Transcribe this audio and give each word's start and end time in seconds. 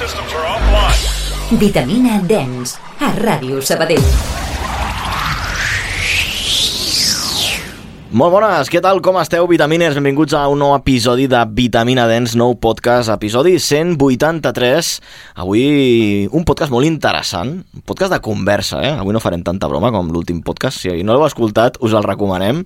systems 0.00 0.32
are 0.32 0.48
offline. 0.48 1.58
Vitamina 1.60 2.22
Dens, 2.24 2.78
a 3.04 3.10
Ràdio 3.12 3.58
Sabadell. 3.60 4.00
Molt 8.16 8.32
bones, 8.32 8.70
què 8.72 8.80
tal, 8.80 9.02
com 9.04 9.18
esteu, 9.20 9.44
vitamines? 9.50 9.92
Benvinguts 9.98 10.32
a 10.38 10.46
un 10.48 10.62
nou 10.64 10.72
episodi 10.72 11.26
de 11.28 11.42
Vitamina 11.52 12.06
Dens, 12.08 12.32
nou 12.32 12.56
podcast, 12.56 13.12
episodi 13.12 13.58
183. 13.60 14.88
Avui 15.44 15.66
un 16.32 16.46
podcast 16.48 16.72
molt 16.72 16.88
interessant, 16.88 17.58
un 17.60 17.84
podcast 17.84 18.14
de 18.16 18.22
conversa, 18.24 18.80
eh? 18.80 18.94
Avui 18.96 19.12
no 19.12 19.20
farem 19.20 19.44
tanta 19.44 19.68
broma 19.68 19.92
com 19.92 20.08
l'últim 20.14 20.40
podcast, 20.46 20.80
si 20.80 21.02
no 21.04 21.12
l'heu 21.12 21.26
escoltat 21.28 21.76
us 21.84 21.92
el 21.92 22.08
recomanem. 22.08 22.64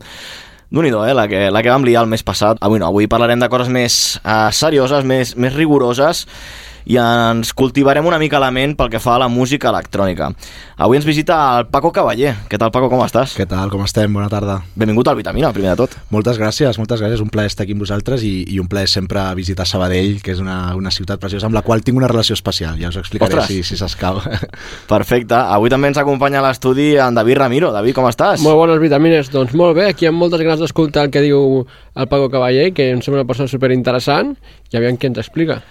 déu 0.71 0.87
nhi 0.87 0.95
eh? 0.95 1.15
La 1.19 1.27
que, 1.27 1.51
la 1.51 1.63
que 1.67 1.75
vam 1.75 1.83
liar 1.83 2.07
el 2.07 2.15
mes 2.15 2.23
passat. 2.23 2.63
Avui 2.63 2.79
no, 2.79 2.87
avui 2.87 3.11
parlarem 3.11 3.43
de 3.43 3.51
coses 3.51 3.69
més 3.69 4.21
uh, 4.23 4.53
serioses, 4.55 5.03
més, 5.03 5.35
més 5.35 5.53
rigoroses, 5.53 6.29
i 6.85 6.99
ens 7.01 7.53
cultivarem 7.57 8.07
una 8.07 8.19
mica 8.21 8.41
la 8.43 8.51
ment 8.55 8.75
pel 8.77 8.91
que 8.93 9.01
fa 9.01 9.15
a 9.17 9.23
la 9.25 9.29
música 9.33 9.71
electrònica. 9.71 10.31
Avui 10.77 10.99
ens 10.99 11.07
visita 11.07 11.37
el 11.59 11.69
Paco 11.73 11.93
Cavaller. 11.95 12.35
Què 12.51 12.59
tal, 12.61 12.73
Paco, 12.75 12.91
com 12.93 13.03
estàs? 13.05 13.37
Què 13.39 13.47
tal, 13.49 13.71
com 13.73 13.85
estem? 13.85 14.13
Bona 14.13 14.29
tarda. 14.33 14.59
Benvingut 14.77 15.09
al 15.09 15.17
Vitamina, 15.17 15.53
primer 15.55 15.73
de 15.73 15.85
tot. 15.85 15.97
Moltes 16.13 16.39
gràcies, 16.41 16.79
moltes 16.81 17.01
gràcies. 17.01 17.23
Un 17.25 17.31
plaer 17.33 17.49
estar 17.53 17.65
aquí 17.65 17.77
amb 17.77 17.85
vosaltres 17.85 18.25
i, 18.27 18.35
i 18.53 18.61
un 18.61 18.69
plaer 18.69 18.91
sempre 18.91 19.23
visitar 19.39 19.67
Sabadell, 19.69 20.21
que 20.25 20.35
és 20.35 20.43
una, 20.43 20.75
una 20.77 20.93
ciutat 20.95 21.23
preciosa 21.23 21.49
amb 21.49 21.57
la 21.57 21.65
qual 21.67 21.85
tinc 21.85 21.99
una 22.01 22.11
relació 22.11 22.37
especial. 22.37 22.77
Ja 22.81 22.93
us 22.93 23.01
explicaré 23.01 23.39
Ostres. 23.41 23.49
si, 23.49 23.75
si 23.75 23.81
s'escau. 23.81 24.21
Perfecte. 24.95 25.39
Avui 25.39 25.73
també 25.73 25.93
ens 25.93 26.01
acompanya 26.03 26.43
a 26.43 26.47
l'estudi 26.49 26.95
en 27.01 27.17
David 27.17 27.41
Ramiro. 27.45 27.73
David, 27.75 27.97
com 27.97 28.09
estàs? 28.11 28.45
Molt 28.45 28.61
bones 28.61 28.83
vitamines, 28.83 29.33
doncs 29.33 29.55
molt 29.57 29.79
bé, 29.79 29.89
aquí 29.95 30.11
amb 30.11 30.21
moltes 30.21 30.43
ganes 30.45 30.61
d'escoltar 30.61 31.09
el 31.09 31.15
que 31.15 31.25
diu 31.25 31.65
el 31.95 32.09
Paco 32.11 32.29
Cavaller, 32.31 32.73
que 32.75 32.91
em 32.93 33.03
sembla 33.05 33.23
una 33.23 33.29
persona 33.29 33.51
superinteressant, 33.51 34.35
i 34.73 34.81
aviam 34.81 34.99
què 34.99 35.13
ens 35.13 35.23
explica. 35.23 35.63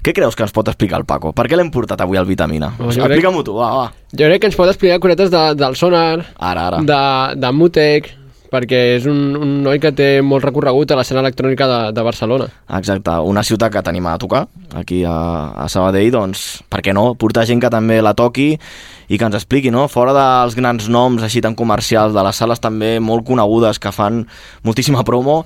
Què 0.00 0.14
creus 0.16 0.36
que 0.36 0.46
ens 0.46 0.52
pot 0.56 0.68
explicar 0.72 0.96
el 1.02 1.04
Paco? 1.08 1.34
Per 1.36 1.44
què 1.50 1.58
l'hem 1.58 1.68
portat 1.74 2.00
avui 2.00 2.16
al 2.16 2.24
Vitamina? 2.28 2.70
Crec- 2.78 3.02
Explica-m'ho 3.04 3.42
tu, 3.44 3.52
va, 3.58 3.68
va. 3.76 3.88
Jo 4.16 4.30
crec 4.30 4.40
que 4.40 4.48
ens 4.48 4.56
pot 4.56 4.70
explicar 4.72 5.00
cosetes 5.02 5.28
de, 5.32 5.42
del 5.60 5.76
sonar, 5.76 6.24
Ara, 6.38 6.68
ara. 6.70 6.80
de, 6.80 7.02
de 7.40 7.50
Mutec, 7.52 8.08
perquè 8.50 8.78
és 8.96 9.04
un, 9.06 9.18
un 9.38 9.50
noi 9.62 9.78
que 9.78 9.92
té 9.94 10.08
molt 10.26 10.42
recorregut 10.48 10.90
a 10.90 10.96
l'escena 10.98 11.20
electrònica 11.22 11.68
de, 11.70 11.76
de 11.94 12.02
Barcelona. 12.02 12.48
Exacte, 12.80 13.12
una 13.28 13.44
ciutat 13.46 13.70
que 13.76 13.82
tenim 13.86 14.08
a 14.10 14.16
tocar, 14.18 14.46
aquí 14.74 15.04
a, 15.06 15.12
a 15.54 15.68
Sabadell, 15.70 16.08
doncs, 16.16 16.46
per 16.72 16.80
què 16.82 16.96
no? 16.96 17.12
Portar 17.20 17.44
gent 17.46 17.60
que 17.62 17.70
també 17.70 18.00
la 18.02 18.16
toqui 18.18 18.48
i 18.56 19.18
que 19.20 19.28
ens 19.28 19.36
expliqui, 19.38 19.70
no? 19.70 19.84
Fora 19.92 20.16
dels 20.16 20.56
grans 20.58 20.88
noms 20.90 21.22
així 21.28 21.44
tan 21.44 21.54
comercials, 21.54 22.16
de 22.16 22.24
les 22.26 22.40
sales 22.42 22.58
també 22.64 22.96
molt 23.04 23.28
conegudes 23.28 23.78
que 23.78 23.92
fan 23.94 24.24
moltíssima 24.66 25.04
promo, 25.06 25.44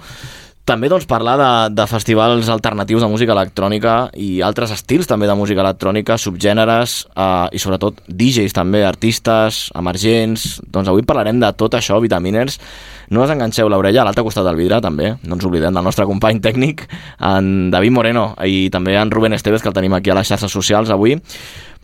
també 0.65 0.89
doncs, 0.89 1.05
parlar 1.05 1.35
de, 1.37 1.49
de 1.77 1.85
festivals 1.85 2.49
alternatius 2.49 3.05
de 3.05 3.09
música 3.13 3.35
electrònica 3.35 3.95
i 4.17 4.41
altres 4.41 4.71
estils 4.73 5.09
també 5.09 5.29
de 5.29 5.37
música 5.37 5.61
electrònica, 5.61 6.17
subgèneres 6.17 7.03
eh, 7.13 7.49
i 7.53 7.61
sobretot 7.61 8.01
DJs 8.09 8.57
també, 8.57 8.85
artistes, 8.89 9.67
emergents... 9.77 10.47
Doncs 10.75 10.89
avui 10.89 11.05
parlarem 11.07 11.37
de 11.39 11.51
tot 11.55 11.77
això, 11.77 11.99
vitaminers. 12.01 12.57
No 13.13 13.23
us 13.23 13.31
enganxeu 13.31 13.69
l'orella 13.69 14.01
a 14.03 14.07
l'altre 14.09 14.25
costat 14.25 14.47
del 14.49 14.57
vidre 14.59 14.81
també, 14.83 15.11
no 15.23 15.37
ens 15.37 15.45
oblidem 15.45 15.77
del 15.77 15.85
nostre 15.85 16.07
company 16.09 16.41
tècnic, 16.43 16.87
en 17.21 17.69
David 17.75 17.93
Moreno, 17.95 18.25
i 18.49 18.71
també 18.73 18.97
en 18.99 19.13
Rubén 19.13 19.37
Esteves, 19.37 19.63
que 19.63 19.69
el 19.69 19.77
tenim 19.77 19.95
aquí 19.95 20.11
a 20.11 20.17
les 20.17 20.33
xarxes 20.33 20.53
socials 20.53 20.91
avui. 20.91 21.19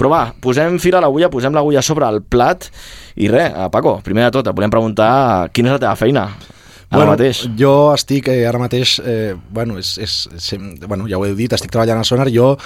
Però 0.00 0.08
va, 0.08 0.22
posem 0.40 0.80
fil 0.80 0.96
a 0.96 1.04
l'agulla, 1.04 1.28
posem 1.30 1.52
l'agulla 1.54 1.84
sobre 1.84 2.08
el 2.08 2.22
plat 2.24 2.70
i 3.20 3.28
res, 3.28 3.52
eh, 3.52 3.68
Paco, 3.70 3.98
primer 4.06 4.30
de 4.30 4.38
tot 4.38 4.48
et 4.48 4.56
volem 4.56 4.72
preguntar 4.72 5.10
quina 5.52 5.74
és 5.74 5.76
la 5.76 5.84
teva 5.84 6.00
feina 6.00 6.24
ara 6.91 7.10
mateix. 7.12 7.44
Jo 7.58 7.74
estic 7.94 8.28
eh, 8.28 8.46
ara 8.48 8.58
mateix, 8.58 8.98
eh, 9.05 9.34
bueno, 9.50 9.78
és, 9.78 9.96
és, 9.98 10.16
sem- 10.38 10.72
bueno, 10.86 11.06
ja 11.08 11.19
ho 11.19 11.27
heu 11.27 11.36
dit, 11.38 11.52
estic 11.52 11.70
treballant 11.70 12.00
a 12.00 12.05
Sonar. 12.05 12.28
Jo 12.34 12.56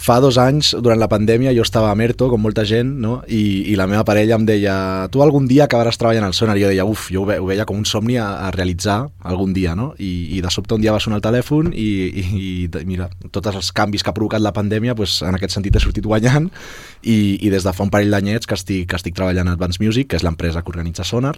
fa 0.00 0.14
dos 0.22 0.38
anys, 0.40 0.70
durant 0.80 0.96
la 0.96 1.08
pandèmia, 1.12 1.50
jo 1.52 1.60
estava 1.60 1.90
a 1.90 1.94
Merto, 1.98 2.30
com 2.32 2.40
molta 2.40 2.62
gent, 2.64 2.88
no? 3.02 3.18
I, 3.28 3.68
i 3.68 3.74
la 3.76 3.84
meva 3.90 4.00
parella 4.08 4.38
em 4.38 4.46
deia 4.48 4.76
tu 5.12 5.20
algun 5.20 5.44
dia 5.50 5.66
acabaràs 5.66 5.98
treballant 6.00 6.24
al 6.24 6.32
Sonar. 6.32 6.54
I 6.56 6.62
jo 6.62 6.70
deia, 6.70 6.86
uf, 6.88 7.10
jo 7.12 7.20
ho, 7.20 7.26
ve, 7.28 7.36
ho 7.42 7.44
veia 7.50 7.66
com 7.68 7.76
un 7.76 7.84
somni 7.84 8.16
a, 8.16 8.30
a 8.46 8.48
realitzar 8.54 9.10
algun 9.28 9.52
dia, 9.52 9.74
no? 9.76 9.90
I, 9.98 10.38
I 10.38 10.40
de 10.40 10.48
sobte 10.54 10.78
un 10.78 10.80
dia 10.80 10.94
va 10.94 11.02
sonar 11.04 11.18
el 11.20 11.26
telèfon 11.26 11.68
i, 11.74 11.88
i, 12.22 12.24
i 12.64 12.84
mira, 12.88 13.10
tots 13.34 13.50
els 13.52 13.72
canvis 13.76 14.06
que 14.06 14.08
ha 14.14 14.16
provocat 14.16 14.40
la 14.40 14.54
pandèmia, 14.56 14.94
pues, 14.96 15.18
en 15.26 15.36
aquest 15.36 15.58
sentit 15.58 15.76
he 15.76 15.84
sortit 15.84 16.06
guanyant 16.08 16.48
i, 17.02 17.36
i 17.44 17.50
des 17.52 17.66
de 17.68 17.74
fa 17.76 17.84
un 17.84 17.92
parell 17.92 18.14
d'anyets 18.16 18.46
que 18.48 18.56
estic, 18.56 18.88
que 18.88 18.96
estic 18.96 19.18
treballant 19.18 19.52
a 19.52 19.58
Advanced 19.58 19.84
Music, 19.84 20.08
que 20.08 20.16
és 20.16 20.24
l'empresa 20.24 20.62
que 20.64 20.72
organitza 20.72 21.04
Sonar, 21.04 21.34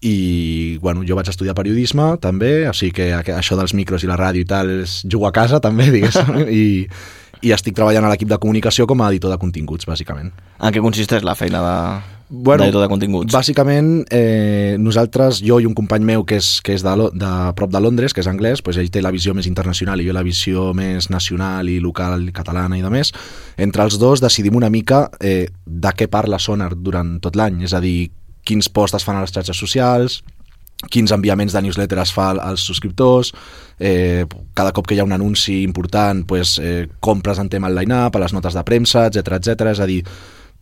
i 0.00 0.78
bueno, 0.82 1.02
jo 1.06 1.16
vaig 1.18 1.30
estudiar 1.30 1.56
periodisme 1.58 2.12
també, 2.22 2.68
o 2.70 2.74
sigui 2.76 2.92
que 2.94 3.08
això 3.34 3.58
dels 3.58 3.74
micros 3.74 4.04
i 4.04 4.10
la 4.10 4.18
ràdio 4.18 4.44
i 4.44 4.48
tal 4.48 4.70
és 4.80 5.00
jugo 5.10 5.26
a 5.26 5.34
casa 5.34 5.62
també, 5.64 5.88
diguéssim, 5.94 6.44
i, 6.46 6.66
i 7.42 7.54
estic 7.54 7.74
treballant 7.78 8.06
a 8.06 8.12
l'equip 8.12 8.30
de 8.30 8.38
comunicació 8.38 8.86
com 8.86 9.02
a 9.02 9.10
editor 9.10 9.34
de 9.34 9.40
continguts, 9.42 9.88
bàsicament. 9.88 10.30
En 10.60 10.74
què 10.74 10.84
consisteix 10.84 11.26
la 11.26 11.34
feina 11.38 11.64
de, 11.64 11.74
Bueno, 12.30 12.60
d'editor 12.60 12.82
de 12.82 12.88
continguts? 12.92 13.32
Bàsicament, 13.32 14.04
eh, 14.12 14.76
nosaltres, 14.78 15.40
jo 15.40 15.56
i 15.62 15.66
un 15.66 15.72
company 15.72 16.04
meu 16.04 16.26
que 16.28 16.36
és, 16.36 16.58
que 16.60 16.74
és 16.76 16.84
de, 16.84 16.92
de 17.16 17.30
prop 17.56 17.72
de 17.72 17.80
Londres, 17.80 18.12
que 18.12 18.20
és 18.20 18.28
anglès, 18.28 18.60
doncs 18.60 18.76
ell 18.76 18.90
té 18.92 19.00
la 19.00 19.12
visió 19.14 19.32
més 19.32 19.48
internacional 19.48 20.02
i 20.02 20.06
jo 20.06 20.12
la 20.12 20.22
visió 20.26 20.74
més 20.76 21.08
nacional 21.08 21.70
i 21.72 21.78
local, 21.80 22.28
catalana 22.36 22.76
i 22.76 22.84
de 22.84 22.92
més. 22.92 23.14
Entre 23.56 23.82
els 23.82 23.96
dos 23.98 24.20
decidim 24.20 24.60
una 24.60 24.68
mica 24.68 25.06
eh, 25.20 25.48
de 25.64 25.94
què 25.96 26.10
parla 26.12 26.38
Sonar 26.38 26.74
durant 26.76 27.16
tot 27.24 27.36
l'any, 27.36 27.62
és 27.64 27.72
a 27.72 27.80
dir, 27.80 28.10
quins 28.48 28.70
posts 28.72 28.98
es 28.98 29.06
fan 29.06 29.18
a 29.18 29.24
les 29.24 29.34
xarxes 29.34 29.60
socials, 29.60 30.22
quins 30.86 31.12
enviaments 31.12 31.52
de 31.52 31.62
newsletter 31.64 31.98
es 32.00 32.12
fa 32.14 32.30
als 32.38 32.64
subscriptors, 32.68 33.32
eh, 33.78 34.24
cada 34.54 34.72
cop 34.72 34.86
que 34.86 34.94
hi 34.94 35.02
ha 35.02 35.06
un 35.06 35.14
anunci 35.16 35.62
important 35.64 36.24
pues, 36.26 36.58
eh, 36.62 36.88
com 37.00 37.20
presentem 37.20 37.64
el 37.66 37.74
line-up, 37.74 38.16
a 38.16 38.22
les 38.22 38.34
notes 38.34 38.54
de 38.54 38.64
premsa, 38.64 39.08
etc 39.08 39.40
etc. 39.40 39.72
És 39.74 39.80
a 39.82 39.88
dir, 39.90 40.04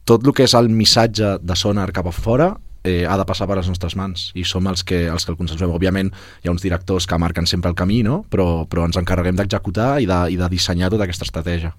tot 0.05 0.25
el 0.25 0.33
que 0.33 0.47
és 0.47 0.55
el 0.55 0.71
missatge 0.73 1.37
de 1.43 1.57
Sonar 1.57 1.91
cap 1.93 2.09
a 2.09 2.15
fora 2.15 2.55
eh, 2.87 3.05
ha 3.05 3.17
de 3.19 3.27
passar 3.29 3.49
per 3.51 3.59
les 3.59 3.69
nostres 3.69 3.97
mans 3.99 4.31
i 4.39 4.45
som 4.47 4.67
els 4.71 4.85
que, 4.87 5.05
els 5.11 5.27
que 5.27 5.35
el 5.35 5.39
consensuem. 5.39 5.75
Òbviament 5.75 6.13
hi 6.43 6.49
ha 6.49 6.55
uns 6.55 6.65
directors 6.65 7.07
que 7.07 7.19
marquen 7.19 7.47
sempre 7.47 7.73
el 7.73 7.77
camí, 7.77 8.03
no? 8.07 8.23
però, 8.31 8.65
però 8.71 8.87
ens 8.87 8.97
encarreguem 8.97 9.37
d'executar 9.37 9.97
i, 10.01 10.09
de, 10.09 10.21
i 10.33 10.41
de 10.41 10.49
dissenyar 10.53 10.93
tota 10.95 11.05
aquesta 11.05 11.27
estratègia. 11.29 11.75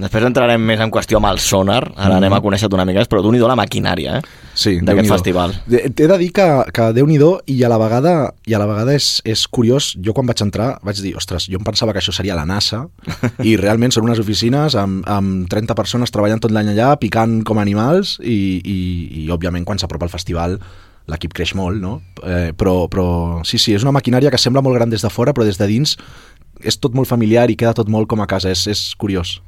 Després 0.00 0.24
entrarem 0.24 0.62
més 0.64 0.80
en 0.80 0.90
qüestió 0.92 1.18
amb 1.18 1.28
el 1.28 1.40
sonar, 1.42 1.82
ara 2.00 2.16
anem 2.16 2.32
a 2.32 2.40
conèixer-te 2.44 2.76
una 2.76 2.86
mica 2.88 3.02
més, 3.02 3.10
però 3.12 3.20
tu 3.24 3.32
n'hi 3.32 3.40
la 3.42 3.56
maquinària, 3.58 4.18
eh? 4.18 4.38
Sí, 4.54 4.78
D'aquest 4.84 5.10
festival. 5.10 5.52
T'he 5.68 6.06
de 6.08 6.18
dir 6.20 6.30
que, 6.32 6.46
que 6.72 6.88
déu 6.96 7.08
nhi 7.08 7.18
i 7.52 7.58
a 7.64 7.68
la 7.68 7.78
vegada, 7.80 8.14
i 8.48 8.54
a 8.54 8.60
la 8.60 8.68
vegada 8.68 8.94
és, 8.96 9.20
és 9.24 9.46
curiós, 9.48 9.92
jo 10.00 10.14
quan 10.16 10.26
vaig 10.26 10.40
entrar 10.42 10.78
vaig 10.82 11.00
dir, 11.00 11.14
ostres, 11.16 11.48
jo 11.48 11.60
em 11.60 11.64
pensava 11.64 11.92
que 11.92 12.00
això 12.00 12.12
seria 12.12 12.36
la 12.36 12.46
NASA 12.48 12.86
i 13.48 13.56
realment 13.56 13.92
són 13.92 14.08
unes 14.08 14.20
oficines 14.22 14.76
amb, 14.76 15.04
amb 15.08 15.48
30 15.52 15.76
persones 15.76 16.12
treballant 16.12 16.40
tot 16.40 16.52
l'any 16.52 16.72
allà, 16.72 16.94
picant 17.00 17.42
com 17.44 17.60
animals 17.60 18.18
i, 18.22 18.60
i, 18.64 18.78
i 19.24 19.28
òbviament 19.32 19.66
quan 19.68 19.78
s'apropa 19.78 20.08
el 20.08 20.14
festival 20.14 20.58
l'equip 21.10 21.32
creix 21.34 21.54
molt, 21.58 21.80
no? 21.82 21.96
Eh, 22.22 22.52
però, 22.54 22.86
però 22.90 23.06
sí, 23.46 23.58
sí, 23.58 23.74
és 23.74 23.82
una 23.82 23.94
maquinària 23.94 24.30
que 24.30 24.38
sembla 24.38 24.62
molt 24.62 24.78
gran 24.78 24.92
des 24.92 25.02
de 25.02 25.10
fora, 25.10 25.34
però 25.34 25.46
des 25.46 25.58
de 25.58 25.66
dins 25.66 25.96
és 26.64 26.78
tot 26.78 26.94
molt 26.94 27.08
familiar 27.08 27.50
i 27.50 27.56
queda 27.56 27.74
tot 27.74 27.88
molt 27.88 28.08
com 28.08 28.20
a 28.20 28.26
casa, 28.26 28.50
és, 28.50 28.66
és 28.66 28.94
curiós. 28.98 29.40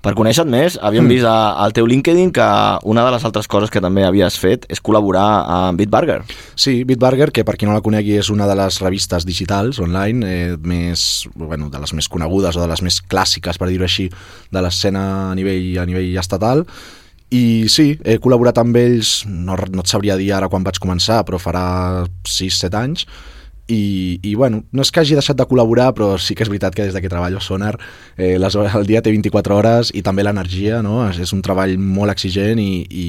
Per 0.00 0.12
conèixer-te 0.14 0.48
més, 0.48 0.76
havíem 0.80 1.04
Mm. 1.04 1.08
vist 1.10 1.24
a- 1.26 1.54
al 1.58 1.72
teu 1.72 1.84
LinkedIn 1.84 2.30
que 2.30 2.44
una 2.84 3.04
de 3.04 3.10
les 3.10 3.24
altres 3.24 3.48
coses 3.48 3.68
que 3.68 3.80
també 3.80 4.04
havies 4.06 4.38
fet 4.38 4.64
és 4.70 4.80
col·laborar 4.80 5.44
amb 5.48 5.76
Bitburger. 5.78 6.22
Sí, 6.54 6.84
Bitburger, 6.84 7.32
que 7.32 7.44
per 7.44 7.56
qui 7.56 7.66
no 7.66 7.72
la 7.72 7.80
conegui 7.80 8.14
és 8.16 8.30
una 8.30 8.46
de 8.46 8.54
les 8.54 8.78
revistes 8.80 9.26
digitals 9.26 9.80
online 9.80 10.24
eh, 10.24 10.56
més, 10.62 11.26
bueno, 11.34 11.68
de 11.68 11.80
les 11.80 11.92
més 11.94 12.06
conegudes 12.08 12.56
o 12.56 12.60
de 12.60 12.68
les 12.68 12.80
més 12.82 13.02
clàssiques, 13.02 13.58
per 13.58 13.68
dir-ho 13.68 13.82
així, 13.84 14.08
de 14.52 14.62
l'escena 14.62 15.32
a 15.32 15.34
nivell, 15.34 15.78
a 15.80 15.84
nivell 15.86 16.16
estatal. 16.16 16.64
I 17.30 17.66
sí, 17.68 17.98
he 18.04 18.20
col·laborat 18.20 18.56
amb 18.56 18.76
ells, 18.76 19.26
no, 19.26 19.56
no 19.56 19.80
et 19.80 19.86
sabria 19.90 20.16
dir 20.16 20.30
ara 20.32 20.48
quan 20.48 20.62
vaig 20.64 20.78
començar, 20.78 21.24
però 21.26 21.36
farà 21.42 22.06
6-7 22.24 22.72
anys, 22.78 23.04
i, 23.68 24.18
i 24.24 24.34
bueno, 24.34 24.62
no 24.72 24.80
és 24.82 24.90
que 24.90 25.00
hagi 25.02 25.12
deixat 25.14 25.36
de 25.36 25.44
col·laborar, 25.44 25.90
però 25.92 26.14
sí 26.18 26.34
que 26.34 26.42
és 26.42 26.48
veritat 26.48 26.74
que 26.74 26.86
des 26.86 26.94
de 26.96 27.02
que 27.04 27.08
treballo 27.12 27.36
a 27.36 27.40
Sonar 27.44 27.74
eh, 28.16 28.38
les, 28.40 28.54
hores- 28.56 28.74
el 28.74 28.86
dia 28.88 29.02
té 29.04 29.10
24 29.12 29.54
hores 29.58 29.90
i 29.92 30.00
també 30.02 30.24
l'energia, 30.24 30.80
no? 30.82 31.02
És, 31.10 31.18
és 31.20 31.32
un 31.36 31.42
treball 31.44 31.76
molt 31.78 32.10
exigent 32.14 32.58
i, 32.62 32.86
i 32.88 33.06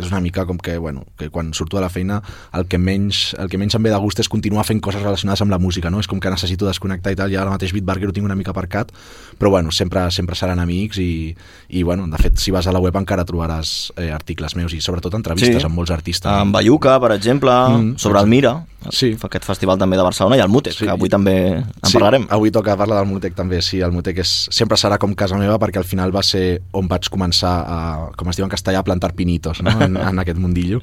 és 0.00 0.08
una 0.10 0.20
mica 0.20 0.44
com 0.48 0.58
que, 0.58 0.76
bueno, 0.78 1.04
que 1.16 1.30
quan 1.30 1.52
surto 1.54 1.76
de 1.78 1.84
la 1.84 1.88
feina 1.94 2.20
el 2.58 2.66
que 2.66 2.78
menys, 2.78 3.36
el 3.38 3.48
que 3.48 3.58
menys 3.62 3.76
em 3.78 3.82
ve 3.86 3.92
de 3.94 4.00
gust 4.02 4.18
és 4.18 4.28
continuar 4.28 4.64
fent 4.66 4.80
coses 4.82 5.02
relacionades 5.02 5.42
amb 5.46 5.54
la 5.54 5.58
música, 5.62 5.90
no? 5.94 6.00
És 6.02 6.10
com 6.10 6.18
que 6.18 6.30
necessito 6.34 6.66
desconnectar 6.66 7.12
i 7.14 7.20
tal, 7.22 7.30
i 7.30 7.38
ara 7.38 7.54
mateix 7.54 7.72
Bitburger 7.72 8.10
ho 8.10 8.16
tinc 8.16 8.26
una 8.26 8.34
mica 8.38 8.50
aparcat, 8.50 8.90
però 9.38 9.50
bueno, 9.54 9.70
sempre, 9.70 10.08
sempre 10.10 10.34
seran 10.34 10.58
amics 10.58 10.98
i, 10.98 11.36
i 11.70 11.82
bueno, 11.86 12.08
de 12.10 12.18
fet, 12.18 12.36
si 12.42 12.50
vas 12.50 12.66
a 12.66 12.74
la 12.74 12.82
web 12.82 12.98
encara 12.98 13.24
trobaràs 13.24 13.92
eh, 13.96 14.10
articles 14.10 14.56
meus 14.58 14.74
i 14.74 14.80
sobretot 14.82 15.14
entrevistes 15.14 15.62
Sí. 15.62 15.66
amb 15.66 15.74
molts 15.78 15.90
artistes. 15.94 16.26
Amb 16.30 16.52
Bayuca, 16.58 16.98
per 17.00 17.12
exemple, 17.14 17.50
Mm, 17.70 17.96
sobre 17.98 18.20
el 18.20 18.26
Mira, 18.26 18.52
Sí. 18.90 19.12
aquest 19.20 19.44
festival 19.44 19.78
també 19.78 19.96
de 19.96 20.02
Barcelona, 20.02 20.36
i 20.36 20.40
el 20.40 20.48
Mutec, 20.48 20.72
Sí. 20.72 20.84
que 20.86 20.90
avui 20.90 21.08
també 21.08 21.34
en 21.58 21.64
Sí, 21.84 21.92
parlarem. 21.92 22.26
Avui 22.30 22.50
toca 22.50 22.76
parlar 22.76 22.98
del 22.98 23.08
Mutec 23.12 23.34
també, 23.34 23.60
sí, 23.62 23.80
el 23.80 23.92
Mutec 23.92 24.18
és, 24.18 24.48
sempre 24.50 24.76
serà 24.76 24.98
com 24.98 25.14
casa 25.14 25.36
meva 25.36 25.58
perquè 25.58 25.76
al 25.78 25.84
final 25.84 26.14
va 26.14 26.22
ser 26.22 26.62
on 26.72 26.88
vaig 26.88 27.08
començar 27.10 27.52
a, 27.66 28.10
com 28.16 28.28
es 28.30 28.36
diu 28.36 28.44
en 28.44 28.50
castellà, 28.50 28.78
a 28.80 28.82
plantar 28.82 29.12
pinitos 29.14 29.62
no? 29.62 29.70
en, 29.80 29.96
en 29.96 30.18
aquest 30.18 30.38
mundillo. 30.38 30.80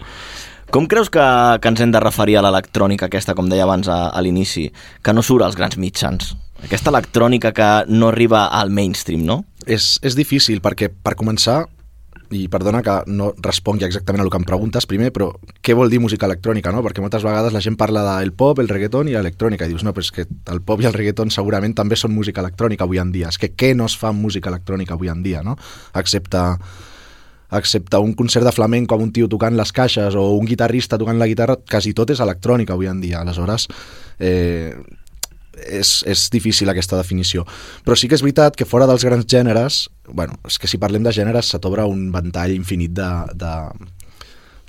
Com 0.70 0.86
creus 0.86 1.10
que, 1.10 1.24
que 1.62 1.68
ens 1.70 1.80
hem 1.80 1.92
de 1.92 2.00
referir 2.00 2.38
a 2.38 2.42
l'electrònica 2.44 3.08
aquesta, 3.08 3.34
com 3.34 3.48
deia 3.50 3.64
abans 3.64 3.88
a, 3.88 4.10
a 4.10 4.22
l'inici, 4.22 4.72
que 5.02 5.14
no 5.14 5.24
surt 5.24 5.46
als 5.46 5.56
grans 5.56 5.78
mitjans? 5.78 6.36
Aquesta 6.64 6.90
electrònica 6.90 7.54
que 7.54 7.86
no 7.88 8.10
arriba 8.10 8.48
al 8.48 8.70
mainstream, 8.70 9.24
no? 9.24 9.46
és, 9.68 9.98
és 10.02 10.16
difícil 10.16 10.62
perquè, 10.64 10.90
per 10.90 11.16
començar, 11.20 11.66
i 12.36 12.48
perdona 12.52 12.82
que 12.84 12.96
no 13.08 13.30
respongui 13.44 13.86
exactament 13.88 14.22
a 14.22 14.26
el 14.26 14.32
que 14.32 14.40
em 14.42 14.48
preguntes 14.48 14.88
primer, 14.90 15.12
però 15.16 15.30
què 15.64 15.76
vol 15.78 15.92
dir 15.92 16.02
música 16.04 16.28
electrònica, 16.28 16.74
no? 16.76 16.82
Perquè 16.86 17.04
moltes 17.04 17.24
vegades 17.26 17.56
la 17.56 17.62
gent 17.64 17.78
parla 17.80 18.04
del 18.08 18.34
pop, 18.38 18.60
el 18.60 18.68
reggaeton 18.72 19.12
i 19.12 19.16
l'electrònica, 19.16 19.66
i 19.66 19.74
dius, 19.74 19.86
no, 19.88 19.94
però 19.96 20.06
és 20.06 20.12
que 20.16 20.28
el 20.28 20.62
pop 20.66 20.84
i 20.84 20.90
el 20.90 20.96
reggaeton 20.96 21.32
segurament 21.34 21.78
també 21.78 22.00
són 22.00 22.16
música 22.16 22.44
electrònica 22.44 22.86
avui 22.88 23.00
en 23.04 23.14
dia. 23.16 23.32
És 23.32 23.40
que 23.40 23.54
què 23.56 23.74
no 23.78 23.88
es 23.88 23.98
fa 23.98 24.12
amb 24.12 24.24
música 24.24 24.52
electrònica 24.52 24.98
avui 24.98 25.12
en 25.14 25.24
dia, 25.24 25.44
no? 25.46 25.58
Excepte 25.96 26.44
excepte 27.48 27.98
un 28.04 28.12
concert 28.14 28.44
de 28.44 28.52
flamenco 28.52 28.96
amb 28.96 29.06
un 29.06 29.12
tio 29.16 29.30
tocant 29.32 29.56
les 29.56 29.72
caixes 29.72 30.16
o 30.20 30.24
un 30.36 30.46
guitarrista 30.46 30.98
tocant 31.00 31.20
la 31.20 31.28
guitarra, 31.30 31.56
quasi 31.64 31.94
tot 31.96 32.12
és 32.12 32.20
electrònica 32.20 32.76
avui 32.76 32.90
en 32.92 33.00
dia. 33.00 33.22
Aleshores, 33.22 33.70
eh, 34.20 34.76
és, 35.66 36.04
és 36.08 36.28
difícil 36.34 36.70
aquesta 36.70 37.00
definició. 37.00 37.46
Però 37.86 37.98
sí 37.98 38.10
que 38.10 38.18
és 38.18 38.24
veritat 38.26 38.58
que 38.58 38.68
fora 38.68 38.88
dels 38.90 39.06
grans 39.08 39.28
gèneres, 39.30 39.88
bueno, 40.08 40.38
és 40.48 40.58
que 40.60 40.70
si 40.70 40.80
parlem 40.82 41.06
de 41.06 41.14
gèneres 41.16 41.54
se 41.54 41.60
t'obre 41.60 41.86
un 41.88 42.10
ventall 42.14 42.54
infinit 42.56 42.94
de, 42.96 43.10
de, 43.36 43.54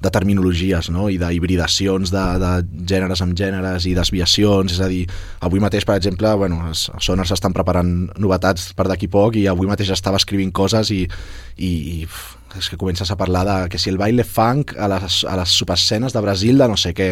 de 0.01 0.13
terminologies 0.15 0.91
no? 0.95 1.09
i 1.11 1.19
d'hibridacions 1.19 2.13
de, 2.15 2.25
de 2.43 2.53
gèneres 2.91 3.23
amb 3.25 3.37
gèneres 3.39 3.89
i 3.91 3.95
desviacions, 3.99 4.77
és 4.77 4.83
a 4.83 4.91
dir, 4.91 5.05
avui 5.45 5.63
mateix, 5.63 5.87
per 5.89 5.99
exemple, 5.99 6.33
bueno, 6.39 6.61
a 6.71 6.75
Sonar 7.03 7.27
s'estan 7.29 7.57
preparant 7.57 7.93
novetats 8.19 8.73
per 8.79 8.89
d'aquí 8.91 9.11
poc 9.11 9.39
i 9.41 9.49
avui 9.51 9.71
mateix 9.71 9.91
estava 9.95 10.21
escrivint 10.21 10.55
coses 10.55 10.93
i, 10.95 11.03
i, 11.57 11.71
i 11.71 11.97
és 12.57 12.69
que 12.71 12.79
comences 12.81 13.11
a 13.11 13.17
parlar 13.21 13.45
de 13.45 13.57
que 13.69 13.79
si 13.79 13.91
el 13.91 13.99
baile 14.01 14.25
funk 14.25 14.73
a 14.79 14.89
les, 14.89 15.23
a 15.29 15.37
les 15.37 15.53
subescenes 15.53 16.15
de 16.17 16.23
Brasil 16.25 16.59
de 16.59 16.69
no 16.71 16.77
sé 16.81 16.95
què, 16.97 17.11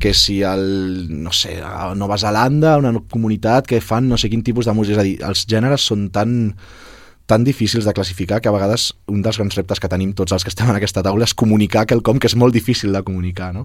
que 0.00 0.12
si 0.14 0.42
el, 0.44 1.06
no 1.24 1.32
sé, 1.32 1.60
a 1.64 1.94
Nova 1.96 2.18
Zelanda, 2.20 2.76
una 2.78 2.92
comunitat 3.10 3.66
que 3.70 3.80
fan 3.80 4.08
no 4.08 4.18
sé 4.20 4.30
quin 4.30 4.44
tipus 4.44 4.68
de 4.68 4.74
música, 4.76 4.98
és 4.98 5.02
a 5.02 5.06
dir, 5.08 5.14
els 5.24 5.46
gèneres 5.48 5.86
són 5.88 6.10
tan 6.14 6.52
tan 7.26 7.44
difícils 7.44 7.86
de 7.86 7.94
classificar 7.96 8.42
que 8.42 8.50
a 8.50 8.52
vegades 8.52 8.90
un 9.08 9.22
dels 9.24 9.38
grans 9.40 9.56
reptes 9.56 9.80
que 9.80 9.88
tenim 9.88 10.12
tots 10.12 10.34
els 10.36 10.44
que 10.44 10.52
estem 10.52 10.68
en 10.68 10.76
aquesta 10.76 11.02
taula 11.02 11.24
és 11.24 11.32
comunicar 11.32 11.86
quelcom 11.88 12.20
que 12.20 12.28
és 12.28 12.36
molt 12.36 12.52
difícil 12.52 12.92
de 12.92 13.00
comunicar, 13.00 13.54
no? 13.56 13.64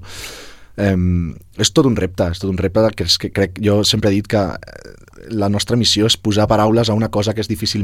Um, 0.79 1.33
és 1.59 1.73
tot 1.75 1.89
un 1.89 1.97
repte, 1.99 2.29
és 2.31 2.39
tot 2.39 2.47
un 2.47 2.57
repte 2.57 2.85
que, 2.95 3.03
és 3.03 3.17
que 3.19 3.33
crec, 3.35 3.57
jo 3.59 3.81
sempre 3.83 4.13
he 4.13 4.15
dit 4.15 4.27
que 4.31 4.39
eh, 4.39 4.93
la 5.35 5.49
nostra 5.51 5.75
missió 5.75 6.07
és 6.07 6.15
posar 6.15 6.45
paraules 6.47 6.87
a 6.87 6.95
una 6.95 7.09
cosa 7.11 7.33
que 7.35 7.43
és 7.43 7.49
difícil, 7.51 7.83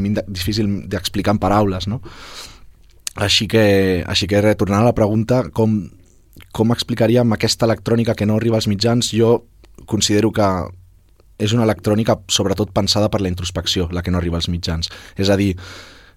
d'explicar 0.88 1.36
en 1.36 1.42
paraules, 1.44 1.90
no? 1.92 2.00
Així 3.16 3.48
que, 3.48 4.04
així 4.08 4.28
que 4.28 4.42
retornant 4.44 4.84
a 4.84 4.90
la 4.90 4.96
pregunta, 4.96 5.46
com, 5.56 5.78
com 6.52 6.74
explicaríem 6.76 7.32
aquesta 7.36 7.68
electrònica 7.68 8.16
que 8.16 8.28
no 8.28 8.36
arriba 8.36 8.60
als 8.60 8.68
mitjans? 8.68 9.14
Jo 9.16 9.46
considero 9.88 10.32
que 10.36 10.48
és 11.40 11.52
una 11.56 11.66
electrònica 11.68 12.18
sobretot 12.32 12.72
pensada 12.76 13.10
per 13.12 13.22
la 13.22 13.32
introspecció, 13.32 13.90
la 13.92 14.04
que 14.04 14.12
no 14.12 14.20
arriba 14.20 14.40
als 14.40 14.50
mitjans. 14.52 14.92
És 15.20 15.32
a 15.32 15.40
dir, 15.40 15.54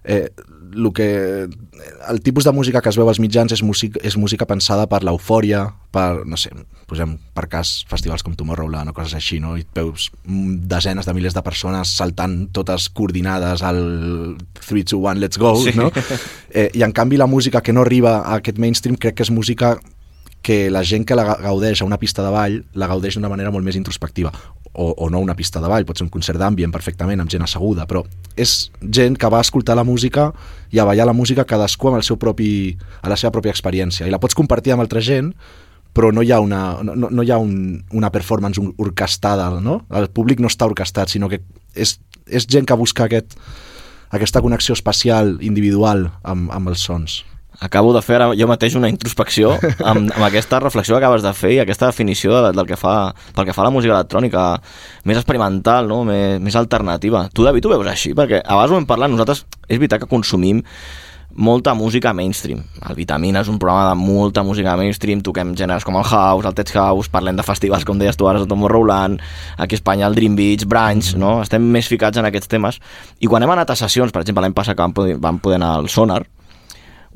eh, 0.03 0.29
el, 0.75 0.93
que, 0.93 1.49
el 2.09 2.21
tipus 2.21 2.43
de 2.43 2.51
música 2.51 2.81
que 2.81 2.89
es 2.89 2.97
veu 2.97 3.09
als 3.09 3.19
mitjans 3.19 3.53
és 3.55 3.63
música, 3.65 3.99
és 4.05 4.17
música 4.17 4.47
pensada 4.49 4.87
per 4.89 5.01
l'eufòria, 5.03 5.65
per, 5.93 6.25
no 6.29 6.37
sé, 6.37 6.51
posem 6.89 7.17
per 7.35 7.47
cas 7.51 7.83
festivals 7.89 8.23
com 8.25 8.35
Tomorrowland 8.37 8.91
o 8.91 8.95
coses 8.97 9.15
així, 9.17 9.39
no? 9.41 9.55
i 9.57 9.65
veus 9.75 10.09
desenes 10.25 11.09
de 11.09 11.15
milers 11.17 11.37
de 11.37 11.43
persones 11.45 11.93
saltant 11.99 12.49
totes 12.55 12.89
coordinades 12.89 13.63
al 13.65 13.81
3, 14.61 14.85
2, 14.93 14.97
1, 14.97 15.19
let's 15.21 15.41
go, 15.41 15.55
sí. 15.61 15.75
no? 15.77 15.91
Eh, 16.49 16.71
I 16.73 16.81
en 16.81 16.93
canvi 16.97 17.17
la 17.17 17.27
música 17.29 17.61
que 17.61 17.73
no 17.73 17.83
arriba 17.85 18.23
a 18.23 18.39
aquest 18.39 18.57
mainstream 18.57 18.95
crec 18.97 19.19
que 19.19 19.21
és 19.21 19.29
música 19.29 19.75
que 20.41 20.71
la 20.71 20.81
gent 20.87 21.05
que 21.05 21.13
la 21.13 21.35
gaudeix 21.35 21.83
a 21.83 21.85
una 21.85 21.99
pista 22.01 22.23
de 22.25 22.31
ball 22.33 22.55
la 22.73 22.87
gaudeix 22.89 23.17
d'una 23.17 23.29
manera 23.29 23.51
molt 23.53 23.65
més 23.67 23.77
introspectiva 23.77 24.31
o, 24.73 24.91
o 24.97 25.09
no 25.09 25.19
una 25.19 25.35
pista 25.35 25.61
de 25.61 25.69
ball, 25.69 25.85
pot 25.85 25.97
ser 25.97 26.05
un 26.05 26.11
concert 26.13 26.39
d'ambient 26.39 26.73
perfectament, 26.73 27.21
amb 27.21 27.31
gent 27.31 27.45
asseguda, 27.45 27.87
però 27.89 28.03
és 28.39 28.69
gent 28.81 29.17
que 29.19 29.31
va 29.31 29.41
escoltar 29.43 29.77
la 29.77 29.85
música 29.87 30.29
i 30.71 30.79
a 30.79 30.85
ballar 30.87 31.07
la 31.09 31.15
música 31.17 31.47
cadascú 31.47 31.89
amb 31.89 31.99
el 31.99 32.05
seu 32.07 32.19
propi, 32.21 32.77
a 33.01 33.09
la 33.09 33.17
seva 33.19 33.33
pròpia 33.35 33.53
experiència, 33.55 34.07
i 34.07 34.13
la 34.13 34.21
pots 34.21 34.37
compartir 34.37 34.75
amb 34.75 34.85
altra 34.85 35.01
gent, 35.03 35.33
però 35.93 36.11
no 36.13 36.21
hi 36.21 36.31
ha 36.31 36.39
una, 36.39 36.61
no, 36.85 37.09
no 37.09 37.25
hi 37.25 37.31
ha 37.33 37.39
un, 37.41 37.81
una 37.97 38.11
performance 38.13 38.61
orquestada, 38.77 39.49
no? 39.59 39.81
El 39.89 40.11
públic 40.13 40.39
no 40.39 40.51
està 40.51 40.69
orquestat, 40.69 41.09
sinó 41.09 41.31
que 41.31 41.41
és, 41.73 41.97
és 42.29 42.45
gent 42.47 42.69
que 42.69 42.77
busca 42.77 43.09
aquest, 43.09 43.33
aquesta 44.13 44.41
connexió 44.45 44.77
espacial, 44.77 45.37
individual, 45.41 46.11
amb, 46.23 46.53
amb 46.53 46.71
els 46.71 46.85
sons 46.85 47.23
acabo 47.59 47.93
de 47.93 48.01
fer 48.01 48.21
jo 48.39 48.47
mateix 48.47 48.75
una 48.79 48.89
introspecció 48.91 49.51
amb, 49.89 50.07
amb 50.07 50.23
aquesta 50.27 50.61
reflexió 50.63 50.95
que 50.95 51.03
acabes 51.03 51.25
de 51.25 51.33
fer 51.35 51.53
i 51.57 51.59
aquesta 51.63 51.89
definició 51.91 52.37
de, 52.37 52.53
del 52.55 52.69
que 52.69 52.79
fa, 52.79 53.11
pel 53.35 53.49
que 53.49 53.55
fa 53.55 53.65
a 53.65 53.67
la 53.67 53.73
música 53.75 53.97
electrònica 53.97 54.45
més 55.09 55.19
experimental, 55.19 55.89
no? 55.91 56.03
més, 56.07 56.39
més 56.43 56.55
alternativa. 56.59 57.27
Tu, 57.33 57.45
David, 57.47 57.67
ho 57.67 57.75
veus 57.75 57.91
així? 57.91 58.15
Perquè 58.17 58.41
abans 58.45 58.71
ho 58.71 58.79
hem 58.79 58.89
parlat, 58.89 59.11
nosaltres 59.11 59.45
és 59.67 59.77
veritat 59.77 60.03
que 60.03 60.11
consumim 60.11 60.63
molta 61.39 61.75
música 61.77 62.11
mainstream. 62.13 62.63
El 62.89 62.95
Vitamina 62.97 63.43
és 63.43 63.49
un 63.51 63.59
programa 63.61 63.91
de 63.91 63.99
molta 63.99 64.41
música 64.43 64.73
mainstream, 64.79 65.21
toquem 65.23 65.53
gèneres 65.55 65.85
com 65.85 65.99
el 65.99 66.07
house, 66.07 66.47
el 66.47 66.55
tech 66.57 66.73
house, 66.73 67.11
parlem 67.11 67.37
de 67.37 67.45
festivals, 67.45 67.85
com 67.85 67.99
deies 68.01 68.17
tu 68.17 68.27
ara, 68.27 68.41
el 68.41 68.49
Tomorrowland, 68.49 69.21
aquí 69.57 69.77
a 69.77 69.79
Espanya 69.79 70.09
el 70.09 70.17
Dream 70.17 70.35
Beach, 70.35 70.65
Branch, 70.65 71.13
no? 71.21 71.37
Estem 71.45 71.69
més 71.75 71.87
ficats 71.87 72.17
en 72.17 72.27
aquests 72.27 72.49
temes. 72.49 72.81
I 73.19 73.29
quan 73.29 73.45
hem 73.45 73.53
anat 73.53 73.71
a 73.71 73.77
sessions, 73.79 74.11
per 74.11 74.25
exemple, 74.25 74.43
l'any 74.43 74.57
passat 74.57 74.75
que 74.75 74.83
vam 74.83 74.95
poder, 74.95 75.15
vam 75.21 75.39
poder 75.39 75.61
anar 75.61 75.75
al 75.77 75.89
Sonar, 75.93 76.23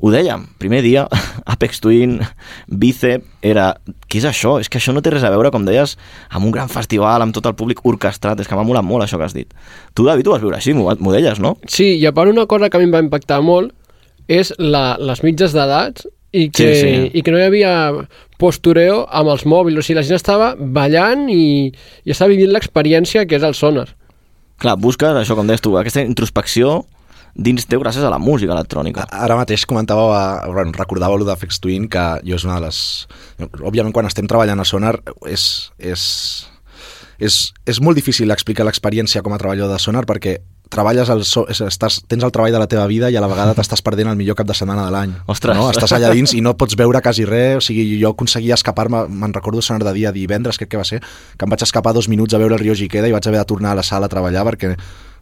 ho 0.00 0.10
dèiem, 0.10 0.46
primer 0.58 0.82
dia, 0.84 1.04
Apex 1.54 1.80
Twin, 1.84 2.18
Bicep, 2.68 3.26
era... 3.42 3.70
Què 4.08 4.18
és 4.20 4.26
això? 4.28 4.56
És 4.62 4.70
que 4.70 4.80
això 4.80 4.94
no 4.94 5.02
té 5.04 5.12
res 5.14 5.24
a 5.26 5.30
veure, 5.32 5.52
com 5.54 5.66
deies, 5.66 5.96
amb 6.30 6.48
un 6.48 6.54
gran 6.54 6.70
festival, 6.72 7.22
amb 7.22 7.34
tot 7.36 7.46
el 7.50 7.56
públic 7.58 7.84
orquestrat. 7.86 8.42
És 8.42 8.50
que 8.50 8.58
m'ha 8.58 8.66
molat 8.66 8.86
molt 8.86 9.06
això 9.06 9.20
que 9.20 9.28
has 9.28 9.36
dit. 9.36 9.54
Tu, 9.94 10.06
David, 10.06 10.28
ho 10.28 10.34
vas 10.34 10.44
viure 10.44 10.58
així, 10.58 10.74
m'ho 10.74 11.14
deies, 11.14 11.40
no? 11.42 11.56
Sí, 11.70 11.94
i 11.98 12.06
a 12.10 12.14
part 12.16 12.32
una 12.32 12.48
cosa 12.50 12.70
que 12.70 12.78
a 12.78 12.82
mi 12.82 12.90
em 12.90 12.94
va 12.94 13.02
impactar 13.04 13.40
molt 13.44 13.72
és 14.30 14.54
la, 14.58 14.94
les 15.00 15.20
mitges 15.24 15.52
d'edats 15.52 16.06
i 16.34 16.48
que, 16.50 16.70
sí, 16.74 16.86
sí. 16.86 17.10
i 17.14 17.22
que 17.22 17.30
no 17.30 17.38
hi 17.38 17.46
havia 17.46 17.74
postureo 18.42 19.04
amb 19.06 19.30
els 19.34 19.44
mòbils. 19.46 19.78
O 19.78 19.84
sigui, 19.86 20.00
la 20.00 20.06
gent 20.06 20.18
estava 20.18 20.54
ballant 20.58 21.28
i, 21.30 21.70
i 21.70 22.14
estava 22.14 22.32
vivint 22.34 22.50
l'experiència 22.54 23.26
que 23.28 23.38
és 23.38 23.46
el 23.46 23.54
sonar. 23.54 23.86
Clar, 24.62 24.76
busques 24.80 25.16
això, 25.18 25.36
com 25.38 25.46
deies 25.46 25.62
tu, 25.62 25.74
aquesta 25.78 26.02
introspecció 26.02 26.82
dins 27.34 27.66
teu 27.66 27.82
gràcies 27.82 28.04
a 28.06 28.12
la 28.12 28.20
música 28.22 28.54
electrònica. 28.54 29.08
Ara 29.10 29.36
mateix 29.38 29.66
comentàveu, 29.66 30.12
bueno, 30.54 30.74
recordàveu 30.78 31.18
allò 31.18 31.28
d'Afex 31.28 31.60
Twin, 31.60 31.88
que 31.90 32.04
jo 32.26 32.38
és 32.38 32.46
una 32.46 32.60
de 32.60 32.68
les... 32.68 32.80
Òbviament, 33.60 33.94
quan 33.94 34.06
estem 34.06 34.30
treballant 34.30 34.62
a 34.62 34.66
Sonar, 34.68 34.96
és, 35.30 35.46
és, 35.78 36.02
és, 37.18 37.38
és 37.66 37.80
molt 37.82 37.98
difícil 37.98 38.30
explicar 38.30 38.66
l'experiència 38.68 39.22
com 39.22 39.34
a 39.34 39.40
treballador 39.42 39.74
de 39.74 39.82
Sonar 39.82 40.06
perquè 40.06 40.38
treballes 40.74 41.10
el 41.12 41.22
so, 41.28 41.44
estàs, 41.50 42.00
tens 42.08 42.24
el 42.24 42.32
treball 42.34 42.54
de 42.54 42.58
la 42.58 42.68
teva 42.70 42.86
vida 42.90 43.10
i 43.12 43.16
a 43.18 43.22
la 43.22 43.28
vegada 43.30 43.54
t'estàs 43.54 43.82
perdent 43.84 44.10
el 44.10 44.18
millor 44.18 44.36
cap 44.38 44.48
de 44.48 44.56
setmana 44.56 44.86
de 44.88 44.94
l'any. 44.94 45.14
No? 45.60 45.68
Estàs 45.70 45.94
allà 45.94 46.10
dins 46.14 46.34
i 46.34 46.40
no 46.42 46.54
pots 46.58 46.78
veure 46.78 47.02
quasi 47.04 47.26
res, 47.28 47.58
o 47.60 47.64
sigui, 47.64 47.84
jo 48.00 48.14
aconseguia 48.14 48.56
escapar-me, 48.58 49.04
me'n 49.10 49.34
recordo 49.36 49.62
sonar 49.62 49.84
de 49.86 49.94
dia 49.98 50.12
divendres, 50.14 50.58
crec 50.58 50.72
que 50.72 50.80
va 50.80 50.86
ser, 50.88 51.02
que 51.02 51.46
em 51.46 51.52
vaig 51.52 51.66
escapar 51.66 51.94
dos 51.94 52.08
minuts 52.10 52.34
a 52.34 52.42
veure 52.42 52.56
el 52.58 52.62
Rio 52.62 52.76
Giqueda 52.78 53.10
i 53.10 53.14
vaig 53.14 53.28
haver 53.28 53.42
de 53.42 53.50
tornar 53.52 53.74
a 53.74 53.80
la 53.82 53.86
sala 53.86 54.08
a 54.10 54.12
treballar 54.12 54.46
perquè 54.48 54.74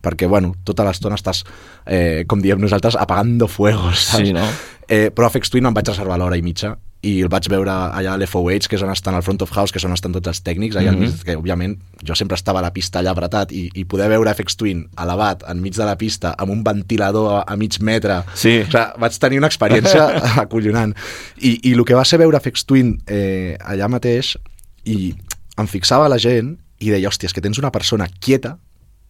perquè, 0.03 0.29
bueno, 0.29 0.55
tota 0.67 0.85
l'estona 0.85 1.19
estàs, 1.19 1.45
eh, 1.87 2.25
com 2.29 2.43
diem 2.43 2.61
nosaltres, 2.61 2.99
apagando 2.99 3.49
fuegos, 3.49 4.09
saps? 4.11 4.27
Sí, 4.27 4.33
no? 4.37 4.47
Eh, 4.89 5.11
però 5.15 5.29
a 5.29 5.33
Fex 5.33 5.51
Twin 5.51 5.67
em 5.67 5.75
vaig 5.75 5.89
reservar 5.89 6.19
l'hora 6.19 6.37
i 6.37 6.43
mitja 6.43 6.75
i 7.03 7.17
el 7.25 7.31
vaig 7.31 7.49
veure 7.51 7.73
allà 7.73 8.15
a 8.15 8.19
l'FOH, 8.19 8.69
que 8.71 8.79
és 8.79 8.83
on 8.87 8.91
estan 8.93 9.17
al 9.19 9.25
front 9.27 9.43
of 9.43 9.51
house, 9.51 9.75
que 9.75 9.81
és 9.81 9.87
on 9.89 9.95
estan 9.95 10.15
tots 10.15 10.31
els 10.31 10.41
tècnics, 10.47 10.77
allà 10.79 10.93
mm 10.93 11.01
-hmm. 11.01 11.11
mig, 11.11 11.25
que 11.27 11.37
òbviament 11.37 11.75
jo 12.07 12.15
sempre 12.15 12.37
estava 12.37 12.61
a 12.61 12.63
la 12.63 12.71
pista 12.71 13.01
allà 13.01 13.11
apretat 13.11 13.53
i, 13.53 13.71
i 13.75 13.85
poder 13.85 14.09
veure 14.09 14.31
FX 14.35 14.57
Twin 14.57 14.87
elevat 14.97 15.43
enmig 15.49 15.75
de 15.75 15.85
la 15.85 15.97
pista 15.97 16.35
amb 16.39 16.53
un 16.53 16.63
ventilador 16.63 17.33
a, 17.33 17.45
a 17.53 17.57
mig 17.57 17.81
metre, 17.81 18.23
sí. 18.35 18.61
o 18.61 18.65
sigui, 18.65 18.79
vaig 18.99 19.19
tenir 19.19 19.39
una 19.39 19.49
experiència 19.49 20.23
acollonant. 20.45 20.95
I, 21.39 21.59
I 21.63 21.73
el 21.73 21.85
que 21.85 21.95
va 21.95 22.05
ser 22.05 22.19
veure 22.19 22.39
FX 22.39 22.65
Twin 22.65 23.03
eh, 23.07 23.57
allà 23.59 23.89
mateix 23.89 24.37
i 24.85 25.15
em 25.59 25.67
fixava 25.67 26.09
la 26.09 26.19
gent 26.19 26.57
i 26.79 26.91
deia, 26.91 27.09
hòstia, 27.09 27.27
és 27.27 27.33
que 27.33 27.41
tens 27.41 27.59
una 27.59 27.71
persona 27.71 28.07
quieta 28.21 28.59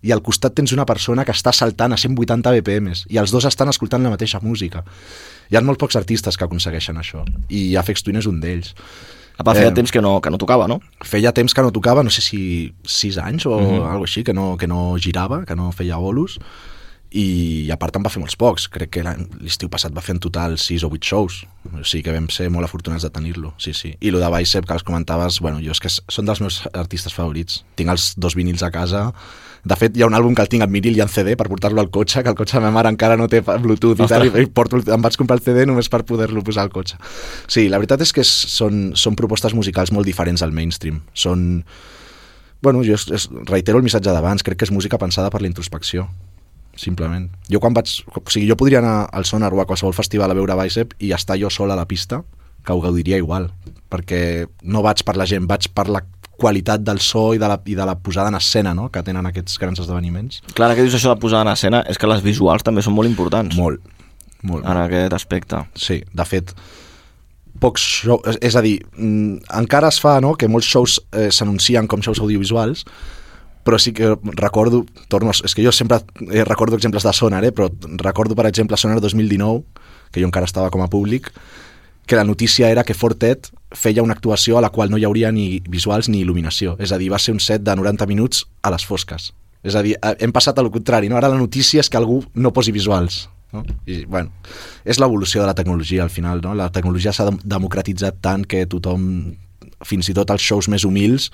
i 0.02 0.12
al 0.12 0.22
costat 0.22 0.54
tens 0.58 0.74
una 0.74 0.86
persona 0.88 1.24
que 1.24 1.34
està 1.34 1.52
saltant 1.54 1.94
a 1.94 1.98
180 2.00 2.52
BPMs 2.58 3.06
i 3.10 3.20
els 3.22 3.34
dos 3.34 3.46
estan 3.48 3.70
escoltant 3.70 4.02
la 4.02 4.12
mateixa 4.12 4.40
música. 4.42 4.82
Hi 5.50 5.56
ha 5.56 5.62
molt 5.62 5.80
pocs 5.80 5.98
artistes 6.00 6.38
que 6.38 6.46
aconsegueixen 6.46 6.98
això 6.98 7.24
i 7.48 7.72
Afex 7.76 8.02
Twin 8.02 8.18
és 8.22 8.28
un 8.30 8.40
d'ells. 8.42 8.74
Apa, 9.38 9.54
feia 9.56 9.70
eh, 9.70 9.74
temps 9.74 9.90
que 9.90 10.02
no, 10.04 10.18
que 10.20 10.30
no 10.30 10.38
tocava, 10.38 10.66
no? 10.68 10.80
Feia 11.08 11.32
temps 11.32 11.54
que 11.54 11.62
no 11.64 11.72
tocava, 11.72 12.02
no 12.04 12.12
sé 12.12 12.20
si 12.20 12.42
6 12.84 13.18
anys 13.22 13.46
o 13.46 13.56
uh 13.56 13.62
-huh. 13.62 13.88
alguna 13.88 14.04
així, 14.04 14.22
que 14.24 14.34
no, 14.34 14.56
que 14.56 14.66
no 14.66 14.96
girava, 14.98 15.44
que 15.46 15.56
no 15.56 15.72
feia 15.72 15.96
bolos 15.96 16.38
i 17.12 17.68
a 17.72 17.76
part 17.76 17.96
en 17.96 18.04
va 18.04 18.10
fer 18.12 18.22
molts 18.22 18.36
pocs 18.40 18.66
crec 18.72 18.94
que 18.96 19.02
l'estiu 19.04 19.68
passat 19.68 19.92
va 19.92 20.00
fer 20.04 20.16
en 20.16 20.22
total 20.24 20.56
6 20.60 20.86
o 20.86 20.90
8 20.96 21.10
shows 21.10 21.42
o 21.68 21.84
sigui 21.84 22.06
que 22.06 22.14
vam 22.14 22.28
ser 22.32 22.48
molt 22.52 22.64
afortunats 22.64 23.04
de 23.04 23.10
tenir-lo 23.12 23.52
sí, 23.60 23.74
sí. 23.76 23.92
i 24.00 24.08
el 24.08 24.18
de 24.22 24.30
Bicep 24.32 24.66
que 24.66 24.72
els 24.78 24.82
comentaves 24.86 25.40
bueno, 25.44 25.60
jo 25.60 25.76
és 25.76 25.82
que 25.82 25.92
són 25.92 26.28
dels 26.28 26.40
meus 26.40 26.62
artistes 26.72 27.12
favorits 27.12 27.64
tinc 27.76 27.92
els 27.92 28.14
dos 28.16 28.36
vinils 28.38 28.64
a 28.64 28.72
casa 28.72 29.10
de 29.62 29.76
fet, 29.78 29.94
hi 29.94 30.02
ha 30.02 30.08
un 30.08 30.16
àlbum 30.18 30.34
que 30.34 30.42
el 30.42 30.50
tinc 30.50 30.64
en 30.64 30.72
vinil 30.74 30.96
i 30.98 31.02
en 31.04 31.10
CD 31.12 31.36
per 31.38 31.46
portar-lo 31.46 31.82
al 31.82 31.90
cotxe, 31.94 32.24
que 32.26 32.30
el 32.32 32.38
cotxe 32.38 32.58
de 32.58 32.64
ma 32.64 32.72
mare 32.74 32.90
encara 32.90 33.14
no 33.18 33.28
té 33.30 33.42
Bluetooth 33.46 34.00
i 34.02 34.08
tal, 34.10 34.26
i 34.26 34.46
porto, 34.50 34.80
em 34.82 35.04
vaig 35.04 35.18
comprar 35.20 35.38
el 35.38 35.44
CD 35.44 35.66
només 35.70 35.86
per 35.92 36.02
poder-lo 36.08 36.42
posar 36.42 36.64
al 36.66 36.72
cotxe. 36.74 36.98
Sí, 37.46 37.68
la 37.70 37.78
veritat 37.78 38.02
és 38.02 38.10
que 38.16 38.24
són, 38.26 38.90
són 38.98 39.14
propostes 39.18 39.54
musicals 39.54 39.94
molt 39.94 40.08
diferents 40.08 40.42
al 40.42 40.54
mainstream. 40.56 40.98
Són... 41.14 41.62
Bueno, 42.62 42.82
jo 42.86 42.98
es, 42.98 43.06
es, 43.14 43.28
reitero 43.46 43.78
el 43.78 43.86
missatge 43.86 44.10
d'abans, 44.10 44.42
crec 44.46 44.58
que 44.58 44.66
és 44.66 44.74
música 44.74 44.98
pensada 44.98 45.30
per 45.30 45.42
la 45.42 45.50
introspecció. 45.50 46.08
simplement. 46.74 47.28
Jo 47.52 47.60
quan 47.60 47.74
vaig... 47.76 47.90
O 48.08 48.22
sigui, 48.32 48.48
jo 48.48 48.56
podria 48.56 48.80
anar 48.80 49.06
al 49.12 49.26
Sonar 49.28 49.52
o 49.52 49.60
a 49.60 49.66
qualsevol 49.68 49.94
festival 49.94 50.32
a 50.32 50.34
veure 50.34 50.56
Bicep 50.56 50.94
i 50.98 51.12
estar 51.12 51.36
jo 51.38 51.50
sol 51.50 51.70
a 51.70 51.76
la 51.76 51.86
pista, 51.86 52.22
que 52.64 52.72
ho 52.72 52.80
gaudiria 52.80 53.18
igual, 53.20 53.50
perquè 53.92 54.48
no 54.62 54.82
vaig 54.82 55.04
per 55.04 55.18
la 55.20 55.26
gent, 55.28 55.46
vaig 55.46 55.68
per 55.74 55.88
la 55.92 56.02
qualitat 56.40 56.80
del 56.82 56.98
so 57.00 57.32
i 57.34 57.38
de 57.38 57.48
la, 57.48 57.58
i 57.66 57.74
de 57.78 57.84
la 57.86 57.94
posada 57.98 58.28
en 58.32 58.34
escena 58.38 58.72
no? 58.74 58.88
que 58.90 59.02
tenen 59.02 59.26
aquests 59.28 59.58
grans 59.58 59.78
esdeveniments. 59.82 60.40
Clar, 60.56 60.72
que 60.74 60.82
dius 60.82 60.94
això 60.98 61.12
de 61.14 61.20
posar 61.22 61.42
en 61.46 61.52
escena 61.52 61.82
és 61.88 61.98
que 62.00 62.08
les 62.10 62.22
visuals 62.24 62.64
també 62.66 62.82
són 62.82 62.94
molt 62.96 63.08
importants. 63.10 63.54
Molt, 63.56 63.80
molt. 64.42 64.64
En 64.66 64.80
aquest 64.86 65.12
aspecte. 65.14 65.60
Sí, 65.78 66.00
de 66.12 66.24
fet, 66.26 66.54
pocs 67.62 67.82
shows... 68.02 68.38
És, 68.42 68.56
a 68.58 68.62
dir, 68.64 68.78
mm, 68.96 69.44
encara 69.60 69.90
es 69.92 70.00
fa 70.02 70.16
no, 70.24 70.34
que 70.34 70.48
molts 70.50 70.66
shows 70.66 70.98
eh, 71.12 71.28
s'anuncien 71.30 71.86
com 71.86 72.02
shows 72.02 72.18
audiovisuals, 72.24 72.84
però 73.62 73.78
sí 73.78 73.92
que 73.94 74.16
recordo, 74.34 74.84
torno, 75.12 75.30
a- 75.30 75.44
és 75.46 75.54
que 75.54 75.62
jo 75.62 75.70
sempre 75.70 76.00
eh, 76.32 76.42
recordo 76.48 76.74
exemples 76.76 77.04
de 77.06 77.12
Sonar, 77.14 77.44
eh, 77.46 77.52
però 77.54 77.68
recordo, 78.02 78.34
per 78.34 78.48
exemple, 78.50 78.76
Sonar 78.80 78.98
2019, 79.00 79.62
que 80.10 80.20
jo 80.20 80.26
encara 80.26 80.48
estava 80.48 80.70
com 80.74 80.82
a 80.82 80.88
públic, 80.90 81.30
que 82.06 82.16
la 82.16 82.24
notícia 82.24 82.70
era 82.70 82.84
que 82.84 82.94
Fortet 82.94 83.50
feia 83.72 84.02
una 84.02 84.12
actuació 84.14 84.58
a 84.58 84.60
la 84.60 84.70
qual 84.70 84.90
no 84.90 84.98
hi 84.98 85.04
hauria 85.04 85.30
ni 85.32 85.60
visuals 85.68 86.08
ni 86.08 86.24
il·luminació. 86.24 86.76
És 86.82 86.92
a 86.92 86.98
dir, 86.98 87.10
va 87.12 87.18
ser 87.18 87.32
un 87.32 87.40
set 87.40 87.62
de 87.62 87.76
90 87.76 88.06
minuts 88.06 88.46
a 88.62 88.70
les 88.74 88.84
fosques. 88.84 89.32
És 89.62 89.76
a 89.78 89.82
dir, 89.82 89.94
eh, 90.02 90.16
hem 90.18 90.32
passat 90.32 90.58
a 90.58 90.62
lo 90.62 90.70
contrari, 90.74 91.08
no? 91.08 91.16
Ara 91.16 91.28
la 91.30 91.38
notícia 91.38 91.80
és 91.80 91.88
que 91.88 91.96
algú 91.96 92.24
no 92.34 92.52
posi 92.52 92.72
visuals. 92.72 93.28
No? 93.52 93.62
I, 93.86 94.04
bueno, 94.06 94.30
és 94.84 94.98
l'evolució 94.98 95.40
de 95.42 95.46
la 95.46 95.54
tecnologia 95.54 96.02
al 96.02 96.10
final, 96.10 96.40
no? 96.42 96.54
La 96.54 96.70
tecnologia 96.72 97.12
s'ha 97.12 97.26
dem- 97.28 97.38
democratitzat 97.44 98.16
tant 98.20 98.44
que 98.48 98.64
tothom 98.66 99.36
fins 99.84 100.08
i 100.08 100.14
tot 100.14 100.30
els 100.30 100.42
shows 100.42 100.68
més 100.72 100.84
humils 100.88 101.30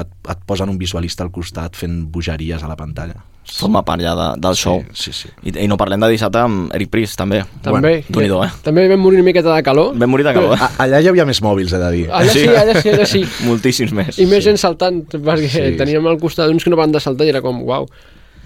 et, 0.00 0.08
et 0.30 0.40
posen 0.46 0.68
un 0.72 0.78
visualista 0.80 1.22
al 1.24 1.30
costat 1.34 1.76
fent 1.78 2.02
bogeries 2.12 2.62
a 2.62 2.68
la 2.70 2.76
pantalla. 2.76 3.20
Forma 3.42 3.80
part 3.82 3.98
ja 4.04 4.12
de, 4.14 4.26
del 4.40 4.54
show. 4.54 4.84
Sí, 4.94 5.10
sí. 5.12 5.28
I, 5.42 5.50
I 5.64 5.66
no 5.68 5.74
parlem 5.76 5.98
de 6.04 6.12
dissabte 6.12 6.38
amb 6.38 6.70
Eric 6.76 6.92
Priest, 6.92 7.16
també. 7.18 7.40
També. 7.64 8.04
Déu-n'hi-do, 8.06 8.38
eh? 8.46 8.50
També 8.62 8.84
vam 8.92 9.02
morir 9.02 9.18
una 9.18 9.26
miqueta 9.26 9.50
de 9.50 9.64
calor. 9.66 9.96
Vam 9.98 10.12
morir 10.14 10.24
de 10.28 10.34
calor. 10.36 10.54
A, 10.62 10.68
allà 10.84 11.00
hi 11.02 11.08
havia 11.10 11.26
més 11.26 11.40
mòbils, 11.42 11.74
he 11.74 11.80
de 11.82 11.88
dir. 11.96 12.04
Allà 12.14 12.30
sí, 12.36 12.44
allà 12.46 12.76
sí, 12.78 12.92
allà 12.94 13.08
sí. 13.10 13.24
Moltíssims 13.48 13.92
més. 13.98 14.20
I 14.22 14.28
més 14.30 14.46
gent 14.46 14.60
saltant, 14.62 15.02
perquè 15.10 15.50
Sí. 15.50 15.64
teníem 15.80 16.06
al 16.06 16.20
costat 16.22 16.54
uns 16.54 16.62
que 16.62 16.70
no 16.70 16.78
van 16.78 16.94
de 16.94 17.02
saltar 17.02 17.26
i 17.26 17.34
era 17.34 17.42
com, 17.42 17.58
uau. 17.66 17.90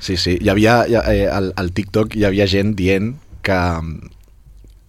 Sí, 0.00 0.16
sí. 0.16 0.38
Hi 0.40 0.48
havia, 0.52 0.78
hi, 0.88 0.96
eh, 0.96 1.28
al, 1.28 1.52
al 1.60 1.70
TikTok 1.76 2.16
hi 2.16 2.24
havia 2.28 2.48
gent 2.48 2.72
dient 2.80 3.12
que, 3.44 3.60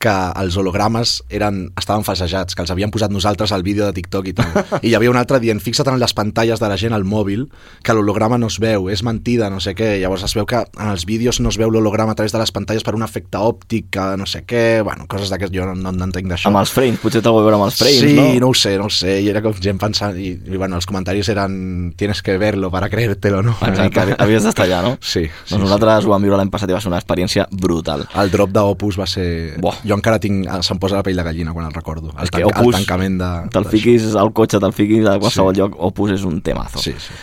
que 0.07 0.15
els 0.39 0.55
hologrames 0.59 1.17
eren, 1.33 1.65
estaven 1.79 2.05
falsejats, 2.07 2.55
que 2.55 2.63
els 2.63 2.71
havíem 2.71 2.91
posat 2.93 3.11
nosaltres 3.11 3.51
al 3.51 3.65
vídeo 3.65 3.85
de 3.87 3.93
TikTok 3.97 4.29
i 4.31 4.33
tal. 4.37 4.53
I 4.85 4.91
hi 4.91 4.95
havia 4.95 5.11
un 5.11 5.19
altre 5.19 5.41
dient, 5.43 5.59
fixa't 5.63 5.91
en 5.91 5.99
les 5.99 6.15
pantalles 6.15 6.61
de 6.63 6.69
la 6.71 6.77
gent 6.79 6.95
al 6.95 7.03
mòbil, 7.07 7.47
que 7.83 7.95
l'holograma 7.95 8.39
no 8.39 8.47
es 8.51 8.59
veu, 8.63 8.87
és 8.93 9.03
mentida, 9.03 9.49
no 9.51 9.59
sé 9.63 9.75
què. 9.77 9.97
Llavors 10.01 10.23
es 10.27 10.35
veu 10.37 10.47
que 10.47 10.61
en 10.63 10.91
els 10.93 11.03
vídeos 11.09 11.41
no 11.43 11.51
es 11.51 11.59
veu 11.59 11.71
l'holograma 11.73 12.15
a 12.15 12.19
través 12.19 12.35
de 12.35 12.39
les 12.39 12.53
pantalles 12.55 12.85
per 12.87 12.95
un 12.95 13.03
efecte 13.03 13.41
òptic, 13.41 13.89
que 13.97 14.05
no 14.19 14.27
sé 14.29 14.45
què, 14.47 14.81
bueno, 14.87 15.07
coses 15.11 15.33
d'aquest, 15.33 15.53
jo 15.55 15.67
no, 15.67 15.75
no, 15.75 15.91
no 15.91 16.07
entenc 16.07 16.31
d'això. 16.31 16.51
Amb 16.51 16.61
els 16.61 16.71
frames, 16.71 17.01
potser 17.03 17.23
t'ho 17.25 17.35
veure 17.35 17.59
amb 17.59 17.67
els 17.67 17.79
frames, 17.81 17.99
sí, 18.07 18.15
no? 18.15 18.27
no 18.45 18.51
ho 18.53 18.57
sé, 18.57 18.77
no 18.79 18.87
ho 18.87 18.93
sé, 18.93 19.17
i 19.23 19.27
era 19.33 19.43
com 19.43 19.55
gent 19.59 19.81
pensant, 19.81 20.15
i, 20.15 20.31
i 20.37 20.55
bueno, 20.55 20.79
els 20.79 20.87
comentaris 20.87 21.31
eren 21.33 21.93
tienes 21.99 22.23
que 22.23 22.37
verlo 22.39 22.71
para 22.71 22.89
creértelo, 22.93 23.43
no? 23.43 23.57
Exacte, 23.67 24.15
havies 24.23 24.47
d'estar 24.47 24.67
allà, 24.69 24.81
no? 24.85 24.95
Sí, 25.01 25.25
sí, 25.27 25.51
Doncs 25.51 25.67
nosaltres 25.67 26.07
ho 26.07 26.15
vam 26.15 26.23
viure 26.23 26.39
l'any 26.39 26.51
passat 26.53 26.71
i 26.71 26.77
va 26.77 26.81
ser 26.83 26.91
una 26.93 27.01
experiència 27.01 27.47
brutal. 27.51 28.07
El 28.15 28.31
drop 28.31 28.55
d'Opus 28.55 28.99
va 28.99 29.09
ser... 29.09 29.27
Buah. 29.59 29.81
Jo 29.83 29.96
encara 29.97 30.19
tinc... 30.23 30.45
Se'm 30.65 30.79
posa 30.81 30.99
la 30.99 31.03
pell 31.05 31.17
de 31.17 31.25
gallina 31.25 31.53
quan 31.55 31.67
el 31.67 31.73
recordo. 31.75 32.13
El, 32.15 32.23
És 32.27 32.31
que 32.33 32.45
Opus, 32.45 32.69
el 32.75 32.79
tancament 32.81 33.17
de... 33.21 33.31
Te'l 33.53 33.67
fiquis 33.73 34.13
al 34.15 34.31
cotxe, 34.37 34.61
te'l 34.63 34.73
fiquis 34.77 35.05
a 35.09 35.17
qualsevol 35.19 35.53
Sí. 35.55 35.61
lloc, 35.61 35.75
Opus 35.89 36.15
és 36.17 36.23
un 36.27 36.39
temazo. 36.45 36.79
Sí, 36.83 36.93
sí. 36.97 37.13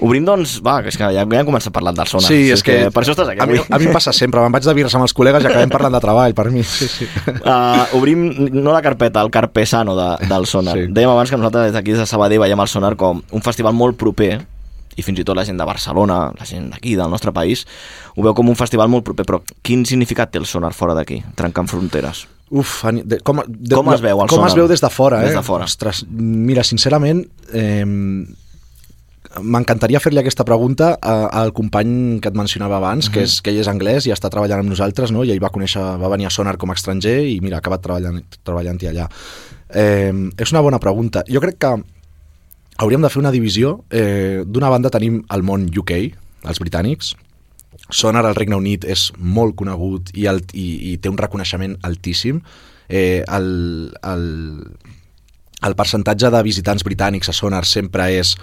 Obrim, 0.00 0.24
doncs, 0.24 0.54
va, 0.64 0.78
que 0.80 0.88
és 0.88 0.96
que 0.96 1.04
ja, 1.12 1.24
ja 1.28 1.40
hem 1.42 1.44
començat 1.48 1.74
parlant 1.76 1.96
del 1.98 2.08
sonar. 2.08 2.24
Sí, 2.30 2.46
és 2.54 2.62
que, 2.64 2.76
Per 2.88 3.02
això 3.02 3.12
estàs 3.12 3.28
aquí 3.34 3.42
a 3.44 3.46
mi, 3.50 3.58
a 3.60 3.78
mi 3.82 3.88
em 3.90 3.92
passa 3.92 4.14
sempre, 4.16 4.40
me'n 4.40 4.54
vaig 4.54 4.64
de 4.64 4.72
birres 4.78 4.94
amb 4.96 5.04
els 5.04 5.12
col·legues 5.12 5.44
i 5.44 5.50
acabem 5.50 5.68
parlant 5.74 5.92
de 5.92 6.00
treball, 6.00 6.32
per 6.38 6.46
mi. 6.54 6.62
Sí, 6.64 6.88
sí. 6.88 7.08
Uh, 7.26 7.84
obrim 7.98 8.22
no 8.54 8.72
la 8.72 8.80
carpeta, 8.80 9.20
el 9.20 9.28
carpesano 9.34 9.92
de, 9.98 10.08
del 10.30 10.46
sonar. 10.48 10.78
Sí. 10.78 10.86
Dèiem 10.88 11.12
abans 11.12 11.28
que 11.28 11.36
nosaltres 11.36 11.68
des 11.68 11.76
d'aquí 11.76 11.92
de 11.98 12.06
Sabadell 12.08 12.40
veiem 12.40 12.64
el 12.64 12.72
sonar 12.72 12.94
com 12.96 13.20
un 13.20 13.44
festival 13.44 13.76
molt 13.76 13.98
proper 14.00 14.38
i 15.00 15.04
fins 15.06 15.22
i 15.22 15.24
tot 15.26 15.38
la 15.38 15.44
gent 15.48 15.58
de 15.60 15.66
Barcelona, 15.68 16.18
la 16.36 16.46
gent 16.48 16.68
d'aquí, 16.74 16.92
del 17.00 17.10
nostre 17.10 17.32
país, 17.32 17.64
ho 18.16 18.22
veu 18.26 18.36
com 18.36 18.52
un 18.52 18.58
festival 18.60 18.92
molt 18.92 19.06
proper, 19.08 19.24
però 19.26 19.40
quin 19.64 19.86
significat 19.88 20.30
té 20.34 20.38
el 20.42 20.46
sonar 20.50 20.74
fora 20.76 20.94
d'aquí, 20.98 21.22
trencant 21.40 21.68
fronteres? 21.72 22.26
Uf, 22.50 22.80
de, 23.06 23.20
com, 23.22 23.40
de, 23.46 23.76
Com 23.78 23.92
es 23.94 24.00
veu 24.02 24.18
el 24.24 24.28
Com 24.28 24.40
sonar? 24.40 24.48
es 24.50 24.56
veu 24.58 24.66
des 24.68 24.80
de 24.82 24.88
fora, 24.90 25.20
eh? 25.22 25.28
Des 25.30 25.36
de 25.38 25.42
fora. 25.46 25.64
Ostres, 25.70 26.04
mira, 26.10 26.64
sincerament, 26.66 27.20
eh, 27.54 27.84
m'encantaria 29.40 30.00
fer-li 30.02 30.18
aquesta 30.18 30.42
pregunta 30.48 30.94
al 31.00 31.52
company 31.54 32.18
que 32.20 32.28
et 32.32 32.34
mencionava 32.34 32.78
abans, 32.80 33.06
Mhm. 33.08 33.12
que, 33.14 33.22
és, 33.22 33.40
que 33.40 33.50
ell 33.52 33.60
és 33.60 33.68
anglès 33.68 34.06
i 34.06 34.10
està 34.10 34.28
treballant 34.30 34.60
amb 34.64 34.68
nosaltres, 34.70 35.12
no? 35.12 35.22
i 35.22 35.30
ell 35.30 35.38
va 35.42 35.50
conèixer, 35.54 35.80
va 36.00 36.08
venir 36.08 36.26
a 36.26 36.30
Sonar 36.30 36.56
com 36.58 36.70
a 36.70 36.74
estranger 36.74 37.20
i 37.28 37.38
mira, 37.40 37.56
ha 37.56 37.60
acabat 37.60 37.80
treballant, 37.82 38.24
treballant-hi 38.42 38.86
allà. 38.90 39.08
Eh, 39.72 40.12
és 40.36 40.50
una 40.52 40.60
bona 40.60 40.80
pregunta. 40.80 41.22
Jo 41.28 41.40
crec 41.40 41.58
que 41.58 41.76
hauríem 42.80 43.02
de 43.04 43.10
fer 43.12 43.20
una 43.20 43.32
divisió. 43.32 43.84
Eh, 43.90 44.42
D'una 44.46 44.70
banda 44.72 44.90
tenim 44.92 45.20
el 45.30 45.44
món 45.44 45.68
UK, 45.68 45.92
els 46.48 46.62
britànics, 46.62 47.14
Sonar 47.90 48.22
al 48.24 48.36
Regne 48.38 48.54
Unit 48.54 48.84
és 48.86 49.08
molt 49.18 49.56
conegut 49.58 50.12
i, 50.14 50.26
el, 50.30 50.44
i, 50.54 50.92
i 50.92 50.96
té 51.02 51.10
un 51.10 51.18
reconeixement 51.18 51.76
altíssim. 51.86 52.40
Eh, 52.88 53.22
el, 53.26 53.48
el, 54.06 54.24
el 55.66 55.76
percentatge 55.78 56.30
de 56.30 56.42
visitants 56.46 56.86
britànics 56.86 57.30
a 57.30 57.34
Sonar 57.34 57.64
sempre 57.66 58.06
és 58.14 58.36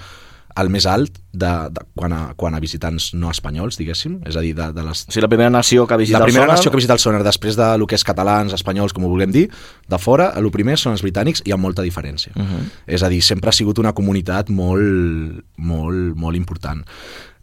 el 0.57 0.69
més 0.73 0.85
alt 0.89 1.19
de, 1.33 1.49
de, 1.69 1.81
quan, 1.95 2.13
a, 2.13 2.33
quan 2.35 2.55
a 2.57 2.59
visitants 2.59 3.11
no 3.13 3.29
espanyols, 3.29 3.77
diguéssim, 3.77 4.17
és 4.25 4.35
a 4.35 4.41
dir, 4.41 4.53
de, 4.57 4.71
de 4.73 4.83
les... 4.83 5.03
O 5.07 5.11
sigui, 5.11 5.21
la 5.21 5.29
primera 5.29 5.49
nació 5.53 5.85
que 5.85 5.93
ha 5.93 5.97
visitat 6.01 6.21
La 6.23 6.25
primera 6.25 6.45
el 6.45 6.49
sonar... 6.49 6.57
nació 6.57 6.71
que 6.71 6.77
visita 6.81 6.93
el 6.93 6.99
Sonar, 6.99 7.23
després 7.23 7.55
de 7.59 7.67
lo 7.77 7.87
que 7.87 7.95
és 7.95 8.03
catalans, 8.03 8.53
espanyols, 8.57 8.93
com 8.93 9.05
ho 9.05 9.09
vulguem 9.11 9.31
dir, 9.31 9.45
de 9.87 9.99
fora, 10.01 10.31
el 10.39 10.49
primer 10.51 10.77
són 10.81 10.95
els 10.97 11.03
britànics 11.05 11.43
i 11.45 11.53
amb 11.53 11.61
molta 11.63 11.85
diferència. 11.85 12.33
Uh 12.35 12.41
-huh. 12.41 12.63
És 12.87 13.03
a 13.03 13.09
dir, 13.09 13.21
sempre 13.21 13.49
ha 13.49 13.53
sigut 13.53 13.77
una 13.77 13.93
comunitat 13.93 14.49
molt, 14.49 15.43
molt, 15.57 16.15
molt 16.15 16.35
important. 16.35 16.83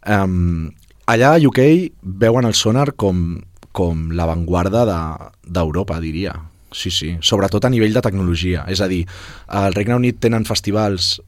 Um, 0.05 0.71
allà 1.07 1.35
a 1.35 1.47
UK 1.47 1.91
veuen 2.01 2.45
el 2.45 2.53
Sonar 2.53 2.93
com, 2.95 3.41
com 3.71 4.11
l'avantguarda 4.11 4.85
de- 4.85 5.31
d'Europa, 5.47 5.99
diria. 5.99 6.33
Sí, 6.71 6.91
sí, 6.91 7.17
sobretot 7.21 7.63
a 7.63 7.69
nivell 7.69 7.93
de 7.93 8.01
tecnologia. 8.01 8.65
És 8.67 8.81
a 8.81 8.87
dir, 8.87 9.05
al 9.47 9.73
Regne 9.73 9.95
Unit 9.95 10.19
tenen 10.19 10.43
festivals 10.45 11.21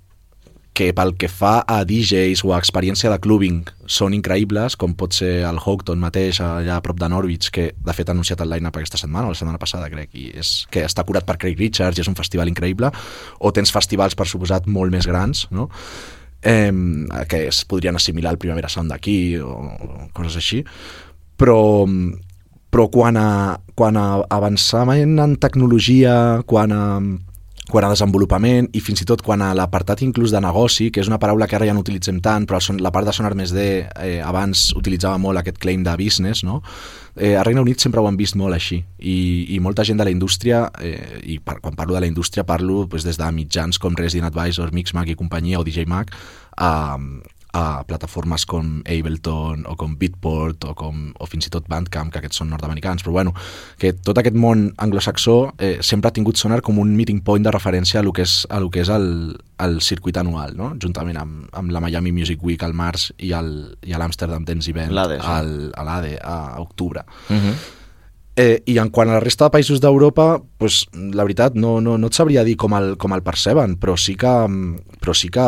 que 0.77 0.91
pel 0.93 1.15
que 1.17 1.25
fa 1.25 1.63
a 1.65 1.79
DJs 1.89 2.43
o 2.45 2.51
a 2.53 2.59
experiència 2.61 3.09
de 3.09 3.17
clubbing 3.17 3.63
són 3.89 4.13
increïbles, 4.13 4.75
com 4.77 4.93
pot 4.93 5.15
ser 5.17 5.39
el 5.47 5.57
Houghton 5.57 5.97
mateix, 5.97 6.37
allà 6.43 6.75
a 6.77 6.83
prop 6.85 6.99
de 7.01 7.09
Norwich, 7.09 7.49
que 7.53 7.71
de 7.73 7.95
fet 7.97 8.11
ha 8.11 8.13
anunciat 8.13 8.43
el 8.45 8.51
line-up 8.53 8.77
aquesta 8.77 8.99
setmana, 9.01 9.25
o 9.25 9.33
la 9.33 9.39
setmana 9.39 9.57
passada, 9.57 9.89
crec, 9.89 10.13
i 10.13 10.27
és, 10.37 10.51
que 10.69 10.85
està 10.85 11.01
curat 11.07 11.25
per 11.25 11.39
Craig 11.41 11.57
Richards 11.57 11.97
i 11.97 12.05
és 12.05 12.11
un 12.11 12.17
festival 12.19 12.51
increïble, 12.51 12.91
o 13.41 13.53
tens 13.55 13.73
festivals, 13.73 14.13
per 14.13 14.29
suposat, 14.29 14.69
molt 14.69 14.93
més 14.93 15.09
grans, 15.09 15.47
no? 15.49 15.65
eh, 16.45 16.71
que 17.25 17.47
es 17.47 17.63
podrien 17.65 17.97
assimilar 17.97 18.35
al 18.35 18.41
Primavera 18.41 18.69
Sound 18.69 18.93
d'aquí 18.93 19.17
o, 19.41 19.55
o 19.57 20.09
coses 20.13 20.37
així, 20.37 20.61
però, 21.41 21.87
però 22.69 22.85
quan 22.93 23.17
a, 23.17 23.29
quan 23.73 23.97
a 23.97 24.05
avançament 24.29 25.17
en 25.25 25.39
tecnologia, 25.41 26.43
quan 26.45 26.75
a, 26.75 26.83
quan 27.67 27.83
a 27.83 27.89
desenvolupament 27.91 28.69
i 28.77 28.79
fins 28.83 29.01
i 29.03 29.05
tot 29.09 29.21
quan 29.25 29.41
a 29.43 29.49
l'apartat 29.57 30.01
inclús 30.05 30.31
de 30.31 30.39
negoci, 30.43 30.89
que 30.91 31.01
és 31.03 31.09
una 31.11 31.19
paraula 31.19 31.47
que 31.47 31.57
ara 31.57 31.65
ja 31.67 31.73
no 31.75 31.81
utilitzem 31.83 32.21
tant, 32.23 32.45
però 32.47 32.61
son- 32.63 32.79
la 32.81 32.91
part 32.95 33.05
de 33.07 33.13
Sonar 33.13 33.33
més 33.35 33.51
D 33.51 33.65
eh, 33.83 34.21
abans 34.23 34.71
utilitzava 34.77 35.17
molt 35.17 35.39
aquest 35.41 35.57
claim 35.59 35.83
de 35.83 35.95
business, 35.99 36.43
no? 36.47 36.61
Eh, 37.15 37.35
a 37.35 37.43
Regne 37.43 37.61
Unit 37.61 37.79
sempre 37.81 37.99
ho 37.99 38.07
han 38.07 38.15
vist 38.17 38.35
molt 38.37 38.53
així 38.53 38.83
i, 38.99 39.17
i 39.55 39.59
molta 39.59 39.83
gent 39.83 39.97
de 39.97 40.05
la 40.05 40.11
indústria, 40.13 40.67
eh, 40.79 41.19
i 41.23 41.39
per, 41.39 41.59
quan 41.59 41.75
parlo 41.75 41.95
de 41.95 42.01
la 42.05 42.07
indústria 42.07 42.45
parlo 42.45 42.87
pues, 42.87 43.03
des 43.03 43.17
de 43.17 43.31
mitjans 43.31 43.79
com 43.79 43.95
Resident 43.97 44.29
Advisor, 44.29 44.71
Mixmag 44.71 45.09
i 45.09 45.15
companyia 45.15 45.59
o 45.59 45.63
DJ 45.65 45.87
Mag 45.87 46.13
a, 46.57 46.97
a 47.57 47.83
plataformes 47.89 48.45
com 48.45 48.81
Ableton 48.85 49.63
o 49.65 49.75
com 49.79 49.95
Beatport 49.97 50.65
o, 50.69 50.75
com, 50.77 51.07
o 51.17 51.25
fins 51.29 51.47
i 51.47 51.51
tot 51.53 51.65
Bandcamp, 51.71 52.11
que 52.13 52.19
aquests 52.21 52.37
són 52.43 52.51
nord-americans, 52.53 53.01
però 53.05 53.15
bueno, 53.15 53.33
que 53.81 53.93
tot 53.93 54.19
aquest 54.21 54.35
món 54.37 54.67
anglosaxó 54.77 55.37
eh, 55.57 55.77
sempre 55.81 56.11
ha 56.11 56.13
tingut 56.13 56.37
Sonar 56.37 56.61
com 56.61 56.77
un 56.83 56.93
meeting 56.95 57.23
point 57.25 57.43
de 57.47 57.51
referència 57.55 58.01
a 58.01 58.05
lo 58.05 58.13
que 58.13 58.21
és, 58.27 58.43
a 58.53 58.59
lo 58.61 58.69
que 58.69 58.83
és 58.85 58.89
el, 58.93 59.07
el 59.63 59.79
circuit 59.81 60.17
anual, 60.21 60.53
no? 60.59 60.73
juntament 60.83 61.17
amb, 61.17 61.47
amb 61.57 61.73
la 61.73 61.81
Miami 61.81 62.11
Music 62.13 62.43
Week 62.45 62.61
al 62.63 62.75
març 62.77 63.09
i 63.17 63.31
el- 63.33 63.73
i 63.87 63.95
l'Amsterdam 63.97 64.45
Dance 64.45 64.69
Event 64.69 64.93
al, 65.39 65.51
a 65.73 65.83
l'ADE 65.87 66.13
a 66.21 66.37
octubre. 66.61 67.03
Uh 67.29 67.35
-huh. 67.41 67.55
Eh, 68.37 68.61
I 68.69 68.75
en 68.77 68.91
quant 68.93 69.09
a 69.09 69.15
la 69.15 69.21
resta 69.23 69.47
de 69.47 69.53
països 69.55 69.79
d'Europa, 69.81 70.27
pues, 70.61 70.83
la 70.93 71.23
veritat, 71.25 71.55
no, 71.57 71.79
no, 71.81 71.95
no 71.97 72.09
et 72.11 72.13
sabria 72.13 72.43
dir 72.45 72.53
com 72.61 72.75
el, 72.77 72.91
com 73.01 73.15
el 73.15 73.23
perceben, 73.25 73.73
però 73.81 73.95
sí 73.97 74.13
que, 74.13 74.33
però 75.01 75.15
sí 75.17 75.31
que, 75.33 75.45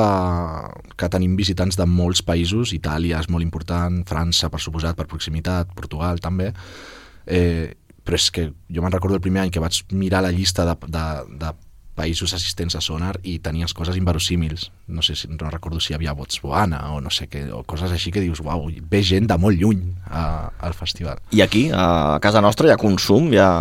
que 0.98 1.10
tenim 1.14 1.36
visitants 1.38 1.78
de 1.78 1.86
molts 1.86 2.24
països, 2.26 2.74
Itàlia 2.74 3.22
és 3.22 3.30
molt 3.30 3.46
important, 3.46 4.02
França, 4.10 4.50
per 4.50 4.62
suposat, 4.64 4.98
per 4.98 5.06
proximitat, 5.12 5.70
Portugal 5.78 6.18
també, 6.18 6.50
eh, 7.30 7.78
però 8.02 8.18
és 8.18 8.32
que 8.34 8.48
jo 8.50 8.82
me'n 8.82 8.98
recordo 8.98 9.20
el 9.20 9.22
primer 9.22 9.46
any 9.46 9.54
que 9.54 9.62
vaig 9.62 9.84
mirar 9.94 10.24
la 10.26 10.34
llista 10.34 10.66
de, 10.66 10.74
de, 10.90 11.06
de 11.46 11.54
països 12.00 12.32
assistents 12.38 12.78
a 12.80 12.82
Sonar 12.82 13.18
i 13.28 13.36
tenies 13.44 13.74
coses 13.76 13.98
inverosímils. 14.00 14.70
No 14.88 15.04
sé 15.04 15.18
si 15.20 15.28
no 15.28 15.50
recordo 15.52 15.82
si 15.84 15.92
hi 15.92 15.98
havia 15.98 16.14
Botswana 16.16 16.80
o 16.96 17.02
no 17.04 17.12
sé 17.12 17.28
què, 17.28 17.44
o 17.52 17.66
coses 17.68 17.92
així 17.92 18.14
que 18.16 18.24
dius, 18.24 18.40
uau, 18.46 18.70
ve 18.72 19.04
gent 19.04 19.28
de 19.28 19.38
molt 19.38 19.60
lluny 19.60 19.84
a, 20.08 20.24
al 20.64 20.74
festival. 20.78 21.20
I 21.36 21.44
aquí, 21.44 21.68
a 21.74 22.18
casa 22.24 22.42
nostra, 22.42 22.70
hi 22.70 22.74
ha 22.76 22.80
consum, 22.80 23.28
hi 23.34 23.42
ha, 23.44 23.52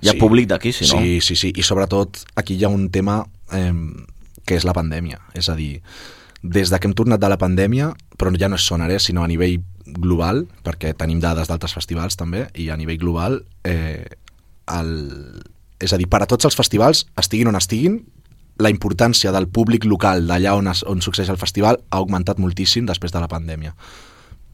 hi 0.00 0.08
ha 0.08 0.14
Sí. 0.14 0.20
públic 0.22 0.48
d'aquí, 0.48 0.72
si 0.72 0.86
no? 0.86 1.00
Sí, 1.02 1.18
sí, 1.20 1.36
sí, 1.36 1.52
i 1.56 1.62
sobretot 1.66 2.22
aquí 2.40 2.54
hi 2.56 2.64
ha 2.64 2.70
un 2.72 2.88
tema 2.94 3.24
eh, 3.52 3.74
que 4.46 4.56
és 4.56 4.64
la 4.64 4.72
pandèmia, 4.76 5.18
és 5.34 5.50
a 5.50 5.56
dir, 5.58 5.82
des 6.42 6.70
de 6.72 6.78
que 6.80 6.88
hem 6.88 6.94
tornat 6.96 7.20
de 7.20 7.28
la 7.28 7.36
pandèmia, 7.36 7.90
però 8.16 8.32
ja 8.38 8.48
no 8.48 8.56
és 8.56 8.64
Sonar, 8.64 8.88
eh, 8.94 8.98
sinó 9.02 9.26
a 9.26 9.28
nivell 9.28 9.58
global, 9.84 10.46
perquè 10.64 10.94
tenim 10.96 11.20
dades 11.20 11.48
d'altres 11.50 11.74
festivals 11.76 12.16
també, 12.16 12.46
i 12.54 12.70
a 12.70 12.78
nivell 12.80 12.98
global, 13.02 13.42
eh, 13.64 14.06
el, 14.70 15.42
és 15.80 15.92
a 15.92 15.98
dir, 15.98 16.06
per 16.12 16.22
a 16.22 16.28
tots 16.28 16.46
els 16.46 16.56
festivals, 16.56 17.06
estiguin 17.18 17.48
on 17.50 17.58
estiguin, 17.58 17.98
la 18.60 18.70
importància 18.70 19.32
del 19.32 19.48
públic 19.48 19.86
local 19.88 20.26
d'allà 20.28 20.52
on, 20.58 20.68
on 20.68 21.00
succeeix 21.00 21.32
el 21.32 21.40
festival 21.40 21.80
ha 21.88 22.00
augmentat 22.02 22.38
moltíssim 22.38 22.86
després 22.86 23.12
de 23.14 23.22
la 23.22 23.30
pandèmia. 23.30 23.72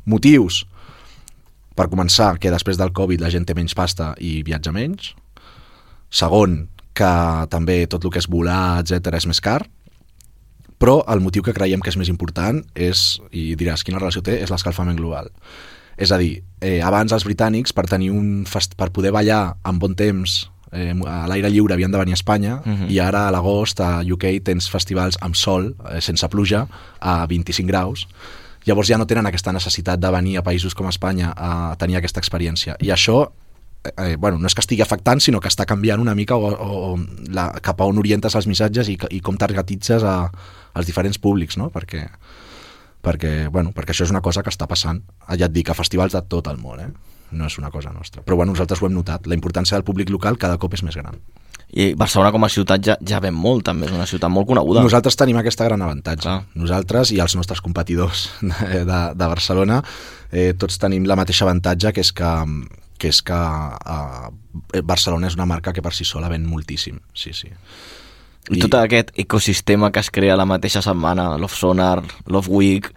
Motius? 0.06 0.62
Per 1.76 1.90
començar, 1.92 2.37
que 2.40 2.52
després 2.54 2.78
del 2.78 2.95
Covid 2.97 3.21
la 3.21 3.33
gent 3.35 3.45
té 3.45 3.56
menys 3.59 3.75
pasta 3.76 4.14
i 4.23 4.40
viatja 4.47 4.73
menys. 4.73 5.12
Segon, 6.09 6.68
que 6.97 7.11
també 7.52 7.83
tot 7.90 8.06
el 8.06 8.14
que 8.14 8.23
és 8.23 8.30
volar, 8.30 8.78
etc 8.80 9.18
és 9.18 9.26
més 9.28 9.42
car. 9.42 9.61
Però 10.78 11.00
el 11.12 11.21
motiu 11.25 11.42
que 11.42 11.56
creiem 11.56 11.83
que 11.83 11.90
és 11.90 11.99
més 11.99 12.09
important 12.12 12.62
és, 12.75 13.18
i 13.33 13.54
diràs 13.59 13.85
quina 13.85 14.00
relació 14.00 14.23
té, 14.23 14.38
és 14.45 14.52
l'escalfament 14.52 14.97
global. 14.97 15.33
És 15.97 16.12
a 16.12 16.18
dir, 16.21 16.42
eh, 16.61 16.80
abans 16.85 17.12
els 17.12 17.25
britànics, 17.25 17.73
per 17.73 17.88
tenir 17.88 18.11
un 18.12 18.45
fest, 18.49 18.76
per 18.76 18.92
poder 18.92 19.12
ballar 19.12 19.56
en 19.64 19.80
bon 19.80 19.97
temps 19.97 20.45
eh, 20.73 20.94
a 21.06 21.26
l'aire 21.28 21.50
lliure 21.50 21.75
havien 21.75 21.90
de 21.92 21.99
venir 21.99 22.12
a 22.12 22.18
Espanya 22.20 22.61
Mhm. 22.64 22.90
i 22.90 22.99
ara 22.99 23.28
a 23.28 23.30
l'agost 23.30 23.80
a 23.80 24.00
UK 24.02 24.40
tens 24.42 24.68
festivals 24.70 25.16
amb 25.20 25.35
sol, 25.35 25.75
eh, 25.90 26.00
sense 26.00 26.28
pluja, 26.28 26.66
a 27.00 27.26
25 27.26 27.66
graus. 27.68 28.06
Llavors 28.66 28.88
ja 28.88 28.99
no 28.99 29.06
tenen 29.06 29.26
aquesta 29.26 29.52
necessitat 29.52 30.00
de 30.00 30.11
venir 30.11 30.38
a 30.38 30.42
països 30.42 30.75
com 30.75 30.88
Espanya 30.88 31.32
a 31.37 31.76
tenir 31.78 31.96
aquesta 31.96 32.20
experiència. 32.20 32.76
I 32.80 32.88
això 32.90 33.30
eh, 33.96 34.16
bueno, 34.18 34.38
no 34.38 34.46
és 34.49 34.54
que 34.54 34.61
estigui 34.61 34.82
afectant, 34.82 35.20
sinó 35.20 35.38
que 35.40 35.46
està 35.49 35.64
canviant 35.64 36.00
una 36.00 36.14
mica 36.16 36.35
o, 36.35 36.49
o, 36.50 36.94
o 36.94 36.99
la, 37.30 37.52
cap 37.62 37.80
a 37.80 37.85
on 37.87 37.99
orientes 37.99 38.35
els 38.35 38.46
missatges 38.49 38.88
i, 38.88 38.99
i 39.11 39.20
com 39.20 39.37
targetitzes 39.38 40.02
a, 40.02 40.32
als 40.75 40.87
diferents 40.87 41.18
públics, 41.18 41.56
no? 41.56 41.70
Perquè, 41.70 42.08
perquè, 43.06 43.49
bueno, 43.54 43.70
perquè 43.73 43.94
això 43.94 44.02
és 44.04 44.11
una 44.11 44.20
cosa 44.25 44.42
que 44.42 44.50
està 44.50 44.66
passant. 44.66 45.02
Ja 45.38 45.46
et 45.46 45.52
dic, 45.54 45.70
a 45.70 45.75
festivals 45.78 46.12
de 46.16 46.23
tot 46.26 46.49
el 46.50 46.58
món, 46.58 46.80
eh? 46.80 46.90
No 47.33 47.49
és 47.49 47.59
una 47.59 47.73
cosa 47.75 47.92
nostra. 47.95 48.23
Però 48.23 48.37
bueno, 48.38 48.52
nosaltres 48.52 48.83
ho 48.83 48.87
hem 48.87 48.95
notat. 48.95 49.26
La 49.26 49.35
importància 49.35 49.76
del 49.76 49.85
públic 49.85 50.11
local 50.12 50.38
cada 50.38 50.59
cop 50.62 50.76
és 50.76 50.85
més 50.87 50.97
gran. 50.97 51.18
I 51.66 51.88
Barcelona 51.99 52.30
com 52.30 52.45
a 52.47 52.50
ciutat 52.52 52.85
ja, 52.87 52.95
ja 53.02 53.18
ven 53.21 53.35
molt, 53.35 53.64
també, 53.66 53.88
és 53.88 53.95
una 53.95 54.06
ciutat 54.06 54.30
molt 54.30 54.47
coneguda. 54.47 54.85
Nosaltres 54.87 55.18
tenim 55.18 55.38
aquesta 55.40 55.66
gran 55.66 55.83
avantatge. 55.83 56.23
Clar. 56.23 56.38
Nosaltres 56.54 57.11
i 57.12 57.18
els 57.23 57.35
nostres 57.38 57.61
competidors 57.64 58.28
de, 58.50 58.85
de, 58.87 59.00
de 59.18 59.30
Barcelona 59.35 59.83
eh, 60.30 60.52
tots 60.59 60.78
tenim 60.83 61.09
la 61.11 61.18
mateixa 61.18 61.47
avantatge 61.47 61.92
que 61.97 62.04
és 62.06 62.12
que, 62.14 62.33
que, 63.02 63.11
és 63.11 63.21
que 63.26 63.40
eh, 63.42 64.83
Barcelona 64.87 65.30
és 65.33 65.38
una 65.38 65.49
marca 65.50 65.75
que 65.75 65.83
per 65.83 65.95
si 65.97 66.06
sola 66.06 66.30
ven 66.30 66.47
moltíssim. 66.47 67.02
Sí, 67.14 67.35
sí. 67.35 67.50
I 68.50 68.60
tot 68.62 68.74
aquest 68.78 69.10
ecosistema 69.18 69.90
que 69.90 70.00
es 70.00 70.10
crea 70.10 70.36
la 70.38 70.44
mateixa 70.46 70.82
setmana, 70.82 71.32
Love 71.36 71.54
Sonar, 71.56 72.02
Love 72.30 72.48
Week, 72.52 72.92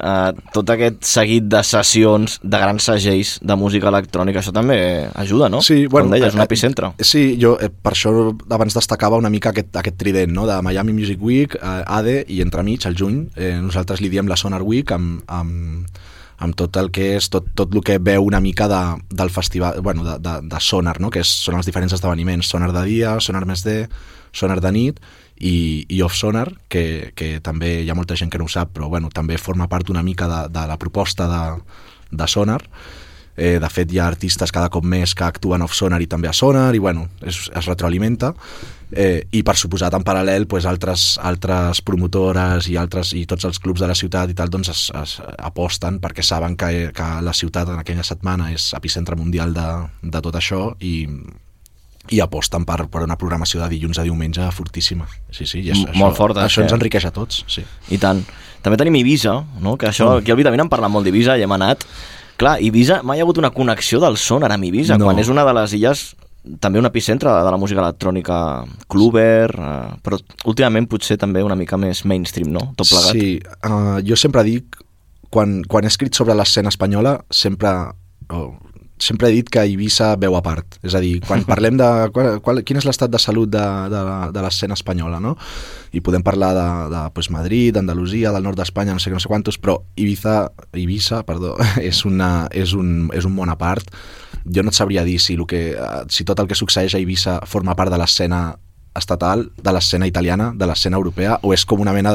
eh, 0.00 0.32
tot 0.54 0.70
aquest 0.72 1.02
seguit 1.04 1.44
de 1.52 1.60
sessions 1.64 2.38
de 2.42 2.58
grans 2.62 2.86
segells 2.88 3.34
de 3.42 3.56
música 3.60 3.90
electrònica, 3.92 4.40
això 4.40 4.54
també 4.56 4.78
ajuda, 5.14 5.50
no? 5.52 5.60
Sí, 5.62 5.86
bueno, 5.86 6.08
Com 6.08 6.16
deies, 6.16 6.34
un 6.34 6.40
eh, 6.40 6.44
epicentre. 6.44 6.92
eh, 6.96 7.04
Sí, 7.04 7.36
jo 7.40 7.58
eh, 7.60 7.68
per 7.68 7.92
això 7.92 8.12
abans 8.48 8.74
destacava 8.74 9.16
una 9.20 9.30
mica 9.30 9.50
aquest, 9.52 9.76
aquest 9.76 9.98
trident, 10.00 10.32
no? 10.32 10.46
de 10.46 10.60
Miami 10.62 10.92
Music 10.92 11.20
Week, 11.20 11.54
eh, 11.56 11.82
ADE 11.86 12.24
i 12.28 12.40
entremig, 12.40 12.86
al 12.86 12.96
juny, 12.96 13.28
eh, 13.36 13.58
nosaltres 13.60 14.00
li 14.00 14.08
diem 14.08 14.28
la 14.28 14.36
Sonar 14.36 14.62
Week 14.62 14.92
amb, 14.92 15.22
amb, 15.28 15.86
amb 16.38 16.56
tot 16.56 16.76
el 16.76 16.90
que 16.90 17.14
és, 17.16 17.28
tot, 17.28 17.52
tot 17.54 17.72
el 17.74 17.84
que 17.84 17.98
veu 17.98 18.24
una 18.24 18.40
mica 18.40 18.68
de, 18.68 18.82
del 19.10 19.30
festival, 19.30 19.80
bueno, 19.80 20.04
de, 20.04 20.18
de, 20.20 20.40
de 20.48 20.60
Sonar, 20.60 21.00
no? 21.00 21.10
que 21.10 21.20
és, 21.20 21.28
són 21.28 21.56
els 21.56 21.66
diferents 21.66 21.92
esdeveniments, 21.92 22.48
Sonar 22.48 22.72
de 22.72 22.84
dia, 22.88 23.18
Sonar 23.20 23.44
més 23.48 23.64
D, 23.64 23.82
Sonar 24.36 24.60
de 24.60 24.72
nit 24.74 25.00
i, 25.36 25.86
i 25.88 26.02
Off 26.04 26.16
Sonar, 26.16 26.48
que, 26.68 27.12
que 27.16 27.36
també 27.44 27.80
hi 27.82 27.90
ha 27.90 27.96
molta 27.98 28.16
gent 28.16 28.32
que 28.32 28.40
no 28.40 28.46
ho 28.46 28.52
sap, 28.52 28.72
però 28.76 28.90
bueno, 28.92 29.10
també 29.12 29.40
forma 29.40 29.68
part 29.68 29.90
una 29.92 30.04
mica 30.06 30.28
de, 30.30 30.44
de 30.52 30.68
la 30.68 30.78
proposta 30.80 31.28
de, 31.30 31.42
de 32.10 32.28
Sonar. 32.28 32.62
Eh, 33.36 33.58
de 33.60 33.68
fet, 33.68 33.90
hi 33.92 33.98
ha 34.00 34.06
artistes 34.08 34.52
cada 34.52 34.70
cop 34.72 34.84
més 34.88 35.12
que 35.14 35.26
actuen 35.26 35.60
off 35.60 35.74
Sonar 35.76 36.00
i 36.00 36.08
també 36.08 36.30
a 36.30 36.32
Sonar, 36.32 36.70
i 36.74 36.80
bueno, 36.80 37.10
es, 37.20 37.50
es 37.52 37.68
retroalimenta. 37.68 38.32
Eh, 38.92 39.26
I 39.34 39.42
per 39.44 39.56
suposat, 39.58 39.92
en 39.98 40.04
paral·lel, 40.06 40.46
pues, 40.48 40.64
altres, 40.64 41.16
altres 41.20 41.82
promotores 41.84 42.70
i, 42.70 42.78
altres, 42.80 43.12
i 43.18 43.26
tots 43.28 43.44
els 43.44 43.58
clubs 43.60 43.82
de 43.82 43.90
la 43.90 43.98
ciutat 43.98 44.30
i 44.32 44.36
tal 44.38 44.52
doncs 44.52 44.70
es, 44.72 44.84
es 44.94 45.16
aposten 45.36 45.98
perquè 46.00 46.24
saben 46.24 46.56
que, 46.56 46.92
que 46.96 47.08
la 47.26 47.34
ciutat 47.36 47.74
en 47.74 47.82
aquella 47.82 48.06
setmana 48.06 48.52
és 48.54 48.70
epicentre 48.78 49.18
mundial 49.18 49.52
de, 49.56 49.66
de 50.06 50.22
tot 50.22 50.38
això 50.38 50.70
i, 50.80 51.02
i 52.10 52.20
aposten 52.22 52.64
per, 52.68 52.86
per 52.92 53.02
una 53.06 53.16
programació 53.18 53.62
de 53.62 53.68
dilluns 53.74 53.98
a 53.98 54.04
diumenge 54.06 54.44
fortíssima. 54.54 55.06
Sí, 55.30 55.46
sí, 55.46 55.62
i 55.64 55.72
això, 55.72 55.94
molt 55.96 56.16
forta, 56.18 56.44
Això 56.46 56.60
sí. 56.60 56.66
ens 56.66 56.76
enriqueix 56.76 57.06
a 57.08 57.12
tots, 57.14 57.44
sí. 57.50 57.64
I 57.90 57.98
tant. 58.02 58.22
També 58.62 58.78
tenim 58.80 58.96
Ibiza, 58.98 59.34
no? 59.62 59.76
que 59.78 59.88
això, 59.88 60.16
aquí 60.20 60.30
al 60.34 60.38
Vitamina 60.38 60.64
hem 60.66 60.70
parlat 60.72 60.90
molt 60.90 61.06
d'Ibiza 61.06 61.36
i 61.38 61.44
hem 61.46 61.52
anat. 61.54 61.84
Clar, 62.36 62.58
Ibiza, 62.60 63.00
mai 63.06 63.18
hi 63.18 63.22
ha 63.22 63.24
hagut 63.24 63.38
una 63.38 63.50
connexió 63.54 64.00
del 64.02 64.16
sonar 64.20 64.50
amb 64.52 64.64
Ibiza, 64.64 64.98
No. 64.98 65.06
quan 65.06 65.18
és 65.18 65.28
una 65.32 65.44
de 65.46 65.54
les 65.56 65.72
illes 65.78 66.14
també 66.60 66.78
un 66.78 66.86
epicentre 66.86 67.30
de 67.30 67.50
la 67.50 67.56
música 67.58 67.80
electrònica 67.82 68.64
cluber, 68.88 69.50
eh, 69.50 69.96
però 70.02 70.18
últimament 70.44 70.86
potser 70.86 71.16
també 71.18 71.42
una 71.42 71.56
mica 71.58 71.76
més 71.76 72.04
mainstream, 72.04 72.52
no? 72.52 72.72
Tot 72.76 72.86
plegat. 72.88 73.12
Sí, 73.16 73.40
uh, 73.66 73.98
jo 74.06 74.16
sempre 74.16 74.44
dic, 74.46 74.76
quan, 75.30 75.62
quan 75.66 75.84
he 75.84 75.90
escrit 75.90 76.14
sobre 76.14 76.36
l'escena 76.38 76.70
espanyola, 76.70 77.16
sempre, 77.30 77.72
oh, 78.30 78.54
sempre 78.98 79.28
he 79.28 79.32
dit 79.36 79.48
que 79.52 79.60
Eivissa 79.60 80.14
veu 80.16 80.36
a 80.36 80.42
part. 80.42 80.78
És 80.82 80.94
a 80.96 81.00
dir, 81.04 81.20
quan 81.26 81.44
parlem 81.48 81.76
de 81.76 81.88
qual, 82.14 82.40
qual, 82.40 82.62
quin 82.64 82.78
és 82.80 82.86
l'estat 82.88 83.10
de 83.12 83.18
salut 83.22 83.50
de, 83.52 83.62
de, 83.92 84.02
la- 84.08 84.30
de 84.32 84.42
l'escena 84.44 84.74
espanyola, 84.78 85.20
no? 85.20 85.36
I 85.92 86.00
podem 86.04 86.22
parlar 86.24 86.52
de, 86.56 86.66
de 86.92 87.02
pues, 87.14 87.30
Madrid, 87.30 87.74
d'Andalusia, 87.76 88.32
del 88.32 88.44
nord 88.44 88.58
d'Espanya, 88.60 88.92
no 88.96 89.00
sé 89.00 89.10
què, 89.10 89.16
no 89.16 89.22
sé 89.22 89.28
quantos, 89.32 89.58
però 89.60 89.78
Ibiza, 89.96 90.50
Ibiza 90.76 91.22
perdó, 91.28 91.54
és, 91.80 92.04
una, 92.08 92.48
és, 92.52 92.72
un, 92.76 93.10
és 93.16 93.24
un 93.28 93.34
món 93.36 93.52
a 93.52 93.56
part. 93.60 93.88
Jo 94.46 94.62
no 94.62 94.70
et 94.70 94.78
sabria 94.78 95.02
dir 95.04 95.18
si, 95.20 95.34
el 95.34 95.46
que, 95.50 95.64
eh, 95.74 96.04
si 96.08 96.24
tot 96.24 96.38
el 96.40 96.46
que 96.48 96.54
succeeix 96.58 96.94
a 96.94 97.00
Eivissa 97.02 97.40
forma 97.46 97.74
part 97.74 97.90
de 97.90 97.98
l'escena 97.98 98.44
estatal, 98.96 99.50
de 99.60 99.72
l'escena 99.74 100.06
italiana, 100.08 100.52
de 100.56 100.64
l'escena 100.70 100.96
europea, 100.96 101.34
o 101.44 101.50
és 101.52 101.66
com 101.68 101.82
una 101.84 101.92
mena 101.92 102.12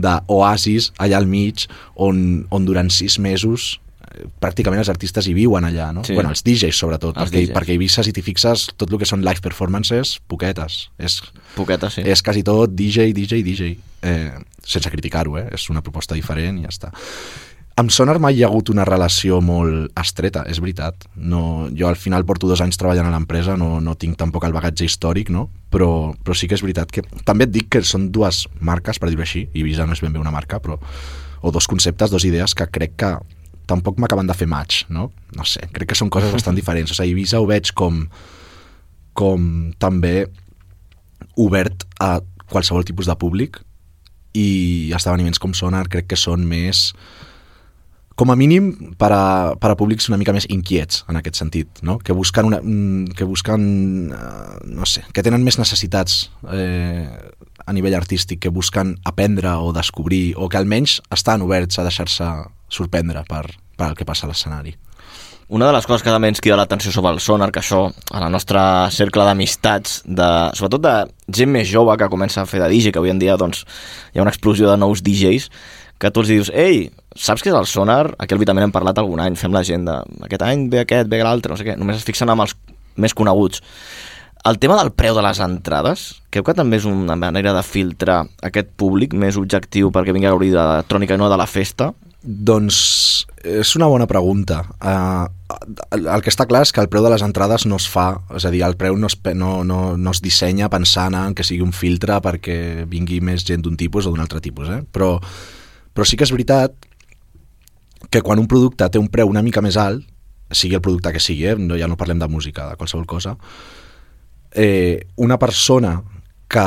d'oasis 0.00 0.92
allà 1.02 1.18
al 1.20 1.26
mig 1.28 1.66
on, 1.94 2.46
on 2.50 2.64
durant 2.64 2.88
sis 2.92 3.18
mesos 3.20 3.76
pràcticament 4.42 4.80
els 4.82 4.90
artistes 4.92 5.28
hi 5.28 5.34
viuen 5.36 5.66
allà, 5.68 5.90
no? 5.94 6.04
Sí. 6.06 6.14
Bueno, 6.16 6.32
els 6.34 6.44
DJs 6.46 6.76
sobretot, 6.76 7.16
Els 7.16 7.30
perquè, 7.30 7.44
DJs. 7.46 7.54
perquè 7.56 7.74
Eivissa, 7.76 8.04
si 8.06 8.14
t'hi 8.16 8.24
fixes, 8.24 8.68
tot 8.76 8.92
el 8.92 9.00
que 9.00 9.08
són 9.08 9.24
live 9.26 9.42
performances, 9.44 10.18
poquetes. 10.28 10.86
És, 10.98 11.20
Poqueta, 11.56 11.90
sí. 11.90 12.04
és 12.04 12.22
quasi 12.22 12.44
tot 12.46 12.72
DJ, 12.76 13.12
DJ, 13.16 13.42
DJ. 13.46 13.74
Eh, 14.06 14.30
sense 14.66 14.92
criticar-ho, 14.92 15.38
eh? 15.40 15.48
És 15.56 15.68
una 15.72 15.82
proposta 15.82 16.16
diferent 16.18 16.60
i 16.60 16.66
ja 16.66 16.72
està. 16.72 16.92
Amb 17.76 17.92
Sonar 17.92 18.16
mai 18.24 18.38
hi 18.38 18.42
ha 18.42 18.48
hagut 18.48 18.70
una 18.72 18.86
relació 18.88 19.42
molt 19.44 19.92
estreta, 20.00 20.46
és 20.48 20.62
veritat. 20.64 21.04
No, 21.16 21.68
jo 21.76 21.90
al 21.90 21.98
final 22.00 22.24
porto 22.24 22.48
dos 22.48 22.62
anys 22.64 22.78
treballant 22.80 23.04
a 23.04 23.12
l'empresa, 23.12 23.58
no, 23.60 23.82
no 23.84 23.94
tinc 24.00 24.16
tampoc 24.16 24.46
el 24.48 24.56
bagatge 24.56 24.88
històric, 24.88 25.28
no? 25.28 25.50
però, 25.70 26.14
però 26.24 26.32
sí 26.32 26.48
que 26.48 26.56
és 26.56 26.64
veritat 26.64 26.92
que... 26.92 27.04
També 27.28 27.44
et 27.44 27.52
dic 27.52 27.68
que 27.74 27.82
són 27.84 28.08
dues 28.14 28.46
marques, 28.64 28.96
per 28.96 29.10
dir-ho 29.10 29.24
així, 29.26 29.44
Ibiza 29.52 29.84
no 29.84 29.92
és 29.92 30.00
ben 30.00 30.14
bé 30.14 30.22
una 30.22 30.32
marca, 30.32 30.60
però 30.62 30.78
o 31.44 31.52
dos 31.52 31.68
conceptes, 31.68 32.10
dos 32.10 32.24
idees 32.24 32.56
que 32.56 32.66
crec 32.72 32.96
que 32.96 33.10
tampoc 33.66 34.00
m'acaben 34.00 34.28
de 34.28 34.36
fer 34.36 34.48
match, 34.50 34.86
no? 34.88 35.10
No 35.36 35.46
sé, 35.48 35.66
crec 35.74 35.90
que 35.92 35.98
són 35.98 36.10
coses 36.12 36.32
bastant 36.34 36.56
diferents. 36.56 36.92
O 36.92 36.98
sigui, 36.98 37.16
Ibiza 37.16 37.42
ho 37.42 37.46
veig 37.50 37.72
com, 37.76 38.04
com 39.18 39.46
també 39.82 40.26
obert 41.36 41.86
a 42.00 42.18
qualsevol 42.50 42.86
tipus 42.86 43.08
de 43.10 43.16
públic 43.18 43.60
i 44.36 44.92
esdeveniments 44.94 45.40
com 45.42 45.54
Sonar 45.56 45.86
crec 45.90 46.10
que 46.12 46.18
són 46.20 46.44
més 46.46 46.90
com 48.16 48.32
a 48.32 48.36
mínim 48.36 48.70
per 48.96 49.10
a, 49.12 49.24
per 49.60 49.70
a 49.72 49.76
públics 49.76 50.08
una 50.08 50.16
mica 50.20 50.32
més 50.32 50.46
inquiets 50.52 51.02
en 51.10 51.18
aquest 51.20 51.36
sentit, 51.36 51.82
no? 51.84 51.98
que 52.00 52.16
busquen, 52.16 52.48
una, 52.48 52.62
mm, 52.62 53.12
que 53.16 53.28
busquen 53.28 53.66
eh, 54.16 54.56
no 54.72 54.88
sé, 54.88 55.04
que 55.12 55.24
tenen 55.24 55.44
més 55.44 55.58
necessitats 55.60 56.30
eh, 56.52 57.04
a 57.66 57.74
nivell 57.74 57.98
artístic, 57.98 58.40
que 58.46 58.54
busquen 58.54 58.96
aprendre 59.04 59.52
o 59.58 59.72
descobrir, 59.74 60.34
o 60.38 60.48
que 60.48 60.58
almenys 60.58 61.00
estan 61.10 61.42
oberts 61.42 61.78
a 61.78 61.86
deixar-se 61.86 62.26
sorprendre 62.72 63.22
per, 63.28 63.44
per 63.76 63.90
el 63.90 63.96
que 63.98 64.06
passa 64.06 64.26
a 64.26 64.30
l'escenari. 64.30 64.76
Una 65.48 65.68
de 65.68 65.74
les 65.76 65.86
coses 65.86 66.02
que 66.02 66.10
també 66.10 66.26
ens 66.32 66.40
crida 66.42 66.56
l'atenció 66.58 66.90
sobre 66.90 67.12
el 67.14 67.20
sonar, 67.22 67.52
que 67.54 67.60
això, 67.60 67.84
a 68.10 68.22
la 68.22 68.30
nostra 68.30 68.62
cercle 68.90 69.22
d'amistats, 69.28 70.00
de, 70.02 70.30
sobretot 70.58 70.82
de 70.82 70.94
gent 71.38 71.52
més 71.54 71.68
jove 71.70 71.94
que 71.98 72.08
comença 72.10 72.42
a 72.42 72.48
fer 72.50 72.58
de 72.64 72.70
DJ, 72.72 72.90
que 72.90 72.98
avui 72.98 73.12
en 73.14 73.20
dia 73.22 73.36
doncs, 73.38 73.62
hi 74.10 74.18
ha 74.18 74.24
una 74.24 74.32
explosió 74.34 74.66
de 74.66 74.78
nous 74.82 75.04
DJs, 75.06 75.46
que 76.02 76.10
tu 76.10 76.24
els 76.24 76.32
dius, 76.32 76.50
ei, 76.50 76.88
saps 77.14 77.44
què 77.46 77.52
és 77.52 77.58
el 77.58 77.70
sonar? 77.70 78.16
Aquí 78.18 78.34
al 78.34 78.42
Vitamin 78.42 78.66
hem 78.66 78.74
parlat 78.74 78.98
algun 78.98 79.22
any, 79.22 79.38
fem 79.38 79.54
l'agenda, 79.54 80.00
aquest 80.26 80.42
any 80.44 80.66
ve 80.72 80.82
aquest, 80.82 81.08
ve 81.14 81.22
l'altre, 81.22 81.54
no 81.54 81.60
sé 81.60 81.68
què, 81.68 81.78
només 81.78 82.02
es 82.02 82.08
fixen 82.08 82.32
amb 82.32 82.42
els 82.42 82.56
més 82.98 83.14
coneguts. 83.14 83.62
El 84.46 84.58
tema 84.62 84.76
del 84.78 84.92
preu 84.94 85.16
de 85.16 85.22
les 85.26 85.40
entrades, 85.42 86.06
creu 86.30 86.44
que 86.46 86.54
també 86.54 86.78
és 86.78 86.86
una 86.86 87.16
manera 87.18 87.52
de 87.56 87.62
filtrar 87.66 88.20
aquest 88.46 88.68
públic 88.78 89.14
més 89.18 89.38
objectiu 89.40 89.90
perquè 89.94 90.14
vingui 90.14 90.28
a 90.28 90.34
gaudir 90.34 90.52
de 90.54 90.60
l'electrònica 90.60 91.16
i 91.16 91.20
no 91.20 91.30
de 91.32 91.38
la 91.40 91.48
festa? 91.50 91.90
Doncs 92.22 92.76
és 93.46 93.74
una 93.78 93.88
bona 93.90 94.06
pregunta. 94.10 94.60
Uh, 94.82 95.26
el 95.94 96.22
que 96.22 96.30
està 96.32 96.46
clar 96.46 96.64
és 96.66 96.72
que 96.74 96.82
el 96.82 96.90
preu 96.90 97.04
de 97.04 97.10
les 97.12 97.22
entrades 97.22 97.66
no 97.66 97.78
es 97.78 97.86
fa, 97.90 98.08
és 98.34 98.46
a 98.46 98.52
dir, 98.54 98.64
el 98.66 98.76
preu 98.78 98.98
no 98.98 99.10
es, 99.10 99.16
no, 99.34 99.52
no, 99.66 99.80
no 99.98 100.14
es 100.14 100.22
dissenya 100.22 100.70
pensant 100.70 101.14
en 101.18 101.34
que 101.34 101.46
sigui 101.46 101.62
un 101.66 101.74
filtre 101.74 102.18
perquè 102.22 102.86
vingui 102.90 103.20
més 103.22 103.46
gent 103.46 103.62
d'un 103.66 103.78
tipus 103.78 104.06
o 104.06 104.12
d'un 104.14 104.22
altre 104.22 104.42
tipus, 104.42 104.70
eh? 104.70 104.82
però, 104.82 105.16
però 105.94 106.06
sí 106.06 106.18
que 106.18 106.26
és 106.26 106.34
veritat 106.34 106.74
que 108.10 108.22
quan 108.22 108.38
un 108.42 108.50
producte 108.50 108.86
té 108.90 109.02
un 109.02 109.10
preu 109.10 109.30
una 109.30 109.42
mica 109.42 109.62
més 109.62 109.78
alt, 109.78 110.04
sigui 110.50 110.78
el 110.78 110.82
producte 110.82 111.14
que 111.14 111.22
sigui, 111.22 111.46
eh? 111.50 111.56
no, 111.58 111.78
ja 111.78 111.90
no 111.90 111.98
parlem 111.98 112.22
de 112.22 112.30
música, 112.30 112.68
de 112.70 112.78
qualsevol 112.78 113.06
cosa, 113.10 113.34
eh, 114.56 115.06
una 115.16 115.38
persona 115.38 116.00
que 116.48 116.66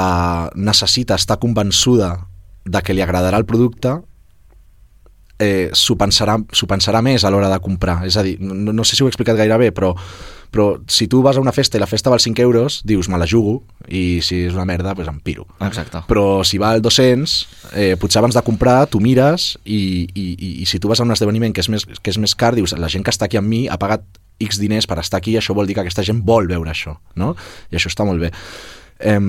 necessita 0.56 1.16
estar 1.16 1.40
convençuda 1.40 2.28
de 2.66 2.82
que 2.86 2.94
li 2.94 3.02
agradarà 3.02 3.40
el 3.42 3.48
producte 3.50 3.98
eh, 5.40 5.72
s'ho 5.74 5.96
pensarà, 5.98 6.36
pensarà 6.68 7.02
més 7.02 7.24
a 7.24 7.32
l'hora 7.32 7.50
de 7.50 7.58
comprar. 7.64 8.04
És 8.06 8.20
a 8.20 8.24
dir, 8.28 8.36
no, 8.44 8.74
no 8.76 8.86
sé 8.86 8.96
si 8.96 9.04
ho 9.04 9.08
he 9.08 9.14
explicat 9.14 9.40
gaire 9.40 9.58
bé, 9.58 9.72
però, 9.76 9.94
però 10.52 10.68
si 10.92 11.08
tu 11.08 11.24
vas 11.24 11.40
a 11.40 11.42
una 11.42 11.56
festa 11.56 11.80
i 11.80 11.82
la 11.82 11.88
festa 11.90 12.12
val 12.12 12.20
5 12.20 12.44
euros, 12.44 12.82
dius, 12.84 13.10
me 13.10 13.18
la 13.18 13.28
jugo, 13.30 13.64
i 13.88 14.20
si 14.26 14.44
és 14.50 14.58
una 14.58 14.68
merda, 14.68 14.94
doncs 14.94 15.10
em 15.10 15.20
piro. 15.24 15.48
Exacte. 15.66 16.04
Però 16.12 16.44
si 16.44 16.60
val 16.62 16.84
200, 16.84 17.38
eh, 17.72 17.94
potser 18.00 18.20
abans 18.22 18.36
de 18.36 18.44
comprar, 18.46 18.84
tu 18.92 19.02
mires 19.02 19.54
i, 19.64 19.82
i, 20.14 20.28
i, 20.36 20.54
i 20.62 20.70
si 20.70 20.84
tu 20.84 20.92
vas 20.92 21.00
a 21.00 21.08
un 21.08 21.16
esdeveniment 21.16 21.56
que 21.56 21.64
és, 21.64 21.72
més, 21.72 21.88
que 21.88 22.12
és 22.12 22.20
més 22.20 22.36
car, 22.36 22.54
dius, 22.60 22.76
la 22.78 22.92
gent 22.92 23.08
que 23.08 23.16
està 23.16 23.32
aquí 23.32 23.40
amb 23.40 23.50
mi 23.50 23.68
ha 23.72 23.80
pagat 23.80 24.04
X 24.40 24.60
diners 24.62 24.88
per 24.88 25.00
estar 25.04 25.20
aquí, 25.20 25.38
això 25.38 25.56
vol 25.56 25.68
dir 25.68 25.78
que 25.78 25.84
aquesta 25.86 26.06
gent 26.06 26.22
vol 26.26 26.48
veure 26.50 26.72
això, 26.72 26.98
no? 27.20 27.34
I 27.72 27.80
això 27.80 27.92
està 27.92 28.08
molt 28.08 28.24
bé. 28.24 28.32
Eh, 29.00 29.20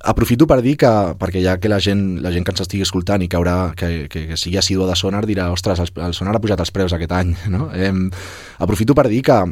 aprofito 0.00 0.46
per 0.48 0.62
dir 0.64 0.78
que, 0.80 0.90
perquè 1.20 1.42
ja 1.44 1.58
que 1.60 1.68
la 1.68 1.80
gent, 1.80 2.20
la 2.24 2.32
gent 2.32 2.46
que 2.46 2.54
ens 2.54 2.62
estigui 2.64 2.86
escoltant 2.86 3.20
i 3.20 3.28
que, 3.28 3.36
haurà, 3.36 3.72
que, 3.76 4.06
que, 4.12 4.26
que 4.30 4.38
sigui 4.40 4.56
assidua 4.56 4.88
de 4.88 4.96
Sonar 4.96 5.26
dirà, 5.28 5.50
ostres, 5.52 5.82
el, 5.84 5.92
el 6.06 6.16
Sonar 6.16 6.36
ha 6.36 6.42
pujat 6.42 6.60
els 6.64 6.72
preus 6.72 6.96
aquest 6.96 7.12
any, 7.12 7.34
no? 7.54 7.68
Eh, 7.74 7.92
aprofito 8.58 8.96
per 8.96 9.08
dir 9.12 9.22
que 9.28 9.42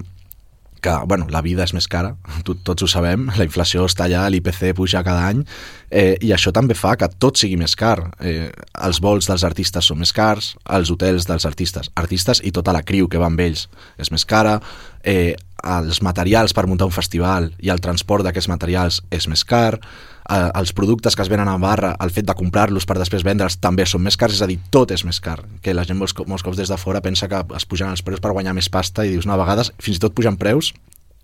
que 0.81 0.93
bueno, 1.07 1.27
la 1.31 1.43
vida 1.43 1.65
és 1.67 1.73
més 1.77 1.89
cara, 1.91 2.15
tot, 2.47 2.61
tots 2.67 2.85
ho 2.85 2.89
sabem, 2.91 3.27
la 3.37 3.47
inflació 3.47 3.87
està 3.89 4.07
allà, 4.07 4.27
l'IPC 4.31 4.73
puja 4.79 5.03
cada 5.07 5.27
any, 5.31 5.43
eh, 5.91 6.17
i 6.25 6.33
això 6.35 6.53
també 6.55 6.77
fa 6.79 6.95
que 6.99 7.09
tot 7.21 7.41
sigui 7.41 7.59
més 7.61 7.77
car. 7.79 7.99
Eh, 8.21 8.51
els 8.87 9.03
vols 9.05 9.29
dels 9.31 9.45
artistes 9.45 9.91
són 9.91 10.01
més 10.03 10.15
cars, 10.15 10.55
els 10.79 10.93
hotels 10.95 11.29
dels 11.29 11.49
artistes, 11.49 11.91
artistes 11.97 12.43
i 12.45 12.53
tota 12.55 12.75
la 12.77 12.85
criu 12.87 13.09
que 13.09 13.21
va 13.21 13.31
amb 13.31 13.41
ells 13.45 13.67
és 13.99 14.13
més 14.15 14.25
cara, 14.29 14.59
eh, 15.03 15.35
els 15.59 16.03
materials 16.03 16.55
per 16.55 16.69
muntar 16.71 16.87
un 16.87 16.95
festival 16.95 17.51
i 17.59 17.73
el 17.73 17.83
transport 17.83 18.25
d'aquests 18.25 18.51
materials 18.51 19.03
és 19.11 19.27
més 19.29 19.43
car, 19.45 19.81
eh, 20.29 20.51
els 20.61 20.73
productes 20.77 21.17
que 21.17 21.23
es 21.25 21.31
venen 21.33 21.49
a 21.49 21.57
barra, 21.59 21.95
el 22.05 22.11
fet 22.15 22.27
de 22.29 22.35
comprar-los 22.39 22.87
per 22.87 22.99
després 23.01 23.25
vendre'ls 23.27 23.59
també 23.61 23.87
són 23.87 24.03
més 24.05 24.17
cars, 24.17 24.35
és 24.39 24.43
a 24.45 24.49
dir, 24.51 24.59
tot 24.71 24.93
és 24.95 25.05
més 25.09 25.21
car, 25.25 25.41
que 25.63 25.75
la 25.75 25.85
gent 25.89 25.99
molts, 25.99 26.15
molts 26.27 26.45
cops 26.47 26.57
des 26.61 26.69
de 26.69 26.77
fora 26.81 27.01
pensa 27.05 27.29
que 27.29 27.43
es 27.57 27.67
pugen 27.67 27.91
els 27.91 28.03
preus 28.03 28.21
per 28.21 28.33
guanyar 28.37 28.55
més 28.55 28.69
pasta 28.69 29.05
i 29.07 29.15
dius, 29.17 29.27
no, 29.27 29.35
a 29.35 29.43
vegades 29.43 29.73
fins 29.79 29.97
i 29.99 30.01
tot 30.07 30.15
pujan 30.15 30.37
preus, 30.41 30.73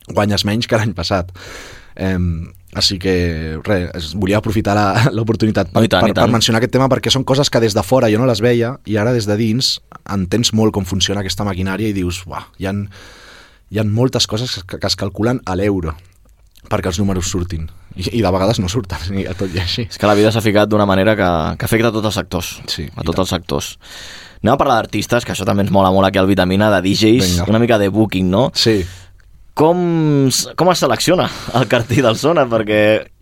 guanyes 0.08 0.44
menys 0.44 0.66
que 0.68 0.76
l'any 0.76 0.92
passat. 0.96 1.30
Eh, 1.96 2.18
així 2.74 2.98
que, 2.98 3.60
res, 3.62 4.14
volia 4.18 4.40
aprofitar 4.40 4.74
la- 4.74 5.10
l'oportunitat 5.16 5.68
per, 5.70 5.84
tant, 5.86 6.08
per, 6.08 6.14
per 6.16 6.32
mencionar 6.32 6.58
aquest 6.58 6.72
tema 6.74 6.88
perquè 6.90 7.12
són 7.14 7.22
coses 7.22 7.46
que 7.48 7.60
des 7.62 7.76
de 7.76 7.84
fora 7.86 8.08
jo 8.10 8.18
no 8.18 8.26
les 8.26 8.40
veia 8.42 8.72
i 8.90 8.96
ara 8.98 9.12
des 9.14 9.28
de 9.30 9.36
dins 9.38 9.76
entens 10.10 10.50
molt 10.58 10.74
com 10.74 10.84
funciona 10.84 11.22
aquesta 11.22 11.46
maquinària 11.46 11.92
i 11.92 11.94
dius, 11.94 12.24
uah, 12.26 12.48
hi 12.58 12.66
ha, 12.66 12.72
hi 13.70 13.78
ha 13.78 13.84
moltes 13.86 14.26
coses 14.26 14.56
que, 14.66 14.80
que 14.82 14.90
es 14.90 14.96
calculen 14.98 15.38
a 15.46 15.54
l'euro 15.54 15.94
perquè 16.70 16.90
els 16.92 16.98
números 16.98 17.28
surtin 17.30 17.68
i, 17.96 18.08
i 18.18 18.22
de 18.24 18.30
vegades 18.34 18.58
no 18.60 18.68
surten 18.68 18.98
ni 19.14 19.24
a 19.28 19.34
tot 19.38 19.52
i 19.54 19.60
així 19.62 19.84
És 19.90 19.98
que 20.00 20.06
la 20.08 20.14
vida 20.18 20.32
s'ha 20.34 20.40
ficat 20.44 20.68
d'una 20.68 20.86
manera 20.86 21.14
que, 21.16 21.28
que 21.58 21.64
afecta 21.68 21.88
a 21.88 21.94
tots 21.94 22.06
els 22.10 22.14
sectors. 22.18 22.52
Sí, 22.66 22.88
a 22.90 23.00
i 23.02 23.04
tots 23.04 23.14
tant. 23.16 23.24
els 23.24 23.30
sectors. 23.36 23.68
Anem 24.42 24.54
a 24.54 24.58
parlar 24.60 24.76
d'artistes, 24.82 25.24
que 25.24 25.32
això 25.32 25.46
també 25.48 25.62
ens 25.64 25.70
mola 25.72 25.90
molt 25.94 26.08
aquí 26.08 26.18
al 26.20 26.26
Vitamina, 26.28 26.68
de 26.74 26.82
DJs, 26.84 27.24
Vinga. 27.30 27.46
una 27.48 27.58
mica 27.62 27.78
de 27.78 27.88
booking, 27.88 28.28
no? 28.30 28.50
sí, 28.54 28.82
Com, 29.54 30.30
com 30.58 30.70
es 30.72 30.80
selecciona 30.82 31.28
el 31.54 31.68
cartell 31.70 32.02
del 32.02 32.16
Sona? 32.18 32.42
Perquè 32.50 32.80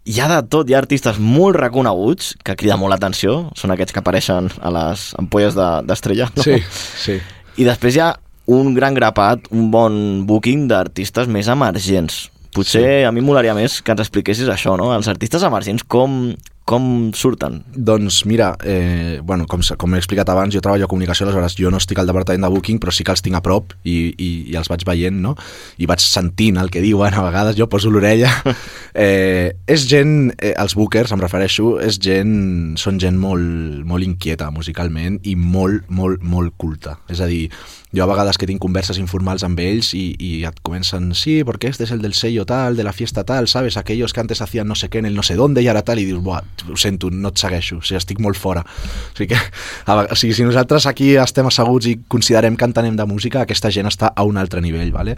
hi 0.08 0.14
ha 0.18 0.28
de 0.30 0.38
tot, 0.48 0.70
hi 0.70 0.72
ha 0.74 0.78
artistes 0.80 1.18
molt 1.20 1.58
reconeguts 1.60 2.32
que 2.42 2.56
criden 2.56 2.80
molt 2.80 2.94
l'atenció, 2.94 3.50
són 3.54 3.74
aquests 3.74 3.92
que 3.92 4.00
apareixen 4.00 4.48
a 4.64 4.70
les 4.72 5.10
ampolles 5.20 5.52
de- 5.54 5.82
d'estrella, 5.84 6.30
no? 6.34 6.42
sí, 6.46 6.56
sí 7.04 7.18
I 7.60 7.66
després 7.68 7.98
hi 7.98 8.00
ha 8.00 8.14
un 8.48 8.72
gran 8.74 8.94
grapat, 8.96 9.44
un 9.52 9.68
bon 9.70 10.24
booking 10.26 10.64
d'artistes 10.72 11.28
més 11.28 11.46
emergents. 11.52 12.30
Potser 12.52 12.82
sí. 12.84 13.04
a 13.08 13.12
mi 13.14 13.22
molaria 13.24 13.54
més 13.56 13.80
que 13.80 13.94
ens 13.94 14.02
expliquessis 14.04 14.50
això, 14.52 14.76
no? 14.76 14.90
Els 14.92 15.08
artistes 15.08 15.44
emergents, 15.48 15.86
com, 15.88 16.34
com 16.64 17.10
surten? 17.16 17.62
Doncs 17.74 18.24
mira, 18.26 18.56
eh, 18.64 19.20
bueno, 19.22 19.46
com, 19.46 19.60
com 19.76 19.94
he 19.94 20.00
explicat 20.00 20.28
abans, 20.30 20.54
jo 20.54 20.62
treballo 20.62 20.86
a 20.86 20.90
comunicació, 20.90 21.26
aleshores 21.26 21.56
jo 21.58 21.72
no 21.74 21.80
estic 21.82 21.98
al 21.98 22.10
departament 22.10 22.46
de 22.46 22.50
Booking, 22.52 22.78
però 22.82 22.94
sí 22.94 23.04
que 23.04 23.14
els 23.14 23.24
tinc 23.24 23.36
a 23.36 23.42
prop 23.42 23.74
i, 23.82 24.14
i, 24.14 24.30
i 24.52 24.56
els 24.58 24.70
vaig 24.70 24.86
veient, 24.86 25.18
no? 25.24 25.34
I 25.82 25.88
vaig 25.90 26.04
sentint 26.04 26.60
el 26.62 26.70
que 26.70 26.84
diuen, 26.84 27.14
a 27.14 27.26
vegades 27.26 27.58
jo 27.58 27.68
poso 27.72 27.90
l'orella. 27.92 28.30
Eh, 28.92 29.56
és 29.72 29.86
gent, 29.88 30.34
eh, 30.36 30.50
els 30.60 30.74
bookers, 30.76 31.14
em 31.14 31.20
refereixo, 31.22 31.78
és 31.80 31.96
gent, 32.02 32.74
són 32.76 32.98
gent 33.00 33.16
molt, 33.16 33.86
molt 33.88 34.04
inquieta 34.04 34.50
musicalment 34.52 35.16
i 35.24 35.32
molt, 35.32 35.86
molt, 35.88 36.20
molt 36.20 36.52
culta. 36.60 36.98
És 37.08 37.22
a 37.24 37.28
dir, 37.30 37.46
jo 37.92 38.04
a 38.04 38.08
vegades 38.08 38.38
que 38.40 38.48
tinc 38.48 38.60
converses 38.60 38.96
informals 39.00 39.44
amb 39.44 39.60
ells 39.60 39.92
i, 39.96 40.14
i 40.16 40.30
et 40.48 40.60
comencen, 40.64 41.10
sí, 41.16 41.42
porque 41.44 41.68
este 41.68 41.84
es 41.84 41.90
el 41.90 42.00
del 42.00 42.14
sello 42.14 42.46
tal, 42.46 42.76
de 42.76 42.84
la 42.84 42.92
fiesta 42.92 43.24
tal, 43.24 43.48
¿sabes? 43.48 43.76
Aquellos 43.76 44.12
que 44.12 44.20
antes 44.20 44.40
hacían 44.40 44.68
no 44.68 44.74
sé 44.74 44.88
què 44.88 44.98
en 45.00 45.06
el 45.06 45.14
no 45.14 45.22
sé 45.22 45.36
dónde 45.36 45.62
i 45.62 45.68
ara 45.68 45.82
tal, 45.84 46.00
i 46.00 46.06
dius, 46.08 46.22
buah, 46.24 46.40
ho 46.68 46.76
sento, 46.78 47.10
no 47.10 47.32
et 47.32 47.42
segueixo, 47.42 47.78
o 47.80 47.84
sigui, 47.84 47.98
estic 48.00 48.22
molt 48.22 48.38
fora. 48.38 48.62
O 48.62 49.16
sigui, 49.16 49.32
que, 49.34 49.40
o 49.88 50.18
sigui, 50.18 50.34
si 50.36 50.46
nosaltres 50.46 50.86
aquí 50.90 51.14
estem 51.20 51.48
asseguts 51.48 51.90
i 51.90 51.96
considerem 52.08 52.56
que 52.56 52.68
entenem 52.68 52.96
de 52.98 53.06
música, 53.08 53.42
aquesta 53.42 53.72
gent 53.74 53.90
està 53.90 54.12
a 54.14 54.26
un 54.28 54.40
altre 54.40 54.62
nivell, 54.64 54.92
¿vale? 54.94 55.16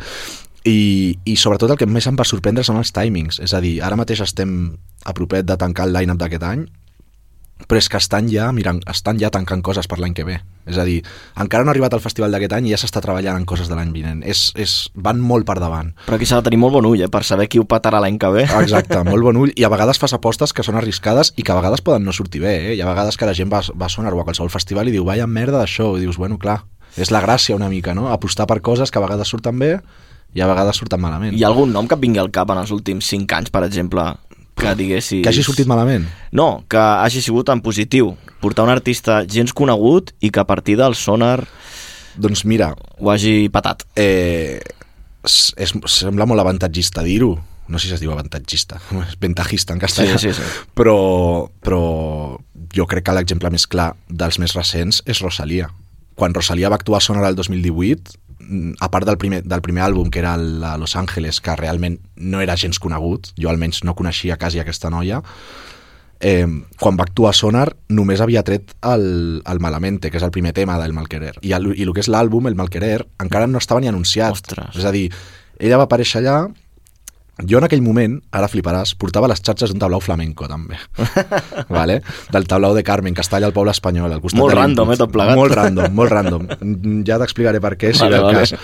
I, 0.64 1.18
i 1.28 1.37
sobretot 1.37 1.74
el 1.74 1.80
que 1.80 1.88
més 1.90 2.07
em 2.09 2.16
va 2.16 2.24
sorprendre 2.24 2.64
són 2.64 2.80
els 2.80 2.94
timings, 2.96 3.42
és 3.44 3.52
a 3.52 3.61
dir, 3.61 3.76
ara 3.85 3.98
mateix 4.00 4.24
estem 4.24 4.72
a 5.04 5.12
propet 5.12 5.44
de 5.44 5.59
tancar 5.61 5.88
el 5.88 5.92
line-up 5.92 6.22
d'aquest 6.22 6.48
any, 6.48 6.64
però 7.68 7.81
és 7.81 7.88
que 7.88 8.00
estan 8.00 8.29
ja, 8.33 8.50
mirant, 8.53 8.81
estan 8.90 9.20
ja 9.20 9.31
tancant 9.35 9.62
coses 9.64 9.88
per 9.90 9.98
l'any 10.03 10.14
que 10.16 10.27
ve. 10.27 10.38
És 10.64 10.79
a 10.81 10.85
dir, 10.88 11.03
encara 11.40 11.64
no 11.64 11.70
ha 11.70 11.74
arribat 11.74 11.92
al 11.96 12.03
festival 12.05 12.33
d'aquest 12.33 12.55
any 12.57 12.70
i 12.70 12.72
ja 12.72 12.79
s'està 12.81 13.03
treballant 13.05 13.37
en 13.37 13.44
coses 13.48 13.68
de 13.68 13.77
l'any 13.77 13.92
vinent. 13.92 14.22
És, 14.24 14.46
és, 14.61 14.77
van 14.94 15.20
molt 15.20 15.44
per 15.48 15.59
davant. 15.61 15.92
Però 16.07 16.16
aquí 16.16 16.29
s'ha 16.29 16.40
de 16.40 16.48
tenir 16.48 16.61
molt 16.62 16.77
bon 16.79 16.88
ull, 16.88 17.05
eh? 17.05 17.11
Per 17.12 17.22
saber 17.27 17.48
qui 17.53 17.61
ho 17.61 17.66
petarà 17.68 18.00
l'any 18.00 18.16
que 18.20 18.31
ve. 18.33 18.46
Exacte, 18.62 19.03
molt 19.12 19.29
bon 19.29 19.42
ull. 19.42 19.53
I 19.57 19.66
a 19.68 19.72
vegades 19.72 20.00
fas 20.00 20.16
apostes 20.16 20.57
que 20.57 20.64
són 20.64 20.81
arriscades 20.81 21.35
i 21.37 21.44
que 21.44 21.53
a 21.53 21.59
vegades 21.61 21.85
poden 21.85 22.09
no 22.09 22.16
sortir 22.16 22.44
bé. 22.44 22.55
Eh? 22.70 22.79
Hi 22.79 22.81
ha 22.85 22.88
vegades 22.88 23.20
que 23.20 23.29
la 23.29 23.37
gent 23.37 23.53
va, 23.53 23.61
va 23.74 23.90
a 23.90 23.92
sonar 23.92 24.14
o 24.14 24.22
a 24.22 24.29
qualsevol 24.29 24.53
festival 24.53 24.88
i 24.88 24.96
diu, 24.96 25.05
vaya 25.05 25.29
merda 25.29 25.61
d'això. 25.61 25.92
I 25.98 26.07
dius, 26.07 26.16
bueno, 26.20 26.40
clar, 26.40 26.62
és 26.96 27.12
la 27.12 27.20
gràcia 27.24 27.57
una 27.59 27.68
mica, 27.68 27.94
no? 27.94 28.09
Apostar 28.12 28.48
per 28.48 28.61
coses 28.64 28.90
que 28.90 29.00
a 29.00 29.05
vegades 29.05 29.31
surten 29.35 29.61
bé 29.61 29.77
i 30.35 30.42
a 30.42 30.48
vegades 30.50 30.79
surten 30.81 31.00
malament. 31.03 31.37
Hi 31.37 31.44
ha 31.44 31.50
algun 31.53 31.72
nom 31.74 31.87
que 31.87 31.94
et 31.94 32.03
vingui 32.03 32.20
al 32.22 32.33
cap 32.35 32.50
en 32.50 32.59
els 32.64 32.72
últims 32.74 33.07
5 33.12 33.37
anys, 33.37 33.53
per 33.55 33.62
exemple, 33.66 34.03
que 34.56 34.74
diguessis... 34.78 35.22
Que 35.22 35.32
hagi 35.32 35.42
sortit 35.46 35.68
malament? 35.70 36.06
No, 36.32 36.64
que 36.70 36.78
hagi 36.78 37.22
sigut 37.24 37.50
en 37.52 37.62
positiu. 37.64 38.14
Portar 38.42 38.66
un 38.66 38.72
artista 38.74 39.22
gens 39.26 39.52
conegut 39.56 40.12
i 40.20 40.30
que 40.30 40.42
a 40.42 40.46
partir 40.48 40.78
del 40.80 40.94
sonar 40.98 41.46
Doncs 42.14 42.44
mira, 42.46 42.70
ho 43.00 43.10
hagi 43.10 43.48
patat. 43.50 43.82
eh, 43.98 44.60
és, 45.24 45.38
és, 45.58 45.72
sembla 45.90 46.26
molt 46.28 46.44
avantatgista 46.44 47.02
dir-ho, 47.02 47.32
no 47.68 47.80
sé 47.80 47.88
si 47.88 47.96
es 47.96 48.02
diu 48.02 48.12
avantatgista, 48.12 48.80
és 49.08 49.16
ventajista 49.20 49.74
en 49.74 49.82
castellà, 49.82 50.18
Sí, 50.18 50.30
sí, 50.30 50.42
sí. 50.42 50.66
Però, 50.76 51.48
però 51.64 51.80
jo 52.74 52.86
crec 52.90 53.06
que 53.06 53.16
l'exemple 53.16 53.50
més 53.50 53.66
clar 53.66 53.92
dels 54.08 54.38
més 54.42 54.54
recents 54.54 55.02
és 55.06 55.22
Rosalia. 55.24 55.70
Quan 56.14 56.35
Rosalia 56.35 56.70
va 56.70 56.79
actuar 56.81 56.98
a 56.98 57.05
Sonar 57.05 57.27
el 57.29 57.37
2018, 57.37 58.18
mm, 58.38 58.72
a 58.81 58.90
part 58.90 59.07
del 59.07 59.18
primer, 59.18 59.42
del 59.44 59.62
primer 59.62 59.85
àlbum, 59.85 60.11
que 60.11 60.20
era 60.20 60.35
el 60.35 60.62
a 60.64 60.77
Los 60.79 60.96
Angeles, 60.96 61.40
que 61.40 61.57
realment 61.57 62.00
no 62.16 62.40
era 62.40 62.57
gens 62.57 62.79
conegut, 62.79 63.33
jo 63.40 63.50
almenys 63.50 63.85
no 63.85 63.94
coneixia 63.94 64.37
quasi 64.37 64.61
aquesta 64.61 64.90
noia, 64.90 65.22
eh, 66.20 66.46
quan 66.81 66.96
va 66.96 67.05
actuar 67.05 67.31
a 67.31 67.37
Sonar 67.37 67.68
només 67.88 68.20
havia 68.20 68.42
tret 68.42 68.74
el, 68.83 69.42
el 69.44 69.61
Malamente, 69.61 70.11
que 70.11 70.18
és 70.18 70.24
el 70.24 70.33
primer 70.33 70.55
tema 70.57 70.79
del 70.81 70.94
Malquerer. 70.96 71.35
I 71.42 71.53
el, 71.53 71.72
i 71.77 71.85
el 71.85 71.92
que 71.92 72.05
és 72.05 72.09
l'àlbum, 72.09 72.48
el 72.48 72.57
Malquerer, 72.59 73.05
encara 73.20 73.46
no 73.46 73.61
estava 73.61 73.83
ni 73.83 73.90
anunciat. 73.90 74.33
Ostres. 74.33 74.79
És 74.79 74.85
a 74.85 74.92
dir, 74.94 75.11
ella 75.59 75.79
va 75.81 75.88
aparèixer 75.88 76.22
allà, 76.22 76.38
jo 77.42 77.58
en 77.58 77.64
aquell 77.66 77.82
moment, 77.82 78.20
ara 78.30 78.46
fliparàs, 78.48 78.94
portava 78.94 79.26
les 79.30 79.40
xatxes 79.42 79.72
d'un 79.72 79.80
tablau 79.82 80.00
flamenco, 80.00 80.46
també. 80.48 80.78
vale? 81.68 82.00
Del 82.30 82.46
tablau 82.46 82.74
de 82.76 82.84
Carmen, 82.86 83.14
que 83.14 83.24
està 83.24 83.40
allà 83.40 83.48
al 83.50 83.56
poble 83.56 83.74
espanyol. 83.74 84.12
Al 84.12 84.22
costat 84.22 84.38
Molt 84.38 84.54
de 84.54 84.60
random, 84.60 84.92
eh, 84.92 84.98
tot 85.00 85.10
plegat. 85.14 85.38
Molt 85.38 85.54
random, 85.58 85.94
molt 85.94 86.12
random. 86.14 86.46
Mm, 86.60 87.00
Ja 87.08 87.18
t'explicaré 87.18 87.60
per 87.60 87.74
què, 87.80 87.92
si 87.94 88.04
Vale, 88.04 88.14
ve 88.14 88.20
el 88.22 88.28
vale. 88.28 88.44
cas. 88.44 88.54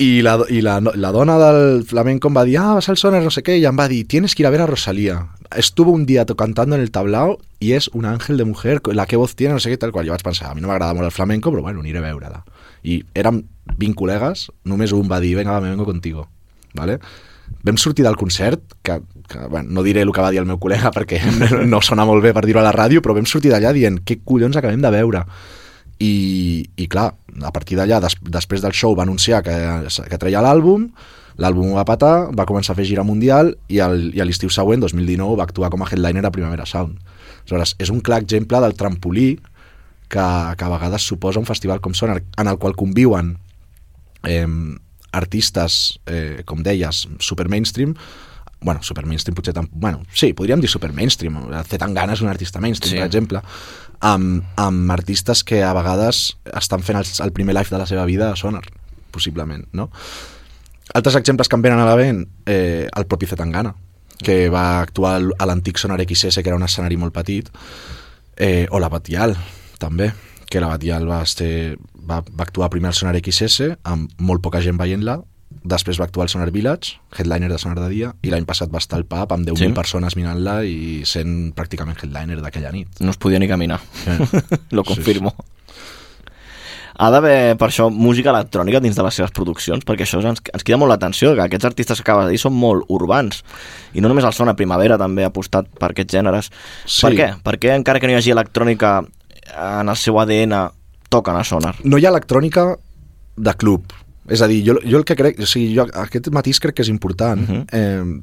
I, 0.00 0.22
la, 0.24 0.38
i 0.48 0.62
la, 0.64 0.78
la 0.80 1.10
dona 1.12 1.34
del 1.36 1.84
flamenco 1.84 2.30
em 2.30 2.36
va 2.38 2.46
dir, 2.48 2.56
ah, 2.56 2.78
vas 2.78 2.88
al 2.88 2.96
sonar, 2.96 3.20
no 3.20 3.28
sé 3.28 3.42
què, 3.44 3.58
i 3.60 3.66
em 3.68 3.76
va 3.76 3.84
dir, 3.86 4.06
tienes 4.08 4.34
que 4.34 4.42
ir 4.42 4.46
a 4.48 4.50
ver 4.54 4.62
a 4.62 4.66
Rosalía. 4.66 5.18
Estuvo 5.54 5.92
un 5.92 6.06
día 6.06 6.24
cantando 6.24 6.74
en 6.74 6.80
el 6.80 6.90
tablao 6.90 7.36
y 7.58 7.72
es 7.72 7.88
un 7.92 8.06
ángel 8.06 8.38
de 8.38 8.46
mujer, 8.46 8.80
la 8.94 9.04
que 9.04 9.16
voz 9.20 9.36
tiene, 9.36 9.52
no 9.52 9.60
sé 9.60 9.68
què, 9.68 9.76
tal 9.76 9.92
qual. 9.92 10.06
Jo 10.08 10.16
vaig 10.16 10.24
pensar, 10.24 10.48
a 10.48 10.54
mi 10.54 10.62
no 10.64 10.68
m'agrada 10.72 10.94
molt 10.96 11.04
el 11.04 11.12
flamenco, 11.12 11.52
però 11.52 11.60
bueno, 11.60 11.84
aniré 11.84 12.00
a 12.00 12.06
veure-la. 12.08 12.40
I 12.82 13.02
érem 13.12 13.42
20 13.76 13.92
col·legues, 13.98 14.46
només 14.64 14.96
un 14.96 15.04
va 15.10 15.20
dir, 15.20 15.34
venga, 15.36 15.60
me 15.60 15.68
vengo 15.68 15.84
contigo. 15.84 16.30
¿vale? 16.72 16.98
Vam 17.62 17.78
sortir 17.78 18.04
del 18.04 18.16
concert, 18.16 18.62
que, 18.82 19.00
que 19.28 19.38
bueno, 19.46 19.70
no 19.70 19.82
diré 19.82 20.02
el 20.02 20.12
que 20.12 20.22
va 20.24 20.30
dir 20.32 20.40
el 20.40 20.48
meu 20.48 20.58
col·lega 20.62 20.92
perquè 20.96 21.20
no 21.66 21.82
sona 21.84 22.06
molt 22.08 22.24
bé 22.24 22.34
per 22.36 22.44
dir-ho 22.46 22.62
a 22.62 22.66
la 22.66 22.74
ràdio, 22.74 23.02
però 23.04 23.16
vam 23.16 23.28
sortir 23.28 23.52
d'allà 23.52 23.72
dient 23.76 24.00
què 24.04 24.20
collons 24.24 24.56
acabem 24.56 24.82
de 24.82 24.92
veure. 24.94 25.24
I, 26.00 26.64
i 26.80 26.86
clar, 26.88 27.10
a 27.44 27.52
partir 27.52 27.76
d'allà, 27.76 28.00
des, 28.00 28.16
després 28.24 28.62
del 28.64 28.72
show 28.72 28.94
va 28.96 29.04
anunciar 29.04 29.42
que, 29.44 29.54
que 30.08 30.20
treia 30.20 30.40
l'àlbum, 30.40 30.88
l'àlbum 31.40 31.74
va 31.76 31.84
patar, 31.88 32.30
va 32.36 32.46
començar 32.48 32.72
a 32.72 32.78
fer 32.78 32.86
gira 32.88 33.04
mundial 33.04 33.52
i, 33.68 33.82
el, 33.84 34.08
i 34.16 34.22
a 34.22 34.26
l'estiu 34.28 34.48
següent, 34.52 34.80
2019, 34.80 35.36
va 35.36 35.44
actuar 35.44 35.68
com 35.72 35.84
a 35.84 35.88
headliner 35.90 36.24
a 36.24 36.32
Primavera 36.32 36.64
Sound. 36.68 36.96
Aleshores, 37.44 37.76
és 37.80 37.92
un 37.92 38.00
clar 38.04 38.20
exemple 38.24 38.60
del 38.64 38.76
trampolí 38.80 39.34
que, 40.08 40.24
que 40.56 40.64
a 40.64 40.72
vegades 40.72 41.04
suposa 41.06 41.40
un 41.40 41.48
festival 41.48 41.80
com 41.84 41.94
Sonar, 41.94 42.20
en 42.20 42.48
el 42.48 42.58
qual 42.58 42.76
conviuen 42.76 43.36
eh, 44.24 44.46
artistes, 45.12 45.98
eh, 46.06 46.42
com 46.46 46.62
deies, 46.62 47.06
super 47.18 47.48
mainstream, 47.48 47.94
bueno, 48.60 48.82
super 48.82 49.06
mainstream 49.06 49.34
potser 49.34 49.54
tan... 49.56 49.68
Bueno, 49.72 50.02
sí, 50.12 50.32
podríem 50.36 50.60
dir 50.60 50.68
super 50.68 50.92
mainstream. 50.92 51.38
Zetangana 51.64 52.12
és 52.12 52.20
un 52.20 52.28
artista 52.28 52.60
mainstream, 52.60 52.92
Sí. 52.92 52.98
per 53.00 53.06
exemple, 53.08 53.40
amb, 54.00 54.44
amb 54.60 54.90
artistes 54.92 55.42
que 55.44 55.62
a 55.64 55.72
vegades 55.72 56.36
estan 56.60 56.82
fent 56.84 56.98
el, 57.00 57.06
el 57.24 57.32
primer 57.32 57.54
live 57.56 57.70
de 57.70 57.78
la 57.78 57.86
seva 57.88 58.04
vida 58.04 58.30
a 58.30 58.36
Sonar, 58.36 58.62
possiblement, 59.10 59.64
no? 59.72 59.90
Altres 60.92 61.16
exemples 61.16 61.48
que 61.48 61.56
em 61.56 61.62
venen 61.62 61.78
a 61.80 61.86
la 61.86 61.96
ment, 61.96 62.24
eh, 62.46 62.88
el 62.96 63.06
propi 63.06 63.26
Zetangana, 63.30 63.74
que 64.20 64.50
va 64.52 64.80
actuar 64.82 65.14
a 65.38 65.46
l'antic 65.48 65.78
Sonar 65.80 66.00
XS, 66.02 66.42
que 66.42 66.50
era 66.50 66.56
un 66.58 66.66
escenari 66.66 66.98
molt 67.00 67.14
petit, 67.16 67.48
eh, 68.36 68.66
o 68.70 68.80
la 68.82 68.90
Batial, 68.92 69.36
també, 69.78 70.10
que 70.50 70.60
la 70.60 70.68
Batial 70.68 71.08
va, 71.08 71.22
ser, 71.24 71.78
va, 72.10 72.20
va 72.26 72.46
actuar 72.46 72.68
primer 72.74 72.90
al 72.90 72.96
Sonar 72.98 73.14
XS, 73.22 73.76
amb 73.86 74.10
molt 74.18 74.42
poca 74.42 74.60
gent 74.64 74.78
veient-la, 74.80 75.20
després 75.66 75.98
va 76.00 76.06
actuar 76.06 76.24
al 76.26 76.30
Sonar 76.32 76.50
Village, 76.54 76.98
headliner 77.18 77.48
de 77.50 77.58
Sonar 77.58 77.80
de 77.82 77.88
dia, 77.92 78.12
i 78.22 78.30
l'any 78.32 78.46
passat 78.48 78.70
va 78.72 78.78
estar 78.82 78.98
al 79.00 79.06
pub 79.10 79.32
amb 79.34 79.46
10.000 79.48 79.58
Sí. 79.58 79.70
sí. 79.70 79.76
persones 79.76 80.16
mirant-la 80.16 80.60
i 80.64 81.02
sent 81.04 81.52
pràcticament 81.58 81.98
headliner 82.02 82.38
d'aquella 82.42 82.70
nit. 82.74 83.00
No 83.02 83.10
es 83.14 83.18
podia 83.18 83.38
ni 83.42 83.48
caminar. 83.50 83.80
Eh. 84.06 84.18
Lo 84.76 84.84
confirmo. 84.86 85.34
Ha 87.00 87.08
d'haver, 87.08 87.56
per 87.56 87.70
això, 87.70 87.86
música 87.90 88.28
electrònica 88.28 88.80
dins 88.84 88.96
de 88.98 89.04
les 89.06 89.14
seves 89.16 89.30
produccions, 89.32 89.86
perquè 89.88 90.04
això 90.04 90.18
ens, 90.20 90.42
ens 90.52 90.64
crida 90.66 90.76
molt 90.76 90.92
l'atenció, 90.92 91.30
que 91.38 91.46
aquests 91.46 91.64
artistes 91.70 92.00
que 92.02 92.04
acabes 92.04 92.26
de 92.28 92.34
dir 92.34 92.40
són 92.42 92.52
molt 92.52 92.84
urbans. 92.92 93.40
I 93.96 94.02
no 94.04 94.10
només 94.10 94.26
el 94.28 94.34
Sona 94.36 94.52
Primavera 94.58 94.98
també 95.00 95.24
ha 95.24 95.30
apostat 95.32 95.70
per 95.80 95.92
aquests 95.94 96.12
gèneres. 96.18 96.50
Sí. 96.84 97.06
Per 97.06 97.12
què? 97.16 97.28
Per 97.46 97.56
què, 97.62 97.72
encara 97.78 98.02
que 98.02 98.10
no 98.10 98.12
hi 98.12 98.18
hagi 98.20 98.34
electrònica 98.34 98.98
en 99.54 99.88
el 99.88 99.96
seu 99.96 100.18
ADN, 100.20 100.52
toquen 101.10 101.36
a 101.36 101.44
Sonar? 101.44 101.74
no 101.84 101.98
hi 101.98 102.06
ha 102.06 102.12
electrònica 102.14 102.76
de 103.36 103.54
club. 103.60 103.92
És 104.30 104.40
a 104.42 104.46
dir, 104.46 104.60
jo, 104.66 104.76
jo 104.86 104.98
el 105.00 105.04
que 105.04 105.16
crec... 105.18 105.40
O 105.42 105.46
sigui, 105.48 105.72
jo, 105.74 105.86
aquest 105.98 106.28
matís 106.30 106.60
crec 106.62 106.76
que 106.78 106.82
és 106.86 106.88
important. 106.92 107.40
Uh 107.40 107.52
Mhm. 107.52 107.60
-huh. 107.60 107.66
eh, 107.72 108.20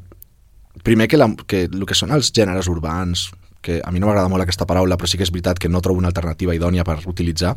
primer 0.84 1.08
que, 1.08 1.18
la, 1.18 1.28
que 1.48 1.64
el 1.66 1.86
que 1.86 1.96
són 1.96 2.12
els 2.12 2.32
gèneres 2.32 2.68
urbans, 2.70 3.32
que 3.62 3.82
a 3.84 3.92
mi 3.92 4.00
no 4.00 4.06
m'agrada 4.08 4.30
molt 4.30 4.44
aquesta 4.44 4.66
paraula, 4.66 4.96
però 4.96 5.08
sí 5.08 5.18
que 5.18 5.24
és 5.24 5.32
veritat 5.32 5.58
que 5.60 5.68
no 5.70 5.82
trobo 5.82 5.98
una 5.98 6.08
alternativa 6.08 6.54
idònia 6.56 6.84
per 6.84 7.00
utilitzar, 7.08 7.56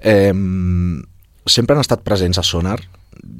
eh, 0.00 0.32
sempre 1.46 1.74
han 1.74 1.80
estat 1.80 2.02
presents 2.02 2.38
a 2.38 2.42
Sonar. 2.42 2.80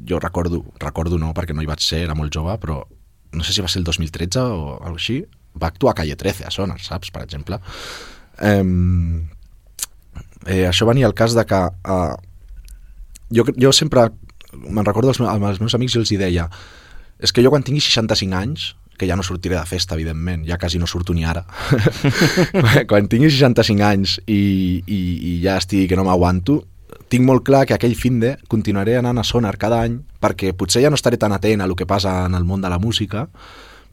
Jo 0.09 0.19
recordo, 0.21 0.65
recordo 0.79 1.19
no, 1.19 1.33
perquè 1.35 1.53
no 1.55 1.63
hi 1.63 1.67
vaig 1.67 1.81
ser, 1.81 2.03
era 2.05 2.15
molt 2.15 2.33
jove, 2.35 2.57
però 2.59 2.85
no 3.33 3.43
sé 3.43 3.53
si 3.53 3.61
va 3.61 3.69
ser 3.69 3.81
el 3.81 3.85
2013 3.85 4.39
o 4.41 4.75
alguna 4.81 4.97
així, 4.97 5.25
va 5.61 5.67
actuar 5.69 5.91
a 5.93 5.95
Calle 5.95 6.17
13 6.17 6.45
a 6.47 6.51
Sonar, 6.51 6.81
saps, 6.81 7.11
per 7.11 7.23
exemple. 7.25 7.59
Eh, 8.41 8.63
eh, 10.47 10.67
això 10.69 10.87
venia 10.89 11.07
al 11.07 11.15
cas 11.15 11.35
de 11.39 11.45
que 11.47 11.63
eh, 11.69 12.15
jo, 13.33 13.47
jo 13.57 13.73
sempre 13.73 14.11
me'n 14.53 14.85
recordo 14.85 15.13
als, 15.13 15.21
els 15.21 15.61
meus 15.61 15.75
amics 15.75 15.97
i 15.97 16.03
els 16.03 16.13
hi 16.13 16.21
deia 16.21 16.49
és 17.23 17.33
que 17.33 17.43
jo 17.45 17.53
quan 17.53 17.63
tingui 17.63 17.81
65 17.81 18.37
anys 18.37 18.73
que 18.99 19.09
ja 19.09 19.17
no 19.17 19.25
sortiré 19.27 19.57
de 19.57 19.67
festa, 19.67 19.97
evidentment, 19.97 20.45
ja 20.47 20.59
quasi 20.61 20.79
no 20.79 20.87
surto 20.87 21.15
ni 21.15 21.25
ara. 21.25 21.43
quan 22.91 23.09
tingui 23.11 23.33
65 23.33 23.83
anys 23.83 24.19
i, 24.27 24.83
i, 24.87 25.01
i 25.33 25.33
ja 25.43 25.57
estigui 25.59 25.89
que 25.91 25.99
no 25.99 26.05
m'aguanto, 26.07 26.61
tinc 27.11 27.27
molt 27.27 27.43
clar 27.45 27.65
que 27.67 27.75
aquell 27.75 27.97
fin 27.99 28.21
de 28.23 28.37
continuaré 28.53 28.99
anant 29.01 29.19
a 29.19 29.25
Sonar 29.27 29.57
cada 29.59 29.81
any 29.83 29.99
perquè 30.23 30.53
potser 30.55 30.85
ja 30.85 30.93
no 30.93 31.01
estaré 31.01 31.19
tan 31.19 31.35
atent 31.35 31.65
a 31.65 31.67
el 31.67 31.75
que 31.77 31.89
passa 31.89 32.27
en 32.29 32.37
el 32.39 32.45
món 32.45 32.63
de 32.63 32.71
la 32.71 32.79
música, 32.79 33.27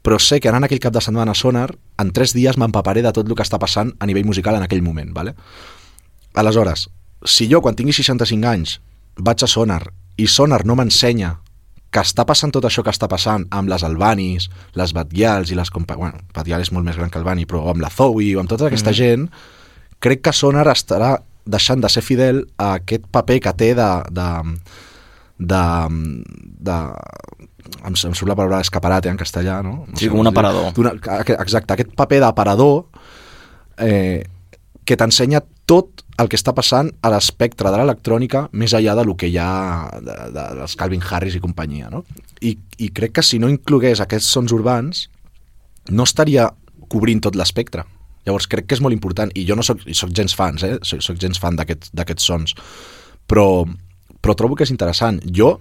però 0.04 0.20
sé 0.20 0.38
que 0.40 0.48
anant 0.48 0.68
aquell 0.68 0.80
cap 0.80 0.94
de 0.94 1.02
setmana 1.04 1.34
a 1.34 1.38
Sonar, 1.38 1.68
en 1.98 2.12
tres 2.16 2.32
dies 2.36 2.56
m'empaparé 2.60 3.02
de 3.02 3.12
tot 3.12 3.26
el 3.26 3.34
que 3.34 3.44
està 3.44 3.58
passant 3.58 3.92
a 3.98 4.08
nivell 4.08 4.28
musical 4.28 4.56
en 4.56 4.68
aquell 4.68 4.84
moment, 4.84 5.12
¿vale? 5.16 5.34
Aleshores, 6.34 6.88
si 7.24 7.48
jo 7.50 7.60
quan 7.60 7.76
tingui 7.76 7.94
65 7.96 8.48
anys 8.48 8.78
vaig 9.18 9.42
a 9.44 9.48
Sonar 9.50 9.82
i 10.16 10.26
Sonar 10.30 10.64
no 10.68 10.76
m'ensenya 10.78 11.38
que 11.90 12.02
està 12.04 12.22
passant 12.26 12.52
tot 12.54 12.64
això 12.66 12.84
que 12.86 12.92
està 12.92 13.08
passant 13.10 13.48
amb 13.50 13.70
les 13.70 13.82
Albanis, 13.82 14.46
les 14.78 14.92
Batllals 14.94 15.50
i 15.50 15.58
les... 15.58 15.72
Compa 15.74 15.96
bueno, 15.98 16.20
Batllal 16.34 16.62
és 16.62 16.70
molt 16.70 16.86
més 16.86 16.96
gran 16.98 17.10
que 17.10 17.18
Albani, 17.18 17.48
però 17.50 17.64
amb 17.72 17.82
la 17.82 17.90
Zoe 17.90 18.36
o 18.36 18.42
amb 18.42 18.50
tota 18.50 18.68
aquesta 18.70 18.92
mm 18.92 19.00
gent, 19.00 19.26
crec 19.98 20.22
que 20.22 20.32
Sonar 20.32 20.68
estarà 20.70 21.16
deixant 21.50 21.82
de 21.82 21.90
ser 21.90 22.02
fidel 22.06 22.44
a 22.58 22.76
aquest 22.78 23.10
paper 23.10 23.40
que 23.40 23.56
té 23.58 23.74
de... 23.74 23.90
de 24.10 24.30
de, 25.40 25.56
de 26.60 26.74
em, 27.80 27.94
em 27.94 28.14
surt 28.14 28.28
la 28.28 28.36
paraula 28.36 28.60
escaparate 28.60 29.08
en 29.08 29.16
castellà, 29.16 29.62
no? 29.64 29.86
no 29.88 29.96
Sí, 29.96 30.10
com 30.12 30.20
un 30.20 30.28
aparador. 30.28 30.74
Exacte, 31.38 31.72
aquest 31.72 31.94
paper 31.96 32.18
d'aparador 32.26 32.82
eh, 33.80 34.26
que 34.84 34.98
t'ensenya 35.00 35.40
tot 35.64 36.04
el 36.20 36.28
que 36.28 36.36
està 36.36 36.52
passant 36.56 36.90
a 37.02 37.10
l'espectre 37.12 37.70
de 37.72 37.78
l'electrònica 37.80 38.44
més 38.52 38.74
enllà 38.76 38.96
de 38.98 39.04
lo 39.08 39.14
que 39.16 39.30
hi 39.30 39.38
ha 39.40 39.88
de, 39.96 40.16
de, 40.34 40.44
dels 40.58 40.76
Calvin 40.76 41.04
Harris 41.04 41.36
i 41.38 41.42
companyia, 41.42 41.88
no? 41.92 42.02
I, 42.44 42.56
I 42.78 42.90
crec 42.96 43.16
que 43.18 43.24
si 43.24 43.40
no 43.40 43.48
inclogués 43.52 44.02
aquests 44.04 44.28
sons 44.36 44.52
urbans 44.56 45.06
no 45.90 46.04
estaria 46.04 46.50
cobrint 46.90 47.22
tot 47.24 47.38
l'espectre. 47.38 47.86
Llavors 48.26 48.48
crec 48.50 48.68
que 48.68 48.76
és 48.76 48.82
molt 48.84 48.96
important, 48.96 49.30
i 49.32 49.46
jo 49.48 49.56
no 49.56 49.64
soc, 49.64 49.86
soc 49.96 50.12
gens 50.16 50.34
fans, 50.36 50.64
eh? 50.66 50.76
soc, 50.84 51.00
soc 51.04 51.20
gens 51.22 51.40
fan 51.40 51.56
d'aquests 51.56 51.94
d'aquests 51.96 52.26
sons, 52.26 52.54
però, 53.30 53.64
però 54.20 54.36
trobo 54.36 54.58
que 54.58 54.66
és 54.66 54.74
interessant. 54.74 55.22
Jo 55.24 55.54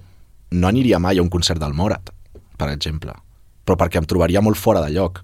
no 0.51 0.67
aniria 0.67 0.99
mai 0.99 1.19
a 1.19 1.23
un 1.23 1.31
concert 1.31 1.61
del 1.61 1.77
Morat, 1.77 2.11
per 2.59 2.71
exemple, 2.73 3.15
però 3.63 3.77
perquè 3.79 4.01
em 4.01 4.09
trobaria 4.09 4.43
molt 4.43 4.59
fora 4.59 4.83
de 4.83 4.91
lloc. 4.91 5.21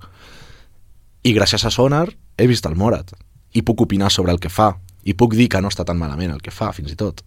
I 1.26 1.34
gràcies 1.36 1.66
a 1.66 1.74
Sonar 1.74 2.08
he 2.38 2.48
vist 2.48 2.66
el 2.70 2.78
Morat, 2.80 3.12
i 3.56 3.64
puc 3.66 3.84
opinar 3.84 4.12
sobre 4.14 4.32
el 4.32 4.40
que 4.40 4.52
fa, 4.52 4.76
i 5.06 5.14
puc 5.14 5.36
dir 5.38 5.48
que 5.54 5.62
no 5.62 5.70
està 5.72 5.86
tan 5.86 6.00
malament 6.02 6.34
el 6.34 6.42
que 6.44 6.54
fa, 6.54 6.72
fins 6.76 6.92
i 6.92 6.98
tot. 7.00 7.22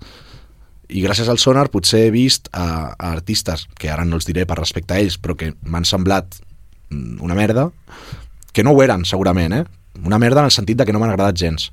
I 0.88 1.02
gràcies 1.04 1.28
al 1.28 1.38
Sonar 1.38 1.68
potser 1.70 2.06
he 2.06 2.12
vist 2.12 2.48
a, 2.52 2.94
a 2.96 3.12
artistes, 3.12 3.66
que 3.78 3.90
ara 3.92 4.06
no 4.08 4.18
els 4.18 4.26
diré 4.28 4.46
per 4.48 4.58
respecte 4.58 4.96
a 4.96 5.00
ells, 5.02 5.18
però 5.20 5.36
que 5.38 5.52
m'han 5.68 5.86
semblat 5.86 6.40
mm, 6.90 7.18
una 7.24 7.36
merda, 7.38 7.68
que 8.52 8.64
no 8.64 8.72
ho 8.72 8.82
eren, 8.82 9.04
segurament, 9.06 9.54
eh? 9.54 9.64
Una 10.04 10.18
merda 10.18 10.42
en 10.42 10.48
el 10.48 10.54
sentit 10.54 10.78
de 10.78 10.86
que 10.86 10.94
no 10.94 11.02
m'han 11.02 11.12
agradat 11.12 11.38
gens. 11.38 11.68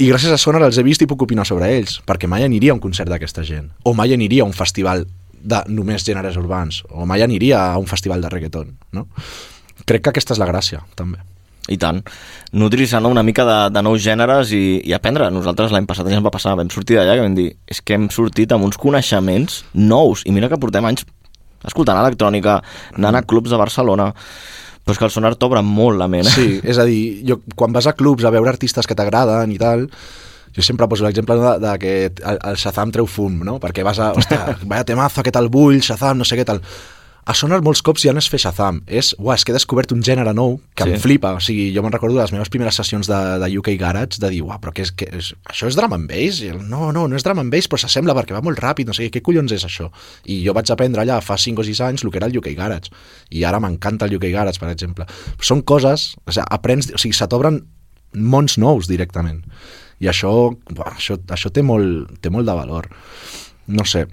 I 0.00 0.08
gràcies 0.10 0.32
a 0.34 0.38
Sonar 0.40 0.64
els 0.66 0.78
he 0.80 0.86
vist 0.86 1.04
i 1.04 1.08
puc 1.10 1.22
opinar 1.26 1.44
sobre 1.46 1.68
ells, 1.76 2.00
perquè 2.06 2.30
mai 2.30 2.46
aniria 2.46 2.72
a 2.72 2.78
un 2.78 2.82
concert 2.82 3.12
d'aquesta 3.12 3.44
gent, 3.46 3.68
o 3.84 3.94
mai 3.94 4.16
aniria 4.16 4.42
a 4.42 4.48
un 4.48 4.56
festival 4.56 5.04
de 5.44 5.60
només 5.68 6.06
gèneres 6.06 6.40
urbans, 6.40 6.80
o 6.90 7.04
mai 7.06 7.22
aniria 7.22 7.60
a 7.68 7.78
un 7.78 7.86
festival 7.86 8.24
de 8.24 8.32
reggaeton, 8.32 8.72
no? 8.96 9.06
Crec 9.84 10.06
que 10.06 10.14
aquesta 10.14 10.34
és 10.34 10.40
la 10.40 10.48
gràcia, 10.48 10.80
també. 10.96 11.20
I 11.72 11.78
tant. 11.80 12.02
Nutrir-se-ne 12.52 13.08
una 13.08 13.22
mica 13.24 13.46
de, 13.48 13.58
de 13.72 13.82
nous 13.86 14.02
gèneres 14.04 14.52
i, 14.52 14.82
i 14.84 14.92
aprendre. 14.92 15.30
Nosaltres 15.32 15.72
l'any 15.72 15.86
passat 15.88 16.10
ja 16.10 16.18
ens 16.18 16.26
va 16.26 16.32
passar, 16.34 16.56
vam 16.60 16.68
sortir 16.72 16.98
d'allà 16.98 17.16
que 17.16 17.24
vam 17.24 17.38
dir 17.38 17.50
és 17.70 17.80
que 17.80 17.96
hem 17.96 18.10
sortit 18.12 18.52
amb 18.52 18.66
uns 18.66 18.76
coneixements 18.80 19.62
nous 19.72 20.26
i 20.28 20.34
mira 20.34 20.50
que 20.52 20.60
portem 20.60 20.84
anys 20.84 21.06
escoltant 21.64 21.96
electrònica, 21.96 22.58
anant 22.98 23.16
a 23.16 23.24
clubs 23.24 23.48
de 23.48 23.56
Barcelona 23.56 24.10
però 24.84 24.92
és 24.92 25.00
que 25.00 25.06
el 25.08 25.12
sonar 25.14 25.32
t'obre 25.40 25.62
molt 25.64 25.96
la 25.96 26.10
ment. 26.12 26.28
Sí, 26.28 26.58
és 26.60 26.76
a 26.76 26.84
dir, 26.84 27.24
jo, 27.24 27.38
quan 27.56 27.72
vas 27.72 27.88
a 27.88 27.94
clubs 27.96 28.26
a 28.28 28.32
veure 28.34 28.52
artistes 28.52 28.84
que 28.84 28.96
t'agraden 28.98 29.54
i 29.54 29.56
tal, 29.56 29.86
jo 30.54 30.62
sempre 30.62 30.86
poso 30.92 31.06
l'exemple 31.06 31.38
de, 31.40 31.52
de 31.62 31.72
que 31.80 31.94
el, 32.12 32.40
el 32.50 32.58
Shazam 32.60 32.92
treu 32.92 33.08
fum, 33.08 33.40
no? 33.46 33.56
Perquè 33.62 33.82
vas 33.86 33.98
a, 33.98 34.12
ostres, 34.12 34.60
vaya 34.70 34.84
temazo, 34.84 35.24
què 35.24 35.32
tal 35.32 35.48
vull, 35.48 35.80
Shazam, 35.80 36.20
no 36.20 36.28
sé 36.28 36.36
què 36.36 36.44
tal. 36.44 36.60
A 37.26 37.32
Sonar 37.32 37.62
molts 37.64 37.80
cops 37.80 38.02
ja 38.04 38.12
no 38.12 38.20
és 38.20 38.26
fer 38.28 38.36
Shazam, 38.42 38.82
és, 38.84 39.14
uah, 39.16 39.34
és 39.38 39.44
que 39.46 39.52
he 39.52 39.56
descobert 39.56 39.92
un 39.94 40.02
gènere 40.04 40.34
nou 40.36 40.58
que 40.76 40.84
Sí. 40.84 40.90
em 40.92 41.00
flipa, 41.00 41.30
o 41.32 41.40
sigui, 41.40 41.70
jo 41.72 41.80
me'n 41.82 41.92
recordo 41.94 42.16
de 42.18 42.20
les 42.22 42.32
meves 42.32 42.50
primeres 42.52 42.74
sessions 42.76 43.08
de, 43.08 43.20
de 43.40 43.48
UK 43.58 43.78
Garage 43.80 44.20
de 44.20 44.28
dir, 44.28 44.42
uah, 44.44 44.58
però 44.60 44.74
què 44.76 44.82
és, 44.84 44.92
què 44.92 45.08
és, 45.16 45.30
això 45.48 45.66
és 45.70 45.74
drum 45.78 45.94
and 45.96 46.06
bass? 46.10 46.42
I 46.44 46.50
el, 46.52 46.58
no, 46.68 46.92
no, 46.92 47.06
no 47.08 47.16
és 47.16 47.24
drum 47.24 47.38
and 47.40 47.50
bass, 47.50 47.66
però 47.66 47.80
s'assembla 47.80 48.12
perquè 48.18 48.36
va 48.36 48.42
molt 48.44 48.60
ràpid, 48.60 48.86
no 48.86 48.92
sé 48.92 49.08
què, 49.10 49.22
collons 49.24 49.52
és 49.56 49.64
això? 49.64 49.88
I 50.26 50.42
jo 50.44 50.52
vaig 50.52 50.68
aprendre 50.70 51.00
allà 51.00 51.22
fa 51.24 51.38
5 51.40 51.60
o 51.60 51.64
6 51.64 51.80
anys 51.80 52.04
el 52.04 52.10
que 52.12 52.20
era 52.20 52.26
el 52.28 52.36
UK 52.36 52.52
Garage, 52.58 52.92
i 53.30 53.44
ara 53.48 53.58
m'encanta 53.58 54.04
el 54.04 54.16
UK 54.18 54.28
Garage, 54.34 54.60
per 54.60 54.68
exemple. 54.74 55.06
Són 55.40 55.62
coses, 55.62 56.14
o 56.26 56.30
sigui, 56.30 56.44
aprens, 56.50 56.90
o 56.92 56.98
sigui, 57.00 57.16
se 57.16 57.26
t'obren 57.26 57.62
mons 58.14 58.58
nous 58.60 58.86
directament. 58.86 59.40
I 60.02 60.10
això, 60.12 60.52
buah, 60.68 60.92
això, 60.98 61.16
això 61.32 61.48
té, 61.50 61.62
molt, 61.64 62.18
té 62.20 62.28
molt 62.28 62.44
de 62.44 62.52
valor. 62.52 62.90
No 63.66 63.86
sé, 63.88 64.04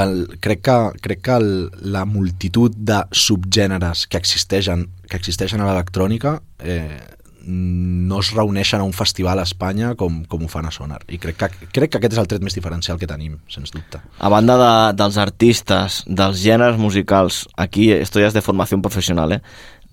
el, 0.00 0.38
crec 0.42 0.62
que, 0.66 0.76
crec 1.02 1.20
que 1.22 1.36
el, 1.38 1.50
la 1.82 2.04
multitud 2.04 2.74
de 2.74 3.02
subgèneres 3.14 4.06
que 4.10 4.18
existeixen, 4.18 4.88
que 5.08 5.18
existeixen 5.20 5.62
a 5.62 5.68
l'electrònica 5.70 6.40
eh, 6.60 7.00
no 7.46 8.20
es 8.22 8.30
reuneixen 8.32 8.80
a 8.80 8.86
un 8.88 8.94
festival 8.96 9.38
a 9.38 9.44
Espanya 9.44 9.92
com, 10.00 10.22
com 10.24 10.44
ho 10.44 10.48
fan 10.48 10.66
a 10.66 10.72
Sonar. 10.72 11.02
I 11.12 11.18
crec 11.20 11.36
que, 11.42 11.68
crec 11.76 11.92
que 11.92 12.00
aquest 12.00 12.16
és 12.16 12.22
el 12.22 12.28
tret 12.30 12.44
més 12.44 12.56
diferencial 12.56 12.98
que 13.00 13.08
tenim, 13.10 13.36
sens 13.52 13.74
dubte. 13.74 14.00
A 14.18 14.30
banda 14.32 14.56
de, 14.60 14.72
dels 14.96 15.18
artistes, 15.20 16.02
dels 16.08 16.40
gèneres 16.40 16.80
musicals, 16.80 17.44
aquí 17.60 17.90
esto 17.92 18.22
ja 18.22 18.30
és 18.32 18.36
de 18.36 18.44
formació 18.44 18.80
professional, 18.82 19.36
eh? 19.36 19.42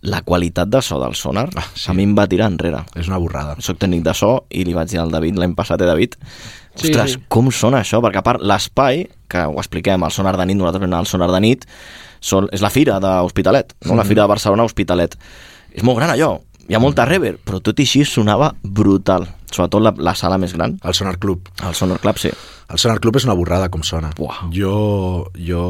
la 0.01 0.23
qualitat 0.25 0.69
de 0.71 0.79
so 0.81 0.97
del 0.97 1.13
sonar 1.13 1.43
Ah, 1.55 1.67
sí. 1.75 1.91
a 1.91 1.93
mi 1.93 2.07
em 2.07 2.15
va 2.17 2.25
tirar 2.25 2.47
enrere. 2.49 2.79
És 2.97 3.05
una 3.11 3.19
borrada. 3.21 3.53
Soc 3.61 3.77
tècnic 3.83 4.01
de 4.07 4.15
so 4.17 4.31
i 4.49 4.63
li 4.65 4.73
vaig 4.73 4.89
dir 4.89 4.97
al 4.97 5.11
David 5.13 5.37
l'any 5.37 5.53
passat, 5.53 5.81
eh, 5.83 5.85
David, 5.85 6.15
Sí, 6.75 6.87
ostres, 6.87 7.17
sí. 7.17 7.23
com 7.31 7.49
sona 7.51 7.81
això? 7.83 7.99
Perquè 8.03 8.21
a 8.21 8.25
part 8.25 8.43
l'espai, 8.43 9.03
que 9.31 9.43
ho 9.47 9.57
expliquem, 9.59 10.03
el 10.07 10.13
sonar 10.15 10.37
de 10.39 10.45
nit, 10.47 10.59
nosaltres 10.59 10.83
vam 10.83 10.91
anar 10.91 11.01
al 11.03 11.09
sonar 11.09 11.31
de 11.33 11.41
nit, 11.43 11.65
són, 12.23 12.47
és 12.53 12.63
la 12.63 12.71
fira 12.71 12.99
d'Hospitalet, 13.03 13.75
no? 13.89 13.97
la 13.99 14.07
fira 14.07 14.23
de 14.23 14.31
Barcelona 14.31 14.67
Hospitalet. 14.67 15.17
És 15.75 15.83
molt 15.87 15.99
gran 15.99 16.13
allò, 16.13 16.35
hi 16.69 16.77
ha 16.77 16.79
molta 16.79 17.03
reverb, 17.07 17.41
però 17.43 17.59
tot 17.63 17.79
i 17.81 17.85
així 17.87 18.05
sonava 18.07 18.51
brutal, 18.63 19.25
sobretot 19.51 19.83
la, 19.83 19.91
la 19.99 20.15
sala 20.15 20.37
més 20.39 20.53
gran, 20.55 20.77
El 20.87 20.95
Sonar 20.95 21.17
Club. 21.19 21.49
el 21.67 21.75
Sonar 21.75 21.99
Club, 21.99 22.21
sí. 22.21 22.31
El 22.71 22.79
Sonar 22.79 23.01
Club 23.03 23.19
és 23.19 23.27
una 23.27 23.35
borrada 23.35 23.67
com 23.73 23.83
sona. 23.83 24.13
Buah. 24.17 24.45
Jo... 24.55 25.27
jo... 25.35 25.65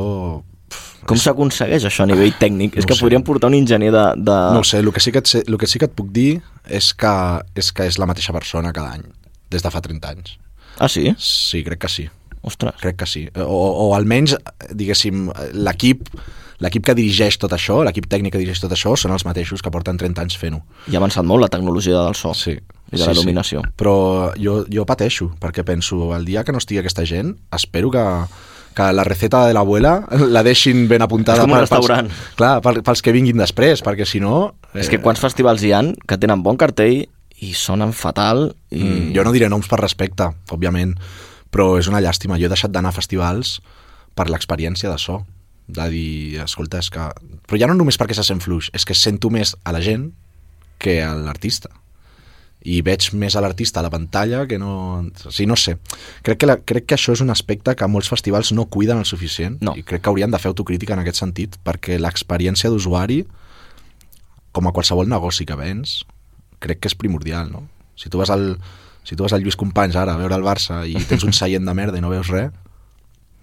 Com 1.09 1.17
s'aconsegueix 1.17 1.83
això 1.89 2.05
a 2.05 2.07
nivell 2.07 2.35
tècnic? 2.37 2.75
és 2.77 2.85
no 2.85 2.91
que 2.91 2.93
ho 2.93 2.99
sé. 2.99 3.03
podríem 3.03 3.23
portar 3.25 3.49
un 3.49 3.57
enginyer 3.57 3.89
de... 3.91 4.03
de... 4.21 4.35
No 4.53 4.61
sé, 4.67 4.83
el 4.83 4.91
que 4.93 5.01
sí 5.01 5.11
que 5.11 5.23
et, 5.23 5.33
el 5.41 5.57
que 5.57 5.67
sí 5.67 5.81
que 5.81 5.89
et 5.89 5.95
puc 5.97 6.11
dir 6.13 6.35
és 6.69 6.91
que, 6.93 7.13
és 7.57 7.71
que 7.73 7.87
és 7.89 7.97
la 7.97 8.05
mateixa 8.05 8.35
persona 8.37 8.69
cada 8.75 8.93
any, 8.99 9.07
des 9.49 9.65
de 9.65 9.73
fa 9.73 9.81
30 9.81 10.13
anys. 10.13 10.37
Ah, 10.81 10.89
sí? 10.89 11.11
Sí, 11.21 11.61
crec 11.63 11.83
que 11.85 11.89
sí. 11.93 12.07
Ostres. 12.41 12.73
Crec 12.81 12.95
que 12.97 13.05
sí. 13.05 13.27
O, 13.37 13.45
o 13.85 13.91
almenys, 13.95 14.33
diguéssim, 14.73 15.27
l'equip 15.53 16.07
l'equip 16.61 16.83
que 16.85 16.93
dirigeix 16.93 17.39
tot 17.41 17.53
això, 17.57 17.79
l'equip 17.85 18.05
tècnic 18.09 18.33
que 18.35 18.37
dirigeix 18.41 18.59
tot 18.61 18.73
això, 18.75 18.91
són 18.97 19.13
els 19.15 19.23
mateixos 19.25 19.63
que 19.65 19.71
porten 19.73 19.97
30 19.97 20.21
anys 20.21 20.35
fent-ho. 20.37 20.59
I 20.89 20.93
ha 20.93 20.99
avançat 21.01 21.25
molt 21.25 21.41
la 21.41 21.49
tecnologia 21.49 22.03
del 22.05 22.13
so 22.17 22.35
Sí. 22.37 22.51
i 22.53 22.97
de 22.99 23.05
la 23.05 23.13
il·luminació. 23.15 23.63
Però 23.77 23.93
jo, 24.37 24.59
jo 24.69 24.85
pateixo, 24.85 25.31
perquè 25.41 25.63
penso, 25.65 26.11
el 26.15 26.25
dia 26.25 26.43
que 26.45 26.51
no 26.53 26.59
estigui 26.61 26.77
aquesta 26.83 27.05
gent, 27.05 27.31
espero 27.57 27.89
que, 27.89 28.03
que 28.77 28.91
la 28.93 29.03
receta 29.03 29.47
de 29.47 29.55
l'abuela 29.57 30.03
la 30.35 30.43
deixin 30.45 30.85
ben 30.87 31.01
apuntada 31.01 31.39
És 31.39 31.45
com 31.47 31.51
un 31.53 31.57
per- 31.57 31.65
pels- 31.65 31.87
restaurant. 31.89 32.11
clar, 32.37 32.53
per, 32.61 32.75
pels 32.85 33.01
que 33.01 33.11
vinguin 33.15 33.41
després, 33.41 33.81
perquè 33.81 34.05
si 34.05 34.19
no... 34.21 34.53
És 34.77 34.87
que 34.87 35.01
quants 35.01 35.19
festivals 35.19 35.63
hi 35.65 35.73
han 35.73 35.95
que 36.07 36.17
tenen 36.21 36.43
bon 36.45 36.57
cartell 36.61 37.07
i 37.41 37.53
sonen 37.57 37.91
fatal 37.97 38.51
i... 38.69 38.83
Mm, 38.83 39.11
jo 39.17 39.25
no 39.25 39.33
diré 39.33 39.49
noms 39.49 39.67
per 39.69 39.81
respecte, 39.81 40.29
òbviament, 40.53 40.93
però 41.51 41.73
és 41.81 41.89
una 41.89 42.01
llàstima. 42.03 42.37
Jo 42.39 42.47
he 42.47 42.53
deixat 42.53 42.73
d'anar 42.73 42.93
a 42.93 42.97
festivals 42.97 43.57
per 44.15 44.29
l'experiència 44.29 44.91
de 44.91 44.97
so. 45.01 45.21
De 45.71 45.87
dir, 45.89 46.39
escolta, 46.43 46.81
és 46.83 46.91
que... 46.93 47.09
Però 47.47 47.59
ja 47.59 47.69
no 47.69 47.77
només 47.79 47.97
perquè 47.99 48.15
se 48.17 48.25
sent 48.27 48.41
fluix, 48.43 48.69
és 48.75 48.85
que 48.85 48.97
sento 48.97 49.31
més 49.33 49.55
a 49.63 49.73
la 49.73 49.81
gent 49.83 50.11
que 50.81 50.99
a 51.03 51.13
l'artista. 51.17 51.71
I 52.61 52.83
veig 52.85 53.07
més 53.17 53.33
a 53.33 53.41
l'artista 53.41 53.81
a 53.81 53.85
la 53.87 53.89
pantalla 53.93 54.43
que 54.45 54.59
no... 54.61 55.01
O 55.01 55.33
sigui, 55.33 55.49
no 55.49 55.57
sé. 55.57 55.79
Crec 56.21 56.43
que, 56.43 56.49
la, 56.49 56.59
crec 56.61 56.85
que 56.85 56.97
això 56.99 57.15
és 57.15 57.25
un 57.25 57.33
aspecte 57.33 57.73
que 57.73 57.89
molts 57.89 58.11
festivals 58.11 58.53
no 58.53 58.67
cuiden 58.69 59.01
el 59.01 59.09
suficient 59.09 59.57
No. 59.65 59.73
i 59.73 59.81
crec 59.81 60.05
que 60.05 60.13
haurien 60.13 60.29
de 60.29 60.37
fer 60.41 60.51
autocrítica 60.51 60.93
en 60.93 61.01
aquest 61.01 61.23
sentit 61.23 61.57
perquè 61.65 61.97
l'experiència 61.97 62.69
d'usuari, 62.69 63.23
com 64.51 64.67
a 64.67 64.75
qualsevol 64.75 65.09
negoci 65.09 65.47
que 65.47 65.57
vens, 65.57 66.01
crec 66.61 66.79
que 66.83 66.91
és 66.91 66.95
primordial, 66.95 67.49
no? 67.51 67.65
Si 67.99 68.09
tu 68.09 68.21
vas 68.21 68.29
al, 68.33 68.55
si 69.03 69.17
tu 69.17 69.25
vas 69.25 69.33
al 69.33 69.41
Lluís 69.43 69.57
Companys 69.59 69.97
ara 69.99 70.13
a 70.15 70.19
veure 70.21 70.37
el 70.37 70.45
Barça 70.45 70.83
i 70.87 70.95
tens 71.09 71.25
un 71.27 71.33
seient 71.35 71.65
de 71.67 71.73
merda 71.77 71.97
i 71.99 72.03
no 72.05 72.09
veus 72.13 72.29
res, 72.31 72.51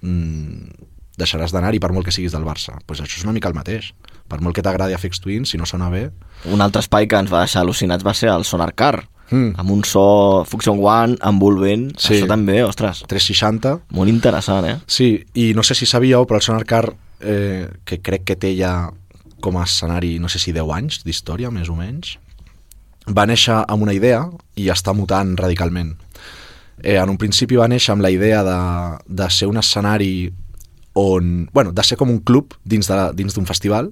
mmm, 0.03 0.87
deixaràs 1.19 1.51
d'anar-hi 1.55 1.81
per 1.83 1.91
molt 1.95 2.07
que 2.07 2.15
siguis 2.15 2.33
del 2.35 2.47
Barça. 2.47 2.77
Pues 2.87 3.01
això 3.03 3.19
és 3.19 3.25
una 3.27 3.35
mica 3.35 3.51
el 3.51 3.57
mateix. 3.59 3.93
Per 4.29 4.39
molt 4.45 4.55
que 4.55 4.63
t'agradi 4.63 4.95
Afex 4.95 5.21
Twin, 5.25 5.47
si 5.49 5.59
no 5.59 5.67
sona 5.67 5.89
bé... 5.91 6.11
Un 6.53 6.61
altre 6.63 6.83
espai 6.85 7.09
que 7.11 7.19
ens 7.19 7.33
va 7.33 7.41
deixar 7.43 7.65
al·lucinats 7.65 8.05
va 8.07 8.15
ser 8.15 8.31
el 8.35 8.45
Sonar 8.49 8.73
Car, 8.75 9.07
Mm. 9.29 9.59
amb 9.61 9.71
un 9.75 9.83
so 9.85 10.43
Function 10.49 10.79
One, 10.81 11.19
envolvent, 11.29 11.91
Sí. 12.01 12.15
això 12.15 12.27
també, 12.31 12.63
ostres, 12.65 13.03
360... 13.11 13.75
molt 13.93 14.09
interessant, 14.09 14.65
eh? 14.65 14.79
Sí, 14.87 15.23
i 15.37 15.51
no 15.53 15.61
sé 15.63 15.75
si 15.77 15.85
sabíeu, 15.85 16.25
però 16.25 16.39
el 16.41 16.45
Sonar 16.47 16.65
Car, 16.65 16.95
eh, 17.21 17.69
que 17.85 17.99
crec 18.01 18.25
que 18.25 18.37
té 18.41 18.55
ja 18.57 18.89
com 19.45 19.59
a 19.61 19.65
escenari, 19.69 20.15
no 20.19 20.31
sé 20.33 20.39
si 20.41 20.55
10 20.57 20.73
anys 20.73 21.03
d'història, 21.05 21.51
més 21.53 21.69
o 21.69 21.77
menys, 21.77 22.15
va 23.17 23.27
néixer 23.27 23.55
amb 23.69 23.83
una 23.83 23.95
idea 23.97 24.25
i 24.57 24.69
està 24.73 24.93
mutant 24.95 25.37
radicalment. 25.39 25.95
Eh, 26.83 26.97
en 26.99 27.11
un 27.11 27.19
principi 27.19 27.57
va 27.59 27.69
néixer 27.69 27.93
amb 27.95 28.03
la 28.05 28.11
idea 28.11 28.43
de, 28.47 28.59
de 29.09 29.31
ser 29.31 29.49
un 29.49 29.59
escenari 29.59 30.33
on... 30.95 31.49
Bueno, 31.53 31.73
de 31.73 31.83
ser 31.85 31.99
com 31.99 32.11
un 32.11 32.21
club 32.21 32.55
dins 32.65 32.89
de- 32.91 33.13
dins 33.19 33.35
d'un 33.35 33.47
festival, 33.47 33.91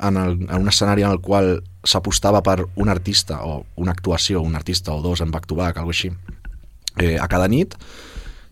en, 0.00 0.16
el, 0.16 0.36
en 0.48 0.60
un 0.60 0.68
escenari 0.70 1.02
en 1.02 1.10
el 1.10 1.20
qual 1.20 1.62
s'apostava 1.84 2.42
per 2.46 2.66
un 2.76 2.88
artista 2.88 3.40
o 3.44 3.64
una 3.76 3.92
actuació, 3.92 4.42
un 4.42 4.54
artista 4.54 4.92
o 4.94 5.02
dos 5.02 5.20
en 5.20 5.30
back-to-back, 5.34 5.78
alguna 5.78 5.96
així, 5.96 6.12
eh, 6.98 7.16
a 7.18 7.26
cada 7.28 7.48
nit, 7.48 7.74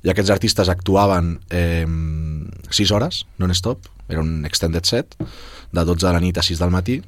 i 0.03 0.11
aquests 0.11 0.31
artistes 0.31 0.69
actuaven 0.71 1.37
eh, 1.51 1.87
6 2.71 2.91
hores, 2.95 3.25
non-stop, 3.39 3.87
era 4.09 4.23
un 4.23 4.45
extended 4.47 4.87
set, 4.87 5.15
de 5.73 5.85
12 5.85 6.07
de 6.07 6.13
la 6.13 6.21
nit 6.23 6.39
a 6.39 6.43
6 6.43 6.59
del 6.63 6.71
matí, 6.75 7.01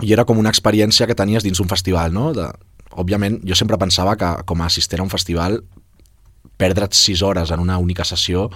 i 0.00 0.12
era 0.12 0.24
com 0.24 0.38
una 0.40 0.50
experiència 0.50 1.06
que 1.06 1.18
tenies 1.18 1.44
dins 1.44 1.60
un 1.60 1.68
festival, 1.70 2.14
no? 2.14 2.30
De, 2.36 2.48
òbviament, 2.96 3.40
jo 3.48 3.56
sempre 3.58 3.78
pensava 3.80 4.16
que 4.16 4.30
com 4.48 4.62
a 4.62 4.68
assistent 4.70 5.02
a 5.02 5.06
un 5.06 5.12
festival 5.12 5.60
perdre't 6.60 6.94
6 6.94 7.22
hores 7.26 7.50
en 7.50 7.60
una 7.60 7.78
única 7.78 8.04
sessió 8.04 8.48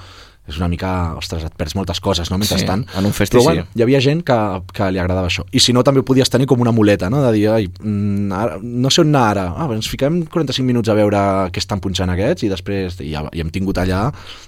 és 0.47 0.59
una 0.61 0.69
mica, 0.71 0.91
ostres, 1.19 1.45
et 1.47 1.55
perds 1.59 1.75
moltes 1.79 2.01
coses, 2.03 2.31
no?, 2.31 2.39
mentrestant. 2.39 2.85
Sí, 2.87 2.99
en 3.01 3.09
un 3.09 3.15
festi 3.17 3.35
Però, 3.35 3.43
sí. 3.43 3.49
bueno, 3.51 3.67
hi 3.75 3.83
havia 3.83 4.01
gent 4.05 4.23
que, 4.27 4.37
que 4.77 4.91
li 4.95 5.01
agradava 5.03 5.31
això. 5.31 5.47
I 5.51 5.63
si 5.63 5.75
no, 5.75 5.83
també 5.87 6.03
ho 6.03 6.07
podies 6.07 6.31
tenir 6.31 6.47
com 6.51 6.63
una 6.63 6.73
muleta, 6.75 7.11
no?, 7.11 7.23
de 7.25 7.33
dir, 7.35 7.47
ai, 7.51 7.67
mm, 7.67 8.31
ara, 8.37 8.61
no 8.63 8.93
sé 8.95 9.03
on 9.03 9.11
anar 9.11 9.25
ara, 9.33 9.47
ah, 9.59 9.69
ens 9.75 9.91
fiquem 9.91 10.23
45 10.31 10.67
minuts 10.67 10.93
a 10.93 10.97
veure 10.99 11.21
què 11.51 11.63
estan 11.63 11.83
punxant 11.83 12.13
aquests 12.15 12.47
i 12.47 12.53
després 12.53 13.01
i, 13.03 13.11
ja, 13.13 13.25
i 13.35 13.43
hem 13.43 13.51
tingut 13.55 13.81
allà 13.83 14.07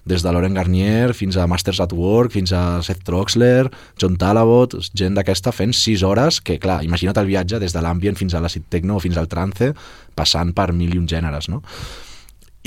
des 0.08 0.22
de 0.24 0.32
Lauren 0.34 0.54
Garnier 0.54 1.14
fins 1.18 1.36
a 1.36 1.46
Masters 1.50 1.82
at 1.84 1.94
Work, 1.96 2.32
fins 2.36 2.54
a 2.54 2.80
Seth 2.86 3.02
Troxler, 3.08 3.68
John 3.98 4.18
Talabot, 4.20 4.78
gent 4.94 5.18
d'aquesta 5.18 5.52
fent 5.54 5.74
6 5.74 6.04
hores, 6.06 6.42
que 6.44 6.60
clar, 6.62 6.80
imagina't 6.86 7.18
el 7.18 7.30
viatge 7.30 7.58
des 7.62 7.74
de 7.74 7.82
l'ambient 7.82 8.18
fins 8.18 8.34
a 8.34 8.42
l'acid 8.44 8.68
techno 8.70 8.98
o 8.98 9.02
fins 9.02 9.18
al 9.18 9.30
trance, 9.30 9.72
passant 10.18 10.54
per 10.54 10.72
mil 10.74 10.94
i 10.94 11.00
un 11.00 11.08
gèneres, 11.10 11.50
no? 11.50 11.62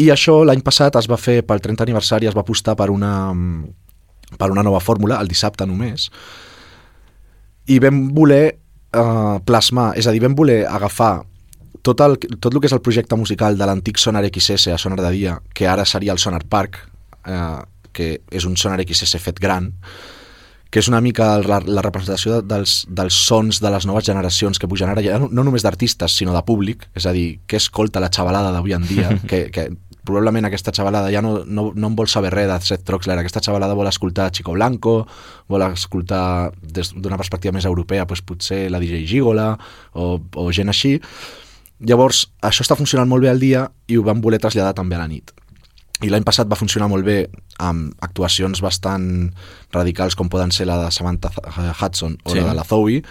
I 0.01 0.09
això 0.13 0.39
l'any 0.47 0.63
passat 0.65 0.95
es 0.97 1.07
va 1.11 1.17
fer, 1.21 1.41
pel 1.45 1.61
30 1.61 1.83
aniversari, 1.85 2.27
es 2.29 2.35
va 2.37 2.41
apostar 2.45 2.73
per 2.79 2.89
una, 2.89 3.11
per 4.39 4.49
una 4.53 4.63
nova 4.65 4.79
fórmula, 4.81 5.19
el 5.21 5.29
dissabte 5.29 5.67
només, 5.69 6.07
i 7.69 7.77
vam 7.83 8.07
voler 8.15 8.45
eh, 8.49 9.35
plasmar, 9.45 9.91
és 9.99 10.07
a 10.09 10.13
dir, 10.15 10.23
vam 10.23 10.35
voler 10.35 10.63
agafar 10.67 11.21
tot 11.85 12.01
el, 12.05 12.17
tot 12.39 12.53
el 12.53 12.61
que 12.61 12.69
és 12.69 12.75
el 12.75 12.81
projecte 12.85 13.17
musical 13.17 13.57
de 13.57 13.65
l'antic 13.67 13.97
Sonar 14.01 14.23
XS 14.29 14.71
a 14.73 14.79
Sonar 14.81 14.99
de 15.01 15.11
Dia, 15.15 15.35
que 15.53 15.67
ara 15.69 15.85
seria 15.85 16.13
el 16.13 16.19
Sonar 16.21 16.43
Park, 16.49 16.79
eh, 17.25 17.59
que 17.93 18.09
és 18.31 18.45
un 18.47 18.57
Sonar 18.57 18.81
XS 18.85 19.19
fet 19.21 19.39
gran, 19.41 19.71
que 20.71 20.79
és 20.79 20.87
una 20.87 21.01
mica 21.03 21.33
la, 21.43 21.57
la 21.67 21.81
representació 21.83 22.37
de- 22.39 22.45
dels, 22.47 22.85
dels 22.87 23.17
sons 23.27 23.59
de 23.59 23.69
les 23.73 23.85
noves 23.89 24.05
generacions 24.07 24.57
que 24.61 24.69
pugen 24.71 24.89
ara, 24.93 25.03
ja 25.03 25.17
no, 25.19 25.27
no 25.31 25.43
només 25.43 25.65
d'artistes, 25.67 26.15
sinó 26.15 26.33
de 26.35 26.43
públic, 26.47 26.85
és 26.95 27.05
a 27.05 27.11
dir, 27.11 27.41
què 27.45 27.59
escolta 27.59 27.99
la 27.99 28.09
xavalada 28.13 28.53
d'avui 28.55 28.73
en 28.77 28.85
dia, 28.87 29.09
que, 29.29 29.47
que 29.51 29.67
probablement 30.05 30.47
aquesta 30.47 30.73
xavalada 30.73 31.11
ja 31.13 31.21
no, 31.21 31.43
no, 31.45 31.71
no 31.75 31.91
en 31.91 31.95
vol 31.95 32.09
saber 32.09 32.31
res 32.33 32.49
de 32.49 32.57
Seth 32.65 32.85
Troxler, 32.87 33.19
aquesta 33.21 33.41
xavalada 33.43 33.77
vol 33.77 33.89
escoltar 33.89 34.31
Chico 34.31 34.55
Blanco, 34.57 35.05
vol 35.51 35.65
escoltar 35.69 36.51
d'una 36.61 37.19
perspectiva 37.21 37.53
més 37.53 37.67
europea, 37.69 38.05
doncs 38.05 38.25
potser 38.25 38.63
la 38.71 38.81
DJ 38.81 39.05
Gigola 39.05 39.51
o, 39.93 40.15
o 40.17 40.47
gent 40.51 40.73
així. 40.73 40.95
Llavors, 41.81 42.27
això 42.45 42.65
està 42.65 42.77
funcionant 42.77 43.09
molt 43.09 43.25
bé 43.25 43.29
al 43.31 43.41
dia 43.41 43.67
i 43.89 43.97
ho 43.97 44.03
vam 44.05 44.21
voler 44.21 44.41
traslladar 44.41 44.75
també 44.77 44.97
a 44.97 45.03
la 45.03 45.09
nit 45.09 45.33
i 46.01 46.09
l'any 46.09 46.25
passat 46.25 46.49
va 46.49 46.57
funcionar 46.57 46.87
molt 46.89 47.05
bé 47.05 47.17
amb 47.61 47.93
actuacions 48.01 48.61
bastant 48.63 49.05
radicals 49.73 50.17
com 50.17 50.31
poden 50.33 50.53
ser 50.53 50.65
la 50.69 50.79
de 50.81 50.89
Samantha 50.93 51.29
Hudson 51.77 52.17
o 52.23 52.31
Sí. 52.33 52.39
la 52.39 52.47
de 52.49 52.55
la 52.57 52.65
Zoe, 52.65 53.03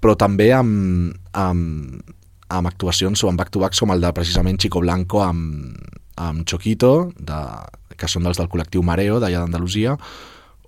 però 0.00 0.16
també 0.16 0.52
amb, 0.52 1.12
amb, 1.32 2.00
amb 2.48 2.66
actuacions 2.70 3.22
o 3.24 3.28
amb 3.28 3.38
back-to-backs 3.38 3.80
com 3.80 3.92
el 3.92 4.00
de 4.00 4.12
precisament 4.16 4.58
Chico 4.58 4.80
Blanco 4.80 5.22
amb, 5.22 5.76
amb 6.18 6.44
Choquito, 6.48 7.12
de, 7.18 7.38
que 7.98 8.08
són 8.10 8.26
dels 8.26 8.40
del 8.40 8.50
col·lectiu 8.50 8.82
Mareo, 8.86 9.20
d'allà 9.22 9.44
d'Andalusia, 9.44 9.96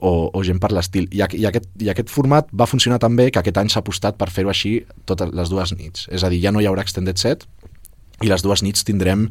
o, 0.00 0.30
o 0.32 0.42
gent 0.46 0.60
per 0.62 0.70
l'estil. 0.72 1.08
I, 1.12 1.20
i, 1.36 1.44
aquest, 1.48 1.66
I 1.82 1.90
aquest 1.92 2.08
format 2.08 2.48
va 2.56 2.68
funcionar 2.70 3.00
tan 3.02 3.16
bé 3.18 3.28
que 3.30 3.42
aquest 3.42 3.58
any 3.60 3.68
s'ha 3.68 3.82
apostat 3.84 4.16
per 4.16 4.30
fer-ho 4.32 4.48
així 4.52 4.78
totes 5.10 5.34
les 5.36 5.50
dues 5.52 5.74
nits. 5.76 6.06
És 6.08 6.24
a 6.24 6.30
dir, 6.32 6.40
ja 6.40 6.54
no 6.54 6.62
hi 6.62 6.68
haurà 6.70 6.86
extended 6.86 7.20
set 7.20 7.44
i 8.24 8.30
les 8.30 8.42
dues 8.44 8.62
nits 8.64 8.84
tindrem 8.84 9.28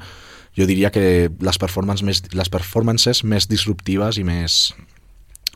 jo 0.58 0.66
diria 0.70 0.90
que 0.92 1.30
les, 1.30 1.58
performances 1.62 2.06
més, 2.06 2.22
les 2.36 2.50
performances 2.50 3.24
més 3.24 3.48
disruptives 3.50 4.18
i 4.18 4.24
més 4.26 4.74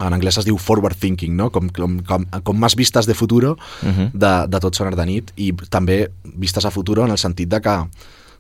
en 0.02 0.14
anglès 0.14 0.40
es 0.42 0.46
diu 0.46 0.58
forward 0.58 0.98
thinking, 0.98 1.36
no? 1.38 1.52
com, 1.54 1.68
com, 1.74 2.00
com, 2.08 2.26
com 2.46 2.60
més 2.62 2.74
vistes 2.78 3.06
de 3.10 3.14
futuro 3.14 3.56
Mhm. 3.84 4.12
de, 4.14 4.34
de 4.50 4.60
tot 4.60 4.76
sonar 4.76 4.96
de 4.98 5.06
nit 5.06 5.30
i 5.38 5.52
també 5.70 6.08
vistes 6.24 6.66
a 6.66 6.72
futuro 6.72 7.06
en 7.06 7.12
el 7.12 7.22
sentit 7.22 7.50
de 7.50 7.60
que, 7.62 7.76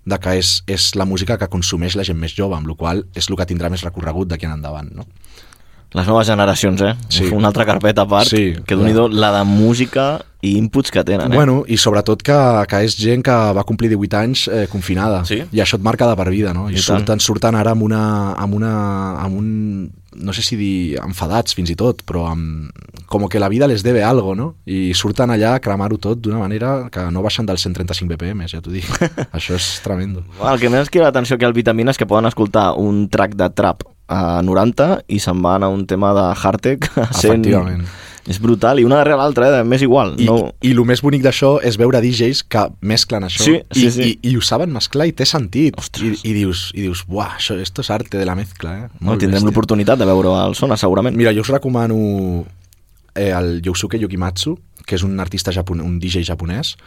de 0.06 0.18
que 0.20 0.38
és, 0.39 0.64
és 0.68 0.91
la 0.99 1.06
música 1.06 1.38
que 1.39 1.47
consumeix 1.47 1.95
la 1.95 2.04
gent 2.04 2.20
més 2.20 2.34
jove, 2.36 2.56
amb 2.58 2.68
la 2.68 2.76
qual 2.76 3.06
és 3.16 3.30
el 3.30 3.38
que 3.39 3.47
tindrà 3.47 3.70
més 3.72 3.84
recorregut 3.86 4.28
d'aquí 4.32 4.45
en 4.49 4.58
endavant. 4.58 4.89
No? 4.93 5.06
Les 5.93 6.08
noves 6.10 6.26
generacions, 6.26 6.82
eh? 6.82 6.95
Sí. 7.14 7.28
Una 7.30 7.51
altra 7.51 7.68
carpeta 7.70 8.01
a 8.01 8.08
part, 8.10 8.28
Sí, 8.28 8.56
que 8.66 8.76
d'un 8.76 8.89
clar. 8.89 9.10
la 9.14 9.30
de 9.38 9.43
música 9.45 10.26
i 10.41 10.56
inputs 10.58 10.89
que 10.91 11.04
tenen, 11.06 11.32
eh? 11.32 11.36
Bueno, 11.36 11.64
i 11.70 11.78
sobretot 11.78 12.24
que, 12.26 12.38
que 12.68 12.80
és 12.88 12.95
gent 12.97 13.22
que 13.24 13.36
va 13.54 13.64
complir 13.64 13.91
18 13.93 14.18
anys 14.18 14.47
eh, 14.47 14.64
confinada. 14.72 15.22
Sí? 15.30 15.43
I 15.54 15.62
això 15.62 15.78
et 15.78 15.86
marca 15.86 16.08
de 16.10 16.16
per 16.18 16.30
vida, 16.34 16.51
no? 16.54 16.66
I, 16.72 16.80
I 16.80 16.82
surten, 16.82 17.22
surten 17.22 17.56
ara 17.56 17.76
amb 17.78 17.86
una, 17.86 18.34
amb 18.34 18.58
una... 18.58 18.74
amb 19.22 19.38
un... 19.38 19.91
no 20.16 20.34
sé 20.34 20.43
si 20.45 20.57
dir 20.59 20.99
enfadats 21.01 21.55
fins 21.57 21.72
i 21.74 21.78
tot, 21.80 22.03
però 22.07 22.26
amb, 22.32 22.70
com 23.09 23.26
que 23.30 23.41
la 23.41 23.49
vida 23.51 23.68
les 23.70 23.84
debe 23.86 24.03
algo, 24.03 24.36
no? 24.36 24.53
I 24.66 24.93
surten 24.97 25.34
allà 25.34 25.55
a 25.57 25.64
cremar-ho 25.64 25.99
tot 26.01 26.22
d'una 26.24 26.41
manera 26.41 26.89
que 26.93 27.05
no 27.11 27.24
baixen 27.26 27.47
dels 27.49 27.66
135 27.66 28.09
BPM, 28.14 28.47
ja 28.49 28.61
t'ho 28.61 28.74
dic. 28.74 28.89
això 29.38 29.57
és 29.57 29.70
tremendo. 29.86 30.26
El 30.41 30.61
que 30.61 30.72
més 30.74 30.91
crida 30.93 31.09
l'atenció 31.09 31.38
aquí 31.38 31.47
al 31.47 31.57
Vitamina 31.57 31.93
és 31.93 31.99
que 31.99 32.09
poden 32.09 32.30
escoltar 32.30 32.74
un 32.80 33.07
track 33.14 33.38
de 33.39 33.49
trap 33.53 33.86
a 34.11 34.41
90 34.43 34.89
i 35.16 35.20
se'n 35.24 35.41
van 35.43 35.64
a 35.64 35.72
un 35.72 35.86
tema 35.89 36.14
de 36.18 36.30
hardtech 36.34 36.89
a 36.97 37.07
100. 37.11 37.16
Efectivament. 37.30 37.86
És 38.30 38.40
brutal, 38.40 38.80
i 38.80 38.86
una 38.88 39.02
darrere 39.02 39.18
l'altra, 39.20 39.50
eh? 39.52 39.64
Més 39.68 39.84
igual. 39.84 40.14
I, 40.22 40.30
no... 40.30 40.54
i 40.64 40.72
el 40.72 40.80
més 40.88 41.02
bonic 41.04 41.26
d'això 41.26 41.58
és 41.66 41.76
veure 41.80 42.00
DJs 42.04 42.46
que 42.48 42.64
mesclen 42.88 43.28
això 43.28 43.44
Sí, 43.44 43.58
sí, 43.76 43.84
i, 43.84 43.92
sí. 43.92 44.08
I, 44.08 44.32
i 44.32 44.36
ho 44.40 44.44
saben 44.46 44.72
mesclar 44.72 45.10
i 45.10 45.16
té 45.18 45.28
sentit. 45.28 45.76
I, 45.76 45.84
Ostres. 45.84 46.24
i, 46.24 46.34
dius, 46.38 46.70
i 46.78 46.86
dius, 46.86 47.04
buah, 47.10 47.36
això, 47.42 47.58
esto 47.60 47.84
és 47.84 47.92
arte 47.92 48.22
de 48.22 48.28
la 48.30 48.38
mezcla, 48.40 48.78
eh? 48.78 48.88
No, 49.02 49.12
Molt 49.12 49.24
tindrem 49.24 49.42
bèstia. 49.42 49.52
l'oportunitat 49.52 50.00
de 50.00 50.08
veure 50.08 50.36
el 50.46 50.56
Sona, 50.56 50.80
segurament. 50.80 51.20
Mira, 51.20 51.36
jo 51.36 51.44
us 51.44 51.52
recomano 51.52 52.00
eh, 53.16 53.32
el 53.32 53.62
Yosuke 53.62 54.00
Yukimatsu, 54.00 54.56
que 54.88 54.96
és 54.96 55.04
un 55.04 55.20
artista 55.20 55.52
japonès, 55.52 55.86
un 55.86 56.00
DJ 56.00 56.24
japonès, 56.32 56.78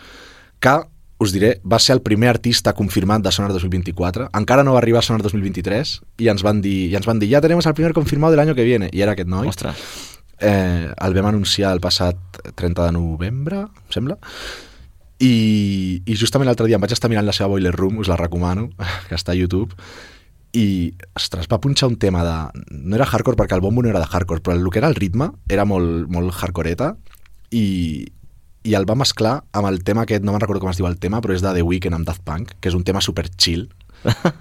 que 0.61 0.79
us 1.19 1.33
diré, 1.33 1.61
va 1.65 1.79
ser 1.81 1.95
el 1.97 2.03
primer 2.05 2.29
artista 2.29 2.75
confirmat 2.77 3.23
de 3.25 3.33
Sonar 3.33 3.53
2024. 3.53 4.31
Encara 4.37 4.65
no 4.65 4.75
va 4.77 4.83
arribar 4.83 5.01
a 5.01 5.07
Sonar 5.07 5.23
2023 5.25 6.01
i 6.21 6.29
ens 6.33 6.45
van 6.45 6.61
dir, 6.65 6.91
i 6.91 6.97
ens 6.99 7.09
van 7.09 7.21
dir 7.21 7.31
ja 7.31 7.41
tenemos 7.41 7.67
el 7.67 7.75
primer 7.75 7.95
confirmado 7.97 8.33
del 8.33 8.41
año 8.41 8.55
que 8.55 8.65
viene. 8.65 8.91
I 8.93 9.01
era 9.01 9.13
aquest 9.17 9.29
noi. 9.29 9.49
Ostres. 9.49 9.81
Eh, 10.41 10.93
el 10.93 11.15
vam 11.17 11.31
anunciar 11.31 11.73
el 11.73 11.81
passat 11.81 12.41
30 12.55 12.89
de 12.89 12.93
novembre, 12.97 13.63
em 13.67 13.95
sembla, 13.95 14.19
i, 15.17 16.03
i 16.05 16.17
justament 16.19 16.49
l'altre 16.49 16.67
dia 16.69 16.77
em 16.77 16.83
vaig 16.83 16.93
estar 16.93 17.09
mirant 17.09 17.25
la 17.25 17.33
seva 17.37 17.55
Boiler 17.55 17.73
Room, 17.73 18.03
us 18.03 18.11
la 18.13 18.19
recomano, 18.21 18.69
que 19.09 19.17
està 19.17 19.33
a 19.33 19.39
YouTube, 19.39 19.73
i, 20.57 20.95
ostres, 21.17 21.49
va 21.53 21.61
punxar 21.61 21.89
un 21.91 21.99
tema 22.01 22.25
de... 22.25 22.37
No 22.73 22.97
era 22.97 23.07
hardcore 23.09 23.37
perquè 23.37 23.57
el 23.57 23.65
bombo 23.65 23.83
no 23.85 23.91
era 23.91 24.01
de 24.01 24.09
hardcore, 24.09 24.41
però 24.41 24.57
el 24.57 24.69
que 24.73 24.81
era 24.81 24.89
el 24.89 24.97
ritme 24.97 25.31
era 25.53 25.67
molt, 25.69 26.07
molt 26.13 26.33
hardcoreta 26.33 26.95
i, 27.51 28.07
i 28.65 28.77
el 28.79 28.87
va 28.89 28.97
mesclar 28.99 29.39
amb 29.53 29.69
el 29.69 29.83
tema 29.85 30.07
aquest, 30.07 30.25
no 30.25 30.33
me'n 30.33 30.43
recordo 30.43 30.65
com 30.65 30.73
es 30.73 30.81
diu 30.81 30.89
el 30.89 30.99
tema, 31.03 31.21
però 31.21 31.37
és 31.37 31.45
de 31.45 31.53
The 31.53 31.65
Weeknd 31.67 31.99
amb 31.99 32.09
Daft 32.09 32.25
Punk, 32.25 32.57
que 32.61 32.73
és 32.73 32.79
un 32.79 32.87
tema 32.89 33.05
super 33.05 33.29
chill. 33.37 33.67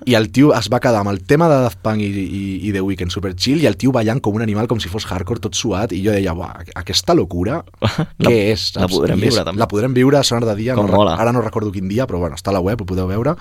I 0.05 0.13
el 0.18 0.30
tio 0.36 0.51
es 0.57 0.68
va 0.72 0.80
quedar 0.84 0.99
amb 1.01 1.09
el 1.11 1.22
tema 1.26 1.47
de 1.51 1.55
Daft 1.63 1.80
Punk 1.86 2.01
i, 2.03 2.09
i, 2.09 2.41
i 2.70 2.74
The 2.76 2.82
Weeknd 2.86 3.11
super 3.13 3.34
chill 3.36 3.63
i 3.63 3.68
el 3.70 3.78
tio 3.82 3.91
ballant 3.95 4.22
com 4.22 4.36
un 4.38 4.43
animal 4.45 4.68
com 4.72 4.80
si 4.84 4.89
fos 4.91 5.05
hardcore 5.09 5.41
tot 5.43 5.55
suat 5.57 5.91
i 5.95 6.01
jo 6.05 6.11
deia, 6.16 6.34
buah, 6.38 6.66
aquesta 6.82 7.16
locura 7.18 7.61
La- 8.24 8.30
què 8.30 8.51
és? 8.53 8.68
la 8.78 8.88
podrem 8.91 9.18
I 9.20 9.28
és- 9.28 9.34
viure, 9.34 9.45
també. 9.49 9.59
La 9.63 9.68
podrem 9.72 9.93
viure 9.97 10.20
a 10.20 10.24
Sonar 10.24 10.45
de 10.51 10.55
dia, 10.59 10.76
Com 10.78 10.88
no, 10.89 10.97
mola. 11.01 11.16
ara 11.20 11.32
no 11.36 11.41
recordo 11.41 11.72
quin 11.72 11.88
dia, 11.89 12.05
però 12.07 12.20
bueno, 12.22 12.36
està 12.39 12.51
a 12.53 12.57
la 12.57 12.63
web, 12.66 12.82
ho 12.82 12.86
podeu 12.89 13.07
veure 13.09 13.36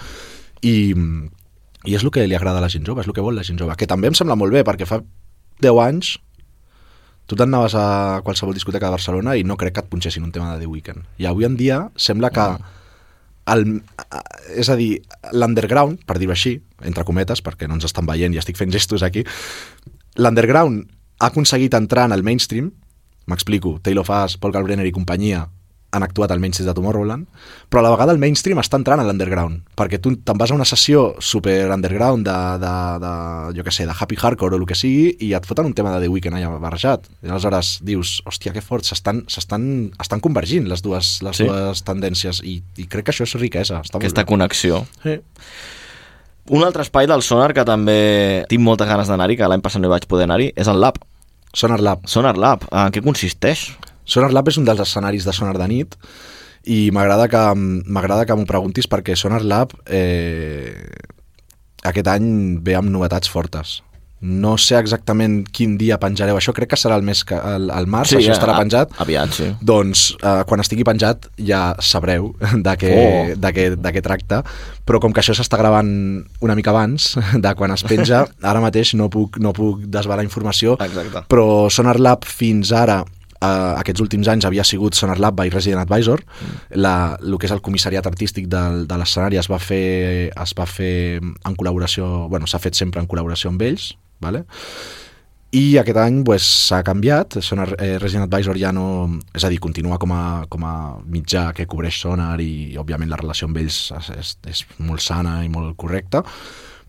i, 0.62 0.94
i 1.84 1.94
és 1.98 2.04
el 2.04 2.10
que 2.14 2.26
li 2.26 2.34
agrada 2.38 2.58
a 2.62 2.64
la 2.64 2.70
gent 2.72 2.86
jove, 2.86 3.02
és 3.04 3.08
el 3.10 3.14
que 3.16 3.20
vol 3.24 3.36
la 3.36 3.44
gent 3.44 3.58
jove, 3.60 3.74
que 3.76 3.86
també 3.90 4.08
em 4.08 4.14
sembla 4.16 4.36
molt 4.40 4.52
bé 4.54 4.62
perquè 4.64 4.86
fa 4.88 5.02
10 5.60 5.80
anys 5.84 6.14
tu 7.26 7.36
t'anaves 7.40 7.72
a 7.78 8.20
qualsevol 8.24 8.52
discoteca 8.52 8.86
de 8.90 8.96
Barcelona 8.98 9.32
i 9.40 9.44
no 9.48 9.56
crec 9.56 9.72
que 9.78 9.80
et 9.84 9.88
punxessin 9.88 10.24
un 10.26 10.32
tema 10.32 10.50
de 10.54 10.60
The 10.60 10.66
Weeknd. 10.68 11.06
I 11.22 11.24
avui 11.30 11.46
en 11.48 11.54
dia 11.56 11.78
sembla 11.96 12.28
que 12.28 12.44
el, 13.52 13.66
és 14.56 14.70
a 14.70 14.76
dir, 14.78 15.02
l'underground, 15.32 16.00
per 16.06 16.18
dir-ho 16.20 16.34
així, 16.34 16.56
entre 16.84 17.04
cometes, 17.04 17.42
perquè 17.44 17.68
no 17.68 17.78
ens 17.78 17.88
estan 17.88 18.06
veient 18.08 18.34
i 18.34 18.40
estic 18.40 18.58
fent 18.60 18.72
gestos 18.72 19.04
aquí, 19.04 19.24
l'underground 20.16 20.86
ha 21.20 21.30
aconseguit 21.30 21.74
entrar 21.76 22.08
en 22.08 22.16
el 22.16 22.24
mainstream, 22.26 22.72
m'explico, 23.30 23.78
Taylor 23.82 24.04
Fass, 24.04 24.38
Paul 24.40 24.52
Kalbrenner 24.52 24.86
i 24.88 24.94
companyia 24.94 25.46
han 25.94 26.02
actuat 26.02 26.32
al 26.34 26.40
mainstream 26.42 26.66
de 26.68 26.74
Tomorrowland, 26.74 27.26
però 27.70 27.78
a 27.80 27.84
la 27.86 27.90
vegada 27.94 28.12
el 28.12 28.18
mainstream 28.18 28.58
està 28.58 28.76
entrant 28.80 29.00
a 29.00 29.04
l'underground, 29.06 29.62
perquè 29.78 30.00
tu 30.02 30.12
te'n 30.16 30.38
vas 30.40 30.50
a 30.50 30.56
una 30.58 30.66
sessió 30.66 31.14
super 31.22 31.70
underground 31.72 32.26
de, 32.26 32.34
de, 32.64 32.72
de, 33.04 33.12
jo 33.58 33.64
què 33.66 33.72
sé, 33.74 33.86
de 33.86 33.94
happy 33.94 34.18
hardcore 34.20 34.58
o 34.58 34.60
el 34.60 34.66
que 34.66 34.76
sigui, 34.78 35.12
i 35.24 35.30
et 35.38 35.46
foten 35.46 35.70
un 35.70 35.74
tema 35.78 35.94
de 35.94 36.02
The 36.04 36.10
Weeknd 36.12 36.34
allà 36.40 36.50
barrejat. 36.58 37.06
I 37.22 37.30
aleshores 37.30 37.78
dius, 37.86 38.16
hòstia, 38.26 38.52
que 38.56 38.62
fort, 38.64 38.84
s'estan 38.84 39.22
s'estan 39.30 39.68
estan 40.02 40.20
convergint 40.24 40.66
les 40.68 40.82
dues, 40.82 41.14
les 41.22 41.36
Sí. 41.36 41.44
sí. 41.44 41.48
dues 41.48 41.84
tendències, 41.86 42.42
i, 42.44 42.58
i 42.76 42.86
crec 42.90 43.06
que 43.08 43.14
això 43.14 43.24
és 43.28 43.34
riquesa. 43.40 43.80
Està 43.86 43.98
Aquesta 44.02 44.24
connexió. 44.28 44.84
bé. 45.04 45.20
Un 46.50 46.60
altre 46.62 46.82
espai 46.84 47.06
del 47.08 47.22
Sonar 47.24 47.54
que 47.56 47.62
també 47.64 48.44
tinc 48.50 48.60
moltes 48.60 48.86
ganes 48.90 49.08
d'anar-hi, 49.08 49.38
que 49.38 49.46
l'any 49.48 49.62
passat 49.64 49.80
no 49.80 49.88
hi 49.88 49.94
vaig 49.94 50.04
poder 50.10 50.26
anar-hi, 50.28 50.50
és 50.56 50.68
el 50.68 50.76
Lab. 50.82 50.98
Sí. 51.00 51.62
Sonar 51.62 51.78
Lab. 51.80 52.02
Sonar 52.10 52.34
Lab, 52.36 52.66
en 52.70 52.90
què 52.92 53.00
consisteix? 53.00 53.70
Sonar 54.04 54.32
Lab 54.32 54.48
és 54.52 54.58
un 54.60 54.64
dels 54.68 54.80
escenaris 54.84 55.24
de 55.24 55.32
Sonar 55.32 55.56
de 55.58 55.68
nit 55.70 55.96
i 56.64 56.90
m'agrada 56.96 57.26
que 57.28 57.40
m'agrada 57.56 58.24
que 58.28 58.36
m'ho 58.36 58.46
preguntis 58.48 58.88
perquè 58.88 59.16
Sonar 59.16 59.42
Lab 59.44 59.72
eh, 59.86 60.88
aquest 61.84 62.08
any 62.08 62.30
ve 62.64 62.76
amb 62.78 62.88
novetats 62.92 63.28
fortes. 63.28 63.80
No 64.24 64.54
sé 64.56 64.78
exactament 64.78 65.42
quin 65.52 65.74
dia 65.76 65.98
penjareu 66.00 66.38
això, 66.38 66.54
crec 66.56 66.70
que 66.72 66.78
serà 66.80 66.96
el 66.96 67.02
mes 67.04 67.20
que, 67.28 67.36
el, 67.36 67.66
el 67.68 67.88
març, 67.92 68.14
sí, 68.14 68.16
això 68.22 68.32
estarà 68.32 68.54
a- 68.54 68.60
penjat. 68.62 68.94
Aviat, 69.04 69.34
sí. 69.36 69.48
Doncs 69.60 70.04
eh, 70.16 70.38
quan 70.48 70.62
estigui 70.64 70.86
penjat 70.88 71.26
ja 71.44 71.74
sabreu 71.84 72.30
de 72.40 72.74
què, 72.80 72.92
Oh. 72.94 73.34
de 73.36 73.50
què, 73.52 73.66
de 73.76 73.92
què 73.92 74.02
tracta, 74.06 74.38
però 74.88 75.00
com 75.02 75.12
que 75.12 75.20
això 75.20 75.36
s'està 75.36 75.58
gravant 75.60 75.90
una 76.40 76.56
mica 76.56 76.72
abans 76.72 77.10
de 77.36 77.52
quan 77.58 77.76
es 77.76 77.84
penja, 77.84 78.22
ara 78.40 78.62
mateix 78.64 78.94
no 78.96 79.10
puc, 79.12 79.36
no 79.44 79.52
puc 79.52 79.84
desvelar 79.92 80.24
informació, 80.24 80.78
Exacte. 80.80 81.26
però 81.28 81.68
Sonar 81.68 81.98
Lab 82.00 82.24
fins 82.24 82.72
ara 82.72 83.02
eh, 83.44 83.70
aquests 83.82 84.02
últims 84.04 84.30
anys 84.32 84.48
havia 84.48 84.64
sigut 84.64 84.96
Sonar 84.96 85.18
Lab 85.20 85.36
by 85.38 85.52
Resident 85.52 85.82
Advisor. 85.82 86.24
La, 86.74 87.18
el 87.20 87.38
que 87.38 87.48
és 87.48 87.54
el 87.54 87.62
comissariat 87.64 88.06
artístic 88.10 88.48
del, 88.52 88.84
de 88.88 88.98
l'escenari 89.00 89.40
es 89.40 89.50
va 89.50 89.60
fer 89.62 90.32
es 90.32 90.56
va 90.58 90.66
fer 90.66 91.20
en 91.20 91.54
col·laboració 91.54 92.28
bueno, 92.32 92.48
s'ha 92.50 92.62
fet 92.62 92.76
sempre 92.78 93.02
en 93.02 93.08
col·laboració 93.10 93.52
amb 93.52 93.62
ells 93.62 93.92
vale? 94.24 94.44
i 95.54 95.76
aquest 95.78 95.98
any 96.02 96.22
pues, 96.26 96.42
s'ha 96.68 96.80
canviat. 96.82 97.38
Sonar, 97.44 97.68
eh, 97.78 97.94
Resident 98.02 98.26
Advisor 98.26 98.58
ja 98.58 98.72
no 98.74 99.20
és 99.34 99.44
a 99.44 99.50
dir, 99.52 99.60
continua 99.62 100.00
com 100.02 100.10
a, 100.10 100.24
com 100.50 100.64
a 100.66 100.74
mitjà 101.06 101.52
que 101.54 101.68
cobreix 101.70 102.00
Sonar 102.02 102.40
i 102.42 102.74
òbviament 102.80 103.10
la 103.12 103.20
relació 103.20 103.46
amb 103.46 103.60
ells 103.62 103.78
és, 103.94 104.10
és, 104.18 104.32
és 104.50 104.64
molt 104.82 105.04
sana 105.04 105.42
i 105.44 105.50
molt 105.52 105.76
correcta. 105.78 106.24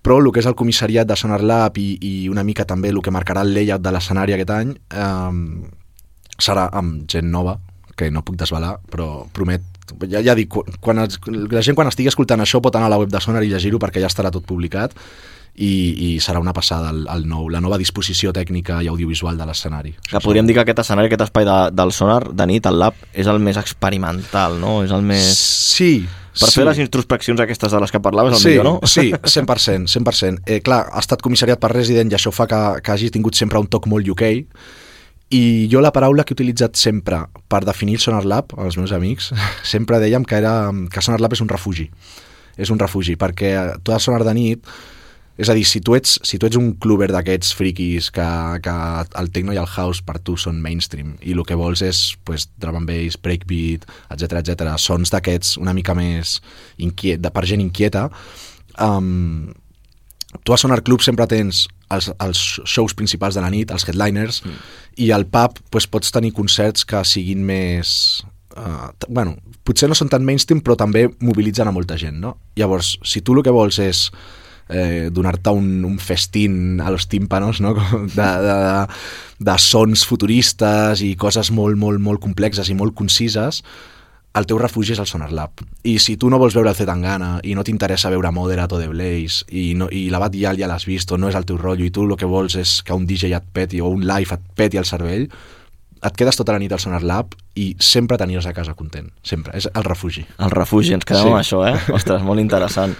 Però 0.05 0.17
el 0.21 0.31
que 0.33 0.41
és 0.41 0.49
el 0.49 0.57
comissariat 0.57 1.07
de 1.07 1.17
Sonar 1.17 1.43
Lab 1.45 1.77
i, 1.81 1.91
i 2.01 2.13
una 2.29 2.45
mica 2.45 2.65
també 2.65 2.89
el 2.93 3.01
que 3.05 3.13
marcarà 3.13 3.45
el 3.45 3.53
layout 3.53 3.85
de 3.85 3.93
l'escenari 3.93 4.33
aquest 4.33 4.53
any 4.57 4.73
eh, 4.73 5.75
serà 6.41 6.69
amb 6.73 7.05
gent 7.11 7.31
nova 7.31 7.57
que 7.95 8.09
no 8.11 8.25
puc 8.27 8.35
desvelar, 8.39 8.75
però 8.91 9.25
promet 9.33 9.63
ja, 10.09 10.21
ja 10.25 10.35
dic, 10.35 10.51
quan 10.81 10.99
es, 11.05 11.19
la 11.29 11.63
gent 11.63 11.77
quan 11.77 11.87
estigui 11.87 12.09
escoltant 12.11 12.41
això 12.43 12.61
pot 12.63 12.75
anar 12.75 12.89
a 12.89 12.95
la 12.95 12.99
web 12.99 13.11
de 13.13 13.21
Sonar 13.21 13.43
i 13.45 13.51
llegir-ho 13.51 13.79
perquè 13.81 14.01
ja 14.03 14.09
estarà 14.11 14.31
tot 14.33 14.45
publicat 14.47 14.95
i, 15.55 15.69
i 15.69 16.09
serà 16.19 16.41
una 16.43 16.53
passada 16.53 16.89
el, 16.91 17.05
el 17.11 17.23
nou, 17.29 17.47
la 17.53 17.61
nova 17.63 17.77
disposició 17.79 18.33
tècnica 18.35 18.81
i 18.83 18.89
audiovisual 18.91 19.37
de 19.39 19.47
l'escenari. 19.47 19.93
Que 20.09 20.19
podríem 20.19 20.49
dir 20.49 20.57
que 20.57 20.65
aquest 20.65 20.83
escenari, 20.83 21.07
aquest 21.11 21.27
espai 21.29 21.47
de, 21.47 21.57
del 21.71 21.95
Sonar 21.95 22.25
de 22.33 22.47
nit, 22.49 22.67
el 22.67 22.79
Lab, 22.81 22.99
és 23.13 23.29
el 23.31 23.39
més 23.39 23.59
experimental, 23.61 24.59
no? 24.59 24.81
És 24.83 24.93
el 24.95 25.05
més... 25.05 25.31
Sí, 25.75 25.95
Per 26.35 26.49
sí. 26.51 26.59
fer 26.59 26.65
les 26.67 26.79
introspeccions 26.83 27.39
aquestes 27.39 27.71
de 27.71 27.79
les 27.79 27.93
que 27.93 28.01
parlaves, 28.03 28.33
el 28.35 28.41
sí, 28.41 28.49
millor, 28.51 28.65
no? 28.67 28.73
Sí, 28.91 29.13
100%, 29.15 29.87
100%. 29.87 30.43
Eh, 30.43 30.59
clar, 30.65 30.81
ha 30.91 30.99
estat 30.99 31.23
comissariat 31.23 31.61
per 31.61 31.71
Resident 31.71 32.11
i 32.11 32.17
això 32.17 32.33
fa 32.35 32.49
que, 32.51 32.59
que 32.83 32.91
hagi 32.91 33.07
tingut 33.13 33.39
sempre 33.39 33.61
un 33.63 33.71
toc 33.71 33.87
molt 33.87 34.09
UK 34.11 34.25
i 35.35 35.67
jo 35.71 35.81
la 35.83 35.91
paraula 35.91 36.23
que 36.23 36.33
he 36.33 36.37
utilitzat 36.37 36.79
sempre 36.79 37.25
per 37.51 37.63
definir 37.67 37.97
el 37.99 38.03
Sonar 38.03 38.23
Lab 38.25 38.53
als 38.57 38.77
meus 38.79 38.93
amics, 38.95 39.33
sempre 39.73 39.99
dèiem 39.99 40.23
que, 40.23 40.39
era, 40.39 40.71
que 40.91 41.03
Sonar 41.03 41.21
Lab 41.23 41.35
és 41.35 41.43
un 41.43 41.51
refugi. 41.51 41.89
És 42.55 42.71
un 42.71 42.79
refugi, 42.79 43.17
perquè 43.19 43.55
tu 43.83 43.91
has 43.91 44.05
Sonar 44.07 44.23
de 44.23 44.35
nit 44.37 44.75
és 45.35 45.49
a 45.51 45.55
dir, 45.57 45.65
si 45.67 45.81
tu 45.83 45.97
ets, 45.97 46.13
si 46.23 46.37
tu 46.39 46.47
ets 46.47 46.55
un 46.55 46.69
cluber 46.79 47.09
d'aquests 47.11 47.51
friquis 47.57 48.07
que, 48.15 48.27
que 48.63 48.75
el 49.19 49.31
techno 49.35 49.51
i 49.51 49.59
el 49.59 49.67
house 49.67 49.99
per 50.05 50.21
tu 50.23 50.37
són 50.39 50.61
mainstream 50.63 51.17
i 51.19 51.35
el 51.35 51.43
que 51.43 51.57
vols 51.59 51.83
és 51.83 52.05
pues, 52.23 52.47
drum 52.55 52.79
and 52.79 52.87
bass, 52.87 53.19
breakbeat, 53.19 53.83
etc 54.15 54.39
etc, 54.39 54.71
sons 54.79 55.11
d'aquests 55.11 55.57
una 55.59 55.75
mica 55.75 55.95
més 55.97 56.39
inquiet, 56.79 57.19
de, 57.19 57.33
per 57.35 57.43
gent 57.51 57.63
inquieta, 57.65 58.07
um, 58.79 59.51
tu 60.47 60.55
a 60.55 60.59
Sonar 60.61 60.81
Club 60.87 61.03
sempre 61.03 61.27
tens 61.27 61.65
els, 61.93 62.09
els 62.19 62.43
shows 62.65 62.95
principals 62.97 63.37
de 63.37 63.43
la 63.43 63.51
nit, 63.53 63.71
els 63.71 63.85
headliners, 63.87 64.41
mm. 64.45 64.71
i 65.05 65.11
al 65.15 65.27
pub 65.29 65.59
pues, 65.71 65.87
pots 65.91 66.13
tenir 66.15 66.33
concerts 66.37 66.87
que 66.87 67.03
siguin 67.07 67.45
més... 67.45 68.23
Uh, 68.55 68.87
bueno, 69.09 69.35
potser 69.67 69.89
no 69.91 69.97
són 69.97 70.09
tan 70.11 70.23
mainstream, 70.23 70.61
però 70.63 70.77
també 70.79 71.09
mobilitzen 71.19 71.67
a 71.67 71.75
molta 71.75 71.97
gent, 71.99 72.21
no? 72.23 72.37
Llavors, 72.55 72.95
si 73.03 73.19
tu 73.19 73.35
el 73.35 73.43
que 73.43 73.51
vols 73.51 73.81
és 73.83 74.05
eh, 74.69 75.09
donar-te 75.11 75.51
un, 75.51 75.83
un 75.85 75.97
festín 75.99 76.79
a 76.81 76.89
los 76.89 77.09
tímpanos, 77.11 77.59
no? 77.61 77.75
De, 78.15 78.21
de, 78.21 78.55
de, 78.55 78.87
de 79.39 79.57
sons 79.59 80.05
futuristes 80.07 81.03
i 81.03 81.15
coses 81.19 81.51
molt, 81.51 81.77
molt, 81.77 81.99
molt 81.99 82.23
complexes 82.23 82.71
i 82.71 82.77
molt 82.77 82.95
concises, 82.95 83.63
el 84.35 84.47
teu 84.49 84.59
refugi 84.59 84.93
és 84.95 84.99
el 84.99 85.07
Sonar 85.07 85.31
Lab. 85.31 85.63
I 85.87 85.95
si 86.03 86.17
tu 86.19 86.29
no 86.29 86.39
vols 86.41 86.55
veure 86.57 86.71
el 86.71 86.77
Zetangana 86.77 87.37
i 87.43 87.55
no 87.55 87.63
t'interessa 87.63 88.11
veure 88.11 88.33
Moderat 88.35 88.73
o 88.75 88.79
The 88.81 88.89
Blaze 88.91 89.45
i, 89.55 89.69
no, 89.79 89.87
i 89.87 90.09
la 90.11 90.19
Batllal 90.19 90.59
ja 90.59 90.69
l'has 90.69 90.87
vist 90.89 91.11
o 91.15 91.19
no 91.19 91.31
és 91.31 91.37
el 91.39 91.47
teu 91.47 91.59
rotllo 91.61 91.87
i 91.87 91.93
tu 91.95 92.03
el 92.03 92.17
que 92.19 92.29
vols 92.29 92.57
és 92.59 92.81
que 92.85 92.95
un 92.95 93.07
DJ 93.07 93.35
et 93.37 93.47
peti 93.55 93.79
o 93.81 93.91
un 93.95 94.03
live 94.03 94.35
et 94.35 94.49
peti 94.59 94.81
el 94.81 94.87
cervell, 94.89 95.29
et 96.05 96.15
quedes 96.17 96.37
tota 96.37 96.53
la 96.53 96.59
nit 96.61 96.71
al 96.71 96.79
Sonar 96.81 97.01
Lab 97.03 97.33
i 97.57 97.71
sempre 97.81 98.17
t'aniràs 98.19 98.45
a 98.45 98.53
casa 98.53 98.75
content. 98.77 99.07
Sempre. 99.25 99.55
És 99.57 99.65
el 99.73 99.83
refugi. 99.87 100.25
El 100.37 100.51
refugi, 100.51 100.93
ens 100.93 101.05
quedem 101.07 101.23
Sí. 101.23 101.29
amb 101.31 101.39
això, 101.39 101.63
eh? 101.67 101.93
Ostres, 101.95 102.21
molt 102.21 102.39
interessant. 102.39 102.93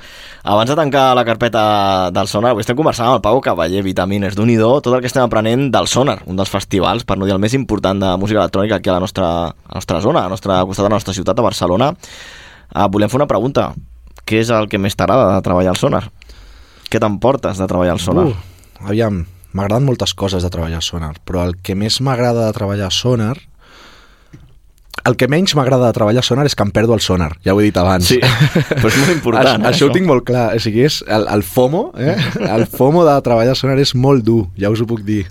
Abans 0.46 0.70
de 0.70 0.76
tancar 0.78 1.16
la 1.18 1.26
carpeta 1.26 2.12
del 2.14 2.28
Sonar, 2.30 2.52
avui 2.52 2.62
estem 2.62 2.78
conversant 2.78 3.08
amb 3.08 3.16
el 3.18 3.22
Pau 3.22 3.42
Cavaller, 3.42 3.82
Vitamines, 3.84 4.36
d'un 4.38 4.50
i 4.50 4.56
do, 4.56 4.80
tot 4.82 4.94
el 4.94 5.02
que 5.02 5.08
estem 5.10 5.24
aprenent 5.24 5.72
del 5.74 5.88
Sonar, 5.88 6.20
un 6.26 6.36
dels 6.38 6.50
festivals, 6.54 7.04
per 7.04 7.18
no 7.18 7.26
dir 7.26 7.34
el 7.34 7.40
més 7.42 7.54
important 7.58 8.00
de 8.00 8.12
música 8.22 8.40
electrònica 8.44 8.76
aquí 8.78 8.90
a 8.90 8.94
la 8.94 9.00
nostra, 9.06 9.28
a 9.50 9.54
la 9.70 9.80
nostra 9.82 10.02
zona, 10.02 10.20
a 10.20 10.24
la 10.30 10.30
nostra, 10.36 10.60
al 10.60 10.68
costat 10.68 10.86
de 10.86 10.90
la 10.90 10.96
nostra 10.96 11.14
ciutat, 11.18 11.40
a 11.40 11.42
Barcelona. 11.42 11.92
Uh, 12.76 12.88
volem 12.90 13.10
fer 13.10 13.18
una 13.22 13.28
pregunta. 13.28 13.74
Què 14.26 14.40
és 14.42 14.50
el 14.50 14.70
que 14.70 14.78
més 14.82 14.96
t'agrada 14.96 15.34
de 15.36 15.42
treballar 15.46 15.74
al 15.74 15.78
Sonar? 15.82 16.04
Què 16.90 17.00
t'emportes 17.02 17.58
de 17.58 17.68
treballar 17.70 17.94
al 17.98 18.00
Sonar? 18.02 18.28
Uh, 18.30 18.36
aviam, 18.86 19.26
m'agraden 19.56 19.88
moltes 19.88 20.14
coses 20.14 20.44
de 20.44 20.52
treballar 20.52 20.82
a 20.82 20.86
Sonar, 20.86 21.16
però 21.24 21.46
el 21.48 21.56
que 21.64 21.78
més 21.80 22.02
m'agrada 22.04 22.48
de 22.48 22.56
treballar 22.58 22.92
a 22.92 22.96
Sonar... 22.96 23.36
El 25.06 25.14
que 25.22 25.28
menys 25.30 25.52
m'agrada 25.54 25.86
de 25.86 25.94
treballar 25.94 26.24
a 26.24 26.26
Sonar 26.26 26.48
és 26.48 26.56
que 26.58 26.64
em 26.66 26.72
perdo 26.74 26.96
el 26.96 27.02
Sonar, 27.04 27.36
ja 27.46 27.54
ho 27.54 27.60
he 27.62 27.68
dit 27.68 27.76
abans. 27.78 28.08
Sí, 28.10 28.16
però 28.72 28.90
és 28.90 28.96
molt 28.98 29.12
important, 29.14 29.52
Això, 29.52 29.60
eh, 29.60 29.68
això 29.70 29.90
ho 29.90 29.94
tinc 29.94 30.08
molt 30.10 30.26
clar, 30.26 30.48
o 30.58 30.62
sigui, 30.64 30.82
és 30.88 30.98
el, 31.06 31.28
el 31.30 31.44
FOMO, 31.46 31.82
eh? 31.94 32.16
el 32.48 32.66
FOMO 32.72 33.04
de 33.06 33.14
treballar 33.28 33.54
a 33.54 33.60
Sonar 33.60 33.76
és 33.84 33.94
molt 33.94 34.26
dur, 34.26 34.48
ja 34.58 34.72
us 34.74 34.82
ho 34.82 34.88
puc 34.90 35.04
dir. 35.06 35.28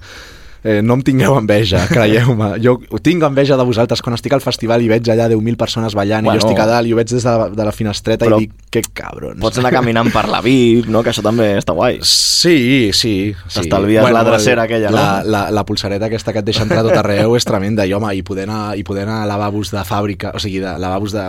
Eh, 0.64 0.80
no 0.82 0.94
em 0.96 1.02
tingueu 1.04 1.34
enveja, 1.36 1.82
creieu-me. 1.92 2.54
Jo 2.64 2.78
tinc 3.04 3.22
enveja 3.26 3.58
de 3.60 3.64
vosaltres 3.68 4.00
quan 4.00 4.14
estic 4.16 4.32
al 4.32 4.40
festival 4.40 4.80
i 4.80 4.88
veig 4.88 5.04
allà 5.12 5.26
10.000 5.28 5.58
persones 5.60 5.92
ballant 5.94 6.24
Bueno. 6.24 6.38
i 6.38 6.40
jo 6.40 6.46
estic 6.48 6.62
a 6.62 6.66
dalt 6.70 6.88
i 6.88 6.94
ho 6.94 6.96
veig 6.96 7.10
des 7.12 7.22
de, 7.26 7.34
de 7.52 7.64
la 7.68 7.72
finestreta 7.76 8.24
Però 8.24 8.38
i 8.40 8.46
dic, 8.46 8.54
que 8.72 8.80
cabrons. 8.96 9.36
Pots 9.42 9.60
anar 9.60 9.70
caminant 9.74 10.08
per 10.14 10.24
la 10.32 10.40
VIP, 10.40 10.88
no? 10.88 11.02
que 11.04 11.12
això 11.12 11.20
també 11.22 11.50
està 11.60 11.74
guai. 11.76 11.98
Sí, 12.00 12.90
sí. 12.96 13.12
sí. 13.36 13.58
T'estalvies 13.60 14.08
la 14.14 14.22
drecera 14.24 14.64
aquella, 14.64 14.88
no? 14.90 14.96
la, 14.96 15.10
La, 15.24 15.42
la 15.52 15.64
pulsareta 15.68 16.06
aquesta 16.08 16.32
que 16.32 16.40
et 16.40 16.48
deixa 16.48 16.64
entrar 16.64 16.80
tot 16.86 16.96
arreu 16.96 17.36
és 17.36 17.44
tremenda. 17.44 17.84
I, 17.84 17.92
home, 17.92 18.14
i 18.16 18.22
poder, 18.24 18.48
anar, 18.48 18.72
i 18.80 18.82
poder 18.88 19.04
anar 19.04 19.20
a 19.24 19.28
lavabos 19.28 19.70
de 19.74 19.84
fàbrica, 19.84 20.32
o 20.32 20.40
sigui, 20.40 20.62
de 20.64 20.72
lavabos 20.80 21.12
de, 21.12 21.26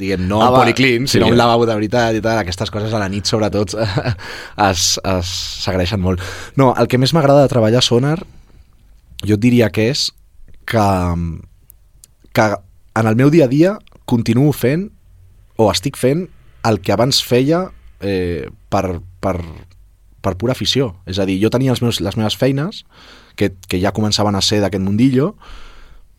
diguem, 0.00 0.24
no 0.28 0.40
Ah, 0.42 0.50
policlin, 0.62 1.04
sí. 1.06 1.18
sinó 1.18 1.28
un 1.28 1.36
lavabo 1.36 1.66
de 1.68 1.74
veritat 1.76 2.16
i 2.16 2.24
tal, 2.24 2.40
aquestes 2.40 2.70
coses 2.72 2.92
a 2.96 2.98
la 3.04 3.08
nit, 3.12 3.28
sobretot, 3.28 3.76
es, 4.70 4.88
es 5.04 5.32
s'agraeixen 5.64 6.00
molt. 6.00 6.24
No, 6.56 6.72
el 6.78 6.88
que 6.88 6.98
més 6.98 7.12
m'agrada 7.12 7.44
de 7.44 7.52
treballar 7.52 7.82
a 7.82 7.86
Sonar, 7.86 8.18
jo 9.24 9.36
et 9.38 9.42
diria 9.42 9.70
que 9.74 9.88
és 9.92 10.08
que, 10.68 10.86
que 12.32 12.46
en 12.98 13.06
el 13.06 13.16
meu 13.16 13.30
dia 13.30 13.46
a 13.46 13.52
dia 13.52 13.78
continuo 14.08 14.52
fent 14.52 14.88
o 15.58 15.70
estic 15.72 15.98
fent 15.98 16.26
el 16.68 16.80
que 16.84 16.92
abans 16.92 17.22
feia 17.24 17.68
eh, 18.00 18.48
per, 18.70 19.00
per, 19.20 19.38
per 20.22 20.34
pura 20.38 20.54
afició. 20.54 20.92
És 21.06 21.18
a 21.18 21.26
dir, 21.28 21.38
jo 21.42 21.50
tenia 21.50 21.72
els 21.74 21.82
meus, 21.82 22.02
les 22.04 22.18
meves 22.18 22.36
feines, 22.38 22.84
que, 23.38 23.52
que 23.70 23.80
ja 23.82 23.94
començaven 23.94 24.36
a 24.36 24.44
ser 24.44 24.60
d'aquest 24.62 24.84
mundillo, 24.84 25.32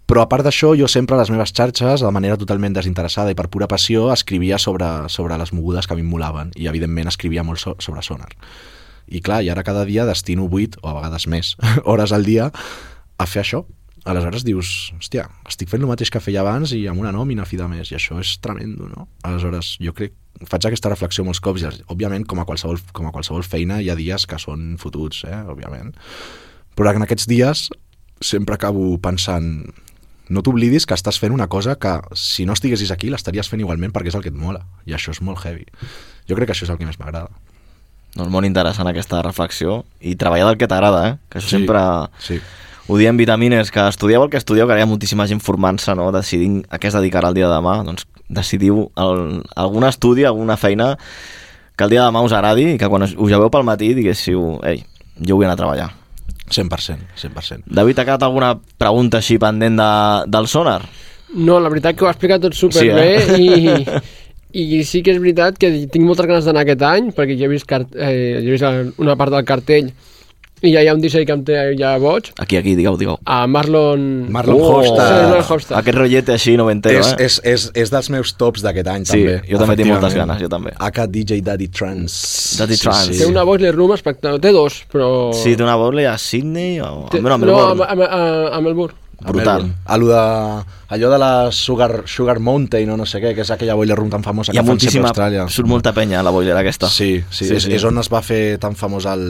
però 0.10 0.24
a 0.24 0.30
part 0.32 0.42
d'això, 0.48 0.74
jo 0.74 0.88
sempre 0.90 1.16
a 1.16 1.20
les 1.22 1.30
meves 1.30 1.54
xarxes, 1.54 2.02
de 2.02 2.12
manera 2.12 2.40
totalment 2.40 2.74
desinteressada 2.74 3.30
i 3.30 3.38
per 3.38 3.46
pura 3.54 3.68
passió, 3.70 4.08
escrivia 4.14 4.58
sobre, 4.58 4.88
sobre 5.14 5.38
les 5.38 5.54
mogudes 5.54 5.86
que 5.86 5.94
a 5.94 6.00
mi 6.00 6.02
em 6.02 6.10
molaven 6.10 6.50
i, 6.56 6.66
evidentment, 6.72 7.12
escrivia 7.12 7.46
molt 7.46 7.62
so, 7.62 7.76
sobre 7.84 8.02
Sonar. 8.02 8.32
I 9.10 9.22
clar, 9.26 9.42
i 9.44 9.50
ara 9.50 9.66
cada 9.66 9.86
dia 9.90 10.06
destino 10.08 10.46
8, 10.46 10.82
o 10.84 10.90
a 10.90 10.96
vegades 11.00 11.28
més, 11.28 11.56
hores 11.90 12.14
al 12.16 12.26
dia 12.28 12.50
a 12.50 13.28
fer 13.28 13.44
això. 13.44 13.66
Aleshores 14.08 14.46
dius, 14.48 14.94
hòstia, 14.96 15.26
estic 15.50 15.70
fent 15.70 15.84
el 15.84 15.90
mateix 15.90 16.10
que 16.14 16.22
feia 16.24 16.40
abans 16.42 16.72
i 16.74 16.86
amb 16.88 17.02
una 17.02 17.12
nòmina 17.12 17.44
fi 17.46 17.60
de 17.60 17.68
més, 17.68 17.92
i 17.92 17.98
això 17.98 18.18
és 18.22 18.38
tremendo, 18.42 18.88
no? 18.88 19.10
Aleshores, 19.28 19.74
jo 19.84 19.92
crec, 19.94 20.16
faig 20.48 20.70
aquesta 20.70 20.92
reflexió 20.94 21.26
molts 21.28 21.42
cops, 21.44 21.66
i, 21.66 21.84
òbviament, 21.92 22.24
com 22.30 22.40
a, 22.40 22.46
qualsevol, 22.48 22.80
com 22.96 23.10
a 23.10 23.14
qualsevol 23.16 23.44
feina, 23.44 23.82
hi 23.84 23.92
ha 23.92 23.98
dies 24.00 24.26
que 24.30 24.40
són 24.40 24.78
fotuts, 24.80 25.26
eh? 25.28 25.42
òbviament. 25.52 25.92
Però 26.80 26.96
en 26.96 27.04
aquests 27.04 27.28
dies 27.28 27.68
sempre 28.24 28.56
acabo 28.56 28.96
pensant, 29.04 29.68
no 30.30 30.44
t'oblidis 30.46 30.86
que 30.88 30.96
estàs 30.96 31.20
fent 31.20 31.34
una 31.36 31.50
cosa 31.52 31.76
que, 31.76 31.98
si 32.16 32.46
no 32.46 32.56
estiguessis 32.56 32.94
aquí, 32.96 33.10
l'estaries 33.12 33.50
fent 33.52 33.64
igualment 33.64 33.94
perquè 33.96 34.14
és 34.14 34.18
el 34.18 34.24
que 34.24 34.32
et 34.32 34.38
mola, 34.38 34.64
i 34.88 34.96
això 34.96 35.12
és 35.12 35.22
molt 35.26 35.44
heavy. 35.44 35.66
Jo 36.30 36.38
crec 36.38 36.52
que 36.52 36.56
això 36.56 36.68
és 36.68 36.74
el 36.74 36.80
que 36.80 36.88
més 36.88 37.00
m'agrada. 37.02 37.34
Doncs 38.18 38.32
molt 38.34 38.48
interessant 38.48 38.88
aquesta 38.90 39.22
reflexió 39.22 39.84
i 40.02 40.16
treballar 40.20 40.48
del 40.50 40.58
que 40.58 40.68
t'agrada, 40.68 41.02
eh? 41.08 41.18
que 41.30 41.40
això 41.40 41.52
sempre 41.54 41.80
Sí. 42.26 42.40
ho 42.88 42.98
diem 42.98 43.18
vitamines, 43.18 43.70
que 43.72 43.84
estudieu 43.88 44.24
el 44.24 44.30
que 44.32 44.38
estudieu, 44.42 44.66
que 44.66 44.74
ara 44.74 44.82
hi 44.82 44.84
ha 44.88 44.90
moltíssima 44.90 45.28
gent 45.30 45.42
formant-se, 45.46 45.94
no? 45.96 46.12
decidint 46.12 46.64
a 46.70 46.80
què 46.80 46.90
es 46.90 46.98
dedicarà 46.98 47.30
el 47.30 47.38
dia 47.38 47.48
de 47.48 47.54
demà, 47.54 47.84
doncs 47.86 48.08
decidiu 48.30 48.90
el, 48.98 49.44
algun 49.56 49.86
estudi, 49.86 50.26
alguna 50.26 50.58
feina 50.58 50.98
que 51.78 51.84
el 51.86 51.90
dia 51.94 52.02
de 52.04 52.10
demà 52.10 52.24
us 52.26 52.34
agradi 52.34 52.74
i 52.74 52.78
que 52.78 52.90
quan 52.90 53.06
us, 53.06 53.14
us 53.16 53.30
lleveu 53.32 53.50
pel 53.54 53.64
matí 53.64 53.94
diguéssiu, 53.96 54.60
ei, 54.68 54.84
jo 55.22 55.38
vull 55.38 55.46
anar 55.46 55.56
a 55.56 55.62
treballar. 55.62 55.90
100%, 56.50 56.98
100%. 57.16 57.64
David, 57.70 57.96
t'ha 57.96 58.06
quedat 58.08 58.24
alguna 58.26 58.56
pregunta 58.82 59.20
així 59.22 59.38
pendent 59.38 59.78
de, 59.78 59.90
del 60.34 60.48
sonar? 60.50 60.82
No, 61.38 61.60
la 61.62 61.70
veritat 61.70 61.94
que 61.96 62.04
ho 62.04 62.08
ha 62.10 62.14
explicat 62.16 62.42
tot 62.42 62.56
superbé 62.58 63.20
Sí, 63.22 63.46
i, 63.54 63.86
i 64.54 64.84
sí 64.84 65.04
que 65.06 65.12
és 65.14 65.20
veritat 65.22 65.58
que 65.62 65.70
tinc 65.92 66.06
moltes 66.08 66.26
ganes 66.26 66.46
d'anar 66.48 66.64
aquest 66.66 66.82
any 66.88 67.12
perquè 67.14 67.36
ja 67.38 67.46
he 67.46 67.52
vist, 67.52 67.68
cart 67.70 67.92
eh, 67.96 68.40
ja 68.42 68.48
he 68.48 68.56
vist 68.56 68.98
una 68.98 69.16
part 69.20 69.32
del 69.36 69.46
cartell 69.46 69.92
i 70.60 70.74
ja 70.74 70.82
hi 70.84 70.90
ha 70.90 70.94
un 70.94 71.00
disseny 71.00 71.24
que 71.24 71.32
em 71.32 71.44
té 71.48 71.54
ja 71.80 71.94
boig 72.02 72.32
Aquí, 72.44 72.58
aquí, 72.60 72.74
digueu, 72.76 72.98
digueu. 73.00 73.16
a 73.24 73.46
Marlon... 73.48 74.26
Marlon 74.30 74.58
Oh, 74.60 74.74
Hofstad. 74.82 75.08
Sí, 75.08 75.22
Marlon 75.30 75.46
Hofstad. 75.48 75.78
Aquest 75.80 75.98
rotllete 76.02 76.34
així 76.34 76.58
noventero, 76.60 77.00
és, 77.00 77.14
eh? 77.14 77.26
és, 77.30 77.38
és, 77.54 77.68
és 77.86 77.94
dels 77.94 78.10
meus 78.12 78.34
tops 78.36 78.66
d'aquest 78.66 78.90
any, 78.92 79.06
Sí, 79.08 79.22
també. 79.22 79.38
jo 79.54 79.62
també 79.62 79.78
tinc 79.80 79.88
moltes 79.94 80.18
ganes, 80.20 80.42
jo 80.44 80.50
també. 80.52 80.74
AK 80.90 81.00
DJ 81.14 81.40
Daddy 81.48 81.70
Trance. 81.72 82.58
Daddy 82.60 82.76
Trance. 82.82 83.16
Té 83.22 83.30
una 83.30 83.46
boiler 83.48 83.72
room 83.78 83.94
espectacular. 83.96 84.42
Té 84.44 84.52
dos, 84.52 84.82
però... 84.92 85.08
Sí, 85.32 85.56
té 85.56 85.64
una 85.64 85.78
bola 85.80 86.10
a 86.12 86.18
Sydney 86.20 86.82
o... 86.84 87.06
Té- 87.14 87.22
Bueno, 87.22 87.36
a 87.36 87.38
no, 87.38 87.46
Melbourne. 87.46 87.84
a, 87.86 87.94
a, 87.94 88.20
a, 88.50 88.58
a 88.58 88.62
Melbourne. 88.68 88.98
Brutal. 89.28 89.68
A 89.86 89.98
lo 89.98 90.08
de, 90.08 90.22
allò 90.96 91.12
de 91.12 91.20
la 91.20 91.52
Sugar, 91.52 92.04
Sugar 92.06 92.40
Mountain 92.40 92.90
o 92.90 92.98
no 92.98 93.06
sé 93.10 93.22
què, 93.24 93.34
que 93.36 93.44
és 93.44 93.52
aquella 93.52 93.76
boiler 93.76 93.98
room 94.00 94.10
tan 94.14 94.24
famosa 94.24 94.54
que 94.54 94.58
fan 94.58 94.66
sempre 94.66 94.72
a 94.72 94.78
moltíssima... 94.78 95.12
Austràlia. 95.12 95.48
Surt 95.52 95.70
molta 95.70 95.94
penya 95.94 96.22
a 96.22 96.26
la 96.26 96.34
boilera 96.36 96.64
aquesta. 96.64 96.88
Sí, 96.88 97.18
sí, 97.30 97.46
sí, 97.46 97.54
és, 97.58 97.70
és 97.80 97.88
on 97.88 98.00
es 98.00 98.12
va 98.12 98.24
fer 98.26 98.58
tan 98.64 98.78
famós 98.80 99.10
el, 99.12 99.26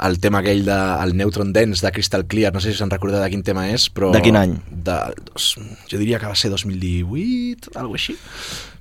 el 0.00 0.18
tema 0.20 0.38
aquell 0.42 0.64
de 0.66 0.76
el 1.04 1.16
Neutron 1.16 1.52
Dance 1.52 1.84
de 1.86 1.92
Crystal 1.92 2.26
Clear, 2.26 2.52
no 2.52 2.60
sé 2.60 2.72
si 2.72 2.78
se'n 2.78 2.90
recorda 2.90 3.22
de 3.22 3.30
quin 3.32 3.42
tema 3.42 3.68
és, 3.72 3.88
però... 3.90 4.10
De 4.12 4.20
quin 4.20 4.36
any? 4.36 4.52
De, 4.70 4.96
dos, 5.32 5.54
jo 5.88 5.98
diria 5.98 6.18
que 6.20 6.26
va 6.28 6.34
ser 6.36 6.50
2018, 6.52 7.70
algo 7.74 7.94
així. 7.96 8.16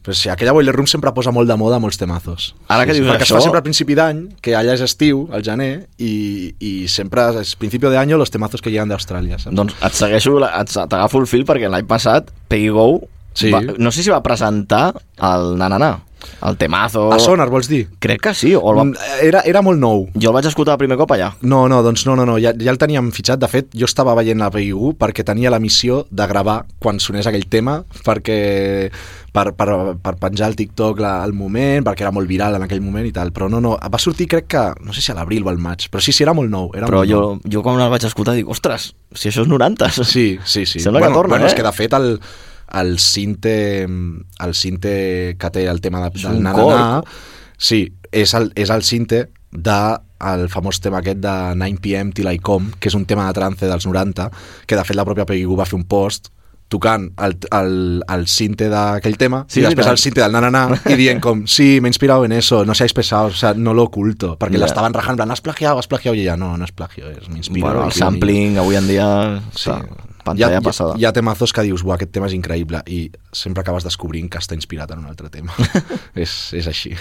Però 0.05 0.13
sí, 0.13 0.29
aquella 0.29 0.51
Boiler 0.53 0.75
Room 0.75 0.85
sempre 0.85 1.09
posa 1.17 1.31
molt 1.33 1.49
de 1.49 1.55
moda 1.57 1.79
molts 1.81 1.97
temazos. 1.97 2.51
Ara 2.69 2.85
que 2.85 2.93
sí, 2.93 2.99
dius 3.01 3.09
perquè 3.09 3.23
això- 3.25 3.37
es 3.39 3.41
fa 3.41 3.47
sempre 3.47 3.57
al 3.61 3.63
principi 3.65 3.95
d'any, 3.97 4.19
que 4.41 4.53
allà 4.55 4.75
és 4.75 4.81
estiu, 4.85 5.23
al 5.33 5.41
gener, 5.41 5.87
i, 5.97 6.53
i 6.59 6.87
sempre 6.91 7.23
és 7.41 7.55
principi 7.55 7.87
de 7.89 7.97
any 7.97 8.11
los 8.13 8.29
temazos 8.29 8.61
que 8.61 8.69
llegan 8.69 8.89
d'Austràlia? 8.91 9.37
Doncs 9.49 9.73
et 9.81 9.93
segueixo, 9.97 10.37
t'agafo 10.75 11.19
el 11.23 11.27
fil 11.27 11.45
perquè 11.45 11.69
l'any 11.71 11.87
passat 11.89 12.29
Peggy 12.47 12.69
Go 12.69 13.07
Sí. 13.35 13.49
va, 13.51 13.59
no 13.59 13.91
sé 13.91 14.01
si 14.01 14.09
va 14.09 14.21
presentar 14.23 14.93
el 15.19 15.57
Nanana, 15.59 15.97
el 16.45 16.57
temazo... 16.57 17.07
A 17.13 17.19
Sonar, 17.19 17.49
vols 17.53 17.69
dir? 17.71 17.85
Crec 18.03 18.21
que 18.27 18.33
sí, 18.37 18.53
o 18.55 18.63
el 18.71 18.79
va... 18.79 18.85
Mm, 18.85 19.19
Era, 19.25 19.41
era 19.47 19.61
molt 19.65 19.79
nou. 19.81 20.05
jo 20.13 20.29
el 20.29 20.35
vaig 20.35 20.47
escoltar 20.49 20.75
el 20.75 20.83
primer 20.83 20.97
cop 20.99 21.11
allà. 21.15 21.31
No, 21.41 21.65
no, 21.71 21.81
doncs 21.85 22.05
no, 22.07 22.15
no, 22.19 22.25
no, 22.27 22.37
ja, 22.41 22.53
ja 22.57 22.73
el 22.73 22.79
teníem 22.81 23.11
fitxat. 23.15 23.41
De 23.41 23.49
fet, 23.51 23.69
jo 23.75 23.87
estava 23.89 24.15
veient 24.17 24.41
la 24.41 24.51
PIU 24.53 24.93
perquè 24.99 25.25
tenia 25.27 25.53
la 25.53 25.61
missió 25.63 26.03
de 26.09 26.27
gravar 26.29 26.63
quan 26.81 26.99
sonés 27.03 27.27
aquell 27.29 27.47
tema, 27.51 27.79
perquè 28.05 28.39
per, 29.35 29.51
per, 29.57 29.69
per 30.01 30.15
penjar 30.21 30.47
al 30.47 30.55
TikTok 30.55 31.01
la, 31.03 31.17
al 31.23 31.35
moment, 31.35 31.83
perquè 31.85 32.05
era 32.05 32.13
molt 32.15 32.29
viral 32.29 32.55
en 32.57 32.65
aquell 32.65 32.83
moment 32.83 33.05
i 33.07 33.13
tal. 33.15 33.33
Però 33.35 33.49
no, 33.51 33.61
no, 33.63 33.75
va 33.75 34.01
sortir 34.01 34.29
crec 34.31 34.49
que, 34.55 34.65
no 34.85 34.95
sé 34.95 35.03
si 35.03 35.13
a 35.13 35.17
l'abril 35.17 35.45
o 35.45 35.51
al 35.51 35.61
maig, 35.61 35.89
però 35.91 36.03
sí, 36.03 36.15
sí, 36.15 36.23
era 36.25 36.35
molt 36.37 36.51
nou. 36.51 36.71
Era 36.75 36.89
Però 36.89 37.03
molt 37.03 37.11
jo, 37.11 37.21
nou. 37.21 37.53
jo 37.57 37.63
quan 37.65 37.81
el 37.81 37.91
vaig 37.93 38.07
escoltar 38.07 38.37
dic, 38.37 38.49
ostres, 38.51 38.93
si 39.13 39.31
això 39.31 39.45
és 39.45 39.51
90. 39.51 39.91
Sí, 40.05 40.27
sí, 40.45 40.65
sí. 40.65 40.79
Sembla 40.79 41.01
bueno, 41.01 41.13
que 41.13 41.19
torna, 41.19 41.35
bueno, 41.35 41.47
eh? 41.47 41.51
és 41.51 41.57
que 41.57 41.65
de 41.65 41.73
fet 41.75 41.95
el, 41.97 42.19
el 42.73 42.97
cinte, 42.99 43.85
el 43.85 44.53
cinte 44.53 45.37
que 45.39 45.51
té 45.53 45.65
el 45.69 45.81
tema 45.81 46.03
de, 46.05 46.11
del 46.19 46.41
nananà, 46.43 47.03
sí, 47.57 47.87
és 48.11 48.33
el, 48.37 48.51
és 48.55 48.71
el 48.73 48.83
cinte 48.83 49.27
de 49.51 49.79
el 50.25 50.47
famós 50.49 50.79
tema 50.81 51.01
aquest 51.01 51.19
de 51.21 51.33
9pm 51.59 52.13
Till 52.15 52.31
I 52.31 52.39
Come, 52.39 52.73
que 52.79 52.89
és 52.89 52.95
un 52.97 53.05
tema 53.05 53.27
de 53.27 53.35
trance 53.37 53.67
dels 53.67 53.85
90, 53.85 54.29
que 54.65 54.79
de 54.79 54.85
fet 54.87 54.97
la 54.97 55.05
pròpia 55.07 55.27
Peggy 55.27 55.45
Goo 55.45 55.59
va 55.59 55.67
fer 55.69 55.77
un 55.77 55.85
post 55.87 56.31
tocant 56.67 57.11
el, 57.21 57.35
el, 57.53 58.03
el 58.09 58.23
cinte 58.27 58.67
d'aquell 58.71 59.17
tema 59.21 59.43
Sí, 59.47 59.59
i 59.59 59.63
després 59.63 59.85
veritat. 59.85 59.91
el 59.93 60.01
cinte 60.01 60.21
del 60.23 60.33
nananà 60.33 60.63
i 60.89 60.95
dient 60.97 61.21
com, 61.21 61.43
sí, 61.45 61.79
me 61.81 61.87
he 61.87 61.93
inspirado 61.93 62.25
en 62.25 62.31
eso, 62.33 62.63
no 62.65 62.73
seáis 62.73 62.93
pesados, 62.93 63.33
o 63.35 63.37
sea, 63.37 63.53
no 63.53 63.73
lo 63.73 63.83
oculto, 63.83 64.35
perquè 64.39 64.57
Ja. 64.57 64.63
l'estaven 64.65 64.93
rajant, 64.93 65.13
en 65.13 65.17
plan, 65.17 65.31
has 65.31 65.41
plagiado, 65.41 65.77
has 65.79 65.87
plagiado, 65.87 66.15
i 66.15 66.21
ella, 66.25 66.35
no, 66.37 66.57
no 66.57 66.65
és 66.65 66.71
plagio, 66.71 67.09
és 67.11 67.29
m'inspiro. 67.29 67.67
Bueno, 67.67 67.83
i 67.83 67.85
el 67.85 67.91
sampling 67.93 68.57
avui 68.57 68.75
en 68.75 68.87
dia 68.87 69.07
Sí. 69.53 69.69
està 69.69 69.85
pantalla 70.25 70.55
hi 70.55 70.57
ha, 70.57 70.61
passada. 70.65 70.95
Hi, 70.97 71.01
hi 71.01 71.05
ha 71.05 71.13
temazos 71.13 71.53
que 71.53 71.61
dius, 71.61 71.83
buah, 71.85 71.99
aquest 71.99 72.11
tema 72.11 72.25
és 72.25 72.33
increïble 72.33 72.81
i 72.89 73.11
sempre 73.31 73.61
acabes 73.61 73.83
descobrint 73.85 74.27
que 74.27 74.39
està 74.41 74.55
inspirat 74.57 74.89
en 74.91 75.03
un 75.03 75.05
altre 75.05 75.29
tema. 75.29 75.53
és, 76.15 76.33
és 76.57 76.65
així. 76.65 76.95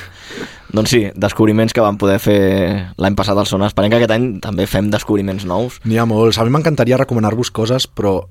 Doncs 0.76 0.90
sí, 0.90 1.06
descobriments 1.16 1.72
que 1.72 1.80
vam 1.80 1.96
poder 1.96 2.18
fer 2.20 2.92
l'any 3.00 3.16
passat 3.16 3.38
al 3.40 3.46
Sonar. 3.48 3.70
Esperem 3.72 3.88
que 3.90 3.96
aquest 4.02 4.12
any 4.12 4.28
també 4.44 4.66
fem 4.68 4.90
descobriments 4.92 5.46
nous. 5.48 5.80
N'hi 5.88 5.96
ha 5.96 6.04
molts. 6.04 6.36
A 6.36 6.44
mi 6.44 6.52
m'encantaria 6.52 6.98
recomanar-vos 7.00 7.50
coses, 7.50 7.88
però 7.88 8.26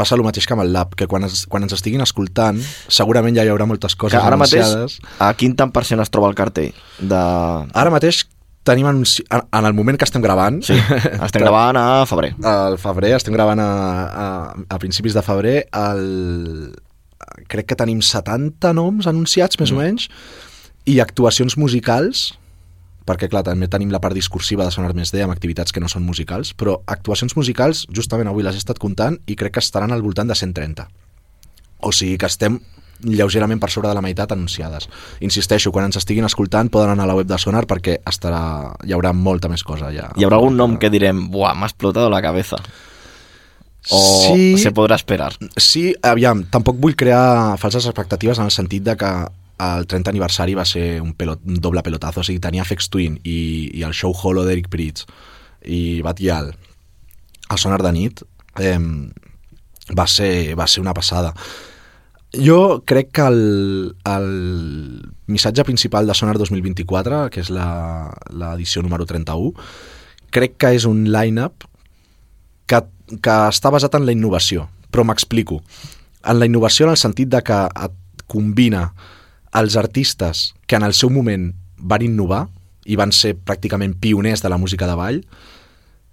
passa 0.00 0.16
el 0.16 0.24
mateix 0.24 0.48
que 0.48 0.56
amb 0.56 0.64
el 0.64 0.72
lab, 0.74 0.96
que 0.96 1.06
quan, 1.10 1.28
es, 1.28 1.44
quan 1.52 1.68
ens 1.68 1.76
estiguin 1.76 2.00
escoltant, 2.04 2.58
segurament 2.88 3.36
ja 3.36 3.44
hi 3.44 3.52
haurà 3.52 3.68
moltes 3.68 3.94
Que 3.94 4.06
coses 4.08 4.20
ara 4.24 4.40
mateix, 4.40 4.64
anunciades. 4.64 4.98
a 5.20 5.32
quin 5.36 5.54
tant 5.60 5.72
per 5.76 5.84
cent 5.88 6.00
es 6.02 6.10
troba 6.12 6.32
el 6.32 6.38
cartell? 6.38 6.72
De... 7.00 7.20
Ara 7.84 7.92
mateix 7.92 8.24
tenim 8.66 8.86
anunci... 8.90 9.24
en 9.32 9.40
en 9.56 9.64
el 9.66 9.74
moment 9.76 9.96
que 9.98 10.04
estem 10.08 10.22
gravant, 10.24 10.60
Sí, 10.64 10.76
estem 10.76 11.42
gravant 11.42 11.76
a 11.80 12.04
febrer. 12.06 12.34
al 12.44 12.76
febrer, 12.78 13.14
estem 13.16 13.34
gravant 13.36 13.60
a, 13.60 13.70
a, 14.24 14.26
a 14.68 14.78
principis 14.82 15.16
de 15.16 15.22
febrer, 15.24 15.56
el... 15.72 16.74
crec 17.50 17.70
que 17.70 17.76
tenim 17.78 18.02
70 18.04 18.72
noms 18.76 19.08
anunciats, 19.10 19.58
més 19.60 19.72
mm. 19.72 19.76
o 19.76 19.80
menys, 19.80 20.08
i 20.88 20.98
actuacions 21.00 21.56
musicals, 21.60 22.30
perquè 23.10 23.26
clar, 23.32 23.42
també 23.50 23.66
tenim 23.66 23.90
la 23.90 23.98
part 24.00 24.14
discursiva 24.14 24.62
de 24.64 24.70
Sonar 24.70 24.94
Més 24.94 25.10
D 25.10 25.24
amb 25.24 25.34
activitats 25.34 25.74
que 25.74 25.82
no 25.82 25.90
són 25.90 26.06
musicals, 26.06 26.54
però 26.54 26.78
actuacions 26.86 27.34
musicals, 27.36 27.88
justament 27.90 28.30
avui 28.30 28.46
les 28.46 28.54
he 28.54 28.62
estat 28.62 28.78
comptant 28.78 29.18
i 29.26 29.34
crec 29.36 29.58
que 29.58 29.64
estaran 29.64 29.90
al 29.90 30.04
voltant 30.06 30.30
de 30.30 30.38
130. 30.38 30.86
O 31.82 31.90
sigui 31.96 32.16
que 32.20 32.28
estem 32.30 32.60
lleugerament 33.00 33.56
per 33.60 33.70
sobre 33.72 33.88
de 33.88 33.94
la 33.96 34.02
meitat 34.04 34.32
anunciades. 34.34 34.86
Insisteixo, 35.24 35.72
quan 35.72 35.86
ens 35.88 35.96
estiguin 35.96 36.26
escoltant 36.28 36.68
poden 36.68 36.90
anar 36.92 37.06
a 37.06 37.10
la 37.10 37.16
web 37.16 37.26
de 37.26 37.38
Sonar 37.40 37.64
perquè 37.66 37.98
estarà, 38.06 38.42
hi 38.84 38.92
haurà 38.92 39.14
molta 39.16 39.48
més 39.48 39.64
cosa 39.64 39.88
ja. 39.94 40.10
Hi 40.16 40.26
haurà 40.26 40.36
algun 40.36 40.58
nom 40.60 40.76
que 40.78 40.90
direm, 40.92 41.26
buah, 41.32 41.54
m'ha 41.56 41.70
explotado 41.72 42.10
la 42.12 42.20
cabeza. 42.20 42.60
O 43.90 44.00
Sí. 44.34 44.58
se 44.60 44.72
podrà 44.76 44.96
esperar. 45.00 45.32
Sí, 45.56 45.94
aviam, 46.02 46.44
tampoc 46.52 46.76
vull 46.76 46.94
crear 46.94 47.56
falses 47.58 47.86
expectatives 47.88 48.38
en 48.38 48.44
el 48.44 48.50
sentit 48.52 48.84
de 48.84 48.96
que 48.96 49.10
el 49.60 49.86
30 49.86 50.10
aniversari 50.12 50.54
va 50.56 50.64
ser 50.64 51.00
un, 51.02 51.12
pelot, 51.14 51.42
un 51.46 51.60
doble 51.60 51.82
pelotazo, 51.84 52.22
o 52.22 52.26
sigui, 52.26 52.40
tenia 52.42 52.64
FX 52.64 52.90
Twin 52.92 53.18
i, 53.24 53.70
i 53.76 53.84
el 53.86 53.94
show 53.96 54.14
holo 54.16 54.44
d'Eric 54.46 54.70
Pritz 54.72 55.06
i 55.68 56.00
Batial 56.04 56.54
a 57.50 57.58
Sonar 57.60 57.82
de 57.84 57.92
nit 57.92 58.22
eh, 58.62 58.78
va, 59.96 60.06
ser, 60.06 60.54
va 60.58 60.66
ser 60.70 60.80
una 60.84 60.94
passada. 60.94 61.34
Jo 62.30 62.82
crec 62.86 63.10
que 63.10 63.26
el, 63.26 63.96
el 64.06 64.28
missatge 65.26 65.64
principal 65.66 66.06
de 66.06 66.14
Sonar 66.14 66.38
2024, 66.38 67.24
que 67.34 67.42
és 67.42 67.50
l'edició 67.50 68.84
número 68.86 69.06
31, 69.06 69.50
crec 70.30 70.54
que 70.62 70.74
és 70.78 70.86
un 70.86 71.08
line-up 71.10 71.66
que, 72.70 72.84
que 73.18 73.38
està 73.50 73.72
basat 73.74 73.98
en 73.98 74.06
la 74.06 74.14
innovació, 74.14 74.68
però 74.94 75.02
m'explico. 75.04 75.58
En 76.22 76.38
la 76.38 76.46
innovació 76.46 76.86
en 76.86 76.94
el 76.94 77.00
sentit 77.02 77.32
de 77.32 77.42
que 77.42 77.64
et 77.66 78.26
combina 78.30 78.92
els 79.56 79.76
artistes 79.76 80.54
que 80.66 80.76
en 80.78 80.86
el 80.86 80.94
seu 80.94 81.10
moment 81.10 81.50
van 81.76 82.02
innovar 82.02 82.46
i 82.86 82.96
van 82.96 83.12
ser 83.12 83.34
pràcticament 83.36 83.96
pioners 84.00 84.42
de 84.42 84.50
la 84.50 84.58
música 84.58 84.86
de 84.86 84.96
ball, 84.98 85.22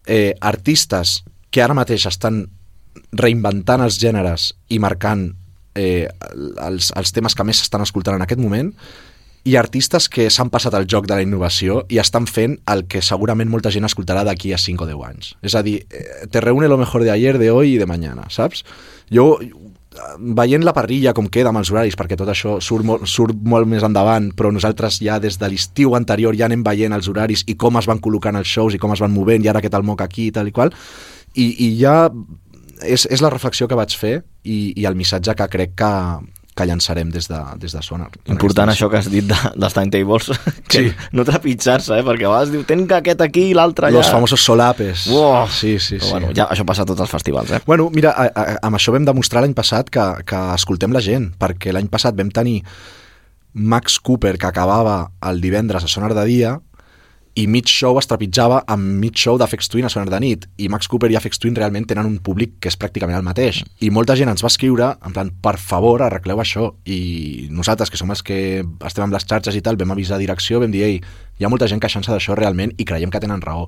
eh, 0.06 0.34
artistes 0.42 1.24
que 1.52 1.64
ara 1.64 1.78
mateix 1.78 2.08
estan 2.10 2.46
reinventant 3.12 3.84
els 3.84 4.00
gèneres 4.02 4.52
i 4.70 4.80
marcant 4.84 5.30
eh, 5.78 6.08
els, 6.64 6.92
els 6.98 7.14
temes 7.14 7.36
que 7.36 7.46
més 7.48 7.62
s'estan 7.62 7.86
escoltant 7.86 8.18
en 8.18 8.26
aquest 8.26 8.42
moment 8.42 8.74
i 9.48 9.56
artistes 9.56 10.10
que 10.12 10.26
s'han 10.34 10.50
passat 10.52 10.76
el 10.76 10.88
joc 10.92 11.06
de 11.08 11.16
la 11.16 11.24
innovació 11.24 11.86
i 11.94 12.02
estan 12.02 12.26
fent 12.28 12.58
el 12.68 12.84
que 12.92 13.04
segurament 13.06 13.48
molta 13.48 13.72
gent 13.72 13.88
escoltarà 13.88 14.26
d'aquí 14.28 14.52
a 14.52 14.60
5 14.60 14.84
o 14.84 14.88
10 14.90 15.06
anys. 15.08 15.30
És 15.46 15.56
a 15.56 15.62
dir, 15.64 15.78
eh, 15.88 16.28
te 16.28 16.42
reúne 16.44 16.68
lo 16.68 16.78
mejor 16.78 17.06
de 17.06 17.12
ayer, 17.12 17.38
de 17.38 17.52
hoy 17.52 17.76
i 17.76 17.78
de 17.78 17.88
mañana, 17.88 18.28
saps? 18.30 18.66
Jo, 19.10 19.40
veient 20.38 20.64
la 20.66 20.74
parrilla 20.76 21.14
com 21.18 21.30
queda 21.32 21.52
amb 21.52 21.62
els 21.62 21.72
horaris, 21.72 21.98
perquè 22.00 22.18
tot 22.20 22.30
això 22.32 22.58
surt, 22.64 22.86
molt, 22.86 23.06
surt 23.10 23.38
molt 23.48 23.70
més 23.70 23.86
endavant, 23.86 24.32
però 24.38 24.52
nosaltres 24.54 25.00
ja 25.04 25.20
des 25.24 25.40
de 25.40 25.50
l'estiu 25.52 25.96
anterior 25.98 26.36
ja 26.38 26.48
anem 26.50 26.64
veient 26.66 26.96
els 26.96 27.10
horaris 27.12 27.46
i 27.48 27.58
com 27.60 27.80
es 27.82 27.90
van 27.90 28.02
col·locant 28.04 28.38
els 28.40 28.50
shows 28.50 28.76
i 28.76 28.82
com 28.82 28.94
es 28.96 29.04
van 29.04 29.14
movent 29.14 29.46
i 29.46 29.52
ara 29.52 29.64
aquest 29.64 29.78
el 29.78 29.88
moc 29.88 30.04
aquí 30.06 30.28
i 30.28 30.36
tal 30.36 30.50
i 30.50 30.56
qual, 30.56 30.74
i, 31.36 31.48
i 31.66 31.72
ja 31.80 32.00
és, 32.84 33.06
és 33.10 33.22
la 33.24 33.32
reflexió 33.34 33.68
que 33.68 33.78
vaig 33.78 33.94
fer 33.98 34.20
i, 34.44 34.74
i 34.76 34.86
el 34.86 34.98
missatge 34.98 35.36
que 35.38 35.50
crec 35.54 35.78
que, 35.80 35.92
que 36.58 36.66
llançarem 36.68 37.12
des 37.14 37.28
de, 37.30 37.38
des 37.62 37.72
de 37.78 37.82
Sonar. 37.86 38.10
Important 38.34 38.72
això 38.74 38.90
que 38.90 38.98
has 39.00 39.08
dit 39.14 39.26
de, 39.30 39.38
dels 39.56 39.76
timetables, 39.78 40.32
que 40.72 40.82
Sí. 40.88 40.92
no 41.14 41.24
trepitjar-se, 41.28 41.96
eh? 42.00 42.04
perquè 42.06 42.26
a 42.26 42.34
vegades 42.34 42.52
diu, 42.56 42.66
ten 42.68 42.84
que 42.90 42.98
aquest 42.98 43.22
aquí 43.24 43.48
i 43.52 43.56
l'altre 43.58 43.88
allà. 43.92 44.02
Los 44.02 44.10
famosos 44.12 44.42
solapes. 44.44 45.06
Uah. 45.14 45.46
Sí, 45.54 45.78
sí, 45.80 46.00
sí. 46.02 46.10
Bueno, 46.12 46.34
ja, 46.36 46.50
això 46.52 46.66
passa 46.68 46.84
a 46.84 46.90
tots 46.90 47.06
els 47.06 47.14
festivals, 47.14 47.52
eh? 47.56 47.62
Bueno, 47.66 47.90
mira, 47.94 48.12
a, 48.18 48.28
a, 48.34 48.58
amb 48.68 48.76
això 48.82 48.92
vam 48.96 49.06
demostrar 49.08 49.46
l'any 49.46 49.54
passat 49.58 49.90
que, 49.94 50.06
que 50.28 50.42
escoltem 50.58 50.92
la 50.96 51.02
gent, 51.06 51.32
perquè 51.40 51.72
l'any 51.76 51.88
passat 51.94 52.18
vam 52.18 52.34
tenir 52.34 52.64
Max 53.54 53.98
Cooper, 54.00 54.36
que 54.38 54.46
acabava 54.50 55.12
el 55.26 55.40
divendres 55.42 55.84
a 55.84 55.88
Sonar 55.90 56.14
de 56.14 56.26
dia, 56.30 56.58
i 57.38 57.46
mig 57.46 57.70
show 57.70 58.00
es 58.02 58.08
trepitjava 58.10 58.64
amb 58.66 58.96
mig 58.98 59.18
show 59.22 59.38
d'Afex 59.38 59.70
Twin 59.70 59.86
a 59.86 59.92
Sonar 59.94 60.10
de 60.10 60.20
nit. 60.24 60.48
I 60.58 60.70
Max 60.74 60.88
Cooper 60.90 61.12
i 61.14 61.18
Afex 61.20 61.38
Twin 61.38 61.54
realment 61.58 61.86
tenen 61.86 62.08
un 62.10 62.16
públic 62.26 62.56
que 62.64 62.72
és 62.72 62.78
pràcticament 62.82 63.14
el 63.20 63.26
mateix. 63.28 63.60
I 63.86 63.92
molta 63.94 64.16
gent 64.18 64.32
ens 64.32 64.42
va 64.42 64.50
escriure, 64.50 64.88
en 65.06 65.14
plan, 65.14 65.30
per 65.44 65.54
favor, 65.62 66.02
arregleu 66.02 66.42
això. 66.42 66.72
I 66.90 67.46
nosaltres, 67.54 67.92
que 67.94 68.00
som 68.02 68.10
els 68.10 68.24
que 68.26 68.40
estem 68.90 69.06
amb 69.06 69.14
les 69.14 69.28
xarxes 69.30 69.54
i 69.54 69.62
tal, 69.62 69.78
vam 69.78 69.94
avisar 69.94 70.18
direcció, 70.18 70.64
vam 70.64 70.74
dir, 70.74 70.82
ei, 70.88 70.98
hi 71.38 71.46
ha 71.46 71.52
molta 71.54 71.70
gent 71.70 71.84
queixant-se 71.84 72.10
d'això 72.16 72.34
realment 72.40 72.74
i 72.82 72.88
creiem 72.90 73.14
que 73.14 73.22
tenen 73.22 73.44
raó. 73.46 73.68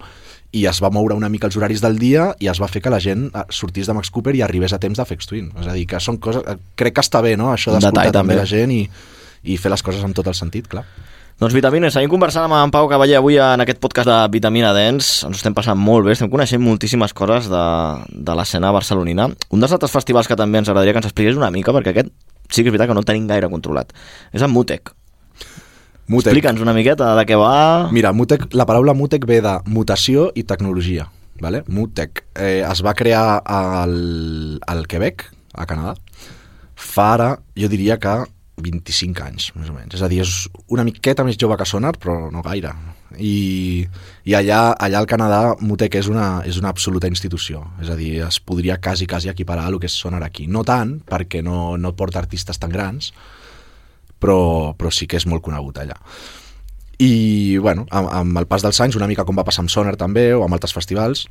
I 0.50 0.66
es 0.66 0.80
va 0.82 0.90
moure 0.90 1.14
una 1.14 1.30
mica 1.30 1.46
els 1.46 1.60
horaris 1.60 1.84
del 1.86 2.00
dia 2.02 2.32
i 2.42 2.50
es 2.50 2.58
va 2.58 2.72
fer 2.74 2.82
que 2.82 2.90
la 2.90 2.98
gent 3.04 3.28
eh, 3.30 3.44
sortís 3.54 3.86
de 3.86 3.94
Max 3.94 4.10
Cooper 4.10 4.34
i 4.34 4.42
arribés 4.42 4.74
a 4.74 4.82
temps 4.82 4.98
d'Afex 4.98 5.30
Twin. 5.30 5.52
És 5.62 5.70
a 5.70 5.78
dir, 5.78 5.86
que 5.86 6.02
són 6.02 6.18
coses... 6.18 6.42
eh, 6.50 6.58
Crec 6.74 6.98
que 6.98 7.06
està 7.06 7.22
bé, 7.22 7.36
no?, 7.38 7.52
això 7.54 7.70
d'escoltar 7.76 8.10
també 8.10 8.34
també. 8.34 8.40
la 8.42 8.50
gent 8.50 8.74
i, 8.74 8.82
i 9.46 9.62
fer 9.62 9.70
les 9.70 9.86
coses 9.86 10.02
amb 10.02 10.18
tot 10.18 10.26
el 10.26 10.34
sentit, 10.34 10.66
clar. 10.74 10.88
Doncs 11.40 11.54
Vitamines, 11.56 11.94
seguim 11.96 12.12
conversant 12.12 12.44
amb 12.44 12.58
en 12.58 12.72
Pau 12.74 12.90
Cavaller 12.92 13.16
avui 13.16 13.38
en 13.40 13.62
aquest 13.64 13.78
podcast 13.80 14.10
de 14.10 14.16
Vitamina 14.28 14.74
Dens. 14.76 15.22
Ens 15.24 15.38
estem 15.40 15.54
passant 15.56 15.78
molt 15.80 16.04
bé, 16.04 16.12
estem 16.12 16.28
coneixent 16.28 16.60
moltíssimes 16.60 17.14
coses 17.16 17.46
de, 17.48 17.62
de 18.12 18.34
l'escena 18.36 18.74
barcelonina. 18.76 19.30
Un 19.56 19.64
dels 19.64 19.72
altres 19.72 19.94
festivals 19.94 20.28
que 20.28 20.36
també 20.36 20.60
ens 20.60 20.68
agradaria 20.68 20.92
que 20.92 21.00
ens 21.00 21.08
expliqués 21.08 21.38
una 21.40 21.48
mica, 21.56 21.72
perquè 21.72 21.94
aquest 21.94 22.10
sí 22.52 22.60
que 22.60 22.68
és 22.68 22.74
veritat 22.76 22.90
que 22.90 22.98
no 22.98 23.06
el 23.06 23.08
tenim 23.08 23.30
gaire 23.30 23.48
controlat. 23.48 23.94
És 24.36 24.44
el 24.44 24.52
Mutec. 24.52 24.92
Mutec. 26.12 26.34
Explica'ns 26.34 26.60
una 26.66 26.74
miqueta 26.76 27.14
de 27.16 27.24
què 27.30 27.38
va... 27.40 27.54
Mira, 27.96 28.12
Mutec, 28.12 28.50
la 28.52 28.66
paraula 28.68 28.98
Mutec 29.00 29.24
ve 29.30 29.38
de 29.46 29.54
mutació 29.72 30.34
i 30.36 30.44
tecnologia. 30.44 31.06
Vale? 31.40 31.64
Mutec 31.72 32.26
eh, 32.36 32.66
es 32.68 32.84
va 32.84 32.92
crear 33.00 33.40
al, 33.46 33.96
al 34.68 34.84
Quebec, 34.92 35.24
a 35.56 35.70
Canadà, 35.72 35.96
fa 36.76 37.08
ara, 37.14 37.30
jo 37.56 37.72
diria 37.72 37.96
que 37.96 38.18
25 38.64 39.26
anys, 39.26 39.50
més 39.58 39.70
o 39.72 39.76
menys. 39.76 39.96
És 39.98 40.04
a 40.06 40.10
dir, 40.12 40.22
és 40.24 40.48
una 40.72 40.86
miqueta 40.88 41.26
més 41.28 41.38
jove 41.40 41.58
que 41.60 41.68
Sonar, 41.68 41.96
però 42.00 42.30
no 42.34 42.44
gaire. 42.46 42.74
I, 43.18 43.86
i 44.30 44.36
allà, 44.38 44.76
allà 44.78 45.00
al 45.02 45.10
Canadà 45.10 45.40
Mutec 45.66 45.98
és 46.00 46.10
una, 46.12 46.44
és 46.46 46.60
una 46.62 46.70
absoluta 46.70 47.10
institució. 47.10 47.64
És 47.82 47.90
a 47.90 47.98
dir, 48.00 48.20
es 48.28 48.40
podria 48.40 48.78
quasi, 48.78 49.08
quasi 49.10 49.32
equiparar 49.32 49.66
a 49.68 49.74
el 49.74 49.80
que 49.82 49.90
és 49.90 49.98
Sonar 49.98 50.22
aquí. 50.26 50.48
No 50.48 50.64
tant, 50.68 51.00
perquè 51.10 51.44
no, 51.46 51.78
no 51.78 51.96
porta 51.98 52.22
artistes 52.22 52.62
tan 52.62 52.74
grans, 52.74 53.14
però, 54.20 54.76
però 54.78 54.94
sí 54.94 55.08
que 55.10 55.18
és 55.20 55.28
molt 55.30 55.44
conegut 55.46 55.82
allà. 55.82 55.98
I, 57.00 57.58
bueno, 57.64 57.86
amb, 57.96 58.10
amb 58.12 58.42
el 58.42 58.48
pas 58.52 58.64
dels 58.66 58.80
anys, 58.84 59.00
una 59.00 59.08
mica 59.08 59.26
com 59.26 59.38
va 59.40 59.48
passar 59.48 59.64
amb 59.64 59.72
Sonar 59.72 59.96
també, 59.98 60.30
o 60.36 60.44
amb 60.44 60.58
altres 60.58 60.76
festivals, 60.76 61.28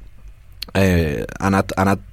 eh, 0.75 1.25
ha, 1.25 1.49
anat, 1.51 1.75
ha 1.77 1.85
anat 1.85 2.07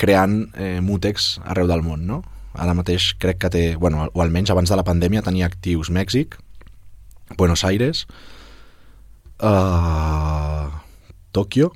creant 0.00 0.42
eh, 0.56 0.78
mútecs 0.84 1.38
arreu 1.44 1.68
del 1.68 1.84
món, 1.84 2.04
no? 2.08 2.22
Ara 2.58 2.74
mateix 2.74 3.12
crec 3.22 3.38
que 3.44 3.50
té, 3.54 3.62
bueno, 3.78 4.08
o 4.12 4.22
almenys 4.24 4.50
abans 4.50 4.70
de 4.70 4.76
la 4.78 4.86
pandèmia 4.86 5.22
tenia 5.22 5.46
actius 5.46 5.92
Mèxic, 5.94 6.36
Buenos 7.38 7.62
Aires, 7.64 8.06
uh, 9.38 10.66
Tòquio, 11.32 11.70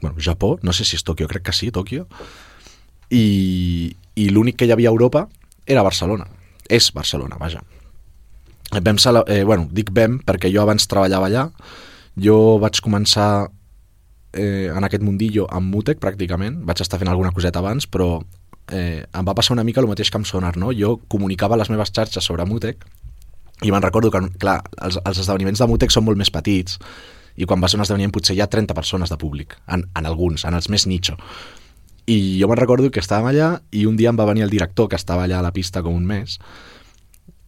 bueno, 0.00 0.16
Japó, 0.18 0.58
no 0.62 0.72
sé 0.72 0.86
si 0.88 0.96
és 0.96 1.04
Tòquio, 1.04 1.28
crec 1.28 1.44
que 1.50 1.56
sí, 1.56 1.70
Tòquio, 1.74 2.06
i, 3.12 3.92
i 4.16 4.28
l'únic 4.32 4.56
que 4.56 4.66
hi 4.66 4.72
havia 4.72 4.88
a 4.88 4.96
Europa 4.96 5.26
era 5.66 5.84
Barcelona. 5.84 6.26
És 6.68 6.90
Barcelona, 6.96 7.36
vaja. 7.38 7.60
Vam 8.72 8.98
sala, 8.98 9.24
eh, 9.28 9.42
bueno, 9.44 9.68
dic 9.68 9.90
vam 9.92 10.16
perquè 10.24 10.48
jo 10.52 10.62
abans 10.62 10.88
treballava 10.88 11.28
allà. 11.28 11.48
Jo 12.16 12.56
vaig 12.62 12.80
començar 12.80 13.50
eh, 14.32 14.70
en 14.72 14.84
aquest 14.84 15.04
mundillo 15.04 15.44
amb 15.52 15.68
Mutec, 15.74 16.00
pràcticament. 16.00 16.62
Vaig 16.64 16.80
estar 16.80 17.00
fent 17.00 17.10
alguna 17.12 17.34
coseta 17.36 17.60
abans, 17.60 17.86
però 17.86 18.22
eh, 18.70 19.04
em 19.04 19.26
va 19.26 19.34
passar 19.34 19.56
una 19.56 19.64
mica 19.64 19.80
el 19.82 19.88
mateix 19.90 20.10
que 20.10 20.20
amb 20.20 20.28
Sonar, 20.28 20.56
no? 20.56 20.72
Jo 20.76 20.98
comunicava 21.08 21.58
les 21.58 21.70
meves 21.72 21.92
xarxes 21.94 22.24
sobre 22.24 22.46
Mutec 22.46 22.84
i 23.62 23.70
me'n 23.70 23.82
recordo 23.82 24.10
que, 24.10 24.20
clar, 24.42 24.60
els, 24.82 24.98
els 25.04 25.22
esdeveniments 25.22 25.62
de 25.62 25.68
Mutec 25.70 25.94
són 25.94 26.06
molt 26.06 26.18
més 26.18 26.32
petits 26.34 26.78
i 27.36 27.48
quan 27.48 27.62
va 27.62 27.70
ser 27.70 27.78
un 27.78 27.86
esdeveniment 27.86 28.12
potser 28.12 28.36
hi 28.36 28.42
ha 28.44 28.50
30 28.50 28.76
persones 28.76 29.10
de 29.10 29.16
públic, 29.18 29.56
en, 29.66 29.86
en 29.96 30.06
alguns, 30.06 30.44
en 30.44 30.54
els 30.58 30.68
més 30.68 30.84
nicho. 30.86 31.16
I 32.06 32.36
jo 32.40 32.48
me'n 32.50 32.60
recordo 32.60 32.90
que 32.92 33.00
estàvem 33.00 33.30
allà 33.30 33.54
i 33.72 33.86
un 33.88 33.96
dia 33.96 34.10
em 34.12 34.18
va 34.18 34.28
venir 34.28 34.44
el 34.44 34.52
director, 34.52 34.90
que 34.90 34.98
estava 35.00 35.24
allà 35.24 35.38
a 35.40 35.46
la 35.46 35.54
pista 35.54 35.80
com 35.82 35.96
un 35.96 36.04
mes, 36.04 36.36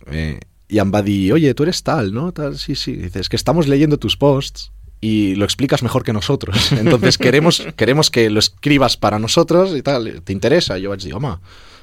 eh, 0.07 0.39
y 0.69 0.79
em 0.79 0.91
va 0.95 1.03
dir, 1.03 1.33
oye, 1.33 1.53
tú 1.55 1.65
eres 1.65 1.83
tal, 1.83 2.15
¿no? 2.15 2.33
Tal, 2.33 2.57
sí, 2.59 2.75
sí. 2.75 2.97
Dices, 2.97 3.29
que 3.29 3.37
estamos 3.37 3.69
leyendo 3.69 3.99
tus 3.99 4.17
posts 4.17 4.73
y 5.01 5.35
lo 5.35 5.45
explicas 5.45 5.83
mejor 5.83 6.05
que 6.05 6.13
nosotros. 6.13 6.73
Entonces 6.79 7.19
queremos, 7.19 7.67
queremos 7.77 8.11
que 8.11 8.31
lo 8.31 8.39
escribas 8.39 8.97
para 8.97 9.19
nosotros 9.19 9.77
y 9.77 9.83
tal. 9.83 10.23
¿Te 10.23 10.33
interesa? 10.33 10.77
Jo 10.81 10.91
vaig 10.91 11.03
dir, 11.03 11.15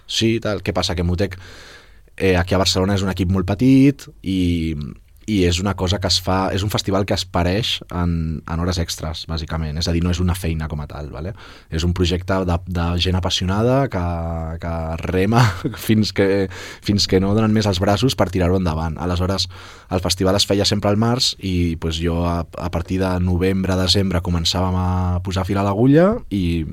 sí, 0.08 0.40
tal. 0.40 0.64
Què 0.64 0.74
passa? 0.74 0.96
Que 0.96 1.04
Mutec 1.04 1.38
eh, 2.18 2.38
aquí 2.38 2.54
a 2.54 2.62
Barcelona 2.62 2.96
és 2.96 3.04
un 3.06 3.12
equip 3.12 3.32
molt 3.32 3.48
petit 3.50 4.04
i, 4.22 4.76
i 5.30 5.44
és 5.46 5.60
una 5.62 5.76
cosa 5.78 6.00
que 6.02 6.10
es 6.10 6.18
fa, 6.24 6.50
és 6.54 6.64
un 6.66 6.72
festival 6.74 7.06
que 7.06 7.14
es 7.14 7.24
pareix 7.30 7.76
en, 7.94 8.42
en 8.42 8.62
hores 8.64 8.80
extres, 8.82 9.24
bàsicament. 9.30 9.78
És 9.78 9.88
a 9.88 9.94
dir, 9.94 10.02
no 10.04 10.10
és 10.14 10.22
una 10.24 10.36
feina 10.36 10.68
com 10.72 10.82
a 10.82 10.88
tal, 10.90 11.12
vale? 11.14 11.36
és 11.70 11.86
un 11.86 11.94
projecte 11.94 12.40
de, 12.48 12.58
de 12.68 12.86
gent 13.04 13.18
apassionada 13.20 13.86
que, 13.92 14.04
que 14.62 14.74
rema 15.04 15.44
fins 15.88 16.12
que, 16.18 16.48
fins 16.82 17.08
que 17.08 17.22
no 17.22 17.36
donen 17.38 17.54
més 17.54 17.70
els 17.70 17.80
braços 17.84 18.18
per 18.18 18.32
tirar-ho 18.34 18.58
endavant. 18.58 18.98
Aleshores, 19.02 19.48
el 19.94 20.02
festival 20.04 20.40
es 20.40 20.48
feia 20.50 20.66
sempre 20.66 20.90
al 20.90 21.00
març 21.02 21.36
i 21.38 21.78
pues, 21.82 22.02
jo 22.02 22.24
a, 22.26 22.42
a 22.42 22.72
partir 22.74 23.00
de 23.04 23.14
novembre, 23.22 23.78
desembre 23.80 24.24
començàvem 24.26 24.78
a 24.78 24.90
posar 25.24 25.46
fil 25.46 25.62
a 25.62 25.68
l'agulla 25.68 26.16
i, 26.34 26.66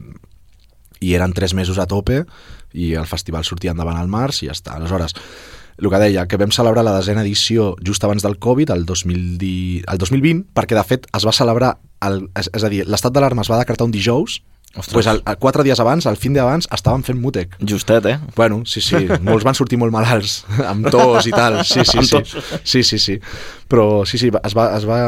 i 1.05 1.15
eren 1.15 1.37
tres 1.37 1.55
mesos 1.55 1.79
a 1.79 1.87
tope 1.87 2.25
i 2.73 2.93
el 2.99 3.07
festival 3.09 3.45
sortia 3.45 3.73
endavant 3.73 4.01
al 4.01 4.11
març 4.13 4.43
i 4.43 4.49
ja 4.49 4.57
està. 4.57 4.77
Aleshores, 4.77 5.15
el 5.79 5.91
que 5.91 6.03
deia, 6.03 6.27
que 6.27 6.39
vam 6.41 6.51
celebrar 6.55 6.85
la 6.85 6.97
desena 6.97 7.23
edició 7.23 7.75
just 7.87 8.05
abans 8.05 8.25
del 8.27 8.39
Covid, 8.39 8.71
el, 8.75 8.85
2010, 8.87 9.87
el 9.87 9.99
2020, 9.99 10.47
perquè 10.55 10.77
de 10.79 10.85
fet 10.85 11.07
es 11.15 11.27
va 11.27 11.35
celebrar, 11.35 11.77
el, 12.05 12.25
és, 12.39 12.51
és 12.55 12.65
a 12.67 12.71
dir, 12.73 12.85
l'estat 12.87 13.15
d'alarma 13.15 13.47
es 13.47 13.51
va 13.51 13.61
decretar 13.63 13.87
un 13.87 13.95
dijous, 13.95 14.41
Ostres. 14.75 14.93
pues 14.93 15.07
el, 15.07 15.23
el, 15.25 15.39
quatre 15.39 15.65
dies 15.65 15.81
abans, 15.81 16.07
al 16.07 16.19
fin 16.21 16.35
d'abans, 16.37 16.69
estàvem 16.75 17.03
fent 17.07 17.19
Mutec. 17.19 17.55
Justet, 17.63 18.05
eh? 18.11 18.19
Bueno, 18.37 18.61
sí, 18.67 18.83
sí, 18.85 19.07
molts 19.27 19.47
van 19.47 19.57
sortir 19.57 19.79
molt 19.81 19.95
malalts, 19.95 20.43
amb 20.67 20.91
tos 20.93 21.31
i 21.31 21.33
tal, 21.33 21.63
sí, 21.65 21.87
sí, 21.89 22.05
sí, 22.05 22.21
sí, 22.63 22.83
sí, 22.83 22.99
sí. 22.99 23.17
Però 23.71 24.05
sí, 24.07 24.21
sí, 24.21 24.29
es 24.29 24.59
va, 24.59 24.69
es 24.77 24.87
va, 24.89 24.99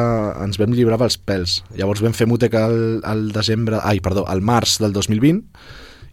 ens 0.47 0.59
vam 0.61 0.73
llibrar 0.75 1.01
pels 1.03 1.19
pèls. 1.19 1.61
Llavors 1.77 2.03
vam 2.07 2.17
fer 2.17 2.31
Mutec 2.31 2.57
al, 2.59 2.79
al 3.05 3.29
desembre, 3.37 3.83
ai, 3.83 4.01
perdó, 4.01 4.25
al 4.31 4.41
març 4.41 4.79
del 4.81 4.95
2020, 4.97 5.43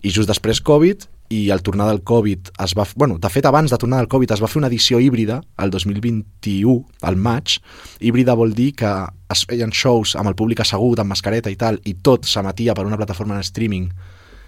i 0.03 0.13
just 0.13 0.29
després 0.29 0.61
Covid, 0.61 1.07
i 1.29 1.49
al 1.51 1.61
tornar 1.61 1.87
del 1.89 2.03
Covid 2.07 2.51
es 2.63 2.73
va... 2.77 2.85
Bueno, 2.95 3.17
de 3.19 3.29
fet, 3.29 3.45
abans 3.45 3.71
de 3.71 3.77
tornar 3.77 3.99
del 3.99 4.09
Covid 4.11 4.31
es 4.35 4.43
va 4.43 4.49
fer 4.51 4.61
una 4.61 4.69
edició 4.71 4.99
híbrida, 4.99 5.41
el 5.57 5.71
2021, 5.71 6.85
al 7.01 7.17
maig. 7.17 7.57
Híbrida 7.99 8.35
vol 8.37 8.53
dir 8.55 8.73
que 8.79 8.91
es 9.33 9.43
feien 9.47 9.73
shows 9.75 10.15
amb 10.15 10.31
el 10.31 10.37
públic 10.39 10.63
assegut, 10.63 10.99
amb 10.99 11.11
mascareta 11.11 11.51
i 11.51 11.59
tal, 11.59 11.81
i 11.83 11.97
tot 11.99 12.27
s'emetia 12.29 12.75
per 12.75 12.87
una 12.87 12.99
plataforma 12.99 13.35
en 13.35 13.43
streaming 13.47 13.91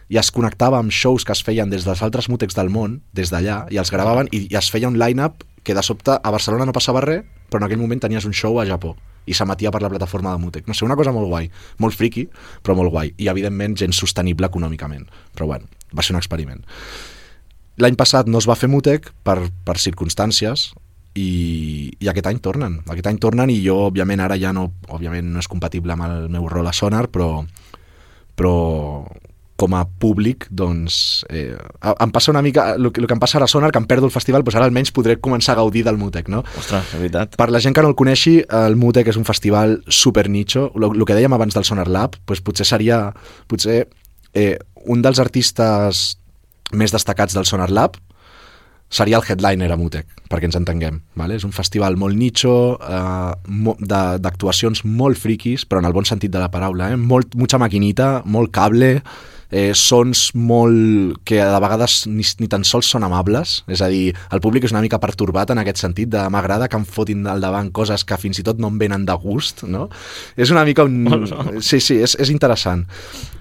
i 0.10 0.18
es 0.18 0.32
connectava 0.34 0.80
amb 0.82 0.90
shows 0.90 1.24
que 1.26 1.36
es 1.36 1.44
feien 1.46 1.70
des 1.70 1.86
dels 1.86 2.02
altres 2.02 2.32
mútecs 2.34 2.58
del 2.58 2.72
món, 2.74 2.98
des 3.14 3.30
d'allà, 3.30 3.62
i 3.70 3.78
els 3.78 3.92
gravaven, 3.94 4.32
i, 4.34 4.48
i 4.50 4.58
es 4.58 4.72
feia 4.74 4.90
un 4.90 4.98
line-up 4.98 5.44
que 5.64 5.76
de 5.78 5.84
sobte 5.86 6.16
a 6.18 6.32
Barcelona 6.34 6.66
no 6.66 6.74
passava 6.74 7.04
res, 7.06 7.22
però 7.50 7.62
en 7.62 7.68
aquell 7.68 7.82
moment 7.82 8.02
tenies 8.02 8.26
un 8.26 8.34
show 8.34 8.58
a 8.58 8.66
Japó 8.66 8.96
i 9.30 9.36
s'emetia 9.38 9.70
per 9.70 9.84
la 9.84 9.92
plataforma 9.92 10.34
de 10.34 10.42
Mutec. 10.42 10.66
No 10.66 10.74
sé, 10.74 10.86
una 10.88 10.98
cosa 10.98 11.14
molt 11.14 11.30
guai, 11.30 11.52
molt 11.78 11.94
friki, 11.94 12.26
però 12.66 12.74
molt 12.80 12.90
guai. 12.90 13.14
I, 13.18 13.28
evidentment, 13.30 13.76
gens 13.78 14.00
sostenible 14.02 14.50
econòmicament. 14.50 15.06
Però, 15.36 15.46
bueno, 15.52 15.70
va 15.96 16.06
ser 16.06 16.16
un 16.16 16.20
experiment. 16.22 16.62
L'any 17.80 17.96
passat 18.00 18.28
no 18.28 18.42
es 18.42 18.48
va 18.50 18.58
fer 18.60 18.70
Mutec 18.72 19.10
per, 19.24 19.38
per 19.66 19.78
circumstàncies 19.80 20.70
i, 21.16 21.92
i 22.00 22.12
aquest 22.12 22.28
any 22.30 22.42
tornen. 22.44 22.82
Aquest 22.90 23.08
any 23.12 23.20
tornen 23.24 23.52
i 23.54 23.62
jo, 23.64 23.78
òbviament, 23.88 24.22
ara 24.24 24.38
ja 24.40 24.52
no, 24.56 24.68
òbviament 24.92 25.32
no 25.34 25.42
és 25.42 25.50
compatible 25.52 25.96
amb 25.96 26.08
el 26.10 26.30
meu 26.34 26.48
rol 26.52 26.68
a 26.68 26.76
Sonar, 26.76 27.08
però, 27.14 27.32
però 28.38 28.56
com 29.60 29.76
a 29.76 29.84
públic, 30.00 30.46
doncs, 30.56 31.26
eh, 31.30 31.52
em 31.92 32.12
passa 32.16 32.32
una 32.32 32.42
mica, 32.42 32.70
el, 32.78 32.88
el 32.88 33.08
que 33.08 33.16
em 33.16 33.20
passa 33.20 33.38
ara 33.38 33.48
a 33.50 33.52
Sonar, 33.52 33.74
que 33.76 33.82
em 33.82 33.88
perdo 33.90 34.08
el 34.08 34.14
festival, 34.16 34.46
doncs 34.48 34.56
ara 34.56 34.70
almenys 34.70 34.94
podré 34.96 35.18
començar 35.20 35.58
a 35.58 35.60
gaudir 35.60 35.84
del 35.88 36.00
Mutec, 36.00 36.30
no? 36.32 36.46
Ostres, 36.62 36.94
de 36.94 37.02
veritat. 37.02 37.36
Per 37.40 37.50
la 37.52 37.60
gent 37.64 37.76
que 37.76 37.84
no 37.84 37.92
el 37.92 37.98
coneixi, 38.00 38.38
el 38.62 38.80
Mutec 38.80 39.12
és 39.12 39.20
un 39.20 39.28
festival 39.28 39.82
super 39.88 40.30
nicho. 40.32 40.70
El 40.80 41.04
que 41.04 41.18
dèiem 41.18 41.36
abans 41.36 41.58
del 41.58 41.68
Sonar 41.68 41.90
Lab, 41.92 42.16
doncs 42.24 42.44
potser 42.46 42.68
seria 42.70 43.02
potser 43.52 43.82
eh, 44.34 44.56
un 44.86 45.02
dels 45.02 45.20
artistes 45.20 46.18
més 46.72 46.94
destacats 46.94 47.36
del 47.36 47.48
Sonar 47.50 47.70
Lab 47.74 47.98
seria 48.90 49.20
el 49.20 49.26
headliner 49.26 49.70
a 49.72 49.78
Mutec, 49.78 50.08
perquè 50.30 50.50
ens 50.50 50.58
entenguem. 50.58 51.00
Vale? 51.20 51.38
És 51.38 51.46
un 51.46 51.54
festival 51.54 51.98
molt 51.98 52.18
nicho, 52.18 52.80
eh, 52.82 53.34
d'actuacions 54.26 54.84
molt 54.86 55.18
friquis, 55.22 55.66
però 55.66 55.80
en 55.80 55.86
el 55.86 55.94
bon 55.94 56.06
sentit 56.10 56.32
de 56.34 56.42
la 56.42 56.50
paraula. 56.50 56.92
Eh? 56.92 56.98
Molt, 56.98 57.36
mucha 57.36 57.60
maquinita, 57.62 58.24
molt 58.26 58.52
cable, 58.52 59.04
eh, 59.52 59.74
sons 59.76 60.30
molt... 60.36 61.20
que 61.26 61.40
de 61.42 61.60
vegades 61.62 62.04
ni, 62.08 62.26
ni 62.40 62.50
tan 62.52 62.66
sols 62.68 62.90
són 62.94 63.06
amables, 63.06 63.60
és 63.72 63.82
a 63.86 63.90
dir, 63.92 64.14
el 64.34 64.42
públic 64.44 64.68
és 64.68 64.74
una 64.76 64.84
mica 64.86 65.02
pertorbat 65.02 65.54
en 65.54 65.62
aquest 65.62 65.82
sentit 65.82 66.12
de 66.14 66.24
m'agrada 66.32 66.70
que 66.70 66.80
em 66.80 66.86
fotin 66.86 67.26
al 67.28 67.42
davant 67.44 67.72
coses 67.76 68.06
que 68.06 68.18
fins 68.22 68.42
i 68.42 68.46
tot 68.46 68.62
no 68.62 68.72
em 68.72 68.80
venen 68.82 69.06
de 69.10 69.18
gust, 69.22 69.66
no? 69.68 69.88
És 70.38 70.54
una 70.54 70.66
mica 70.68 70.86
un... 70.88 71.02
Sí, 71.70 71.80
sí, 71.84 72.00
és, 72.02 72.16
és 72.20 72.32
interessant. 72.32 72.86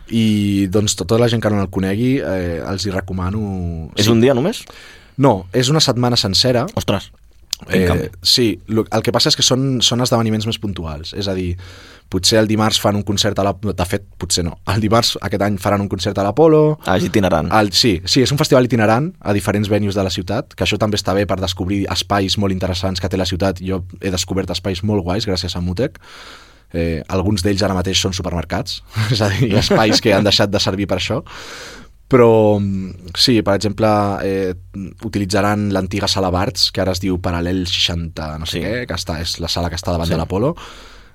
I 0.09 0.67
doncs 0.73 0.97
tota 0.99 1.19
la 1.21 1.29
gent 1.29 1.43
que 1.45 1.51
no 1.53 1.61
el 1.63 1.71
conegui 1.73 2.17
eh, 2.19 2.59
els 2.65 2.87
hi 2.87 2.95
recomano... 2.95 3.93
És 3.97 4.09
sí. 4.09 4.13
un 4.13 4.25
dia 4.25 4.37
només? 4.37 4.65
No, 5.21 5.43
és 5.53 5.69
una 5.73 5.83
setmana 5.85 6.17
sencera. 6.17 6.67
Ostres. 6.79 7.11
Eh, 7.67 8.11
sí, 8.23 8.61
el 8.71 9.03
que 9.03 9.13
passa 9.13 9.33
és 9.33 9.37
que 9.37 9.43
són, 9.43 9.81
són 9.83 10.05
esdeveniments 10.05 10.47
més 10.47 10.61
puntuals, 10.63 11.11
és 11.19 11.27
a 11.27 11.35
dir, 11.35 11.57
potser 12.09 12.39
el 12.41 12.47
dimarts 12.49 12.81
fan 12.81 12.97
un 12.97 13.03
concert 13.05 13.39
a 13.39 13.45
la... 13.45 13.53
De 13.61 13.85
fet, 13.85 14.07
potser 14.17 14.45
no. 14.47 14.55
El 14.73 14.81
dimarts 14.81 15.17
aquest 15.21 15.43
any 15.45 15.59
faran 15.61 15.83
un 15.85 15.89
concert 15.93 16.17
a 16.19 16.25
l'Apolo, 16.25 16.79
Ah, 16.87 16.97
és 16.97 17.05
itinerant. 17.05 17.51
el, 17.53 17.73
sí, 17.73 18.01
sí, 18.05 18.23
és 18.25 18.33
un 18.33 18.39
festival 18.41 18.65
itinerant 18.65 19.11
a 19.21 19.33
diferents 19.37 19.69
venues 19.69 19.95
de 19.95 20.03
la 20.03 20.11
ciutat, 20.11 20.55
que 20.55 20.65
això 20.65 20.79
també 20.81 20.97
està 20.97 21.13
bé 21.15 21.27
per 21.27 21.37
descobrir 21.41 21.85
espais 21.93 22.39
molt 22.39 22.53
interessants 22.57 23.01
que 23.01 23.09
té 23.09 23.17
la 23.21 23.27
ciutat. 23.29 23.61
Jo 23.61 23.83
he 24.01 24.11
descobert 24.11 24.51
espais 24.51 24.83
molt 24.83 25.05
guais 25.05 25.27
gràcies 25.29 25.55
a 25.57 25.61
Mutec. 25.61 25.99
Eh, 26.73 27.03
alguns 27.09 27.41
d'ells 27.45 27.63
ara 27.65 27.73
mateix 27.77 27.97
són 28.01 28.13
supermercats, 28.13 28.83
és 29.13 29.21
a 29.25 29.29
dir, 29.33 29.55
espais 29.57 30.01
que 30.05 30.13
han 30.15 30.25
deixat 30.25 30.51
de 30.53 30.61
servir 30.61 30.87
per 30.89 30.99
això. 30.99 31.23
Però 32.09 32.57
sí, 33.21 33.43
per 33.45 33.55
exemple, 33.59 33.89
eh, 34.25 34.55
utilitzaran 35.05 35.69
l'antiga 35.75 36.09
sala 36.09 36.31
Barts, 36.33 36.71
que 36.73 36.81
ara 36.81 36.93
es 36.97 37.01
diu 37.05 37.19
Paral·lel 37.21 37.67
60, 37.69 38.39
no 38.41 38.47
sé 38.49 38.59
Sí. 38.59 38.65
què, 38.65 38.87
que 38.89 38.95
està, 38.97 39.19
és 39.21 39.39
la 39.41 39.49
sala 39.53 39.69
que 39.69 39.77
està 39.77 39.93
davant 39.93 40.09
sí. 40.09 40.15
de 40.15 40.19
l'Apolo. 40.23 40.55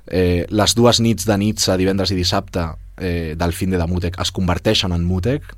Eh, 0.08 0.46
les 0.50 0.76
dues 0.76 1.00
nits 1.00 1.28
de 1.28 1.38
nits, 1.40 1.70
a 1.70 1.78
divendres 1.80 2.12
i 2.12 2.20
dissabte, 2.20 2.68
eh, 2.98 3.36
del 3.40 3.54
fin 3.54 3.72
de 3.72 3.78
de 3.78 3.88
Mutec 3.88 4.20
es 4.22 4.32
converteixen 4.32 4.92
en 4.92 5.06
Mutec, 5.08 5.56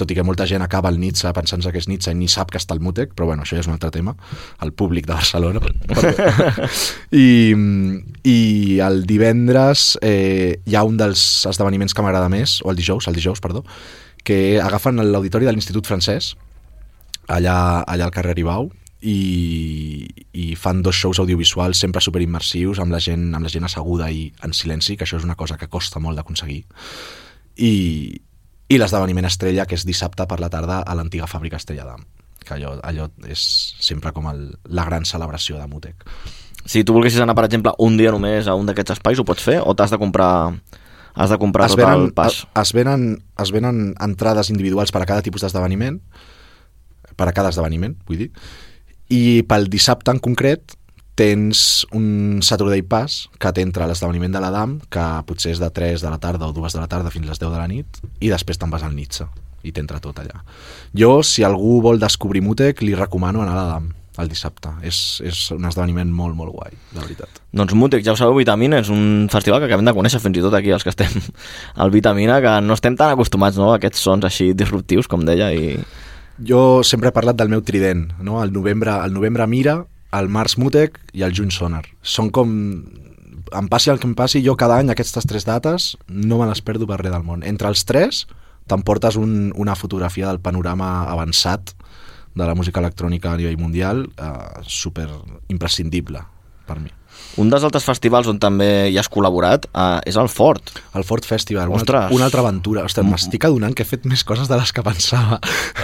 tot 0.00 0.10
i 0.10 0.16
que 0.16 0.24
molta 0.24 0.46
gent 0.48 0.64
acaba 0.64 0.88
el 0.88 0.98
Nitsa 1.00 1.34
pensant-se 1.36 1.72
que 1.72 1.80
és 1.82 1.88
Nitsa 1.90 2.14
i 2.14 2.16
ni 2.16 2.28
sap 2.32 2.52
que 2.52 2.60
està 2.60 2.72
el 2.76 2.80
Mutec, 2.80 3.12
però 3.16 3.28
bueno, 3.28 3.44
això 3.44 3.58
ja 3.58 3.64
és 3.64 3.68
un 3.68 3.76
altre 3.76 3.90
tema, 3.92 4.14
el 4.64 4.72
públic 4.72 5.06
de 5.08 5.12
Barcelona. 5.12 5.60
I, 7.24 7.28
I 8.24 8.38
el 8.86 9.04
divendres 9.08 9.98
eh, 10.00 10.60
hi 10.64 10.76
ha 10.76 10.86
un 10.88 10.96
dels 11.00 11.24
esdeveniments 11.50 11.96
que 11.96 12.06
m'agrada 12.06 12.32
més, 12.32 12.60
o 12.64 12.72
el 12.72 12.80
dijous, 12.80 13.10
el 13.10 13.18
dijous, 13.18 13.44
perdó, 13.44 13.64
que 14.24 14.60
agafen 14.60 15.00
l'auditori 15.04 15.48
de 15.48 15.52
l'Institut 15.52 15.88
Francès, 15.88 16.34
allà, 17.28 17.84
allà 17.84 18.08
al 18.08 18.14
carrer 18.14 18.36
Ribau, 18.38 18.70
i, 19.00 20.08
i 20.32 20.46
fan 20.60 20.82
dos 20.84 20.98
shows 20.98 21.20
audiovisuals 21.22 21.80
sempre 21.80 22.02
superimmersius 22.04 22.82
amb 22.82 22.92
la 22.92 23.00
gent 23.00 23.30
amb 23.34 23.46
la 23.46 23.52
gent 23.52 23.64
asseguda 23.64 24.10
i 24.12 24.26
en 24.44 24.52
silenci, 24.56 24.96
que 24.96 25.06
això 25.08 25.20
és 25.20 25.26
una 25.26 25.38
cosa 25.40 25.56
que 25.56 25.70
costa 25.72 26.00
molt 26.00 26.20
d'aconseguir. 26.20 26.62
I, 27.56 27.72
i 28.70 28.78
l'esdeveniment 28.78 29.28
estrella, 29.28 29.66
que 29.66 29.76
és 29.78 29.86
dissabte 29.88 30.26
per 30.28 30.40
la 30.40 30.50
tarda 30.52 30.82
a 30.84 30.96
l'antiga 30.96 31.28
fàbrica 31.30 31.58
Estrella 31.60 31.88
d'Am 31.88 32.06
que 32.40 32.56
allò, 32.56 32.74
allò 32.82 33.08
és 33.28 33.40
sempre 33.80 34.12
com 34.16 34.28
el, 34.30 34.46
la 34.74 34.86
gran 34.88 35.04
celebració 35.04 35.58
de 35.60 35.66
Mutec. 35.70 36.06
Si 36.64 36.82
tu 36.84 36.94
volguessis 36.96 37.20
anar, 37.22 37.36
per 37.36 37.46
exemple, 37.46 37.72
un 37.78 37.96
dia 38.00 38.12
només 38.12 38.48
a 38.48 38.56
un 38.58 38.68
d'aquests 38.68 38.96
espais, 38.96 39.20
ho 39.20 39.26
pots 39.28 39.44
fer? 39.44 39.60
O 39.60 39.74
t'has 39.76 39.92
de 39.92 40.00
comprar 40.00 40.32
has 41.14 41.32
de 41.32 41.38
comprar 41.42 41.66
es 41.66 41.74
tot 41.74 41.82
venen, 41.82 42.06
el 42.06 42.12
pas? 42.16 42.42
Es 42.56 42.72
venen, 42.76 43.06
es 43.42 43.52
venen 43.52 43.94
entrades 44.00 44.50
individuals 44.52 44.92
per 44.94 45.02
a 45.02 45.08
cada 45.08 45.24
tipus 45.26 45.44
d'esdeveniment, 45.44 45.98
per 47.16 47.28
a 47.28 47.34
cada 47.36 47.50
esdeveniment, 47.52 47.96
vull 48.08 48.24
dir, 48.24 48.30
i 49.10 49.42
pel 49.48 49.68
dissabte 49.70 50.14
en 50.14 50.22
concret 50.22 50.76
tens 51.20 51.84
un 51.92 52.40
Saturday 52.46 52.80
Pass 52.86 53.26
que 53.42 53.52
t'entra 53.52 53.84
a 53.84 53.90
l'esdeveniment 53.90 54.32
de 54.32 54.40
l'Adam, 54.40 54.78
que 54.88 55.04
potser 55.28 55.52
és 55.52 55.60
de 55.60 55.68
3 55.68 56.00
de 56.00 56.08
la 56.08 56.20
tarda 56.22 56.48
o 56.48 56.54
2 56.56 56.78
de 56.78 56.80
la 56.80 56.88
tarda 56.88 57.12
fins 57.12 57.26
a 57.26 57.34
les 57.34 57.42
10 57.42 57.52
de 57.52 57.60
la 57.60 57.68
nit, 57.68 58.02
i 58.24 58.32
després 58.32 58.56
te'n 58.56 58.72
vas 58.72 58.86
al 58.86 58.96
Nitsa 58.96 59.28
i 59.60 59.74
t'entra 59.76 60.00
tot 60.00 60.16
allà. 60.22 60.40
Jo, 60.96 61.18
si 61.26 61.44
algú 61.44 61.82
vol 61.84 62.00
descobrir 62.00 62.40
Mutec, 62.40 62.80
li 62.80 62.94
recomano 62.96 63.42
anar 63.44 63.58
a 63.58 63.64
l'Adam 63.64 63.90
el 64.20 64.28
dissabte. 64.28 64.72
És, 64.86 65.20
és 65.24 65.38
un 65.54 65.66
esdeveniment 65.68 66.10
molt, 66.12 66.34
molt 66.36 66.52
guai, 66.54 66.74
la 66.96 67.04
veritat. 67.04 67.40
Doncs 67.56 67.76
Mutec, 67.78 68.04
ja 68.06 68.14
ho 68.14 68.18
sabeu, 68.18 68.36
Vitamina 68.38 68.80
és 68.82 68.90
un 68.92 69.28
festival 69.32 69.60
que 69.60 69.68
acabem 69.70 69.86
de 69.86 69.94
conèixer 69.96 70.20
fins 70.22 70.40
i 70.40 70.44
tot 70.44 70.56
aquí 70.56 70.72
els 70.74 70.86
que 70.86 70.92
estem 70.92 71.12
al 71.82 71.92
Vitamina, 71.94 72.40
que 72.44 72.56
no 72.64 72.76
estem 72.76 72.98
tan 73.00 73.14
acostumats 73.14 73.60
no, 73.60 73.70
a 73.72 73.78
aquests 73.80 74.02
sons 74.08 74.26
així 74.28 74.50
disruptius, 74.56 75.08
com 75.10 75.24
deia, 75.28 75.52
i 75.52 75.76
Jo 76.46 76.80
sempre 76.86 77.10
he 77.10 77.14
parlat 77.14 77.36
del 77.36 77.50
meu 77.52 77.62
trident, 77.62 78.10
no? 78.20 78.40
El 78.42 78.52
novembre, 78.52 78.94
el 79.04 79.12
novembre 79.12 79.46
Mira, 79.46 79.76
el 80.16 80.30
març 80.32 80.56
Mutec 80.58 80.98
i 81.12 81.24
el 81.26 81.34
juny 81.36 81.52
Sonar. 81.54 81.84
Són 82.02 82.30
com... 82.34 82.50
Em 83.56 83.66
passi 83.66 83.90
el 83.90 83.98
que 83.98 84.06
em 84.06 84.14
passi, 84.14 84.44
jo 84.46 84.54
cada 84.54 84.76
any 84.78 84.92
aquestes 84.92 85.26
tres 85.26 85.46
dates 85.46 85.96
no 86.06 86.38
me 86.38 86.46
les 86.46 86.62
perdo 86.62 86.86
per 86.86 87.00
res 87.00 87.10
del 87.10 87.26
món. 87.26 87.42
Entre 87.42 87.66
els 87.70 87.82
tres 87.88 88.24
t'emportes 88.70 89.18
un, 89.18 89.50
una 89.58 89.74
fotografia 89.74 90.28
del 90.28 90.38
panorama 90.38 91.10
avançat 91.10 91.74
de 92.34 92.46
la 92.46 92.54
música 92.54 92.78
electrònica 92.78 93.32
a 93.32 93.40
nivell 93.40 93.58
mundial 93.58 94.06
eh, 94.06 94.62
super 94.62 95.08
imprescindible 95.50 96.22
per 96.68 96.78
mi. 96.78 96.94
Un 97.40 97.48
dels 97.48 97.62
altres 97.64 97.84
festivals 97.86 98.26
on 98.28 98.40
també 98.42 98.88
hi 98.90 98.96
has 98.98 99.08
col·laborat 99.08 99.68
uh, 99.70 100.00
és 100.08 100.16
el 100.18 100.28
Fort. 100.28 100.72
El 100.98 101.04
Ford 101.06 101.24
Festival, 101.24 101.68
una, 101.70 101.78
Ostres. 101.78 102.02
altra, 102.08 102.16
una 102.16 102.26
altra 102.26 102.42
aventura. 102.42 102.82
Ostres, 102.84 103.06
m'estic 103.06 103.46
adonant 103.46 103.74
que 103.76 103.84
he 103.86 103.88
fet 103.88 104.04
més 104.10 104.24
coses 104.26 104.50
de 104.50 104.58
les 104.58 104.72
que 104.74 104.82
pensava. 104.84 105.38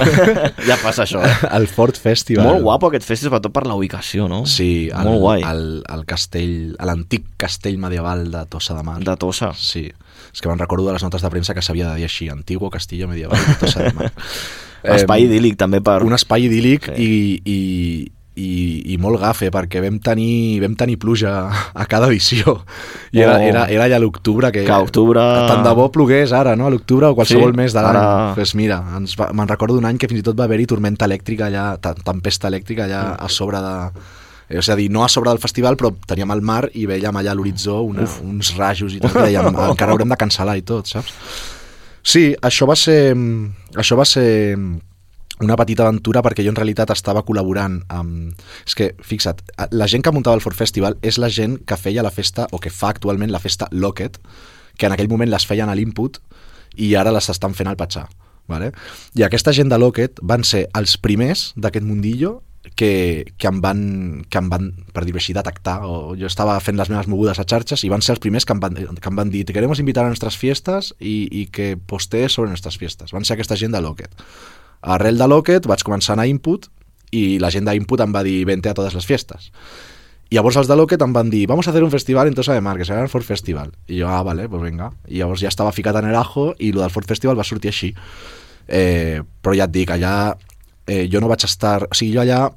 ja 0.69 0.77
passa 0.83 1.05
això, 1.07 1.23
eh? 1.25 1.35
el 1.57 1.69
Ford 1.71 1.97
Festival. 1.97 2.49
Molt 2.49 2.67
guapo 2.67 2.91
aquest 2.91 3.07
festival, 3.07 3.37
sobretot 3.37 3.55
per 3.55 3.65
la 3.71 3.77
ubicació, 3.79 4.27
no? 4.29 4.43
Sí, 4.51 4.89
el, 4.91 5.07
Molt 5.07 5.23
guai. 5.23 5.47
El, 5.47 5.65
el 5.95 6.05
castell, 6.09 6.75
l'antic 6.83 7.31
castell 7.41 7.79
medieval 7.83 8.27
de 8.35 8.45
Tossa 8.51 8.75
de 8.77 8.83
Mar. 8.87 8.99
De 9.07 9.17
Tossa. 9.21 9.53
Sí, 9.57 9.87
és 10.33 10.43
que 10.43 10.51
me'n 10.51 10.61
recordo 10.61 10.91
de 10.91 10.99
les 10.99 11.07
notes 11.07 11.23
de 11.23 11.31
premsa 11.33 11.55
que 11.55 11.63
s'havia 11.65 11.93
de 11.93 12.03
dir 12.03 12.11
així, 12.11 12.29
Antiguo 12.33 12.71
Castillo 12.75 13.09
Medieval 13.09 13.39
de 13.39 13.55
Tossa 13.63 13.87
de 13.87 13.95
Mar. 13.97 14.11
Espai 14.97 15.25
idíl·lic 15.27 15.57
també 15.59 15.81
per... 15.83 16.01
un 16.07 16.15
espai 16.15 16.45
idíl·lic 16.47 16.85
Sí. 16.93 17.03
i, 17.03 17.15
i, 17.43 17.59
i, 18.37 18.83
i 18.93 18.99
molt 19.01 19.17
gafe 19.23 19.49
perquè 19.51 19.81
vam 19.81 19.97
tenir, 20.05 20.61
vam 20.61 20.75
tenir 20.77 20.99
pluja 21.01 21.31
a 21.73 21.87
cada 21.89 22.07
edició 22.11 22.59
i 23.13 23.23
era, 23.25 23.39
Oh. 23.39 23.47
era, 23.49 23.63
era 23.73 23.87
ja 23.89 23.99
l'octubre 23.99 24.51
que, 24.53 24.65
Que 24.65 24.73
a 24.73 24.81
octubre- 24.85 25.23
tant 25.49 25.65
de 25.65 25.73
bo 25.75 25.91
plogués 25.91 26.33
ara, 26.37 26.55
no? 26.57 26.67
a 26.67 26.71
l'octubre 26.71 27.07
o 27.09 27.15
qualsevol 27.17 27.53
Sí, 27.53 27.57
mes 27.57 27.73
de 27.73 27.81
l'any 27.81 27.97
ara- 27.97 28.35
pues 28.35 28.55
mira, 28.55 28.83
me'n 28.83 29.49
recordo 29.49 29.79
un 29.79 29.87
any 29.89 29.97
que 29.99 30.09
fins 30.09 30.21
i 30.21 30.23
tot 30.23 30.39
va 30.39 30.45
haver-hi 30.45 30.67
tormenta 30.67 31.07
elèctrica 31.09 31.47
allà, 31.49 31.79
te- 31.81 31.95
tempesta 32.05 32.49
elèctrica 32.53 32.85
allà 32.85 33.03
Mm. 33.17 33.25
a 33.25 33.29
sobre 33.29 33.59
de 33.59 33.75
eh, 34.49 34.59
és 34.59 34.69
a 34.69 34.77
dir, 34.77 34.91
no 34.91 35.03
a 35.03 35.09
sobre 35.09 35.31
del 35.31 35.41
festival, 35.41 35.75
però 35.77 35.91
teníem 36.07 36.31
el 36.31 36.41
mar 36.43 36.69
i 36.75 36.85
veiem 36.87 37.17
allà 37.17 37.33
a 37.33 37.35
l'horitzó 37.35 37.81
uns 37.83 38.55
rajos 38.57 38.93
i 38.95 39.01
tot, 39.01 39.17
i 39.17 39.33
dèiem, 39.33 39.49
encara 39.73 39.91
haurem 39.93 40.09
de 40.13 40.17
cancel·lar 40.17 40.57
i 40.59 40.63
tot, 40.63 40.87
saps? 40.87 41.11
Sí, 42.07 42.37
això 42.41 42.69
va 42.69 42.77
ser, 42.77 43.17
això 43.75 43.97
va 43.99 44.05
ser 44.05 44.55
una 45.41 45.57
petita 45.57 45.85
aventura 45.85 46.23
perquè 46.25 46.45
jo 46.45 46.53
en 46.55 46.59
realitat 46.59 46.93
estava 46.95 47.25
col·laborant 47.27 47.81
amb... 47.93 48.45
És 48.67 48.77
que, 48.79 48.93
fixa't, 49.05 49.43
la 49.73 49.89
gent 49.91 50.05
que 50.05 50.13
muntava 50.15 50.39
el 50.39 50.45
Ford 50.45 50.57
Festival 50.57 50.97
és 51.03 51.21
la 51.21 51.31
gent 51.33 51.59
que 51.67 51.77
feia 51.77 52.05
la 52.05 52.15
festa, 52.15 52.49
o 52.53 52.61
que 52.63 52.73
fa 52.73 52.95
actualment 52.95 53.33
la 53.33 53.43
festa 53.43 53.69
Locket, 53.73 54.19
que 54.77 54.89
en 54.89 54.97
aquell 54.97 55.11
moment 55.13 55.31
les 55.31 55.47
feien 55.49 55.69
a 55.69 55.77
l'Input 55.77 56.21
i 56.77 56.95
ara 56.97 57.13
les 57.13 57.29
estan 57.33 57.57
fent 57.57 57.69
al 57.69 57.79
Patxà. 57.81 58.07
Vale? 58.47 58.71
I 59.19 59.25
aquesta 59.27 59.53
gent 59.53 59.73
de 59.73 59.79
Locket 59.81 60.21
van 60.23 60.45
ser 60.47 60.67
els 60.79 60.97
primers 61.03 61.51
d'aquest 61.59 61.85
mundillo 61.85 62.41
que, 62.75 63.33
que, 63.39 63.49
em 63.49 63.61
van, 63.63 63.81
que 64.31 64.39
em 64.39 64.51
van, 64.51 64.71
per 64.95 65.05
dir-ho 65.07 65.19
així, 65.21 65.35
detectar. 65.37 65.81
O 65.87 66.15
jo 66.19 66.29
estava 66.29 66.57
fent 66.63 66.79
les 66.79 66.91
meves 66.93 67.09
mogudes 67.11 67.41
a 67.43 67.47
xarxes 67.47 67.85
i 67.87 67.91
van 67.93 68.05
ser 68.05 68.17
els 68.17 68.23
primers 68.23 68.47
que 68.47 68.55
em 68.55 68.63
van, 68.63 68.77
que 68.77 69.11
em 69.11 69.19
van 69.19 69.33
dir 69.33 69.45
te 69.47 69.55
queremos 69.57 69.83
invitar 69.83 70.07
a 70.07 70.13
nuestras 70.13 70.39
fiestas 70.39 70.93
i, 70.99 71.27
i 71.31 71.47
que 71.53 71.75
postees 71.77 72.39
sobre 72.39 72.51
nuestras 72.51 72.79
fiestas. 72.79 73.15
Van 73.15 73.27
ser 73.27 73.37
aquesta 73.37 73.59
gent 73.59 73.75
de 73.75 73.83
Locket. 73.83 74.15
Arrel 74.87 75.19
de 75.19 75.27
Locket 75.27 75.67
vaig 75.67 75.83
començar 75.87 76.15
a 76.15 76.17
anar 76.17 76.27
a 76.29 76.31
Input 76.31 76.69
i 77.17 77.39
la 77.43 77.51
gent 77.51 77.67
d'Input 77.67 78.03
em 78.03 78.15
va 78.15 78.23
dir 78.27 78.45
vente 78.47 78.71
a 78.71 78.75
totes 78.75 78.95
les 78.95 79.07
fiestes. 79.07 79.51
I 80.31 80.39
llavors 80.39 80.57
els 80.59 80.71
de 80.71 80.77
Locket 80.79 81.03
em 81.03 81.13
van 81.15 81.31
dir 81.31 81.45
vamos 81.47 81.67
a 81.67 81.71
hacer 81.71 81.85
un 81.85 81.91
festival 81.91 82.27
en 82.27 82.35
Tossa 82.35 82.55
de 82.55 82.63
Mar, 82.63 82.77
que 82.79 82.87
serà 82.87 83.03
el 83.03 83.11
Ford 83.11 83.27
Festival. 83.27 83.71
I 83.87 84.01
jo, 84.01 84.09
ah, 84.11 84.23
vale, 84.27 84.49
pues 84.49 84.63
venga. 84.63 84.91
I 85.07 85.21
llavors 85.21 85.43
ja 85.43 85.53
estava 85.53 85.75
ficat 85.75 86.01
en 86.01 86.11
el 86.11 86.19
ajo 86.19 86.53
i 86.59 86.73
el 86.75 86.81
del 86.83 86.91
Ford 86.91 87.07
Festival 87.07 87.39
va 87.39 87.47
sortir 87.47 87.71
així. 87.71 87.93
Eh, 88.67 89.23
però 89.43 89.55
ja 89.55 89.69
et 89.69 89.75
dic, 89.75 89.91
allà 89.95 90.35
eh, 90.87 91.07
jo 91.11 91.23
no 91.23 91.31
vaig 91.31 91.47
estar... 91.47 91.85
O 91.87 91.95
sigui, 91.95 92.15
jo 92.17 92.25
allà 92.25 92.49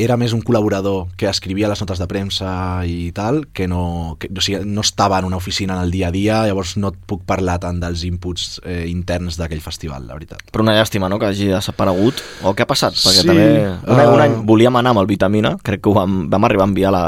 era 0.00 0.16
més 0.16 0.32
un 0.32 0.40
col·laborador 0.40 1.10
que 1.20 1.28
escrivia 1.28 1.68
les 1.68 1.80
notes 1.82 2.00
de 2.00 2.06
premsa 2.08 2.50
i 2.88 3.12
tal, 3.14 3.42
que 3.52 3.68
no, 3.68 4.16
que, 4.18 4.30
o 4.32 4.40
sigui, 4.44 4.62
no 4.64 4.80
estava 4.80 5.18
en 5.20 5.28
una 5.28 5.36
oficina 5.36 5.76
en 5.76 5.84
el 5.84 5.92
dia 5.92 6.08
a 6.08 6.14
dia, 6.14 6.40
llavors 6.48 6.76
no 6.80 6.92
et 6.94 6.98
puc 7.06 7.26
parlar 7.28 7.58
tant 7.62 7.78
dels 7.82 8.04
inputs 8.08 8.60
eh, 8.64 8.86
interns 8.88 9.36
d'aquell 9.38 9.60
festival, 9.60 10.06
la 10.08 10.16
veritat. 10.16 10.42
Però 10.50 10.64
una 10.64 10.74
llàstima, 10.78 11.10
no?, 11.12 11.20
que 11.20 11.28
hagi 11.28 11.50
desaparegut. 11.52 12.24
O 12.42 12.54
què 12.56 12.64
ha 12.64 12.70
passat? 12.70 12.96
Perquè 12.96 13.22
Sí, 13.22 13.28
també 13.28 13.46
un, 13.46 13.98
any, 14.00 14.08
un 14.08 14.18
uh, 14.18 14.24
any 14.24 14.36
volíem 14.48 14.80
anar 14.80 14.96
amb 14.96 15.04
el 15.04 15.10
Vitamina, 15.12 15.56
crec 15.62 15.84
que 15.84 15.92
ho 15.92 15.96
vam, 16.00 16.26
vam 16.32 16.48
arribar 16.48 16.66
a 16.66 16.72
enviar 16.72 16.92
la, 16.94 17.06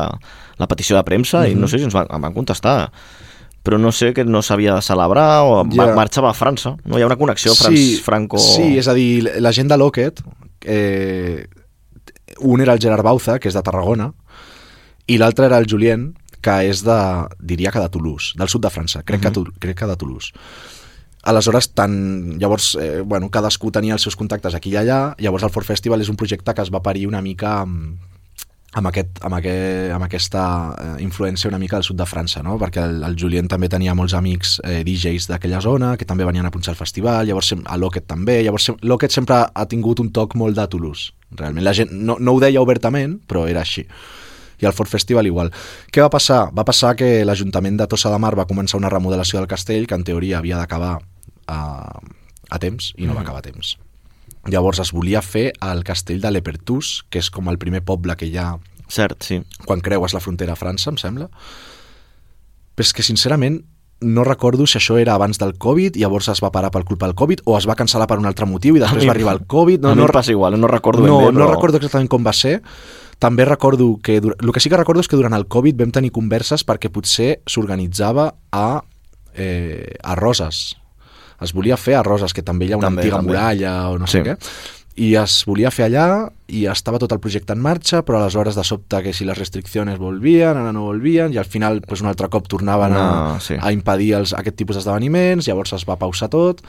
la 0.61 0.69
petició 0.71 0.97
de 1.01 1.05
premsa 1.09 1.47
Mhm. 1.47 1.53
i 1.53 1.61
no 1.61 1.69
sé 1.69 1.79
si 1.81 1.89
ens 1.89 1.97
van, 1.97 2.07
van 2.09 2.35
contestar 2.37 2.91
però 3.65 3.79
no 3.81 3.91
sé 3.93 4.13
que 4.13 4.27
no 4.29 4.43
s'havia 4.45 4.75
de 4.75 4.83
celebrar 4.85 5.43
o 5.49 5.65
yeah. 5.73 5.95
marxava 5.97 6.29
a 6.29 6.35
França. 6.37 6.77
No 6.85 6.99
hi 6.99 7.03
ha 7.03 7.07
una 7.09 7.17
connexió 7.17 7.55
sí, 7.57 7.97
Franco... 8.05 8.37
Sí, 8.37 8.77
és 8.77 8.89
a 8.89 8.93
dir, 8.93 9.25
la 9.41 9.53
gent 9.57 9.71
de 9.73 9.79
Locket, 9.81 10.21
eh, 10.69 11.47
un 12.39 12.61
era 12.61 12.73
el 12.73 12.81
Gerard 12.81 13.05
Bauza, 13.05 13.39
que 13.39 13.49
és 13.49 13.55
de 13.57 13.63
Tarragona, 13.63 14.13
i 15.07 15.19
l'altre 15.19 15.47
era 15.47 15.59
el 15.59 15.69
Julien, 15.71 16.13
que 16.45 16.59
és 16.69 16.83
de, 16.85 16.99
diria 17.41 17.73
que 17.73 17.81
de 17.81 17.89
Toulouse, 17.89 18.35
del 18.39 18.49
sud 18.53 18.63
de 18.65 18.71
França, 18.73 19.03
crec, 19.03 19.21
uh 19.21 19.25
-huh. 19.25 19.29
que, 19.29 19.35
tu- 19.35 19.59
crec 19.61 19.79
que 19.79 19.87
de 19.87 19.97
Toulouse. 19.97 20.33
Aleshores, 21.23 21.73
tant, 21.73 22.39
llavors, 22.39 22.77
eh, 22.81 23.01
bueno, 23.01 23.31
cadascú 23.31 23.71
tenia 23.71 23.95
els 23.95 24.03
seus 24.03 24.17
contactes 24.17 24.55
aquí 24.55 24.71
i 24.71 24.77
allà, 24.77 25.15
llavors 25.19 25.43
el 25.43 25.51
Ford 25.51 25.65
Festival 25.67 26.01
és 26.03 26.11
un 26.11 26.17
projecte 26.17 26.53
que 26.53 26.63
es 26.63 26.71
va 26.71 26.83
parir 26.83 27.07
una 27.07 27.23
mica 27.23 27.61
amb, 27.63 27.97
amb, 28.75 28.87
aquest, 28.91 29.23
amb, 29.23 29.35
aquest, 29.39 29.93
amb 29.95 30.05
aquesta 30.05 30.43
eh, 30.77 31.03
influència 31.03 31.49
una 31.49 31.59
mica 31.59 31.77
del 31.77 31.87
sud 31.87 31.97
de 31.97 32.05
França, 32.05 32.43
no? 32.43 32.59
perquè 32.59 32.83
el, 32.85 33.03
el 33.07 33.17
Julien 33.17 33.49
també 33.49 33.69
tenia 33.69 33.95
molts 33.95 34.15
amics 34.19 34.61
eh, 34.65 34.83
DJs 34.85 35.29
d'aquella 35.31 35.63
zona 35.65 35.97
que 35.97 36.05
també 36.05 36.27
venien 36.27 36.47
a 36.47 36.51
punxar 36.51 36.75
al 36.75 36.81
festival, 36.81 37.27
llavors 37.27 37.55
a 37.65 37.77
Locket 37.79 38.07
també, 38.11 38.43
llavors 38.43 38.73
Locket 38.83 39.15
sempre 39.15 39.47
ha 39.47 39.67
tingut 39.71 40.01
un 40.01 40.11
toc 40.13 40.35
molt 40.35 40.59
de 40.59 40.67
Toulouse, 40.69 41.13
realment. 41.39 41.65
La 41.65 41.75
gent 41.77 41.93
no, 41.93 42.19
no 42.21 42.35
ho 42.35 42.43
deia 42.43 42.63
obertament, 42.63 43.19
però 43.29 43.47
era 43.51 43.65
així. 43.65 43.87
I 44.63 44.69
el 44.69 44.75
Ford 44.77 44.91
Festival 44.91 45.27
igual. 45.27 45.51
Què 45.93 46.03
va 46.05 46.11
passar? 46.13 46.47
Va 46.55 46.65
passar 46.67 46.95
que 46.99 47.25
l'Ajuntament 47.27 47.79
de 47.81 47.89
Tossa 47.91 48.13
de 48.13 48.21
Mar 48.23 48.35
va 48.39 48.49
començar 48.51 48.79
una 48.79 48.93
remodelació 48.93 49.41
del 49.41 49.51
castell 49.51 49.89
que 49.91 49.99
en 49.99 50.07
teoria 50.07 50.39
havia 50.39 50.61
d'acabar 50.61 50.99
a, 51.51 51.59
a 52.51 52.61
temps 52.63 52.93
i 52.97 53.09
no 53.09 53.17
va 53.17 53.25
acabar 53.27 53.43
a 53.43 53.49
temps. 53.49 53.75
Llavors 54.51 54.81
es 54.83 54.93
volia 54.93 55.23
fer 55.25 55.51
al 55.65 55.83
castell 55.85 56.21
de 56.21 56.31
Lepertús, 56.31 57.03
que 57.11 57.21
és 57.23 57.31
com 57.33 57.49
el 57.49 57.59
primer 57.59 57.81
poble 57.85 58.17
que 58.21 58.29
hi 58.29 58.37
ha 58.39 58.55
Cert, 58.95 59.25
sí. 59.25 59.41
quan 59.65 59.81
creues 59.81 60.13
la 60.13 60.21
frontera 60.21 60.53
a 60.53 60.61
França, 60.61 60.91
em 60.93 60.99
sembla. 61.01 61.31
Però 62.75 62.85
és 62.85 62.93
que, 62.93 63.05
sincerament, 63.07 63.63
no 64.05 64.23
recordo 64.25 64.67
si 64.67 64.79
això 64.79 64.99
era 65.01 65.15
abans 65.15 65.39
del 65.41 65.57
Covid, 65.59 65.97
llavors 65.97 66.29
es 66.29 66.41
va 66.45 66.53
parar 66.53 66.71
per 66.71 66.85
culpa 66.85 67.07
del 67.07 67.15
Covid, 67.17 67.41
o 67.45 67.57
es 67.59 67.67
va 67.69 67.75
cancel·lar 67.75 68.07
per 68.07 68.19
un 68.21 68.27
altre 68.27 68.47
motiu 68.47 68.77
i 68.77 68.81
després 68.83 69.03
mi- 69.03 69.09
va 69.09 69.15
arribar 69.17 69.33
el 69.35 69.47
Covid. 69.47 69.81
No, 69.83 69.91
a 69.91 69.95
mi 69.95 70.03
no, 70.03 70.07
em 70.07 70.13
passa 70.15 70.31
igual, 70.33 70.59
no 70.61 70.69
recordo 70.69 71.03
ben 71.03 71.11
no, 71.13 71.19
bé, 71.19 71.27
però... 71.33 71.39
no 71.39 71.51
recordo 71.51 71.77
exactament 71.81 72.09
com 72.13 72.25
va 72.27 72.33
ser. 72.33 72.61
També 73.19 73.45
recordo 73.47 73.99
que... 74.03 74.17
El 74.19 74.53
que 74.53 74.61
sí 74.61 74.69
que 74.69 74.77
recordo 74.77 75.01
és 75.01 75.09
que 75.09 75.17
durant 75.17 75.35
el 75.35 75.47
Covid 75.49 75.79
vam 75.81 75.91
tenir 75.95 76.11
converses 76.13 76.65
perquè 76.67 76.91
potser 76.93 77.41
s'organitzava 77.47 78.35
a, 78.53 78.83
eh, 79.35 79.95
a 80.03 80.15
Roses. 80.19 80.77
Es 81.41 81.53
volia 81.55 81.77
fer 81.77 81.95
a 81.99 82.03
Roses, 82.03 82.33
que 82.35 82.43
també 82.43 82.67
hi 82.67 82.73
ha 82.73 82.77
una 82.79 82.89
També, 82.89 83.03
antiga 83.03 83.17
també. 83.19 83.33
muralla 83.33 83.75
o 83.91 83.99
no 83.99 84.07
sé 84.07 84.21
Sí. 84.23 84.29
què. 84.29 84.37
I 84.95 85.15
es 85.19 85.41
volia 85.49 85.73
fer 85.75 85.89
allà 85.89 86.31
i 86.55 86.67
estava 86.71 87.01
tot 87.03 87.11
el 87.11 87.19
projecte 87.19 87.51
en 87.57 87.63
marxa, 87.65 88.05
però 88.07 88.21
aleshores 88.21 88.55
de 88.55 88.63
sobte 88.63 89.01
que 89.03 89.15
si 89.17 89.25
les 89.27 89.39
restriccions 89.39 89.99
volvien, 89.99 90.55
ara 90.55 90.71
no 90.77 90.85
volvien, 90.87 91.33
i 91.35 91.39
al 91.41 91.49
final 91.51 91.81
pues, 91.83 92.03
un 92.05 92.11
altre 92.11 92.29
cop 92.31 92.47
tornaven 92.47 92.95
a, 92.95 93.01
No, 93.35 93.41
sí. 93.43 93.57
a 93.59 93.73
impedir 93.75 94.13
els, 94.21 94.35
aquest 94.39 94.57
tipus 94.61 94.79
d'esdeveniments, 94.79 95.49
llavors 95.49 95.75
es 95.75 95.87
va 95.89 95.99
pausar 95.99 96.31
tot 96.31 96.63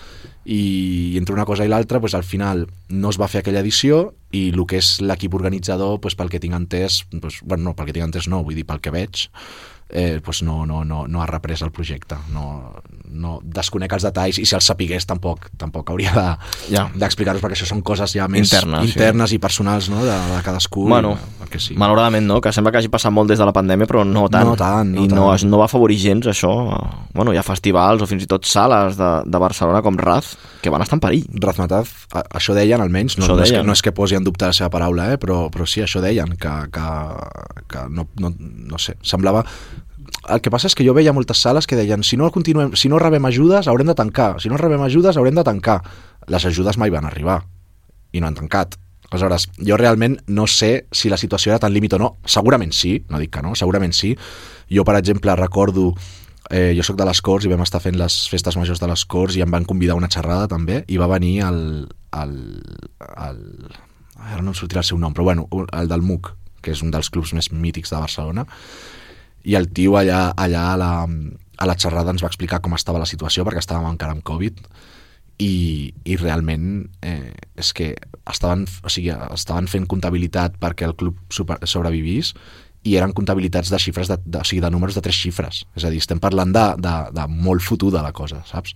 i 0.45 1.17
entre 1.17 1.33
una 1.33 1.45
cosa 1.45 1.65
i 1.65 1.69
l'altra 1.69 1.99
pues, 1.99 2.15
al 2.17 2.23
final 2.25 2.65
no 2.89 3.13
es 3.13 3.21
va 3.21 3.29
fer 3.29 3.43
aquella 3.43 3.61
edició 3.61 4.15
i 4.31 4.47
el 4.53 4.65
que 4.65 4.81
és 4.81 4.95
l'equip 5.01 5.33
organitzador 5.37 5.99
pues, 6.01 6.17
pel 6.17 6.29
que 6.33 6.41
tinc 6.41 6.57
entès 6.57 7.03
pues, 7.21 7.41
bueno, 7.43 7.69
no, 7.69 7.75
pel 7.77 7.89
que 7.89 7.97
tinc 7.97 8.09
entès 8.09 8.29
no, 8.29 8.43
vull 8.45 8.57
dir 8.57 8.65
pel 8.65 8.81
que 8.81 8.93
veig 8.93 9.27
eh, 9.89 10.19
pues 10.23 10.41
no, 10.43 10.65
no, 10.65 10.83
no, 10.83 11.05
no 11.07 11.21
ha 11.21 11.25
reprès 11.29 11.61
el 11.61 11.71
projecte 11.71 12.15
no, 12.33 12.73
no 13.13 13.39
desconec 13.43 13.93
els 13.93 14.03
detalls 14.03 14.39
i 14.41 14.45
si 14.45 14.55
els 14.57 14.65
sapigués 14.65 15.05
tampoc, 15.05 15.49
tampoc 15.61 15.89
hauria 15.93 16.11
de- 16.15 16.73
Ja. 16.75 16.87
d'explicar-los 16.95 17.41
perquè 17.43 17.53
això 17.53 17.67
són 17.69 17.81
coses 17.85 18.11
ja 18.17 18.27
més 18.27 18.49
Internes, 18.51 18.81
sí. 18.89 18.95
internes 18.97 19.31
i 19.33 19.37
personals 19.39 19.89
no, 19.93 20.01
de, 20.03 20.11
de 20.35 20.41
cadascú 20.43 20.87
Bueno, 20.89 21.15
perquè 21.39 21.59
sí. 21.61 21.75
malauradament 21.77 22.25
no, 22.25 22.41
que 22.41 22.51
sembla 22.51 22.71
que 22.73 22.79
hagi 22.81 22.89
passat 22.89 23.13
molt 23.13 23.29
des 23.29 23.37
de 23.39 23.45
la 23.45 23.53
pandèmia, 23.53 23.85
però 23.85 24.03
no 24.03 24.25
tant. 24.27 24.47
No 24.49 24.55
tant, 24.57 24.89
no 24.95 25.03
I 25.03 25.07
no, 25.07 25.15
tant. 25.27 25.35
es- 25.35 25.45
no 25.45 25.57
va 25.61 25.65
afavorir 25.69 25.99
gens 26.01 26.25
això. 26.27 26.49
Bueno, 27.13 27.31
hi 27.31 27.37
ha 27.37 27.43
festivals 27.45 28.01
o 28.01 28.07
fins 28.09 28.23
i 28.25 28.27
tot 28.27 28.43
sales 28.49 28.97
de, 28.97 29.11
de 29.25 29.37
Barcelona 29.37 29.81
com 29.85 29.95
Raz 30.01 30.33
que 30.61 30.69
van 30.73 30.81
estar 30.81 30.97
en 30.97 31.01
perill. 31.05 31.27
Razmataz, 31.39 31.93
a- 32.11 32.25
això 32.39 32.53
deien 32.57 32.81
almenys, 32.81 33.19
no, 33.19 33.25
Això 33.25 33.35
no, 33.37 33.43
és 33.43 33.49
que, 33.51 33.57
deien. 33.59 33.65
no 33.67 33.73
és 33.77 33.81
que 33.85 33.91
posi 33.93 34.15
en 34.17 34.23
dubte 34.25 34.45
la 34.49 34.53
seva 34.53 34.69
paraula, 34.73 35.11
eh, 35.13 35.17
però, 35.21 35.45
però 35.53 35.65
sí, 35.69 35.81
això 35.85 36.01
deien, 36.01 36.35
que, 36.41 36.53
que, 36.73 36.89
que 37.69 37.85
no, 37.89 38.07
no, 38.19 38.33
no 38.39 38.77
sé, 38.81 38.97
semblava... 39.03 39.45
El 40.29 40.41
que 40.41 40.49
passa 40.53 40.69
és 40.71 40.75
que 40.77 40.85
jo 40.85 40.95
veia 40.97 41.13
moltes 41.13 41.41
sales 41.43 41.67
que 41.69 41.77
deien 41.77 42.03
si 42.03 42.17
no, 42.17 42.31
continuem, 42.33 42.73
si 42.79 42.89
no 42.89 42.99
rebem 43.01 43.27
ajudes 43.29 43.67
haurem 43.69 43.91
de 43.91 43.95
tancar, 43.97 44.35
si 44.41 44.49
no 44.49 44.57
rebem 44.57 44.81
ajudes 44.81 45.17
haurem 45.17 45.35
de 45.37 45.43
tancar. 45.45 45.81
Les 46.31 46.45
ajudes 46.49 46.79
mai 46.81 46.93
van 46.93 47.05
arribar 47.05 47.43
i 48.11 48.21
no 48.21 48.27
han 48.27 48.37
tancat. 48.37 48.79
Aleshores, 49.11 49.47
jo 49.61 49.77
realment 49.77 50.17
no 50.27 50.47
sé 50.49 50.87
si 50.91 51.11
la 51.13 51.17
situació 51.21 51.53
era 51.53 51.61
tan 51.61 51.73
límit 51.73 51.93
o 51.93 51.99
no. 52.01 52.15
Segurament 52.25 52.73
sí, 52.73 52.97
no 53.09 53.21
dic 53.21 53.35
que 53.35 53.43
no, 53.45 53.53
segurament 53.55 53.93
sí. 53.93 54.15
Jo, 54.71 54.83
per 54.83 54.97
exemple, 54.97 55.35
recordo 55.37 55.91
eh, 56.49 56.73
jo 56.75 56.83
sóc 56.83 56.97
de 56.97 57.05
les 57.05 57.21
Corts 57.21 57.45
i 57.45 57.51
vam 57.51 57.63
estar 57.63 57.81
fent 57.83 57.97
les 57.99 58.17
festes 58.31 58.57
majors 58.57 58.81
de 58.81 58.89
les 58.89 59.05
Corts 59.05 59.37
i 59.37 59.43
em 59.45 59.51
van 59.51 59.65
convidar 59.65 59.95
a 59.95 60.01
una 60.01 60.09
xerrada 60.11 60.49
també 60.51 60.83
i 60.89 60.97
va 60.97 61.09
venir 61.11 61.37
el, 61.45 61.59
el, 62.17 62.35
el 63.27 63.41
ara 64.25 64.41
no 64.41 64.51
em 64.51 64.57
sortirà 64.57 64.81
el 64.81 64.89
seu 64.89 64.99
nom, 65.01 65.13
però 65.13 65.29
bueno, 65.29 65.47
el 65.71 65.89
del 65.91 66.03
MUC, 66.05 66.31
que 66.65 66.73
és 66.73 66.81
un 66.81 66.91
dels 66.93 67.11
clubs 67.13 67.33
més 67.37 67.51
mítics 67.53 67.93
de 67.93 68.01
Barcelona, 68.01 68.45
i 69.45 69.55
el 69.57 69.69
tio 69.73 69.95
allà, 69.99 70.27
allà 70.33 70.65
a, 70.73 70.75
la, 70.81 70.91
a 71.05 71.69
la 71.69 71.77
xerrada 71.77 72.13
ens 72.13 72.25
va 72.25 72.31
explicar 72.31 72.61
com 72.65 72.75
estava 72.77 73.01
la 73.01 73.09
situació 73.09 73.45
perquè 73.45 73.61
estàvem 73.61 73.87
encara 73.91 74.15
amb 74.15 74.25
Covid 74.25 74.61
i, 75.37 75.93
i 76.07 76.17
realment 76.17 76.85
eh, 77.05 77.33
és 77.59 77.71
que 77.75 77.91
estaven, 78.31 78.65
o 78.83 78.91
sigui, 78.91 79.11
estaven 79.35 79.67
fent 79.71 79.87
comptabilitat 79.91 80.57
perquè 80.61 80.87
el 80.87 80.95
club 80.97 81.19
super, 81.33 81.59
sobrevivís 81.67 82.33
i 82.85 82.95
eren 82.99 83.15
comptabilitats 83.17 83.71
de 83.73 83.79
xifres, 83.81 84.09
de, 84.11 84.17
de, 84.23 84.39
o 84.41 84.45
sigui, 84.45 84.61
de 84.61 84.69
números 84.69 84.97
de 84.97 85.01
tres 85.01 85.17
xifres. 85.17 85.63
És 85.75 85.85
a 85.85 85.89
dir, 85.89 86.01
estem 86.03 86.21
parlant 86.21 86.51
de, 86.53 86.65
de, 86.81 86.93
de 87.17 87.25
molt 87.33 87.65
fotuda 87.65 88.03
la 88.05 88.13
cosa, 88.13 88.43
saps? 88.45 88.75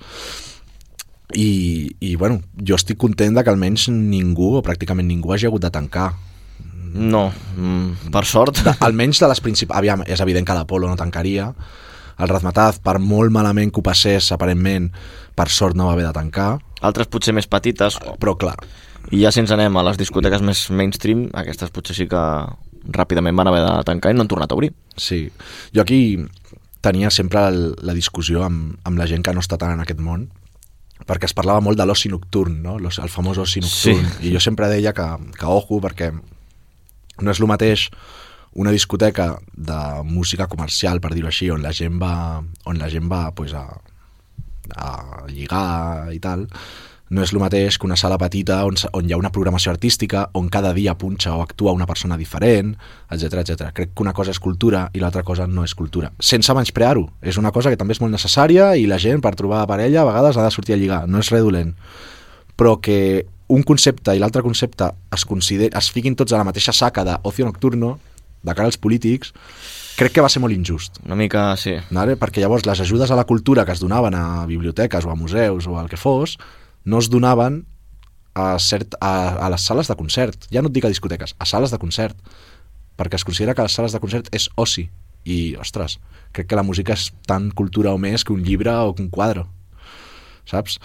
I, 1.37 1.93
i 2.01 2.15
bueno, 2.17 2.39
jo 2.57 2.73
estic 2.73 2.97
content 2.97 3.37
de 3.37 3.43
que 3.45 3.53
almenys 3.53 3.85
ningú, 3.93 4.55
o 4.57 4.63
pràcticament 4.65 5.05
ningú, 5.05 5.35
hagi 5.35 5.45
hagut 5.45 5.61
de 5.61 5.69
tancar. 5.73 6.09
No, 6.93 7.29
mm, 7.55 8.09
per 8.13 8.25
sort. 8.25 8.63
De, 8.65 8.73
almenys 8.85 9.21
de 9.21 9.29
les 9.31 9.41
principals... 9.43 9.77
Aviam, 9.79 10.03
és 10.07 10.21
evident 10.23 10.47
que 10.47 10.57
l'Apolo 10.57 10.89
no 10.89 10.97
tancaria. 10.99 11.51
El 12.19 12.27
Razmataz, 12.27 12.81
per 12.83 12.97
molt 12.99 13.31
malament 13.31 13.71
que 13.71 13.79
ho 13.79 13.85
passés, 13.85 14.31
aparentment, 14.35 14.89
per 15.35 15.47
sort 15.53 15.77
no 15.77 15.87
va 15.87 15.95
haver 15.95 16.07
de 16.09 16.15
tancar. 16.17 16.51
Altres 16.81 17.07
potser 17.11 17.35
més 17.35 17.47
petites, 17.47 17.95
Però 18.19 18.35
clar, 18.39 18.55
i 19.11 19.23
ja 19.23 19.31
si 19.31 19.41
ens 19.41 19.51
anem 19.55 19.77
a 19.79 19.83
les 19.87 19.97
discoteques 19.97 20.43
més 20.45 20.65
mainstream, 20.75 21.29
aquestes 21.33 21.71
potser 21.73 21.95
sí 21.97 22.07
que 22.11 22.23
ràpidament 22.95 23.37
van 23.37 23.49
haver 23.49 23.61
de 23.63 23.71
tancar 23.87 24.11
i 24.11 24.17
no 24.17 24.25
han 24.25 24.31
tornat 24.31 24.51
a 24.51 24.57
obrir. 24.57 24.73
sí. 24.97 25.29
Jo 25.75 25.81
aquí 25.81 26.19
tenia 26.81 27.09
sempre 27.09 27.41
el, 27.47 27.75
la 27.83 27.93
discussió 27.93 28.43
amb, 28.45 28.77
amb 28.87 28.99
la 28.99 29.07
gent 29.07 29.23
que 29.23 29.33
no 29.33 29.41
està 29.43 29.57
tant 29.59 29.73
en 29.73 29.81
aquest 29.83 29.99
món, 29.99 30.29
perquè 31.07 31.27
es 31.27 31.33
parlava 31.35 31.59
molt 31.59 31.77
de 31.77 31.85
l'oci 31.85 32.09
nocturn, 32.11 32.61
no? 32.63 32.77
El 32.79 33.11
famós 33.11 33.37
oci 33.37 33.59
nocturn. 33.63 34.05
Sí. 34.19 34.29
I 34.29 34.33
jo 34.35 34.39
sempre 34.39 34.69
deia 34.71 34.93
que, 34.95 35.07
que 35.35 35.45
ojo, 35.47 35.81
perquè 35.83 36.13
no 37.21 37.31
és 37.31 37.39
el 37.41 37.49
mateix 37.51 37.89
una 38.59 38.71
discoteca 38.73 39.37
de 39.53 39.79
música 40.03 40.47
comercial, 40.47 40.99
per 40.99 41.13
dir-ho 41.13 41.29
així, 41.29 41.49
on 41.53 41.61
la 41.61 41.73
gent 41.75 41.99
va, 42.01 42.41
on 42.65 42.79
la 42.81 42.89
gent 42.89 43.09
va 43.11 43.29
pues, 43.37 43.53
a, 43.53 43.65
a 44.75 45.25
lligar 45.29 46.09
i 46.15 46.19
tal, 46.23 46.47
no 47.09 47.23
és 47.25 47.31
el 47.33 47.39
mateix 47.41 47.79
que 47.79 47.87
una 47.87 47.97
sala 47.97 48.19
petita 48.21 48.59
on, 48.67 48.75
on 48.93 49.07
hi 49.07 49.15
ha 49.15 49.17
una 49.17 49.31
programació 49.33 49.71
artística, 49.73 50.27
on 50.37 50.49
cada 50.53 50.75
dia 50.77 50.93
punxa 50.97 51.33
o 51.33 51.41
actua 51.41 51.73
una 51.73 51.87
persona 51.89 52.17
diferent, 52.17 52.75
etc 53.09 53.41
etc. 53.41 53.71
Crec 53.73 53.95
que 53.95 54.05
una 54.05 54.13
cosa 54.13 54.33
és 54.35 54.39
cultura 54.39 54.85
i 54.93 55.01
l'altra 55.01 55.23
cosa 55.25 55.47
no 55.49 55.65
és 55.65 55.73
cultura. 55.73 56.11
Sense 56.21 56.53
menysprear-ho. 56.53 57.07
És 57.21 57.41
una 57.41 57.51
cosa 57.51 57.73
que 57.73 57.79
també 57.81 57.97
és 57.97 58.01
molt 58.03 58.13
necessària 58.13 58.75
i 58.77 58.85
la 58.85 59.01
gent 59.01 59.25
per 59.25 59.33
trobar 59.39 59.65
parella 59.69 60.03
a 60.03 60.09
vegades 60.11 60.37
ha 60.37 60.45
de 60.45 60.53
sortir 60.53 60.77
a 60.77 60.79
lligar. 60.81 61.01
No 61.09 61.23
és 61.23 61.33
res 61.33 61.41
dolent. 61.45 61.73
Però 62.59 62.77
que 62.77 63.25
un 63.49 63.63
concepte 63.65 64.13
i 64.15 64.21
l'altre 64.21 64.43
concepte 64.45 64.91
es, 65.15 65.25
consider 65.25 65.71
es 65.77 65.89
fiquin 65.91 66.15
tots 66.15 66.33
a 66.33 66.39
la 66.39 66.45
mateixa 66.47 66.73
saca 66.75 67.03
d'ocio 67.05 67.47
nocturno, 67.47 67.97
de 68.43 68.53
cara 68.53 68.69
als 68.69 68.77
polítics, 68.77 69.33
crec 69.99 70.13
que 70.15 70.23
va 70.23 70.29
ser 70.31 70.41
molt 70.43 70.55
injust. 70.55 71.01
Una 71.03 71.17
mica, 71.19 71.49
sí. 71.59 71.73
Vale? 71.91 72.15
Perquè 72.19 72.43
llavors 72.43 72.67
les 72.69 72.79
ajudes 72.85 73.11
a 73.11 73.17
la 73.19 73.25
cultura 73.27 73.65
que 73.65 73.75
es 73.75 73.81
donaven 73.81 74.15
a 74.15 74.45
biblioteques 74.47 75.05
o 75.05 75.11
a 75.11 75.17
museus 75.19 75.67
o 75.67 75.79
al 75.79 75.89
que 75.89 75.97
fos, 75.99 76.37
no 76.85 77.01
es 77.01 77.09
donaven 77.09 77.65
a, 78.33 78.53
cert, 78.63 78.95
a, 79.01 79.35
a 79.41 79.49
les 79.51 79.65
sales 79.65 79.89
de 79.89 79.97
concert. 79.99 80.47
Ja 80.53 80.63
no 80.63 80.71
et 80.71 80.77
dic 80.77 80.87
a 80.87 80.93
discoteques, 80.93 81.35
a 81.35 81.49
sales 81.49 81.73
de 81.73 81.81
concert. 81.81 82.15
Perquè 82.99 83.19
es 83.19 83.27
considera 83.27 83.55
que 83.55 83.65
les 83.65 83.75
sales 83.75 83.95
de 83.95 83.99
concert 83.99 84.31
és 84.35 84.47
oci. 84.55 84.87
I, 85.27 85.57
ostres, 85.59 85.97
crec 86.31 86.47
que 86.47 86.55
la 86.55 86.63
música 86.63 86.95
és 86.95 87.09
tan 87.27 87.49
cultura 87.51 87.91
o 87.91 87.99
més 87.99 88.23
que 88.23 88.31
un 88.31 88.45
llibre 88.45 88.71
o 88.71 88.95
que 88.95 89.03
un 89.03 89.11
quadre. 89.11 89.43
Saps? 90.47 90.79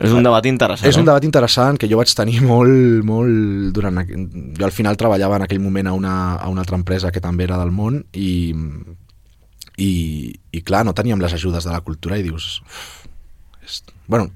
És 0.00 0.12
un 0.12 0.22
debat 0.26 0.44
interessant. 0.44 0.88
És 0.90 0.96
un 1.00 1.06
debat 1.08 1.24
interessant 1.24 1.78
que 1.80 1.88
jo 1.88 1.96
vaig 1.96 2.12
tenir 2.14 2.42
molt, 2.44 3.04
molt 3.08 3.72
durant... 3.76 4.02
Jo 4.58 4.64
al 4.68 4.72
final 4.74 4.96
treballava 5.00 5.36
en 5.40 5.46
aquell 5.46 5.60
moment 5.64 5.88
a 5.88 5.94
una, 5.96 6.16
a 6.36 6.48
una 6.52 6.60
altra 6.64 6.76
empresa 6.76 7.10
que 7.12 7.22
també 7.24 7.44
era 7.48 7.56
del 7.58 7.72
món 7.72 8.02
i, 8.12 8.52
i, 9.80 9.90
i 10.52 10.62
clar, 10.64 10.84
no 10.84 10.94
teníem 10.96 11.20
les 11.20 11.32
ajudes 11.36 11.64
de 11.64 11.72
la 11.72 11.80
cultura 11.80 12.18
i 12.18 12.24
dius... 12.26 12.60
"Uf, 12.66 13.06
És, 13.66 13.82
bueno, 14.06 14.30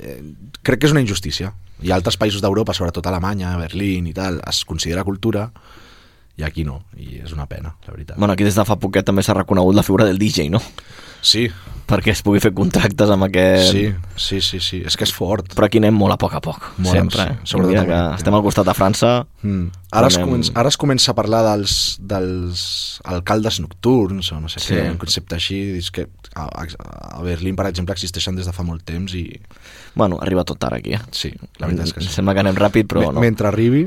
eh, 0.00 0.20
crec 0.62 0.80
que 0.80 0.86
és 0.88 0.92
una 0.96 1.00
injustícia. 1.04 1.52
I 1.82 1.92
a 1.92 1.94
altres 1.94 2.16
països 2.18 2.40
d'Europa, 2.42 2.74
sobretot 2.74 3.06
Alemanya, 3.06 3.52
Berlín 3.60 4.08
i 4.08 4.14
tal, 4.16 4.40
es 4.48 4.64
considera 4.64 5.04
cultura 5.04 5.50
i 6.36 6.42
aquí 6.42 6.64
no, 6.64 6.82
i 6.98 7.20
és 7.22 7.32
una 7.32 7.46
pena, 7.46 7.76
la 7.86 7.92
veritat. 7.92 8.16
Bueno, 8.18 8.32
aquí 8.34 8.44
des 8.44 8.56
de 8.56 8.64
fa 8.64 8.76
poquet 8.80 9.06
també 9.06 9.22
s'ha 9.22 9.36
reconegut 9.36 9.76
la 9.76 9.84
figura 9.86 10.04
del 10.04 10.18
DJ, 10.18 10.48
no? 10.50 10.60
Sí, 11.22 11.48
Perquè 11.86 12.10
es 12.10 12.18
pugui 12.26 12.40
fer 12.42 12.50
contractes 12.50 13.10
amb 13.14 13.22
aquest... 13.28 13.68
sí, 13.70 13.82
sí, 14.18 14.40
sí, 14.42 14.58
sí, 14.58 14.80
és 14.84 14.96
que 14.98 15.04
és 15.06 15.12
fort. 15.14 15.52
Però 15.54 15.68
aquí 15.68 15.78
anem 15.78 15.94
molt 15.94 16.16
a 16.16 16.16
poc 16.18 16.32
a 16.34 16.40
poc, 16.42 16.64
Molt, 16.82 16.90
sempre. 16.96 17.22
sí, 17.28 17.36
sobretot 17.52 17.86
que 17.86 17.98
estem 18.16 18.34
al 18.34 18.42
costat 18.42 18.66
de 18.66 18.74
França, 18.74 19.12
Mm. 19.46 19.68
Ara, 19.92 20.08
es 20.08 20.16
Anem- 20.18 20.26
comença, 20.26 20.52
ara 20.58 20.68
es 20.68 20.76
comença 20.76 21.12
a 21.12 21.14
parlar 21.14 21.44
dels, 21.46 21.96
dels 22.02 22.98
alcaldes 23.04 23.60
nocturns 23.62 24.32
o 24.32 24.40
no 24.40 24.48
sé 24.50 24.58
Sí. 24.58 24.74
què, 24.74 24.90
un 24.90 24.98
concepte 24.98 25.36
així 25.36 25.60
és 25.78 25.92
que 25.92 26.08
a, 26.34 26.48
a 27.14 27.22
Berlín, 27.22 27.54
per 27.54 27.68
exemple, 27.70 27.94
existeixen 27.94 28.34
des 28.34 28.46
de 28.50 28.52
fa 28.52 28.64
molt 28.66 28.82
temps 28.82 29.14
i 29.14 29.40
bueno, 29.94 30.18
arriba 30.20 30.42
tot 30.42 30.58
tard 30.58 30.74
aquí. 30.80 30.94
Eh? 30.94 31.00
sí, 31.12 31.30
la 31.60 31.68
veritat 31.68 31.86
és 31.86 31.92
que 31.94 32.00
sí. 32.02 32.08
Sembla 32.08 32.34
que 32.34 32.40
anem 32.42 32.56
ràpid, 32.58 32.88
però 32.90 33.06
Me- 33.06 33.12
no. 33.14 33.20
Mentre 33.20 33.46
arribi, 33.46 33.86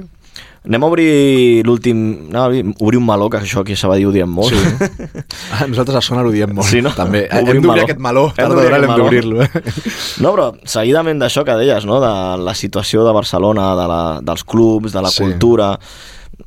Anem 0.68 0.84
a 0.84 0.88
obrir 0.92 1.64
l'últim... 1.66 2.00
No, 2.34 2.44
obrir 2.84 2.98
un 3.00 3.06
meló, 3.08 3.30
que 3.32 3.40
això 3.40 3.62
aquí 3.64 3.74
a 3.74 3.80
Sabadell 3.80 4.10
ho 4.10 4.12
diem 4.12 4.30
molt. 4.30 4.52
Sí. 4.52 5.22
a 5.56 5.66
nosaltres 5.72 5.96
a 5.96 6.02
Sona 6.04 6.22
ho 6.28 6.32
diem 6.34 6.52
molt, 6.54 6.68
Sí, 6.68 6.82
no? 6.84 6.92
també. 6.94 7.24
Obrim 7.32 7.58
Hem 7.58 7.64
d'obrir 7.64 7.86
aquest 7.86 8.02
meló, 8.04 8.26
Hem 8.36 8.36
tard 8.44 8.52
o 8.52 8.60
d'hora 8.60 8.80
meló. 8.84 8.98
d'obrir-lo. 9.00 9.42
Eh? 9.44 9.50
No, 10.24 10.34
però 10.36 10.50
seguidament 10.68 11.22
d'això 11.24 11.46
que 11.48 11.56
deies, 11.62 11.86
no? 11.88 12.02
de 12.04 12.12
la 12.44 12.54
situació 12.60 13.06
de 13.08 13.14
Barcelona, 13.16 13.70
de 13.80 13.88
la, 13.88 14.02
dels 14.22 14.44
clubs, 14.44 14.92
de 14.94 15.02
la 15.02 15.10
Sí. 15.16 15.24
cultura, 15.24 15.72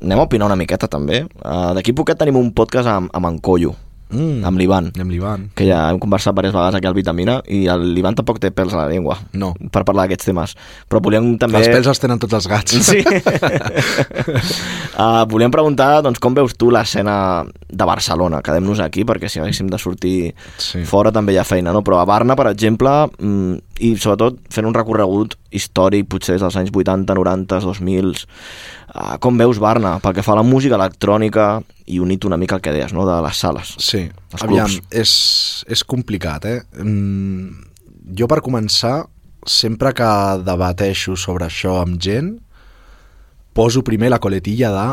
anem 0.01 0.19
a 0.21 0.27
opinar 0.29 0.45
una 0.51 0.55
miqueta 0.61 0.87
també. 0.87 1.23
Uh, 1.41 1.73
D'aquí 1.73 1.91
poquet 1.97 2.17
tenim 2.21 2.37
un 2.37 2.53
podcast 2.53 2.87
amb, 2.93 3.09
amb 3.13 3.27
en 3.33 3.39
Collo, 3.39 3.73
Mm. 4.13 4.43
amb 4.45 4.57
l'Ivan, 4.59 4.91
amb 4.99 5.09
l'Ivan. 5.11 5.47
que 5.55 5.65
ja 5.65 5.89
hem 5.89 5.97
conversat 5.99 6.35
diverses 6.35 6.53
vegades 6.53 6.75
aquí 6.75 6.85
al 6.87 6.93
Vitamina, 6.93 7.39
i 7.47 7.63
l'Ivan 7.81 8.13
tampoc 8.15 8.39
té 8.39 8.51
pèls 8.51 8.73
a 8.73 8.83
la 8.83 8.89
llengua 8.91 9.17
No. 9.33 9.53
per 9.71 9.83
parlar 9.85 10.05
d'aquests 10.07 10.25
temes. 10.29 10.55
Però 10.89 11.01
volíem 11.01 11.37
també... 11.41 11.57
Els 11.57 11.67
pèls 11.73 11.87
els 11.87 11.99
tenen 12.03 12.19
tots 12.21 12.33
els 12.37 12.47
gats. 12.47 12.71
Sí. 12.85 13.01
uh, 14.99 15.23
volíem 15.29 15.51
preguntar 15.53 16.01
doncs, 16.05 16.19
com 16.21 16.35
veus 16.37 16.53
tu 16.57 16.69
l'escena 16.73 17.43
de 17.69 17.85
Barcelona. 17.89 18.41
Quedem-nos 18.45 18.79
aquí, 18.85 19.05
perquè 19.07 19.29
si 19.29 19.39
haguéssim 19.41 19.67
de 19.71 19.79
sortir 19.81 20.33
Sí. 20.57 20.83
fora 20.85 21.11
també 21.11 21.33
hi 21.33 21.39
ha 21.41 21.43
feina, 21.47 21.73
no? 21.73 21.81
Però 21.83 21.99
a 22.01 22.05
Barna, 22.05 22.35
per 22.35 22.47
exemple, 22.51 22.89
mm, 23.19 23.72
i 23.83 23.93
sobretot 23.99 24.39
fent 24.53 24.67
un 24.69 24.75
recorregut 24.75 25.35
històric, 25.51 26.07
potser 26.11 26.37
des 26.37 26.43
dels 26.43 26.57
anys 26.59 26.71
80, 26.71 27.15
90, 27.19 27.59
2000, 27.65 28.13
uh, 28.93 29.15
com 29.23 29.39
veus 29.39 29.59
Barna 29.61 29.97
pel 30.03 30.15
que 30.17 30.23
fa 30.25 30.35
a 30.35 30.39
la 30.39 30.45
música 30.47 30.79
electrònica 30.79 31.47
i 31.91 31.99
unit 31.99 32.25
una 32.25 32.39
mica 32.39 32.57
el 32.57 32.63
que 32.63 32.73
deies, 32.75 32.93
no?, 32.95 33.05
de 33.09 33.19
les 33.25 33.41
sales. 33.43 33.75
Sí, 33.83 34.05
aviam, 34.39 34.71
és, 34.89 35.13
és 35.67 35.83
complicat, 35.83 36.47
eh? 36.47 36.61
Mm, 36.79 37.67
jo, 38.15 38.29
per 38.31 38.39
començar, 38.45 39.01
sempre 39.43 39.91
que 39.95 40.09
debateixo 40.47 41.17
sobre 41.19 41.49
això 41.49 41.81
amb 41.81 41.99
gent, 42.01 42.37
poso 43.53 43.83
primer 43.85 44.09
la 44.13 44.21
coletilla 44.23 44.71
de 44.73 44.85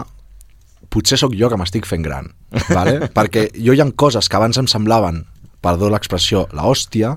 potser 0.90 1.20
sóc 1.20 1.36
jo 1.38 1.48
que 1.48 1.58
m'estic 1.60 1.86
fent 1.86 2.02
gran, 2.02 2.32
vale? 2.76 3.12
perquè 3.14 3.46
jo 3.54 3.76
hi 3.76 3.82
ha 3.82 3.88
coses 3.94 4.28
que 4.28 4.38
abans 4.38 4.58
em 4.58 4.68
semblaven, 4.70 5.22
perdó 5.62 5.90
l'expressió, 5.92 6.48
la 6.56 6.66
hòstia, 6.66 7.14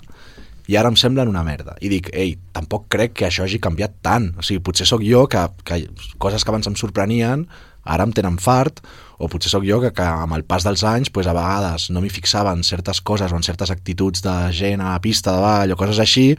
i 0.68 0.78
ara 0.80 0.92
em 0.92 0.98
semblen 1.00 1.32
una 1.32 1.44
merda. 1.44 1.76
I 1.84 1.92
dic, 1.92 2.10
ei, 2.16 2.38
tampoc 2.56 2.88
crec 2.94 3.18
que 3.20 3.28
això 3.28 3.44
hagi 3.44 3.60
canviat 3.64 4.00
tant. 4.06 4.32
O 4.40 4.46
sigui, 4.46 4.64
potser 4.64 4.88
sóc 4.88 5.04
jo 5.04 5.26
que, 5.28 5.44
que 5.68 5.84
coses 6.24 6.44
que 6.44 6.54
abans 6.54 6.70
em 6.70 6.78
sorprenien 6.80 7.48
ara 7.84 8.06
em 8.08 8.14
tenen 8.16 8.38
fart, 8.40 8.80
o 9.20 9.28
potser 9.32 9.52
sóc 9.52 9.66
jo 9.68 9.82
que, 9.84 9.92
que 9.96 10.04
amb 10.04 10.36
el 10.38 10.46
pas 10.48 10.64
dels 10.64 10.86
anys 10.88 11.12
pues, 11.12 11.28
a 11.28 11.36
vegades 11.36 11.90
no 11.92 12.00
m'hi 12.04 12.12
fixava 12.12 12.54
en 12.56 12.64
certes 12.64 13.02
coses 13.04 13.32
o 13.32 13.40
en 13.40 13.44
certes 13.44 13.72
actituds 13.72 14.24
de 14.24 14.36
gent 14.56 14.84
a 14.84 14.96
pista 15.04 15.36
de 15.36 15.44
ball 15.44 15.76
o 15.76 15.80
coses 15.80 16.00
així, 16.00 16.32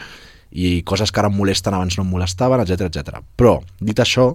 i 0.55 0.81
coses 0.87 1.11
que 1.11 1.21
ara 1.21 1.29
em 1.29 1.37
molesten 1.37 1.75
abans 1.75 1.99
no 1.99 2.05
em 2.07 2.11
molestaven, 2.15 2.63
etc 2.65 2.89
etc. 2.89 3.21
Però, 3.37 3.59
dit 3.81 4.01
això, 4.01 4.31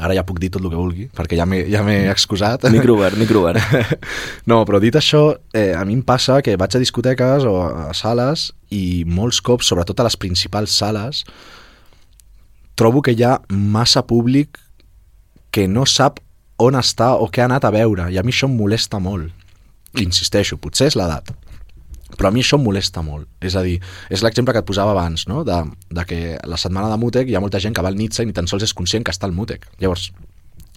ara 0.00 0.14
ja 0.16 0.24
puc 0.24 0.38
dir 0.40 0.48
tot 0.52 0.62
el 0.64 0.70
que 0.72 0.78
vulgui, 0.78 1.06
perquè 1.12 1.36
ja 1.36 1.44
m'he 1.48 1.64
ja 1.68 1.82
excusat. 2.12 2.64
Micro 2.72 2.96
obert, 2.96 3.18
micro 3.20 3.42
obert. 3.44 3.60
No, 4.50 4.62
però 4.68 4.80
dit 4.80 4.94
això, 4.96 5.36
eh, 5.54 5.72
a 5.76 5.84
mi 5.84 5.98
em 5.98 6.02
passa 6.02 6.40
que 6.42 6.56
vaig 6.56 6.76
a 6.76 6.80
discoteques 6.80 7.44
o 7.48 7.54
a 7.62 7.92
sales 7.96 8.50
i 8.72 9.04
molts 9.06 9.42
cops, 9.44 9.68
sobretot 9.68 10.00
a 10.00 10.08
les 10.08 10.16
principals 10.16 10.72
sales, 10.72 11.22
trobo 12.74 13.02
que 13.04 13.12
hi 13.12 13.24
ha 13.26 13.36
massa 13.50 14.02
públic 14.08 14.58
que 15.52 15.68
no 15.68 15.84
sap 15.84 16.20
on 16.62 16.78
està 16.78 17.12
o 17.20 17.28
què 17.28 17.44
ha 17.44 17.50
anat 17.50 17.66
a 17.68 17.72
veure, 17.74 18.08
i 18.08 18.18
a 18.18 18.24
mi 18.24 18.32
això 18.32 18.48
em 18.48 18.56
molesta 18.56 19.00
molt. 19.02 19.28
Insisteixo, 20.00 20.56
potser 20.56 20.88
és 20.88 20.96
l'edat, 20.96 21.28
però 22.16 22.28
a 22.28 22.34
mi 22.34 22.42
això 22.42 22.58
em 22.58 22.66
molesta 22.66 23.02
molt. 23.04 23.28
És 23.40 23.56
a 23.56 23.62
dir, 23.64 23.78
és 24.10 24.24
l'exemple 24.24 24.54
que 24.54 24.62
et 24.62 24.68
posava 24.68 24.92
abans, 24.94 25.26
no? 25.30 25.44
de, 25.48 25.58
de 25.90 26.04
que 26.08 26.20
la 26.48 26.58
setmana 26.60 26.90
de 26.92 26.98
Mutec 27.00 27.30
hi 27.30 27.36
ha 27.38 27.42
molta 27.44 27.60
gent 27.62 27.76
que 27.76 27.84
va 27.84 27.92
al 27.92 27.98
Nietzsche 27.98 28.24
i 28.24 28.28
ni 28.28 28.36
tan 28.36 28.50
sols 28.50 28.66
és 28.68 28.76
conscient 28.76 29.04
que 29.06 29.14
està 29.14 29.28
al 29.28 29.36
Mutec. 29.36 29.66
Llavors, 29.80 30.10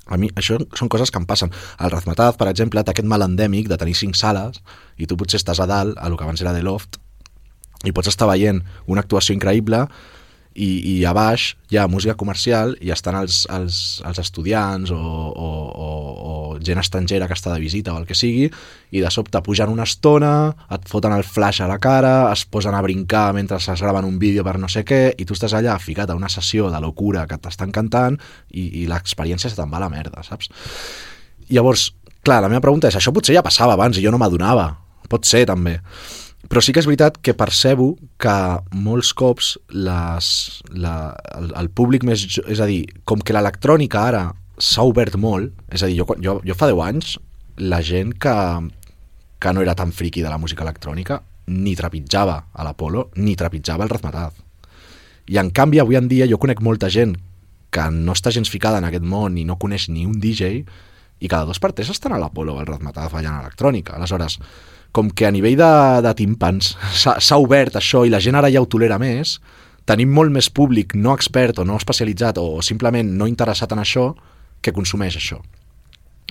a 0.05 0.19
mi 0.21 0.29
això 0.37 0.59
són 0.77 0.91
coses 0.91 1.11
que 1.11 1.21
em 1.21 1.25
passen. 1.25 1.53
El 1.81 1.91
Razmataz, 1.91 2.37
per 2.37 2.49
exemple, 2.51 2.83
té 2.83 2.93
aquest 2.93 3.09
mal 3.09 3.25
endèmic 3.25 3.69
de 3.71 3.79
tenir 3.81 3.95
cinc 3.97 4.17
sales 4.19 4.61
i 4.97 5.09
tu 5.09 5.17
potser 5.17 5.41
estàs 5.41 5.61
a 5.61 5.69
dalt, 5.69 5.97
a 5.97 6.09
lo 6.09 6.17
que 6.17 6.27
abans 6.27 6.43
era 6.45 6.53
de 6.53 6.61
loft, 6.65 6.99
i 7.85 7.93
pots 7.93 8.09
estar 8.09 8.27
veient 8.29 8.61
una 8.89 9.03
actuació 9.05 9.35
increïble 9.35 9.85
i, 10.55 10.69
i 10.87 10.93
a 11.03 11.11
baix 11.15 11.49
hi 11.69 11.77
ha 11.77 11.87
música 11.91 12.15
comercial 12.15 12.75
i 12.79 12.91
estan 12.95 13.17
els, 13.19 13.43
els, 13.51 13.79
els 14.07 14.19
estudiants 14.23 14.91
o, 14.95 14.97
o, 14.97 15.49
o, 15.85 15.89
o 16.15 16.33
gent 16.63 16.79
estrangera 16.79 17.27
que 17.27 17.35
està 17.35 17.51
de 17.53 17.59
visita 17.59 17.93
o 17.93 17.99
el 17.99 18.07
que 18.07 18.15
sigui 18.15 18.47
i 18.95 19.03
de 19.03 19.11
sobte 19.11 19.41
pugen 19.43 19.73
una 19.73 19.83
estona, 19.83 20.53
et 20.71 20.87
foten 20.87 21.13
el 21.15 21.25
flash 21.27 21.59
a 21.61 21.67
la 21.67 21.77
cara, 21.83 22.31
es 22.31 22.45
posen 22.47 22.77
a 22.77 22.81
brincar 22.85 23.27
mentre 23.35 23.59
es 23.59 23.81
graven 23.81 24.07
un 24.07 24.19
vídeo 24.19 24.45
per 24.47 24.55
no 24.61 24.71
sé 24.71 24.85
què 24.87 25.01
i 25.19 25.27
tu 25.27 25.35
estàs 25.35 25.57
allà 25.57 25.75
ficat 25.83 26.09
a 26.09 26.15
una 26.15 26.31
sessió 26.31 26.71
de 26.71 26.79
locura 26.79 27.27
que 27.27 27.39
t'estan 27.41 27.75
cantant 27.75 28.15
i, 28.51 28.83
i 28.83 28.87
l'experiència 28.87 29.51
se 29.51 29.59
te'n 29.59 29.71
va 29.71 29.81
a 29.83 29.85
la 29.85 29.91
merda, 29.91 30.23
saps? 30.23 30.49
Llavors, 31.51 31.91
clar, 32.23 32.39
la 32.41 32.49
meva 32.49 32.63
pregunta 32.63 32.87
és, 32.87 32.95
això 32.95 33.11
potser 33.13 33.35
ja 33.35 33.43
passava 33.45 33.75
abans 33.75 33.99
i 33.99 34.05
jo 34.05 34.13
no 34.13 34.21
m'adonava. 34.21 34.71
Pot 35.11 35.27
ser, 35.29 35.43
també. 35.45 35.81
Però 36.49 36.61
sí 36.61 36.73
que 36.73 36.81
és 36.83 36.87
veritat 36.87 37.17
que 37.25 37.33
percebo 37.37 37.95
que 38.21 38.35
molts 38.77 39.11
cops 39.17 39.55
les, 39.73 40.27
la, 40.71 40.95
el, 41.39 41.51
el 41.57 41.69
públic 41.73 42.05
més... 42.05 42.25
És 42.45 42.61
a 42.61 42.67
dir, 42.69 42.83
com 43.07 43.23
que 43.23 43.33
l'electrònica 43.33 44.03
ara 44.11 44.25
s'ha 44.61 44.85
obert 44.87 45.17
molt, 45.19 45.55
és 45.73 45.83
a 45.83 45.89
dir, 45.89 45.97
jo, 45.99 46.07
jo, 46.21 46.37
jo 46.45 46.57
fa 46.57 46.69
10 46.71 46.83
anys, 46.85 47.15
la 47.57 47.81
gent 47.83 48.13
que, 48.21 48.35
que 49.41 49.53
no 49.53 49.63
era 49.65 49.75
tan 49.75 49.93
friqui 49.95 50.23
de 50.23 50.31
la 50.31 50.39
música 50.41 50.63
electrònica 50.63 51.21
ni 51.47 51.75
trepitjava 51.77 52.39
a 52.53 52.65
l'Apolo, 52.65 53.09
ni 53.21 53.35
trepitjava 53.37 53.85
el 53.85 53.91
Razmataz. 53.93 54.41
I 55.29 55.39
en 55.41 55.49
canvi, 55.49 55.81
avui 55.81 55.97
en 55.97 56.09
dia, 56.09 56.27
jo 56.29 56.39
conec 56.41 56.61
molta 56.61 56.89
gent 56.93 57.15
que 57.73 57.85
no 57.91 58.13
està 58.15 58.31
gens 58.31 58.49
ficada 58.49 58.79
en 58.79 58.87
aquest 58.87 59.05
món 59.05 59.37
i 59.37 59.45
no 59.45 59.57
coneix 59.61 59.89
ni 59.89 60.05
un 60.07 60.19
DJ 60.21 60.63
i 61.19 61.29
cada 61.31 61.45
dos 61.47 61.59
per 61.63 61.71
tres 61.73 61.89
estan 61.93 62.13
a 62.15 62.19
l'Apolo 62.21 62.55
o 62.55 62.59
al 62.59 62.67
Razmataz 62.67 63.11
ballant 63.13 63.39
electrònica. 63.41 63.95
Aleshores, 63.95 64.39
com 64.95 65.09
que 65.11 65.27
a 65.27 65.31
nivell 65.31 65.57
de, 65.59 65.71
de 66.05 66.13
timpans 66.15 66.75
s'ha 66.95 67.37
obert 67.41 67.75
això 67.79 68.05
i 68.05 68.11
la 68.13 68.21
gent 68.23 68.35
ara 68.39 68.51
ja 68.51 68.61
ho 68.63 68.67
tolera 68.69 68.99
més, 69.01 69.39
tenim 69.85 70.11
molt 70.11 70.31
més 70.33 70.49
públic 70.49 70.95
no 70.95 71.13
expert 71.13 71.59
o 71.61 71.65
no 71.67 71.77
especialitzat 71.77 72.39
o 72.41 72.61
simplement 72.65 73.11
no 73.19 73.27
interessat 73.27 73.71
en 73.75 73.83
això 73.83 74.09
que 74.61 74.73
consumeix 74.73 75.17
això. 75.19 75.39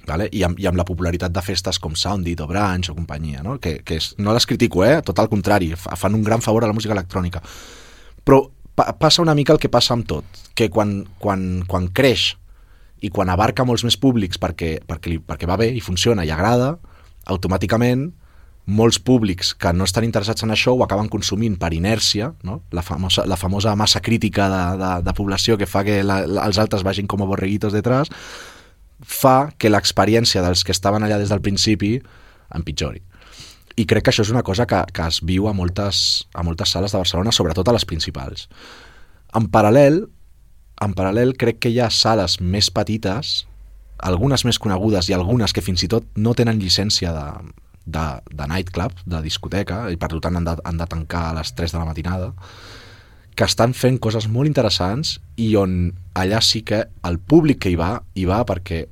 Vale? 0.05 0.27
I, 0.37 0.43
amb, 0.45 0.59
I 0.61 0.67
amb 0.69 0.77
la 0.77 0.85
popularitat 0.85 1.33
de 1.33 1.41
festes 1.41 1.79
com 1.81 1.95
Soundit 1.97 2.43
o 2.45 2.49
Branch 2.51 2.91
o 2.91 2.97
companyia, 2.97 3.43
no? 3.43 3.57
que, 3.61 3.79
que 3.87 3.97
és, 3.97 4.11
no 4.21 4.35
les 4.37 4.45
critico, 4.45 4.83
eh? 4.85 4.99
tot 5.07 5.19
al 5.23 5.31
contrari, 5.33 5.71
fa- 5.81 5.97
fan 5.97 6.17
un 6.19 6.25
gran 6.27 6.43
favor 6.45 6.65
a 6.65 6.69
la 6.69 6.77
música 6.77 6.93
electrònica. 6.93 7.41
Però 8.25 8.43
pa 8.75 8.91
passa 8.99 9.23
una 9.23 9.37
mica 9.39 9.55
el 9.55 9.61
que 9.63 9.71
passa 9.73 9.95
amb 9.95 10.05
tot, 10.11 10.25
que 10.59 10.69
quan, 10.69 11.05
quan, 11.23 11.63
quan 11.71 11.89
creix 11.95 12.35
i 13.05 13.13
quan 13.13 13.31
abarca 13.31 13.67
molts 13.69 13.85
més 13.85 13.99
públics 14.01 14.41
perquè, 14.41 14.79
perquè, 14.89 15.13
li, 15.13 15.21
perquè 15.21 15.49
va 15.49 15.59
bé 15.61 15.69
i 15.77 15.83
funciona 15.85 16.25
i 16.25 16.33
agrada, 16.33 16.75
automàticament 17.31 18.09
molts 18.65 18.97
públics 18.97 19.53
que 19.61 19.75
no 19.77 19.85
estan 19.85 20.07
interessats 20.07 20.45
en 20.45 20.53
això 20.55 20.73
ho 20.73 20.83
acaben 20.85 21.11
consumint 21.13 21.59
per 21.61 21.75
inèrcia, 21.77 22.31
no? 22.49 22.63
la, 22.73 22.83
famosa, 22.83 23.27
la 23.29 23.37
famosa 23.37 23.75
massa 23.77 24.01
crítica 24.01 24.49
de, 24.49 24.63
de, 24.81 24.93
de 25.05 25.15
població 25.17 25.59
que 25.61 25.69
fa 25.69 25.85
que 25.85 26.01
la, 26.03 26.23
la, 26.25 26.47
els 26.49 26.61
altres 26.61 26.85
vagin 26.87 27.11
com 27.11 27.21
a 27.21 27.29
borreguitos 27.29 27.77
detrás, 27.77 28.09
fa 29.05 29.51
que 29.61 29.69
l'experiència 29.69 30.41
dels 30.45 30.65
que 30.65 30.73
estaven 30.73 31.05
allà 31.05 31.19
des 31.21 31.33
del 31.33 31.45
principi 31.45 31.99
empitjori. 32.57 33.03
I 33.77 33.85
crec 33.91 34.07
que 34.07 34.15
això 34.15 34.25
és 34.25 34.33
una 34.33 34.45
cosa 34.47 34.65
que, 34.71 34.81
que 34.95 35.11
es 35.11 35.21
viu 35.27 35.49
a 35.51 35.53
moltes, 35.53 36.25
a 36.33 36.45
moltes 36.47 36.73
sales 36.73 36.95
de 36.95 37.03
Barcelona, 37.03 37.35
sobretot 37.35 37.69
a 37.69 37.75
les 37.75 37.85
principals. 37.85 38.47
En 39.35 39.51
paral·lel, 39.53 40.07
en 40.85 40.95
paral·lel 40.97 41.35
crec 41.41 41.61
que 41.65 41.73
hi 41.73 41.81
ha 41.81 41.91
sales 41.91 42.39
més 42.41 42.71
petites, 42.75 43.45
algunes 44.05 44.45
més 44.45 44.59
conegudes 44.61 45.09
i 45.09 45.17
algunes 45.17 45.55
que 45.55 45.65
fins 45.65 45.85
i 45.87 45.91
tot 45.91 46.07
no 46.17 46.35
tenen 46.37 46.61
llicència 46.61 47.13
de, 47.15 47.27
de, 47.87 48.07
de 48.31 48.49
nightclub, 48.51 48.97
de 49.07 49.21
discoteca, 49.25 49.85
i 49.91 50.01
per 50.01 50.11
tant 50.21 50.41
han 50.41 50.49
de, 50.49 50.57
han 50.65 50.81
de 50.81 50.89
tancar 50.91 51.29
a 51.31 51.37
les 51.41 51.55
3 51.57 51.77
de 51.77 51.81
la 51.81 51.89
matinada, 51.89 52.33
que 53.35 53.47
estan 53.49 53.75
fent 53.75 53.99
coses 53.99 54.29
molt 54.31 54.47
interessants 54.47 55.17
i 55.43 55.55
on 55.59 55.93
allà 56.15 56.41
sí 56.45 56.63
que 56.63 56.85
el 57.09 57.19
públic 57.19 57.65
que 57.65 57.73
hi 57.73 57.79
va, 57.81 57.97
hi 58.15 58.29
va 58.31 58.45
perquè 58.47 58.85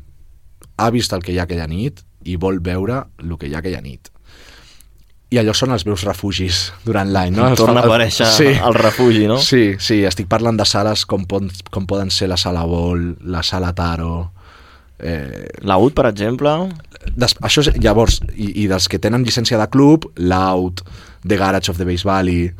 ha 0.82 0.90
vist 0.90 1.12
el 1.14 1.22
que 1.22 1.34
hi 1.34 1.38
ha 1.38 1.46
aquella 1.46 1.68
nit 1.70 2.02
i 2.26 2.36
vol 2.36 2.58
veure 2.62 3.04
el 3.22 3.36
que 3.38 3.50
hi 3.50 3.54
ha 3.54 3.62
aquella 3.62 3.82
nit. 3.84 4.11
I 5.32 5.38
allò 5.40 5.54
són 5.56 5.72
els 5.72 5.86
meus 5.88 6.02
refugis 6.04 6.58
durant 6.84 7.08
l'any, 7.08 7.32
no? 7.32 7.46
Torna 7.56 7.80
a 7.80 7.86
aparèixer 7.88 8.26
el 8.52 8.74
refugi, 8.76 9.24
no? 9.30 9.38
Sí, 9.40 9.74
sí, 9.80 10.02
estic 10.04 10.28
parlant 10.28 10.58
de 10.60 10.66
sales 10.68 11.06
com, 11.08 11.24
pon, 11.24 11.48
com 11.72 11.86
poden 11.88 12.10
ser 12.12 12.28
la 12.28 12.36
Sala 12.36 12.64
Vol, 12.68 13.14
la 13.24 13.42
Sala 13.42 13.72
Taro... 13.74 14.30
Eh, 15.02 15.48
La 15.66 15.78
UT, 15.82 15.94
per 15.98 16.04
exemple, 16.06 16.50
des, 17.18 17.32
això 17.42 17.64
és, 17.64 17.72
llavors, 17.82 18.20
i, 18.36 18.52
i 18.62 18.66
dels 18.70 18.84
que 18.86 19.00
tenen 19.02 19.24
llicència 19.26 19.58
de 19.58 19.66
club, 19.72 20.04
l'Out, 20.20 20.84
The 21.26 21.38
Garage 21.40 21.72
of 21.72 21.80
the 21.80 21.86
Base 21.88 22.06
Valley, 22.06 22.52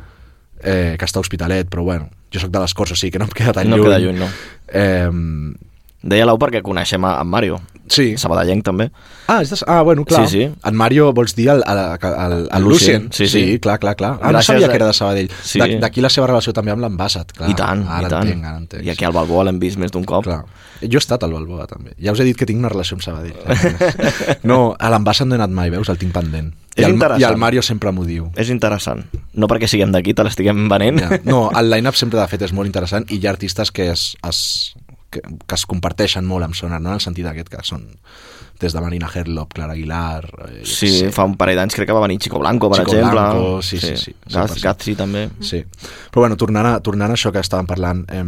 eh, 0.59 0.95
que 0.99 1.07
està 1.07 1.21
a 1.21 1.23
Hospitalet, 1.23 1.69
però 1.71 1.85
bueno, 1.87 2.09
jo 2.33 2.41
sóc 2.43 2.51
de 2.51 2.59
les 2.59 2.73
Corts, 2.75 2.91
o 2.91 2.99
sigui 2.99 3.13
que 3.15 3.21
no 3.21 3.29
em 3.29 3.37
queda 3.37 3.53
tan 3.55 3.69
No 3.71 3.77
lluny. 3.77 3.87
queda 3.87 4.01
lluny, 4.03 4.19
no. 4.19 4.27
Eh, 4.67 5.55
deia 6.03 6.25
l'Au 6.27 6.41
perquè 6.41 6.59
coneixem 6.65 7.05
a, 7.07 7.13
en 7.23 7.31
Mario, 7.31 7.61
sí. 7.93 8.05
sabadellenc 8.17 8.63
també. 8.65 8.89
Ah, 9.31 9.39
és 9.45 9.51
de... 9.53 9.57
ah, 9.71 9.81
bueno, 9.87 10.03
clar. 10.09 10.25
Sí, 10.27 10.39
sí. 10.41 10.47
En 10.67 10.75
Mario, 10.75 11.11
vols 11.15 11.35
dir 11.37 11.47
el, 11.53 11.63
el, 11.69 11.79
el, 12.09 12.33
el, 12.51 12.63
Lucien? 12.63 13.05
Lucien, 13.05 13.07
sí, 13.13 13.27
sí. 13.31 13.59
clar, 13.63 13.77
clar, 13.79 13.95
clar. 13.95 14.15
Ah, 14.21 14.31
no 14.31 14.39
Gràcies 14.39 14.51
sabia 14.51 14.67
a- 14.67 14.69
que 14.73 14.79
era 14.81 14.87
de 14.89 14.93
Sabadell. 14.97 15.31
Sí. 15.43 15.59
Da- 15.61 15.69
D'aquí 15.85 16.01
la 16.03 16.09
seva 16.13 16.27
relació 16.27 16.53
també 16.57 16.73
amb 16.73 16.81
l'Envasat, 16.83 17.31
clar. 17.37 17.49
I 17.49 17.55
tant, 17.55 17.85
ara 17.87 18.07
i 18.07 18.11
tant. 18.11 18.27
Entenc, 18.27 18.45
ara 18.51 18.57
entenc. 18.65 18.85
I 18.85 18.91
aquí 18.95 19.05
al 19.07 19.13
Balboa 19.15 19.45
l'hem 19.47 19.59
vist 19.63 19.77
més 19.81 19.91
d'un 19.93 20.03
cop. 20.03 20.25
Clar. 20.27 20.41
Jo 20.83 20.97
he 20.99 21.03
estat 21.05 21.23
al 21.23 21.31
Balboa, 21.31 21.65
també. 21.69 21.93
Ja 22.01 22.11
us 22.11 22.19
he 22.19 22.25
dit 22.27 22.35
que 22.35 22.45
tinc 22.49 22.59
una 22.59 22.69
relació 22.73 22.97
amb 22.97 23.05
Sabadell. 23.05 23.37
no, 24.49 24.75
a 24.77 24.89
l'Envasat 24.91 25.27
no 25.29 25.35
he 25.37 25.39
anat 25.39 25.53
mai, 25.55 25.69
veus? 25.73 25.89
El 25.93 25.97
tinc 26.01 26.11
pendent. 26.15 26.51
És 26.73 26.81
I 26.83 26.87
el, 26.87 26.95
interessant. 26.97 27.21
I 27.21 27.27
el 27.29 27.37
Mario 27.37 27.61
sempre 27.61 27.91
m'ho 27.93 28.03
diu. 28.07 28.27
És 28.39 28.49
interessant. 28.49 29.03
No 29.37 29.47
perquè 29.47 29.67
siguem 29.69 29.91
d'aquí, 29.93 30.15
te 30.17 30.25
l'estiguem 30.25 30.65
venent. 30.71 30.99
Ja. 30.99 31.19
No, 31.29 31.45
el 31.55 31.69
line-up 31.73 31.95
sempre 31.99 32.19
de 32.19 32.27
fet 32.31 32.41
és 32.49 32.53
molt 32.57 32.67
interessant 32.67 33.05
i 33.13 33.19
hi 33.21 33.27
ha 33.27 33.31
artistes 33.35 33.71
que 33.71 33.91
es, 33.93 34.07
es, 34.27 34.39
que, 35.13 35.21
que 35.47 35.57
es 35.57 35.65
comparteixen 35.69 36.25
molt 36.27 36.47
amb 36.47 36.57
Sonar, 36.57 36.81
no 36.81 36.91
en 36.91 36.97
el 36.99 37.03
sentit 37.03 37.27
aquest 37.29 37.51
que 37.53 37.61
són 37.67 37.85
des 38.63 38.71
de 38.75 38.81
Marina 38.83 39.09
Herlop, 39.11 39.53
Clara 39.57 39.73
Aguilar... 39.75 40.25
Eh, 40.47 40.61
Sí, 40.63 40.87
sé. 40.99 41.11
fa 41.11 41.25
un 41.27 41.33
parell 41.39 41.57
d'anys 41.59 41.75
crec 41.75 41.89
que 41.89 41.95
va 41.97 42.03
venir 42.05 42.19
Chico 42.23 42.39
Blanco, 42.39 42.69
per 42.71 42.79
Chico 42.81 42.93
exemple. 42.95 43.13
Blanco, 43.19 43.61
sí, 43.65 43.79
sí, 43.81 43.95
sí, 43.97 44.13
Gaz, 44.29 44.53
100%. 44.57 44.63
Gazzi 44.63 44.95
també. 44.99 45.23
Sí. 45.43 45.63
Però 46.13 46.23
bueno, 46.23 46.37
tornant 46.39 46.69
a, 46.69 46.75
tornant 46.85 47.11
a 47.11 47.17
això 47.17 47.33
que 47.33 47.41
estàvem 47.43 47.67
parlant, 47.67 48.05
eh, 48.13 48.23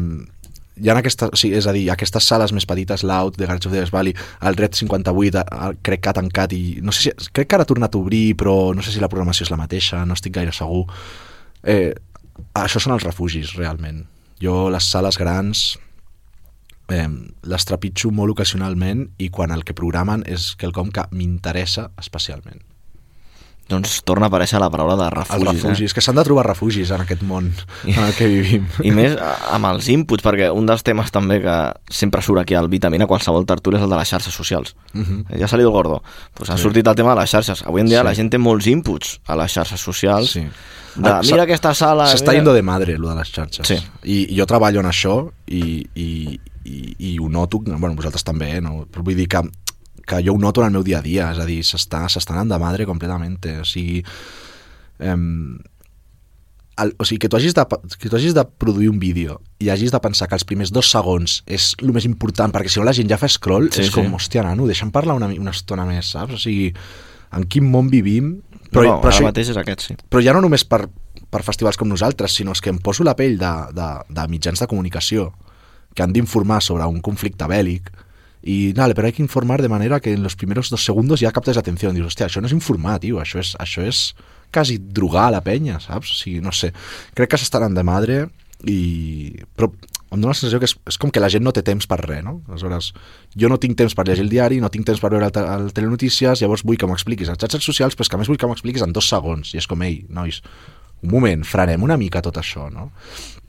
hi 0.76 0.90
ha 0.92 0.98
aquesta, 1.00 1.30
sí, 1.40 1.54
és 1.56 1.70
a 1.72 1.72
dir, 1.72 1.86
aquestes 1.94 2.26
sales 2.28 2.52
més 2.52 2.66
petites, 2.68 3.06
l'Out, 3.08 3.38
de 3.40 3.48
Garage 3.48 3.70
of 3.70 3.76
the 3.78 3.86
Valley, 3.94 4.16
el 4.50 4.58
Red 4.60 4.76
58, 4.76 5.46
eh, 5.46 5.70
crec 5.88 6.02
que 6.04 6.12
ha 6.12 6.18
tancat 6.18 6.52
i... 6.58 6.64
No 6.84 6.92
sé 6.92 7.06
si, 7.06 7.14
crec 7.32 7.48
que 7.48 7.56
ara 7.56 7.64
ha 7.64 7.70
tornat 7.70 7.96
a 7.96 8.02
obrir, 8.02 8.34
però 8.36 8.74
no 8.76 8.84
sé 8.84 8.92
si 8.92 9.00
la 9.00 9.08
programació 9.12 9.48
és 9.48 9.54
la 9.54 9.62
mateixa, 9.62 10.04
no 10.10 10.18
estic 10.20 10.36
gaire 10.36 10.52
segur. 10.52 10.84
Eh, 11.64 11.94
això 12.60 12.82
són 12.84 12.98
els 12.98 13.08
refugis, 13.08 13.54
realment. 13.56 14.04
Jo, 14.44 14.66
les 14.74 14.84
sales 14.92 15.16
grans, 15.22 15.78
eh, 16.90 17.08
les 17.44 17.66
trepitjo 17.66 18.12
molt 18.12 18.32
ocasionalment 18.36 19.08
i 19.18 19.30
quan 19.30 19.52
el 19.52 19.64
que 19.64 19.74
programen 19.74 20.24
és 20.28 20.56
quelcom 20.56 20.92
que 20.92 21.08
m'interessa 21.12 21.92
especialment. 21.98 22.62
Doncs 23.66 24.04
torna 24.06 24.28
a 24.28 24.30
aparèixer 24.30 24.60
la 24.62 24.68
paraula 24.70 24.94
de 25.00 25.06
refugis. 25.10 25.42
Els 25.42 25.64
refugis, 25.64 25.94
que 25.98 26.02
s'han 26.06 26.20
de 26.20 26.24
trobar 26.28 26.44
refugis 26.46 26.92
en 26.94 27.02
aquest 27.02 27.24
món 27.26 27.48
en 27.90 27.98
el 28.04 28.12
que 28.14 28.28
vivim. 28.30 28.68
Eh? 28.78 28.84
I 28.86 28.92
més 28.94 29.16
amb 29.18 29.66
els 29.72 29.88
inputs, 29.90 30.22
perquè 30.22 30.52
un 30.54 30.68
dels 30.70 30.86
temes 30.86 31.10
també 31.10 31.40
que 31.42 31.56
sempre 31.90 32.22
surt 32.22 32.44
aquí 32.44 32.54
al 32.54 32.70
Vitamina, 32.70 33.08
qualsevol 33.10 33.48
tertúlia, 33.50 33.80
és 33.82 33.88
el 33.88 33.90
de 33.90 33.98
les 33.98 34.12
xarxes 34.14 34.38
socials. 34.38 34.76
Uh 34.94 35.02
-huh. 35.02 35.40
Ja 35.40 35.48
s'ha 35.48 35.58
dit 35.58 35.66
el 35.66 35.72
gordo. 35.74 36.04
Pues 36.36 36.52
ha 36.52 36.58
sortit 36.58 36.86
el 36.88 36.94
tema 36.96 37.16
de 37.16 37.22
les 37.22 37.30
xarxes. 37.32 37.66
Avui 37.66 37.82
en 37.82 37.88
dia 37.88 38.02
Sí. 38.02 38.06
la 38.06 38.14
gent 38.14 38.30
té 38.30 38.38
molts 38.38 38.68
inputs 38.68 39.20
a 39.26 39.36
les 39.36 39.52
xarxes 39.52 39.82
socials. 39.82 40.30
Sí. 40.30 40.42
De, 40.96 41.10
Ah, 41.10 41.22
mira 41.24 41.44
aquesta 41.44 41.74
sala... 41.74 42.06
S'està 42.06 42.32
mira... 42.32 42.34
yendo 42.34 42.54
de 42.54 42.62
madre, 42.62 42.98
lo 43.00 43.10
de 43.10 43.16
les 43.16 43.32
xarxes. 43.32 43.68
Sí. 43.68 43.78
I, 44.04 44.28
I 44.30 44.38
jo 44.40 44.46
treballo 44.46 44.80
en 44.80 44.86
això 44.86 45.32
i, 45.48 45.84
i, 45.96 46.40
i, 46.66 46.96
i 47.12 47.14
ho 47.22 47.30
noto, 47.30 47.60
bueno, 47.66 47.94
vosaltres 47.96 48.26
també, 48.28 48.52
eh, 48.58 48.62
no? 48.62 48.86
però 48.92 49.06
vull 49.06 49.16
dir 49.18 49.28
que, 49.32 49.42
que 50.06 50.20
jo 50.26 50.34
ho 50.36 50.42
noto 50.42 50.62
en 50.62 50.68
el 50.72 50.76
meu 50.80 50.84
dia 50.86 51.00
a 51.00 51.06
dia, 51.06 51.30
és 51.34 51.40
a 51.40 51.46
dir, 51.48 51.62
s'està 51.66 52.04
anant 52.34 52.52
de 52.52 52.60
madre 52.62 52.90
completament, 52.90 53.38
o 53.62 53.66
sigui... 53.68 54.04
Em, 55.00 55.58
el, 56.78 56.92
o 57.00 57.06
sigui, 57.08 57.22
que 57.24 57.30
tu, 57.32 57.38
hagis 57.38 57.54
de, 57.56 57.64
que 58.00 58.10
tu 58.12 58.18
hagis 58.18 58.34
de 58.36 58.44
produir 58.60 58.90
un 58.92 58.98
vídeo 59.00 59.38
i 59.64 59.70
hagis 59.72 59.94
de 59.94 60.00
pensar 60.04 60.28
que 60.28 60.36
els 60.36 60.44
primers 60.44 60.74
dos 60.76 60.90
segons 60.92 61.38
és 61.48 61.70
el 61.80 61.94
més 61.96 62.04
important, 62.08 62.52
perquè 62.52 62.68
si 62.72 62.82
no 62.82 62.88
la 62.88 62.94
gent 62.96 63.08
ja 63.12 63.20
fa 63.22 63.30
scroll, 63.32 63.70
Sí, 63.72 63.86
és 63.86 63.94
com, 63.96 64.04
sí. 64.10 64.12
hòstia, 64.18 64.44
nano, 64.44 64.68
deixa'm 64.68 64.92
parlar 64.92 65.16
una, 65.16 65.30
una 65.40 65.54
estona 65.56 65.86
més, 65.88 66.10
saps? 66.18 66.36
O 66.36 66.42
sigui, 66.42 66.74
en 67.36 67.48
quin 67.48 67.68
món 67.72 67.88
vivim... 67.94 68.36
Però, 68.76 68.84
no, 68.84 68.96
però 69.00 69.08
ara 69.08 69.16
això- 69.16 69.28
mateix 69.30 69.54
és 69.54 69.58
aquest, 69.62 69.86
sí. 69.88 69.96
però 70.12 70.20
ja 70.26 70.34
no 70.36 70.42
només 70.44 70.66
per, 70.68 70.82
per 71.32 71.44
festivals 71.48 71.78
com 71.80 71.88
nosaltres, 71.88 72.34
sinó 72.36 72.52
és 72.52 72.60
que 72.60 72.74
em 72.74 72.80
poso 72.84 73.06
la 73.08 73.14
pell 73.16 73.38
de, 73.40 73.52
de, 73.78 73.90
de 74.18 74.26
mitjans 74.34 74.60
de 74.60 74.68
comunicació 74.68 75.30
que 75.96 76.04
han 76.04 76.14
d'informar 76.14 76.62
sobre 76.62 76.86
un 76.92 77.02
conflicte 77.02 77.48
bèl·lic 77.50 77.90
i, 78.46 78.74
vale, 78.78 78.94
però 78.94 79.08
hay 79.10 79.14
que 79.18 79.24
informar 79.24 79.62
de 79.64 79.70
manera 79.70 80.00
que 80.00 80.14
en 80.14 80.22
los 80.22 80.36
primeros 80.36 80.70
dos 80.70 80.86
segundos 80.86 81.20
ja 81.20 81.32
captes 81.34 81.58
l'atenció. 81.58 81.90
Dius, 81.92 82.12
hòstia, 82.12 82.28
això 82.30 82.44
no 82.44 82.46
és 82.52 82.54
informar, 82.54 83.00
tio, 83.02 83.18
això 83.18 83.42
és, 83.42 83.56
això 83.58 83.82
és 83.82 84.12
quasi 84.54 84.78
drogar 84.78 85.26
a 85.28 85.34
la 85.34 85.42
penya, 85.42 85.80
saps? 85.82 86.12
O 86.14 86.20
sigui, 86.20 86.44
no 86.46 86.54
sé. 86.54 86.70
Crec 87.18 87.34
que 87.34 87.42
s'estan 87.42 87.74
de 87.74 87.84
madre 87.84 88.28
i... 88.70 89.42
Però 89.58 89.72
em 90.14 90.22
dóna 90.22 90.36
la 90.36 90.38
sensació 90.38 90.62
que 90.62 90.70
és, 90.70 90.76
és 90.94 91.00
com 91.02 91.10
que 91.10 91.20
la 91.20 91.32
gent 91.34 91.44
no 91.44 91.52
té 91.58 91.66
temps 91.66 91.90
per 91.90 91.98
res, 92.04 92.22
no? 92.24 92.38
Aleshores, 92.46 92.92
jo 93.34 93.50
no 93.50 93.58
tinc 93.58 93.80
temps 93.82 93.98
per 93.98 94.06
llegir 94.08 94.24
el 94.28 94.30
diari, 94.30 94.62
no 94.62 94.70
tinc 94.70 94.86
temps 94.86 95.02
per 95.02 95.10
veure 95.16 95.26
el, 95.26 95.34
te 95.34 95.42
el 95.42 95.72
telenotícies, 95.76 96.46
llavors 96.46 96.64
vull 96.70 96.78
que 96.78 96.86
m'ho 96.86 96.96
expliquis 96.96 97.34
a 97.34 97.36
xarxes 97.36 97.66
socials, 97.66 97.98
però 97.98 98.06
és 98.06 98.14
que 98.14 98.20
a 98.20 98.22
més 98.22 98.30
vull 98.30 98.38
que 98.38 98.46
m'ho 98.46 98.56
expliquis 98.56 98.86
en 98.86 98.94
dos 98.94 99.10
segons. 99.10 99.56
I 99.58 99.64
és 99.64 99.68
com, 99.68 99.82
ei, 99.84 100.04
nois, 100.14 100.44
un 101.04 101.12
moment, 101.12 101.44
frenem 101.46 101.84
una 101.84 101.98
mica 101.98 102.22
tot 102.22 102.38
això, 102.38 102.70
no? 102.72 102.92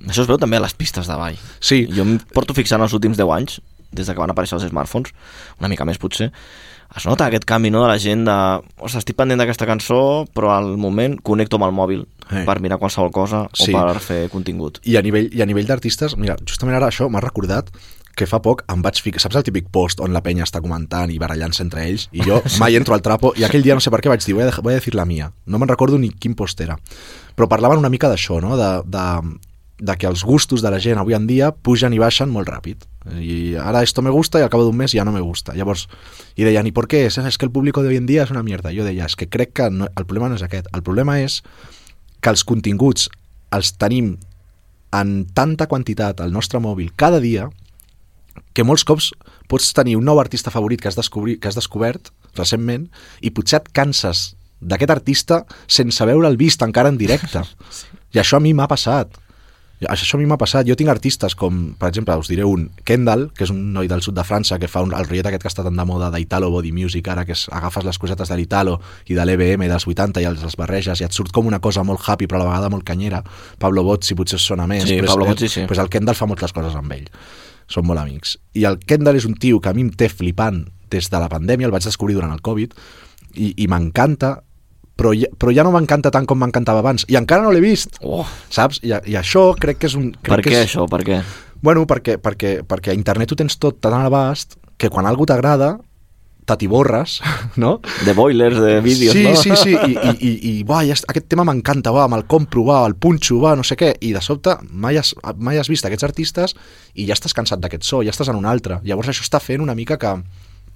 Això 0.06 0.22
es 0.22 0.28
veu 0.28 0.38
també 0.38 0.56
a 0.58 0.60
les 0.60 0.74
pistes 0.74 1.06
de 1.08 1.16
ball. 1.16 1.36
Sí, 1.60 1.86
Jo 1.90 2.02
em 2.02 2.18
porto 2.34 2.54
fixant 2.54 2.82
els 2.82 2.92
últims 2.92 3.16
10 3.16 3.30
anys, 3.32 3.60
des 3.92 4.06
de 4.06 4.12
que 4.14 4.20
van 4.20 4.30
aparèixer 4.30 4.58
els 4.58 4.68
smartphones, 4.68 5.12
una 5.60 5.68
mica 5.68 5.84
més 5.88 5.98
potser, 5.98 6.32
es 6.96 7.04
nota 7.06 7.26
aquest 7.26 7.44
canvi 7.44 7.70
no, 7.70 7.80
de 7.82 7.88
la 7.88 7.98
gent 7.98 8.24
de... 8.26 8.34
Ostres, 8.78 9.00
estic 9.02 9.16
pendent 9.16 9.40
d'aquesta 9.40 9.66
cançó, 9.66 10.26
però 10.34 10.52
al 10.54 10.76
moment 10.76 11.16
connecto 11.22 11.56
amb 11.56 11.64
el 11.70 11.74
mòbil 11.74 12.04
Eh. 12.26 12.40
per 12.44 12.58
mirar 12.58 12.74
qualsevol 12.82 13.12
cosa 13.14 13.44
Sí. 13.54 13.70
o 13.72 13.78
per 13.86 14.00
fer 14.02 14.28
contingut. 14.28 14.80
I 14.82 14.96
a 14.98 15.02
nivell, 15.02 15.28
i 15.30 15.42
a 15.42 15.46
nivell 15.46 15.66
d'artistes, 15.68 16.16
mira, 16.18 16.34
justament 16.44 16.74
ara 16.74 16.88
això 16.88 17.06
m'ha 17.08 17.20
recordat 17.22 17.68
que 18.16 18.26
fa 18.26 18.40
poc 18.42 18.64
em 18.72 18.82
vaig 18.82 19.00
ficar... 19.04 19.20
Saps 19.22 19.36
el 19.38 19.44
típic 19.46 19.68
post 19.72 20.00
on 20.00 20.14
la 20.16 20.22
penya 20.24 20.46
està 20.46 20.62
comentant 20.64 21.12
i 21.12 21.18
barallant-se 21.20 21.62
entre 21.66 21.84
ells? 21.84 22.08
I 22.16 22.24
jo 22.24 22.40
mai 22.62 22.78
entro 22.78 22.96
al 22.96 23.04
trapo 23.04 23.34
i 23.36 23.44
aquell 23.44 23.64
dia 23.66 23.76
no 23.76 23.84
sé 23.84 23.92
per 23.92 24.00
què 24.02 24.10
vaig 24.12 24.24
dir 24.24 24.34
voy 24.38 24.48
a, 24.48 24.54
voy 24.62 24.72
a 24.74 24.80
decir 24.80 24.96
la 24.96 25.04
mía. 25.04 25.30
No 25.44 25.60
me'n 25.60 25.68
recordo 25.68 26.00
ni 26.00 26.10
quin 26.10 26.34
post 26.34 26.60
era. 26.64 26.78
Però 27.36 27.48
parlaven 27.52 27.82
una 27.82 27.92
mica 27.92 28.08
d'això, 28.08 28.40
no? 28.40 28.56
De, 28.56 28.70
de, 28.88 29.06
de 29.78 29.96
que 30.00 30.08
els 30.08 30.24
gustos 30.24 30.64
de 30.64 30.72
la 30.72 30.80
gent 30.80 30.98
avui 31.02 31.16
en 31.16 31.26
dia 31.28 31.52
pugen 31.52 31.92
i 31.92 32.00
baixen 32.00 32.32
molt 32.32 32.48
ràpid. 32.48 32.86
I 33.20 33.54
ara 33.60 33.84
esto 33.84 34.02
me 34.02 34.10
gusta 34.10 34.40
i 34.40 34.46
al 34.46 34.50
cabo 34.50 34.64
d'un 34.64 34.78
mes 34.80 34.94
ja 34.96 35.04
no 35.04 35.12
me 35.12 35.20
gusta. 35.20 35.52
Llavors, 35.54 35.86
i 36.34 36.44
deien, 36.44 36.66
¿y 36.66 36.72
por 36.72 36.88
qué? 36.88 37.04
Es, 37.06 37.18
es 37.18 37.38
que 37.38 37.44
el 37.44 37.52
público 37.52 37.82
de 37.82 37.88
hoy 37.88 37.96
en 37.96 38.06
día 38.06 38.24
és 38.24 38.32
una 38.32 38.42
mierda. 38.42 38.72
Jo 38.72 38.84
deia, 38.88 39.04
és 39.04 39.16
que 39.16 39.28
crec 39.28 39.52
que 39.52 39.68
no, 39.70 39.90
el 39.92 40.06
problema 40.08 40.32
no 40.32 40.40
és 40.40 40.46
aquest. 40.46 40.72
El 40.72 40.82
problema 40.82 41.20
és 41.20 41.42
que 42.20 42.32
els 42.32 42.44
continguts 42.48 43.10
els 43.52 43.76
tenim 43.76 44.16
en 44.96 45.26
tanta 45.36 45.68
quantitat 45.68 46.20
al 46.24 46.32
nostre 46.32 46.58
mòbil 46.62 46.90
cada 46.96 47.20
dia 47.20 47.50
que 48.54 48.64
molts 48.64 48.84
cops 48.88 49.10
pots 49.50 49.72
tenir 49.76 49.96
un 49.98 50.06
nou 50.06 50.20
artista 50.20 50.50
favorit 50.50 50.80
que 50.82 50.90
has, 50.90 50.98
descobri, 50.98 51.36
que 51.38 51.48
has 51.48 51.58
descobert 51.58 52.10
recentment 52.36 52.88
i 53.20 53.30
potser 53.30 53.60
et 53.62 53.70
canses 53.76 54.32
d'aquest 54.60 54.90
artista 54.90 55.44
sense 55.68 56.04
veure'l 56.08 56.38
vist 56.40 56.62
encara 56.64 56.92
en 56.92 56.98
directe. 56.98 57.44
I 58.14 58.22
això 58.22 58.40
a 58.40 58.44
mi 58.44 58.54
m'ha 58.56 58.68
passat. 58.70 59.22
Això 59.84 60.16
a 60.16 60.18
mi 60.18 60.24
m'ha 60.24 60.38
passat. 60.40 60.64
Jo 60.64 60.72
tinc 60.78 60.88
artistes 60.88 61.34
com, 61.36 61.74
per 61.76 61.90
exemple, 61.90 62.14
us 62.16 62.30
diré 62.32 62.46
un, 62.48 62.70
Kendall, 62.88 63.26
que 63.36 63.44
és 63.44 63.52
un 63.52 63.58
noi 63.74 63.90
del 63.90 64.00
sud 64.00 64.16
de 64.16 64.24
França 64.24 64.56
que 64.58 64.70
fa 64.72 64.80
un, 64.86 64.94
el 64.96 65.04
rotllet 65.04 65.28
aquest 65.28 65.44
que 65.44 65.50
està 65.52 65.66
tan 65.66 65.76
de 65.76 65.84
moda 65.84 66.08
d'Italo 66.14 66.48
Body 66.54 66.72
Music, 66.72 67.10
ara 67.12 67.26
que 67.28 67.36
és, 67.36 67.44
agafes 67.52 67.84
les 67.84 68.00
cosetes 68.00 68.32
de 68.32 68.38
l'Italo 68.40 68.78
i 69.12 69.18
de 69.18 69.26
l'EBM 69.28 69.66
dels 69.68 69.84
80 69.84 70.24
i 70.24 70.28
els, 70.30 70.44
els 70.48 70.56
barreges 70.56 71.02
i 71.02 71.04
et 71.04 71.12
surt 71.12 71.34
com 71.34 71.50
una 71.50 71.60
cosa 71.60 71.84
molt 71.84 72.00
happy 72.08 72.24
però 72.24 72.40
a 72.40 72.44
la 72.44 72.50
vegada 72.54 72.72
molt 72.72 72.88
canyera. 72.88 73.20
Pablo 73.60 73.84
Bozzi 73.84 74.16
potser 74.16 74.40
sona 74.40 74.64
més. 74.70 74.88
Sí, 74.88 74.96
però 75.02 75.12
Pablo 75.12 75.28
Bozzi, 75.34 75.52
sí. 75.52 75.66
Pues 75.68 75.82
el 75.82 75.92
Kendall 75.92 76.16
fa 76.16 76.30
moltes 76.30 76.56
coses 76.56 76.78
amb 76.78 76.96
ell. 76.96 77.10
Són 77.70 77.86
molt 77.88 78.00
amics. 78.02 78.36
I 78.54 78.66
el 78.68 78.78
Kendall 78.78 79.18
és 79.18 79.26
un 79.26 79.34
tio 79.34 79.60
que 79.60 79.70
a 79.70 79.74
mi 79.76 79.86
em 79.86 79.90
té 79.90 80.08
flipant 80.12 80.64
des 80.90 81.08
de 81.10 81.18
la 81.18 81.28
pandèmia, 81.28 81.66
el 81.66 81.74
vaig 81.74 81.86
descobrir 81.86 82.14
durant 82.14 82.32
el 82.34 82.42
Covid, 82.46 82.74
i, 83.34 83.52
i 83.58 83.66
m'encanta, 83.70 84.36
però, 84.96 85.12
ja, 85.18 85.28
però 85.36 85.52
ja 85.52 85.64
no 85.66 85.72
m'encanta 85.74 86.12
tant 86.14 86.28
com 86.28 86.38
m'encantava 86.40 86.80
abans. 86.84 87.04
I 87.10 87.18
encara 87.18 87.44
no 87.44 87.50
l'he 87.52 87.64
vist, 87.64 87.98
Oh, 88.06 88.24
saps? 88.50 88.80
I, 88.86 88.94
I 88.94 89.18
això 89.18 89.50
crec 89.60 89.82
que 89.82 89.90
és 89.90 89.98
un... 89.98 90.12
Crec 90.14 90.30
per 90.30 90.40
que 90.44 90.52
què 90.54 90.62
és, 90.62 90.70
això? 90.70 90.86
Per 90.90 91.02
què? 91.04 91.20
Bueno, 91.66 91.86
perquè, 91.90 92.16
perquè, 92.22 92.60
perquè 92.68 92.92
a 92.92 92.96
internet 92.96 93.32
ho 93.32 93.38
tens 93.40 93.58
tot 93.58 93.80
tan 93.82 93.96
a 93.96 94.04
l'abast 94.04 94.56
que 94.78 94.90
quan 94.92 95.08
algú 95.08 95.26
t'agrada 95.26 95.74
t'atiborres, 96.46 97.18
no? 97.62 97.80
De 98.06 98.14
boilers, 98.14 98.58
de 98.62 98.80
vídeos, 98.80 99.12
sí, 99.16 99.24
no? 99.26 99.34
Sí, 99.36 99.50
sí, 99.58 99.74
i, 99.74 99.92
i, 99.98 100.16
i, 100.30 100.32
i 100.50 100.62
va, 100.68 100.80
ja, 100.86 100.94
est- 100.96 101.08
aquest 101.10 101.26
tema 101.32 101.44
m'encanta, 101.48 101.92
va, 101.94 102.06
me'l 102.08 102.24
compro, 102.30 102.64
va, 102.70 102.80
el 102.86 102.94
punxo, 102.96 103.40
va, 103.42 103.56
no 103.58 103.66
sé 103.66 103.76
què, 103.76 103.92
i 104.00 104.12
de 104.16 104.22
sobte 104.24 104.54
mai 104.70 104.96
has, 105.00 105.12
mai 105.36 105.58
has 105.58 105.68
vist 105.72 105.84
aquests 105.88 106.06
artistes 106.06 106.56
i 106.94 107.06
ja 107.10 107.18
estàs 107.18 107.34
cansat 107.36 107.60
d'aquest 107.62 107.84
so, 107.84 108.02
ja 108.06 108.14
estàs 108.14 108.30
en 108.32 108.38
un 108.38 108.46
altre. 108.46 108.80
Llavors 108.86 109.10
això 109.12 109.26
està 109.26 109.42
fent 109.42 109.60
una 109.64 109.74
mica 109.74 109.98
que, 110.00 110.14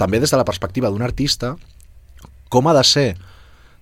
també 0.01 0.21
des 0.21 0.31
de 0.33 0.39
la 0.41 0.47
perspectiva 0.49 0.89
d'un 0.91 1.03
artista, 1.05 1.55
com 2.51 2.67
ha 2.67 2.75
de 2.75 2.83
ser 2.89 3.09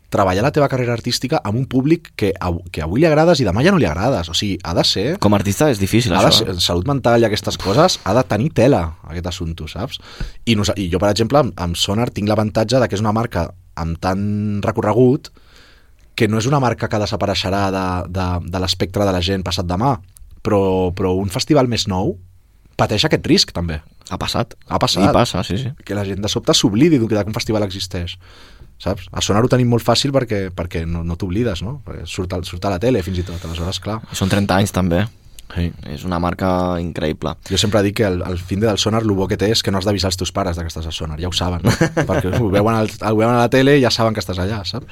treballar 0.08 0.42
la 0.42 0.50
teva 0.52 0.68
carrera 0.72 0.94
artística 0.96 1.40
amb 1.44 1.58
un 1.58 1.66
públic 1.68 2.12
que, 2.16 2.30
av- 2.40 2.62
que 2.72 2.80
avui 2.80 3.00
li 3.02 3.06
agrades 3.06 3.40
i 3.40 3.44
demà 3.44 3.60
ja 3.64 3.72
no 3.74 3.78
li 3.80 3.84
agrades. 3.84 4.30
O 4.32 4.34
sigui, 4.34 4.56
ha 4.64 4.72
de 4.74 4.84
ser 4.84 5.18
Com 5.20 5.34
a 5.34 5.36
artista 5.36 5.68
és 5.70 5.78
difícil, 5.78 6.14
ha 6.16 6.22
de 6.24 6.30
això. 6.30 6.46
ser, 6.46 6.60
salut 6.64 6.86
mental 6.88 7.20
i 7.20 7.26
aquestes 7.28 7.58
coses 7.60 7.98
ha 8.04 8.14
de 8.16 8.22
tenir 8.24 8.50
tela, 8.56 8.96
aquest 9.08 9.26
assumpte, 9.28 9.68
saps? 9.68 9.98
I, 10.46 10.54
nos, 10.56 10.72
I 10.76 10.88
jo, 10.92 10.98
per 11.02 11.10
exemple, 11.12 11.38
amb, 11.42 11.52
amb 11.60 11.76
Sonar 11.76 12.08
tinc 12.10 12.28
l'avantatge 12.28 12.80
de 12.80 12.88
que 12.88 12.96
és 12.96 13.04
una 13.04 13.12
marca 13.12 13.50
amb 13.76 13.98
tant 14.00 14.62
recorregut 14.64 15.28
que 16.18 16.26
no 16.26 16.38
és 16.40 16.46
una 16.50 16.58
marca 16.58 16.88
que 16.88 16.98
desapareixerà 16.98 17.66
de, 17.70 17.84
de, 18.10 18.24
de 18.50 18.58
l'espectre 18.64 19.04
de 19.06 19.12
la 19.14 19.20
gent 19.22 19.44
passat 19.46 19.68
demà, 19.68 19.92
però, 20.42 20.90
però 20.96 21.12
un 21.20 21.28
festival 21.30 21.68
més 21.68 21.84
nou 21.86 22.16
pateix 22.78 23.04
aquest 23.04 23.26
risc, 23.26 23.52
també. 23.54 23.80
Ha 24.10 24.16
passat. 24.18 24.54
Ha 24.70 24.78
passat. 24.78 25.04
I 25.10 25.12
passa, 25.14 25.42
sí, 25.44 25.58
sí. 25.58 25.70
Que 25.84 25.94
la 25.94 26.04
gent 26.06 26.22
de 26.22 26.28
sobte 26.30 26.54
s'oblidi 26.54 26.98
d'un- 26.98 27.08
que 27.10 27.22
un 27.26 27.34
festival 27.34 27.62
existeix. 27.66 28.16
Saps? 28.78 29.08
A 29.10 29.20
Sonar 29.24 29.42
ho 29.44 29.48
tenim 29.50 29.68
molt 29.72 29.82
fàcil 29.82 30.12
perquè, 30.14 30.48
perquè 30.54 30.84
no, 30.86 31.02
no 31.04 31.16
t'oblides, 31.18 31.62
no? 31.66 31.80
Perquè 31.86 32.04
surt, 32.06 32.32
al, 32.36 32.44
surt 32.46 32.64
a 32.68 32.70
la 32.76 32.78
tele, 32.82 33.02
fins 33.02 33.18
i 33.18 33.24
tot. 33.26 33.42
Aleshores, 33.44 33.80
clar. 33.82 34.00
Són 34.14 34.30
30 34.30 34.54
anys, 34.54 34.72
també. 34.76 35.04
Sí. 35.48 35.70
És 35.88 36.02
una 36.04 36.18
marca 36.20 36.76
increïble. 36.76 37.32
Jo 37.48 37.56
sempre 37.56 37.80
dic 37.82 37.94
que 37.96 38.04
el, 38.04 38.18
el 38.28 38.36
fin 38.36 38.60
del 38.60 38.76
sonar 38.76 39.00
el 39.00 39.10
bo 39.16 39.24
que 39.26 39.38
té 39.40 39.48
és 39.54 39.62
que 39.64 39.72
no 39.72 39.78
has 39.80 39.86
d'avisar 39.88 40.10
els 40.12 40.18
teus 40.20 40.28
pares 40.36 40.58
que 40.60 40.66
estàs 40.68 40.84
al 40.84 40.92
sonar, 40.92 41.16
ja 41.22 41.30
ho 41.30 41.32
saben, 41.32 41.64
no? 41.64 41.72
perquè 42.10 42.34
ho 42.36 42.50
veuen, 42.52 42.76
al, 42.76 42.90
ho 42.92 43.14
veuen 43.16 43.32
a 43.32 43.46
la 43.46 43.48
tele 43.48 43.78
i 43.78 43.82
ja 43.82 43.88
saben 43.90 44.12
que 44.12 44.20
estàs 44.20 44.36
allà, 44.44 44.60
saps? 44.68 44.84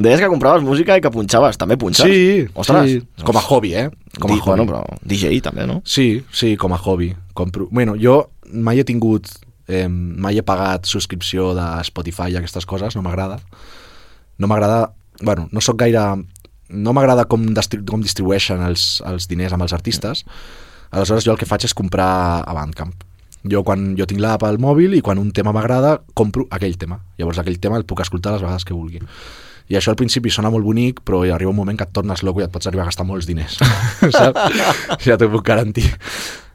Deies 0.00 0.22
que 0.24 0.30
compraves 0.32 0.64
música 0.64 0.96
i 0.96 1.04
que 1.04 1.12
punxaves. 1.12 1.60
També 1.60 1.76
punxes? 1.76 2.08
Sí, 2.08 2.48
Ostres. 2.56 2.88
sí, 2.88 3.24
com 3.28 3.36
a 3.36 3.44
hobby, 3.44 3.74
eh? 3.76 3.90
Com 4.18 4.30
a 4.30 4.34
Di- 4.34 4.40
hobby. 4.40 4.48
Bueno, 4.64 4.66
però 4.72 4.82
DJ 5.04 5.42
també, 5.44 5.68
no? 5.68 5.82
Sí, 5.84 6.08
sí, 6.32 6.54
com 6.56 6.72
a 6.72 6.80
hobby. 6.80 7.12
Compro... 7.36 7.68
Bueno, 7.70 7.94
jo 8.00 8.22
mai 8.48 8.80
he 8.80 8.88
tingut... 8.88 9.28
Eh, 9.72 9.88
mai 9.88 10.36
he 10.38 10.44
pagat 10.44 10.88
subscripció 10.90 11.52
de 11.56 11.64
Spotify 11.88 12.32
i 12.32 12.36
aquestes 12.40 12.68
coses, 12.68 12.96
no 12.96 13.04
m'agrada. 13.04 13.40
No 14.38 14.50
m'agrada... 14.50 14.92
Bueno, 15.22 15.48
no 15.52 15.64
sóc 15.64 15.80
gaire... 15.80 16.04
No 16.72 16.94
m'agrada 16.96 17.26
com, 17.28 17.50
com 17.88 18.04
distribueixen 18.04 18.62
els, 18.64 19.02
els 19.08 19.28
diners 19.28 19.52
amb 19.52 19.66
els 19.66 19.74
artistes. 19.76 20.24
Aleshores 20.92 21.24
jo 21.24 21.34
el 21.34 21.40
que 21.40 21.48
faig 21.48 21.66
és 21.68 21.74
comprar 21.76 22.44
a 22.44 22.54
Bandcamp. 22.56 22.94
Jo 23.48 23.64
quan 23.66 23.92
jo 23.98 24.06
tinc 24.06 24.22
l'app 24.22 24.44
al 24.46 24.60
mòbil 24.62 24.94
i 24.94 25.02
quan 25.04 25.18
un 25.18 25.32
tema 25.34 25.52
m'agrada, 25.52 25.96
compro 26.14 26.46
aquell 26.54 26.78
tema. 26.78 27.00
Llavors 27.18 27.40
aquell 27.42 27.58
tema 27.60 27.80
el 27.80 27.84
puc 27.88 28.04
escoltar 28.04 28.36
les 28.36 28.44
vegades 28.44 28.64
que 28.64 28.76
vulgui. 28.76 29.02
I 29.72 29.78
això 29.78 29.92
al 29.92 29.98
principi 29.98 30.30
sona 30.30 30.50
molt 30.52 30.66
bonic, 30.66 31.00
però 31.06 31.22
hi 31.24 31.32
arriba 31.32 31.52
un 31.52 31.56
moment 31.56 31.78
que 31.78 31.86
et 31.88 31.92
tornes 31.96 32.22
loco 32.26 32.42
i 32.42 32.46
et 32.46 32.52
pots 32.52 32.68
arribar 32.68 32.84
a 32.84 32.90
gastar 32.90 33.06
molts 33.08 33.28
diners. 33.28 33.58
Saps? 34.16 35.04
Ja 35.06 35.18
t'ho 35.18 35.30
puc 35.32 35.44
garantir. 35.46 35.86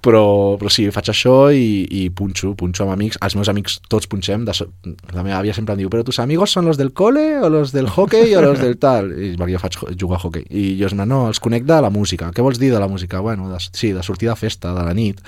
Però, 0.06 0.24
però 0.60 0.70
sí, 0.72 0.86
faig 0.94 1.10
això 1.12 1.36
i, 1.54 1.86
i 1.90 2.02
punxo, 2.14 2.54
punxo 2.58 2.86
amb 2.86 2.94
amics. 2.94 3.18
Els 3.26 3.36
meus 3.40 3.50
amics 3.52 3.80
tots 3.92 4.10
punxem. 4.10 4.46
De 4.48 4.56
so... 4.58 4.70
La 5.16 5.24
meva 5.26 5.40
àvia 5.40 5.56
sempre 5.58 5.76
em 5.76 5.82
diu, 5.82 5.92
però 5.94 6.06
tus 6.06 6.20
amigos 6.24 6.54
són 6.54 6.70
los 6.70 6.80
del 6.80 6.94
cole 6.98 7.26
o 7.42 7.50
los 7.54 7.74
del 7.76 7.90
hockey 7.90 8.36
o 8.38 8.44
los 8.46 8.62
del 8.62 8.78
tal? 8.82 9.10
I 9.12 9.34
perquè 9.40 9.56
jo 9.56 9.64
faig 9.64 9.80
jugar 9.98 10.20
a 10.20 10.24
hockey. 10.24 10.46
I 10.50 10.68
jo, 10.80 10.92
no, 11.00 11.26
els 11.32 11.42
conec 11.44 11.66
de 11.68 11.82
la 11.84 11.92
música. 11.94 12.32
Què 12.36 12.46
vols 12.46 12.62
dir 12.62 12.72
de 12.74 12.84
la 12.84 12.92
música? 12.92 13.24
Bueno, 13.26 13.50
de, 13.52 13.62
sí, 13.72 13.92
de 13.96 14.06
sortir 14.06 14.30
de 14.30 14.38
festa, 14.40 14.76
de 14.78 14.86
la 14.86 14.94
nit. 14.98 15.24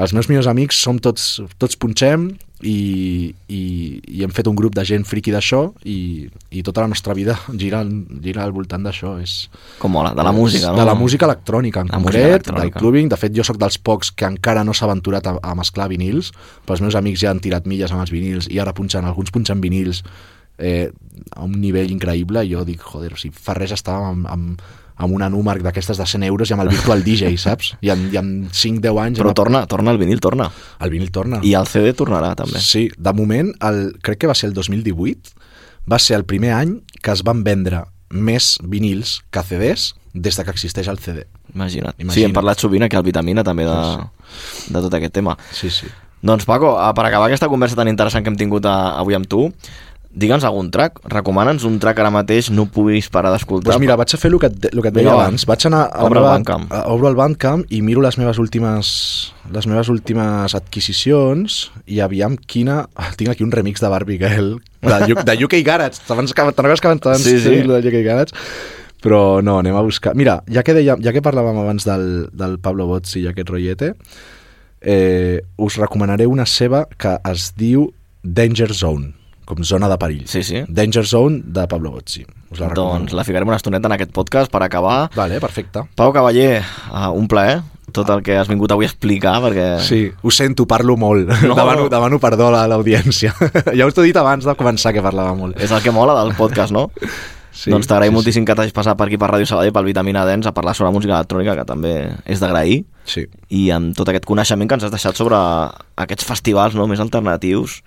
Els 0.00 0.16
meus 0.16 0.30
millors 0.32 0.50
amics 0.50 0.80
som 0.80 0.98
tots, 1.02 1.36
tots 1.60 1.78
punxem 1.80 2.32
i, 2.62 3.34
i, 3.50 3.62
i 4.14 4.22
hem 4.24 4.30
fet 4.32 4.46
un 4.48 4.54
grup 4.56 4.74
de 4.76 4.84
gent 4.86 5.02
friqui 5.04 5.32
d'això 5.34 5.66
i, 5.90 6.28
i 6.54 6.62
tota 6.64 6.84
la 6.84 6.88
nostra 6.92 7.12
vida 7.16 7.34
gira, 7.60 7.82
gira 8.22 8.44
al 8.44 8.54
voltant 8.54 8.86
d'això. 8.86 9.16
És, 9.20 9.48
Com 9.82 9.92
mola, 9.92 10.14
de 10.14 10.22
la 10.24 10.32
música, 10.32 10.70
no? 10.70 10.78
de 10.78 10.86
la 10.86 10.94
música 10.94 11.26
electrònica, 11.26 11.82
en 11.84 11.90
La 11.92 11.98
concret, 11.98 12.24
electrònica. 12.30 12.62
del 12.62 12.72
clubbing. 12.78 13.10
De 13.12 13.18
fet, 13.20 13.34
jo 13.36 13.44
sóc 13.44 13.58
dels 13.60 13.78
pocs 13.78 14.12
que 14.14 14.28
encara 14.30 14.64
no 14.64 14.72
s'ha 14.72 14.86
aventurat 14.88 15.26
a, 15.26 15.36
a 15.42 15.56
mesclar 15.58 15.88
vinils, 15.92 16.30
però 16.64 16.78
els 16.78 16.84
meus 16.86 16.94
amics 17.00 17.20
ja 17.26 17.34
han 17.34 17.42
tirat 17.44 17.66
milles 17.66 17.92
amb 17.92 18.06
els 18.06 18.14
vinils 18.14 18.48
i 18.48 18.62
ara 18.62 18.72
punxen, 18.72 19.04
alguns 19.04 19.34
punxen 19.34 19.60
vinils 19.60 20.04
eh, 20.58 20.88
a 21.34 21.44
un 21.44 21.58
nivell 21.60 21.90
increïble 21.90 22.46
i 22.46 22.54
jo 22.54 22.64
dic, 22.64 22.80
joder, 22.80 23.12
o 23.14 23.20
sigui, 23.20 23.34
fa 23.36 23.58
res 23.58 23.74
estàvem 23.74 24.24
amb, 24.24 24.30
amb, 24.30 24.64
amb 24.96 25.14
una 25.16 25.28
Numark 25.30 25.62
d'aquestes 25.64 25.98
de 25.98 26.06
100 26.06 26.22
euros 26.28 26.50
i 26.50 26.54
amb 26.54 26.62
el 26.62 26.68
Virtual 26.70 27.02
DJ, 27.06 27.32
saps? 27.40 27.72
I 27.82 27.90
en, 27.94 28.06
i 28.12 28.18
en 28.20 28.28
5-10 28.50 29.00
anys... 29.02 29.18
Però 29.18 29.32
hem- 29.32 29.38
torna, 29.40 29.64
torna 29.66 29.90
el 29.94 29.98
vinil, 29.98 30.20
torna. 30.22 30.50
El 30.80 30.90
vinil 30.94 31.10
torna. 31.10 31.40
I 31.42 31.54
el 31.58 31.66
CD 31.66 31.92
tornarà, 31.98 32.34
també. 32.38 32.60
Sí, 32.62 32.88
de 32.96 33.12
moment, 33.12 33.50
el, 33.66 33.96
crec 34.02 34.22
que 34.22 34.30
va 34.30 34.34
ser 34.38 34.50
el 34.52 34.54
2018, 34.54 35.34
va 35.90 35.98
ser 35.98 36.16
el 36.20 36.24
primer 36.24 36.52
any 36.56 36.78
que 37.02 37.12
es 37.12 37.24
van 37.26 37.42
vendre 37.44 37.82
més 38.14 38.54
vinils 38.62 39.18
que 39.34 39.42
CDs 39.42 39.94
des 40.14 40.36
de 40.38 40.44
que 40.46 40.52
existeix 40.54 40.86
el 40.88 41.00
CD. 41.02 41.24
Imagina't. 41.54 41.96
Imagina't. 41.98 42.14
Sí, 42.14 42.22
hem 42.22 42.32
parlat 42.36 42.60
sovint 42.62 42.84
aquí 42.86 42.94
al 42.96 43.02
Vitamina 43.02 43.42
també 43.42 43.64
de, 43.66 43.78
de 44.70 44.80
tot 44.84 44.94
aquest 44.94 45.12
tema. 45.16 45.34
Sí, 45.50 45.70
sí. 45.74 45.90
Doncs 46.24 46.46
Paco, 46.48 46.70
eh, 46.78 46.92
per 46.96 47.04
acabar 47.08 47.26
aquesta 47.26 47.50
conversa 47.52 47.76
tan 47.76 47.90
interessant 47.90 48.22
que 48.24 48.30
hem 48.32 48.38
tingut 48.38 48.64
a, 48.70 48.94
avui 49.00 49.18
amb 49.18 49.26
tu, 49.28 49.48
digue'ns 50.14 50.44
algun 50.46 50.68
track, 50.70 51.00
recomana'ns 51.10 51.64
un 51.66 51.80
track 51.82 51.98
ara 51.98 52.10
mateix 52.14 52.48
no 52.54 52.64
puguis 52.70 53.08
parar 53.10 53.32
d'escoltar. 53.34 53.72
Doncs 53.72 53.82
mira, 53.82 53.96
vaig 53.98 54.14
a 54.14 54.18
fer 54.20 54.30
el 54.30 54.38
que, 54.38 54.46
et, 54.52 54.68
el 54.70 54.80
que 54.80 54.88
et 54.92 54.94
deia 54.94 55.10
Vinga, 55.10 55.14
abans. 55.24 55.44
Vaig 55.50 55.66
anar 55.66 55.80
a 55.90 56.04
Obre 56.06 56.20
el 56.20 56.24
meva, 56.24 56.32
Bandcamp. 56.36 56.68
a- 56.72 56.84
obro 56.94 57.08
el 57.10 57.16
Bandcamp 57.18 57.64
i 57.74 57.80
miro 57.82 58.00
les 58.04 58.16
meves 58.18 58.38
últimes 58.38 59.34
les 59.52 59.66
meves 59.66 59.90
últimes 59.92 60.54
adquisicions 60.54 61.72
i 61.86 61.98
aviam 62.00 62.36
quina... 62.36 62.84
Tinc 63.18 63.30
aquí 63.34 63.44
un 63.44 63.52
remix 63.52 63.80
de 63.82 63.88
Barbie 63.90 64.18
Girl 64.22 64.60
de, 64.80 65.14
de 65.24 65.44
UK 65.44 65.60
Garage. 65.66 66.00
Abans 66.08 66.32
que, 66.32 66.42
recordes 66.44 66.80
que 66.80 66.86
abans 66.88 67.22
Sí, 67.22 67.38
sí. 67.40 67.60
de 67.66 67.78
UK 67.78 68.04
Garage? 68.06 68.32
Però 69.04 69.42
no, 69.44 69.58
anem 69.60 69.76
a 69.76 69.82
buscar... 69.84 70.14
Mira, 70.16 70.38
ja 70.48 70.62
que, 70.64 70.72
deia, 70.72 70.94
ja 70.96 71.12
que 71.12 71.20
parlàvem 71.20 71.58
abans 71.60 71.84
del, 71.84 72.30
del 72.32 72.54
Pablo 72.62 72.86
Bozzi 72.88 73.20
i 73.20 73.26
aquest 73.28 73.50
rotllete, 73.52 73.90
eh, 74.80 75.42
us 75.56 75.76
recomanaré 75.76 76.26
una 76.26 76.46
seva 76.46 76.86
que 76.96 77.18
es 77.30 77.50
diu 77.56 77.90
Danger 78.22 78.72
Zone, 78.72 79.12
com 79.44 79.64
zona 79.64 79.90
de 79.90 79.98
perill. 80.00 80.24
Sí, 80.30 80.42
sí. 80.46 80.64
Danger 80.68 81.06
Zone 81.06 81.42
de 81.44 81.66
Pablo 81.68 81.94
Bozzi. 81.96 82.24
Us 82.50 82.60
la 82.60 82.70
recomano. 82.70 83.04
Doncs 83.04 83.14
la 83.16 83.26
ficarem 83.26 83.50
una 83.50 83.60
estoneta 83.60 83.90
en 83.90 83.96
aquest 83.98 84.12
podcast 84.14 84.52
per 84.52 84.62
acabar. 84.64 85.10
Vale, 85.16 85.40
perfecte. 85.42 85.86
Pau 85.96 86.12
Cavaller, 86.14 86.62
uh, 86.90 87.10
un 87.14 87.28
plaer 87.28 87.62
tot 87.94 88.10
el 88.10 88.24
que 88.26 88.34
has 88.36 88.48
vingut 88.50 88.72
avui 88.74 88.88
a 88.88 88.90
explicar, 88.90 89.36
perquè... 89.44 89.66
Sí, 89.84 90.00
ho 90.10 90.32
sento, 90.34 90.66
parlo 90.66 90.96
molt. 90.98 91.30
No. 91.44 91.52
No. 91.52 91.56
Demano, 91.60 91.86
demano 91.92 92.18
perdó 92.20 92.50
a 92.50 92.64
l'audiència. 92.70 93.34
ja 93.78 93.86
us 93.86 93.94
t'he 93.94 94.08
dit 94.08 94.18
abans 94.18 94.44
de 94.44 94.56
començar 94.58 94.92
que 94.96 95.04
parlava 95.04 95.36
molt. 95.38 95.60
És 95.62 95.72
el 95.74 95.84
que 95.84 95.94
mola 95.94 96.16
del 96.22 96.34
podcast, 96.38 96.74
no? 96.74 96.88
Sí, 97.54 97.70
doncs 97.70 97.86
t'agraïm 97.86 98.10
sí, 98.10 98.16
moltíssim 98.18 98.42
sí. 98.42 98.48
que 98.48 98.56
t'hagis 98.58 98.74
passat 98.74 98.98
per 98.98 99.06
aquí 99.06 99.18
per 99.20 99.28
Ràdio 99.30 99.46
Sabadell, 99.46 99.72
pel 99.76 99.86
Vitamina 99.86 100.24
Dens, 100.26 100.48
a 100.50 100.52
parlar 100.56 100.74
sobre 100.74 100.90
música 100.90 101.14
electrònica, 101.14 101.54
que 101.54 101.66
també 101.68 101.92
és 102.26 102.42
d'agrair. 102.42 102.80
Sí. 103.06 103.28
I 103.54 103.68
amb 103.70 103.94
tot 103.94 104.10
aquest 104.10 104.26
coneixement 104.26 104.68
que 104.68 104.78
ens 104.78 104.88
has 104.88 104.92
deixat 104.92 105.14
sobre 105.14 105.38
aquests 106.02 106.26
festivals 106.26 106.74
no, 106.74 106.88
més 106.90 107.02
alternatius 107.04 107.78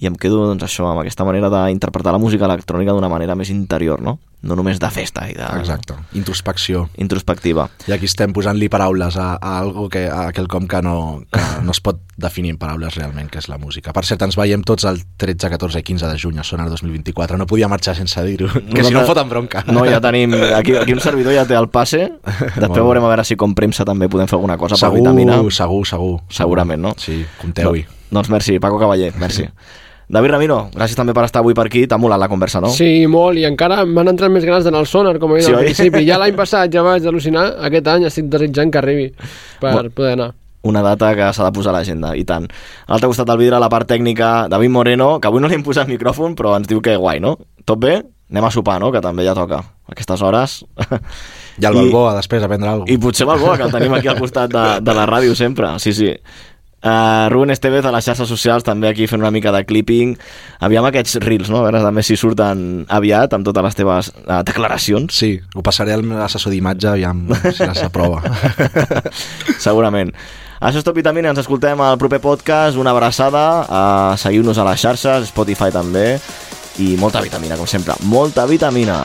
i 0.00 0.08
em 0.08 0.16
quedo 0.16 0.40
doncs, 0.46 0.64
això 0.64 0.88
amb 0.88 1.02
aquesta 1.02 1.26
manera 1.28 1.50
d'interpretar 1.52 2.14
la 2.16 2.22
música 2.22 2.48
electrònica 2.48 2.96
d'una 2.96 3.12
manera 3.12 3.36
més 3.36 3.52
interior, 3.52 4.00
no? 4.00 4.16
No 4.42 4.56
només 4.56 4.78
de 4.80 4.88
festa 4.92 5.26
i 5.28 5.34
de... 5.36 5.44
Exacte, 5.60 5.94
introspecció. 6.16 6.86
Introspectiva. 7.02 7.66
I 7.88 7.94
aquí 7.96 8.08
estem 8.08 8.32
posant-li 8.36 8.70
paraules 8.72 9.18
a, 9.20 9.34
a 9.36 9.56
algo 9.60 9.88
que, 9.92 10.06
a 10.08 10.30
quelcom 10.36 10.68
que 10.70 10.80
no, 10.84 10.94
que 11.28 11.42
no 11.64 11.74
es 11.74 11.80
pot 11.84 12.00
definir 12.20 12.54
en 12.54 12.58
paraules 12.60 12.96
realment, 12.96 13.28
que 13.32 13.40
és 13.40 13.50
la 13.52 13.58
música. 13.60 13.92
Per 13.96 14.04
cert, 14.08 14.24
ens 14.24 14.38
veiem 14.40 14.64
tots 14.66 14.86
el 14.88 15.02
13, 15.20 15.50
14 15.52 15.82
i 15.82 15.86
15 15.90 16.08
de 16.08 16.22
juny 16.22 16.40
a 16.40 16.46
Sonar 16.46 16.70
2024. 16.72 17.36
No 17.40 17.48
podia 17.50 17.68
marxar 17.68 17.96
sense 17.98 18.24
dir-ho, 18.24 18.48
que 18.74 18.86
si 18.86 18.94
no 18.96 19.04
foten 19.08 19.28
bronca. 19.32 19.64
No, 19.68 19.84
ja 19.88 20.00
tenim... 20.04 20.34
Aquí, 20.56 20.76
aquí 20.76 20.96
un 20.96 21.04
servidor 21.04 21.36
ja 21.36 21.44
té 21.48 21.58
el 21.58 21.68
passe. 21.72 22.06
Després 22.24 22.80
veurem 22.80 23.04
a 23.04 23.12
veure 23.12 23.28
si 23.28 23.36
com 23.40 23.54
premsa 23.56 23.84
també 23.88 24.08
podem 24.12 24.30
fer 24.30 24.40
alguna 24.40 24.56
cosa 24.60 24.80
segur, 24.80 25.00
per 25.00 25.04
vitamina. 25.04 25.40
Segur, 25.52 25.84
segur. 25.88 26.16
Segurament, 26.32 26.80
no? 26.88 26.96
Sí, 27.00 27.22
compteu-hi. 27.40 27.84
No, 28.10 28.20
doncs 28.20 28.32
merci, 28.32 28.58
Paco 28.58 28.80
Cavaller, 28.80 29.12
merci. 29.20 29.46
David 30.10 30.32
Ramiro, 30.34 30.58
gràcies 30.74 30.98
també 30.98 31.14
per 31.14 31.22
estar 31.28 31.38
avui 31.44 31.54
per 31.54 31.68
aquí. 31.68 31.84
T'ha 31.86 31.98
molat 32.02 32.18
la 32.18 32.28
conversa, 32.30 32.58
no? 32.62 32.72
Sí, 32.74 33.06
molt, 33.06 33.38
i 33.38 33.46
encara 33.46 33.84
m'han 33.86 34.10
entrat 34.10 34.32
més 34.34 34.44
ganes 34.46 34.66
d'anar 34.66 34.82
al 34.82 34.88
sonar, 34.90 35.14
com 35.22 35.36
he 35.36 35.38
dit 35.38 35.46
sí, 35.46 35.54
al 35.54 35.62
principi. 35.62 36.02
Ja 36.08 36.18
l'any 36.18 36.34
passat 36.38 36.72
ja 36.74 36.82
vaig 36.82 37.06
al·lucinar, 37.06 37.46
aquest 37.70 37.90
any 37.94 38.08
estic 38.08 38.26
desitjant 38.32 38.74
que 38.74 38.80
arribi 38.82 39.06
per 39.62 39.76
bon, 39.76 39.90
poder 39.94 40.16
anar. 40.18 40.32
Una 40.66 40.82
data 40.84 41.14
que 41.16 41.30
s'ha 41.32 41.46
de 41.46 41.54
posar 41.56 41.70
a 41.72 41.78
l'agenda, 41.78 42.10
i 42.18 42.26
tant. 42.26 42.50
A 42.50 42.90
l'altre 42.92 43.12
costat 43.12 43.30
del 43.30 43.38
vidre, 43.40 43.62
la 43.62 43.70
part 43.72 43.86
tècnica, 43.88 44.48
David 44.50 44.74
Moreno, 44.74 45.12
que 45.20 45.30
avui 45.30 45.40
no 45.40 45.48
li 45.48 45.56
hem 45.56 45.64
posat 45.64 45.88
micròfon, 45.88 46.34
però 46.36 46.56
ens 46.58 46.68
diu 46.68 46.82
que 46.84 46.98
guai, 46.98 47.22
no? 47.22 47.36
Tot 47.64 47.78
bé? 47.80 48.00
Anem 48.30 48.44
a 48.46 48.50
sopar, 48.54 48.80
no? 48.82 48.90
Que 48.94 49.00
també 49.02 49.24
ja 49.26 49.34
toca. 49.34 49.62
A 49.62 49.94
aquestes 49.94 50.20
hores... 50.22 50.60
I 51.60 51.66
el 51.68 51.74
Balboa, 51.76 52.14
després, 52.16 52.42
a 52.42 52.48
prendre 52.48 52.70
alguna 52.70 52.86
cosa. 52.86 52.94
I 52.94 53.00
potser 53.02 53.26
Balboa, 53.28 53.56
que 53.58 53.66
el 53.66 53.72
tenim 53.74 53.94
aquí 53.98 54.08
al 54.08 54.20
costat 54.20 54.52
de, 54.52 54.66
de 54.80 54.92
la 54.96 55.02
ràdio 55.10 55.34
sempre. 55.36 55.74
Sí, 55.82 55.92
sí. 55.92 56.12
Uh, 56.80 57.28
Ruben 57.28 57.52
Estevez 57.52 57.84
a 57.84 57.92
les 57.92 58.06
xarxes 58.08 58.28
socials 58.30 58.64
també 58.64 58.88
aquí 58.88 59.04
fent 59.10 59.20
una 59.20 59.32
mica 59.34 59.52
de 59.52 59.60
clipping. 59.68 60.14
Aviam 60.64 60.86
aquests 60.88 61.18
reels, 61.20 61.50
no? 61.52 61.60
a 61.60 61.66
veure 61.66 61.82
també 61.84 62.04
si 62.06 62.16
surten 62.16 62.86
aviat 62.88 63.36
amb 63.36 63.44
totes 63.44 63.66
les 63.66 63.76
teves 63.76 64.12
uh, 64.24 64.40
declaracions. 64.46 65.12
Sí, 65.12 65.34
ho 65.54 65.64
passaré 65.66 65.92
al 65.96 66.06
assessor 66.24 66.54
d'imatge 66.54 66.88
aviam 66.88 67.26
si 67.50 67.66
les 67.66 67.82
aprova. 67.84 68.22
Segurament. 69.66 70.14
Això 70.60 70.80
és 70.80 70.84
Top 70.84 70.96
Vitamina, 70.96 71.32
ens 71.32 71.40
escoltem 71.40 71.80
al 71.80 72.00
proper 72.00 72.20
podcast. 72.20 72.80
Una 72.80 72.92
abraçada, 72.96 73.44
uh, 73.64 74.16
seguiu-nos 74.20 74.60
a 74.60 74.66
les 74.68 74.80
xarxes 74.80 75.28
Spotify 75.32 75.72
també. 75.72 76.14
I 76.80 76.94
molta 76.96 77.20
vitamina, 77.20 77.60
com 77.60 77.68
sempre. 77.68 77.96
Molta 78.08 78.46
vitamina 78.48 79.02